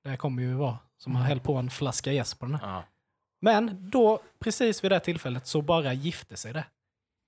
det 0.06 0.10
här 0.10 0.18
kommer 0.18 0.41
ju 0.43 0.53
vara 0.53 0.78
som 0.97 1.16
att 1.16 1.26
hälla 1.26 1.41
på 1.41 1.56
en 1.56 1.70
flaska 1.70 2.12
jäst 2.12 2.39
på 2.39 2.45
den 2.45 2.56
här. 2.56 2.68
Ja. 2.74 2.84
Men 3.41 3.89
då, 3.89 4.20
precis 4.39 4.84
vid 4.84 4.91
det 4.91 4.99
tillfället, 4.99 5.47
så 5.47 5.62
bara 5.62 5.93
gifte 5.93 6.38
sig 6.38 6.53
det. 6.53 6.64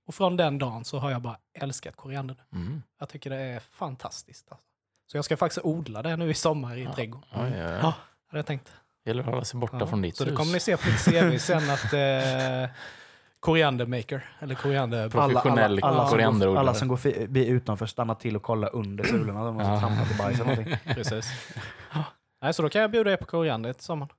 Och 0.07 0.15
från 0.15 0.37
den 0.37 0.57
dagen 0.57 0.85
så 0.85 0.99
har 0.99 1.11
jag 1.11 1.21
bara 1.21 1.37
älskat 1.59 1.95
koriander. 1.95 2.35
Mm. 2.53 2.83
Jag 2.99 3.09
tycker 3.09 3.29
det 3.29 3.35
är 3.37 3.59
fantastiskt. 3.59 4.51
Alltså. 4.51 4.63
Så 5.11 5.17
jag 5.17 5.25
ska 5.25 5.37
faktiskt 5.37 5.65
odla 5.65 6.01
det 6.01 6.15
nu 6.17 6.29
i 6.29 6.33
sommar 6.33 6.75
i 6.77 6.83
Ja. 6.83 6.93
trädgården. 6.93 7.27
Ja, 7.33 7.47
ja, 7.49 7.55
Ja, 7.57 7.71
ja. 7.71 7.93
hade 8.27 8.39
jag 8.39 8.45
tänkt. 8.45 8.71
Gäller 9.05 9.23
att 9.23 9.29
hålla 9.29 9.43
sig 9.45 9.59
borta 9.59 9.77
Ja. 9.79 9.87
från 9.87 10.01
ditt 10.01 10.15
Så 10.17 10.23
det 10.23 10.29
hus. 10.29 10.37
kommer 10.37 10.53
ni 10.53 10.59
se 10.59 10.77
på 10.77 10.87
mitt 10.89 11.05
CV 11.05 11.39
sen 11.39 11.69
att 11.69 11.93
eh, 11.93 12.69
koriandermaker, 13.39 14.25
eller 14.39 14.55
koriander... 14.55 15.09
Pro- 15.09 15.21
Professionell 15.27 15.71
alla, 15.83 15.87
alla, 15.87 15.95
som 15.97 16.03
går, 16.05 16.11
korianderodlare. 16.11 16.59
alla 16.59 16.73
som 16.73 16.87
går 16.87 16.97
förbi 16.97 17.45
utanför 17.47 17.85
stannar 17.85 18.15
till 18.15 18.35
och 18.35 18.43
kollar 18.43 18.75
under 18.75 19.03
sulorna. 19.03 19.43
De 19.45 19.53
måste 19.55 19.69
Ja. 19.69 19.79
trampa 19.79 20.05
till 20.05 20.17
bajs 20.17 20.39
eller 20.39 20.49
någonting. 20.55 20.77
Precis. 20.93 21.31
Nej, 22.41 22.53
så 22.53 22.61
då 22.61 22.69
kan 22.69 22.81
jag 22.81 22.91
bjuda 22.91 23.11
er 23.11 23.17
på 23.17 23.25
koriander 23.25 23.73
till 23.73 23.83
sommaren. 23.83 24.09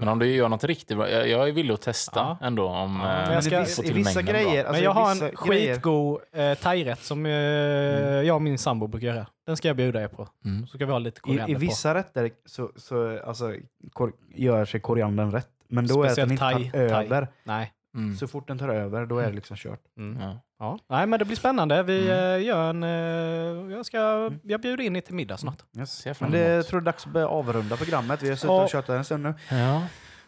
Men 0.00 0.08
om 0.08 0.18
du 0.18 0.26
gör 0.26 0.48
något 0.48 0.64
riktigt 0.64 0.96
bra. 0.96 1.10
Jag, 1.10 1.28
jag 1.28 1.48
är 1.48 1.52
villig 1.52 1.74
att 1.74 1.80
testa 1.82 2.20
Ja. 2.40 2.46
ändå 2.46 2.66
om 2.68 3.00
Ja, 3.02 3.08
men 3.08 3.28
eh, 3.28 3.34
jag 3.34 3.44
ska- 3.44 3.54
i 3.54 3.58
få 3.58 3.64
vissa, 3.64 3.82
till 3.82 3.90
i 3.90 3.94
vissa 3.94 4.22
grejer, 4.22 4.58
alltså 4.64 4.72
Men 4.72 4.82
jag 4.82 4.90
har 4.90 5.10
en 5.10 5.18
grejer- 5.18 5.34
skitgod 5.74 6.20
eh, 6.32 6.54
thairätt 6.54 7.02
som 7.02 7.26
eh, 7.26 7.32
jag 7.32 8.34
och 8.36 8.42
min 8.42 8.58
sambo 8.58 8.86
brukar 8.86 9.06
göra. 9.06 9.26
Den 9.46 9.56
ska 9.56 9.68
jag 9.68 9.76
bjuda 9.76 10.02
er 10.02 10.08
på. 10.08 10.28
Mm. 10.44 10.66
Så 10.66 10.76
ska 10.76 10.86
vi 10.86 10.92
ha 10.92 10.98
lite 10.98 11.20
koriander 11.20 11.48
I, 11.48 11.52
I 11.52 11.58
vissa 11.58 11.94
rätter 11.94 12.30
så, 12.46 12.70
så 12.76 13.20
alltså, 13.24 13.54
kor, 13.92 14.12
gör 14.34 14.64
sig 14.64 14.80
koriandern 14.80 15.30
rätt. 15.32 15.48
Men 15.68 15.86
då 15.86 16.02
är 16.02 16.06
det 16.06 16.10
att 16.10 16.16
den 16.16 16.36
Speciellt 16.36 16.62
inte 16.62 16.70
tar 16.72 16.78
thai- 16.78 17.04
över. 17.06 17.26
på. 17.26 17.32
Nej. 17.44 17.72
Mm. 17.94 18.16
Så 18.16 18.26
fort 18.28 18.48
den 18.48 18.58
tar 18.58 18.68
över, 18.68 19.06
då 19.06 19.18
är 19.18 19.26
det 19.26 19.32
liksom 19.36 19.56
kört. 19.56 19.80
Mm. 19.98 20.22
Ja. 20.22 20.40
Ja. 20.58 20.78
Nej, 20.90 21.06
men 21.06 21.18
det 21.18 21.24
blir 21.24 21.36
spännande. 21.36 21.82
Vi 21.82 22.10
Mm. 22.10 22.40
eh, 22.40 22.46
gör 22.46 22.70
en... 22.70 22.82
eh, 22.82 23.76
jag, 23.76 23.86
ska, 23.86 24.30
jag 24.42 24.60
bjuder 24.60 24.84
in 24.84 24.96
er 24.96 25.00
till 25.00 25.14
middag 25.14 25.36
snart. 25.36 25.58
Yes. 25.78 26.06
Jag 26.06 26.16
Men 26.20 26.30
det 26.30 26.54
emot. 26.54 26.66
tror 26.66 26.76
jag 26.78 26.82
är 26.82 26.84
dags 26.92 27.06
att 27.06 27.12
börja 27.12 27.28
avrunda 27.28 27.76
programmet. 27.76 28.22
Vi 28.22 28.28
har 28.28 28.36
suttit 28.36 28.48
Ja. 28.50 28.62
och 28.62 28.70
tjatat 28.70 28.96
en 28.96 29.04
stund 29.04 29.22
nu. 29.22 29.34
Ja. 29.50 29.82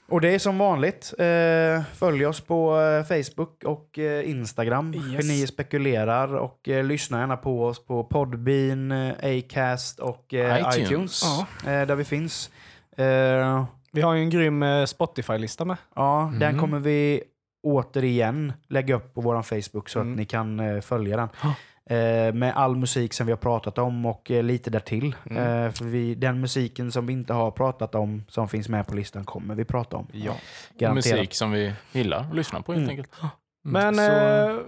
Och 0.09 0.21
det 0.21 0.29
är 0.35 0.39
som 0.39 0.59
vanligt. 0.59 1.15
Eh, 1.19 1.83
följ 1.95 2.27
oss 2.27 2.41
på 2.41 2.77
Facebook 3.09 3.65
och 3.65 3.99
Instagram. 4.25 4.95
Yes. 4.95 5.05
Geni 5.25 5.47
spekulerar. 5.47 6.35
Och 6.37 6.61
lyssna 6.67 7.21
gärna 7.21 7.37
på 7.37 7.65
oss 7.65 7.85
på 7.85 8.05
Podbean, 8.05 8.93
Acast 9.23 9.99
och 10.01 10.27
iTunes. 10.33 10.77
iTunes. 10.79 11.23
Ja. 11.65 11.71
Där 11.87 11.95
vi 11.95 12.05
finns. 12.05 12.51
Vi 13.93 14.01
har 14.03 14.15
ju 14.15 14.21
en 14.23 14.31
grym 14.31 14.65
Spotify-lista 14.87 15.65
med. 15.65 15.77
ja, 15.97 16.31
Den 16.33 16.43
Mm. 16.49 16.61
kommer 16.61 16.79
vi 16.79 17.23
återigen 17.63 18.53
lägga 18.69 18.95
upp 18.95 19.15
på 19.15 19.21
vår 19.21 19.43
Facebook 19.43 19.89
så 19.89 20.01
Mm. 20.01 20.13
att 20.13 20.17
ni 20.19 20.25
kan 20.25 20.61
eh, 20.61 20.81
följa 20.81 21.17
den. 21.17 21.29
Eh, 21.91 22.35
med 22.35 22.53
all 22.57 22.77
musik 22.77 23.13
som 23.15 23.27
vi 23.27 23.33
har 23.33 23.37
pratat 23.37 23.79
om 23.79 24.07
och 24.07 24.31
eh, 24.31 24.43
lite 24.43 24.71
därtill. 24.71 25.17
Mm. 25.31 25.37
Eh, 25.67 25.73
för 25.73 25.85
vi, 25.85 26.15
den 26.15 26.41
musiken 26.41 26.93
som 26.93 27.07
vi 27.07 27.13
inte 27.13 27.33
har 27.33 27.51
pratat 27.51 27.95
om, 27.95 28.25
som 28.29 28.49
finns 28.49 28.69
med 28.69 28.87
på 28.87 28.95
listan, 28.95 29.25
kommer 29.25 29.55
vi 29.55 29.65
prata 29.65 29.97
om. 29.97 30.07
Ja. 30.13 30.33
Och 30.89 30.95
musik 30.95 31.35
som 31.35 31.51
vi 31.51 31.73
gillar 31.93 32.21
att 32.21 32.35
lyssna 32.37 32.63
på 32.63 32.73
helt 32.73 32.83
Mm. 32.85 32.91
enkelt. 32.91 33.11
Men 33.63 33.95
Så- 33.95 34.63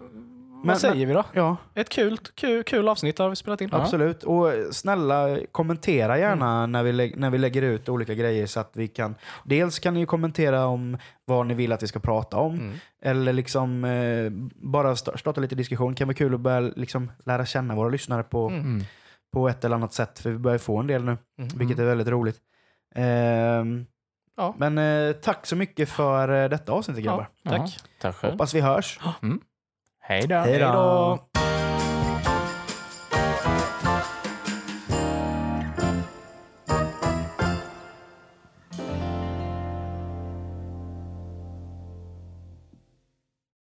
eh, 0.63 0.67
vad 0.67 0.67
Men- 0.67 0.77
säger 0.77 1.07
vi 1.07 1.13
då? 1.13 1.25
Ja, 1.33 1.57
Ett 1.75 1.89
kul, 1.89 2.17
kul, 2.35 2.63
kul 2.63 2.89
avsnitt 2.89 3.19
har 3.19 3.31
vi 3.31 3.37
spelat 3.37 3.61
in. 3.61 3.69
Absolut. 3.73 4.23
Och 4.23 4.53
eh, 4.53 4.71
snälla, 4.71 5.39
kommentera 5.53 6.19
gärna 6.19 6.59
Mm. 6.59 6.73
när, 6.73 6.83
vi 6.83 7.13
när 7.17 7.31
vi 7.31 7.39
lägger 7.39 7.63
ut 7.63 7.89
olika 7.89 8.15
grejer 8.15 8.47
så 8.47 8.61
att 8.61 8.71
vi 8.75 8.89
kan... 8.89 9.15
Dels 9.45 9.79
kan 9.79 9.95
ni 9.95 10.07
kommentera 10.07 10.67
om 10.67 10.99
vad 11.25 11.47
ni 11.47 11.55
vill 11.55 11.73
att 11.73 11.83
vi 11.83 11.87
ska 11.87 11.99
prata 12.01 12.37
om. 12.37 12.55
Mm. 12.55 12.75
Eller 13.03 13.33
liksom 13.33 13.85
eh, 13.85 14.31
bara 14.69 14.95
sta- 14.95 15.17
starta 15.17 15.41
lite 15.41 15.55
diskussion. 15.55 15.95
kan 15.95 16.09
vara 16.09 16.15
kul 16.17 16.35
att 16.35 16.41
börja 16.41 16.61
liksom 16.61 17.13
lära 17.27 17.47
känna 17.47 17.75
våra 17.75 17.89
lyssnare 17.89 18.23
på, 18.23 18.49
Mm. 18.49 18.61
Mm. 18.61 18.83
på 19.33 19.49
ett 19.49 19.65
eller 19.65 19.77
annat 19.77 19.93
sätt. 19.93 20.19
För 20.19 20.31
vi 20.31 20.39
börjar 20.39 20.59
få 20.59 20.79
en 20.79 20.87
del 20.87 21.05
nu, 21.05 21.17
Mm. 21.39 21.51
vilket 21.59 21.79
är 21.79 21.85
väldigt 21.85 22.09
roligt. 22.09 22.37
Ehm, 22.95 23.87
Ja. 24.37 24.55
Men 24.59 24.79
eh, 24.79 25.13
tack 25.13 25.47
så 25.47 25.57
mycket 25.57 25.89
för 25.89 26.43
eh, 26.45 26.49
detta 26.49 26.73
avsnitt 26.73 26.97
grabbar. 27.05 27.29
Ja, 27.43 27.51
tack. 27.51 27.61
Ja, 27.61 27.67
tack 28.01 28.17
själv. 28.17 28.33
Hoppas 28.33 28.55
vi 28.55 28.61
hörs. 28.61 28.99
Hej 30.05 30.27
då. 30.27 30.37
Hej 30.37 30.59
då. 30.59 31.32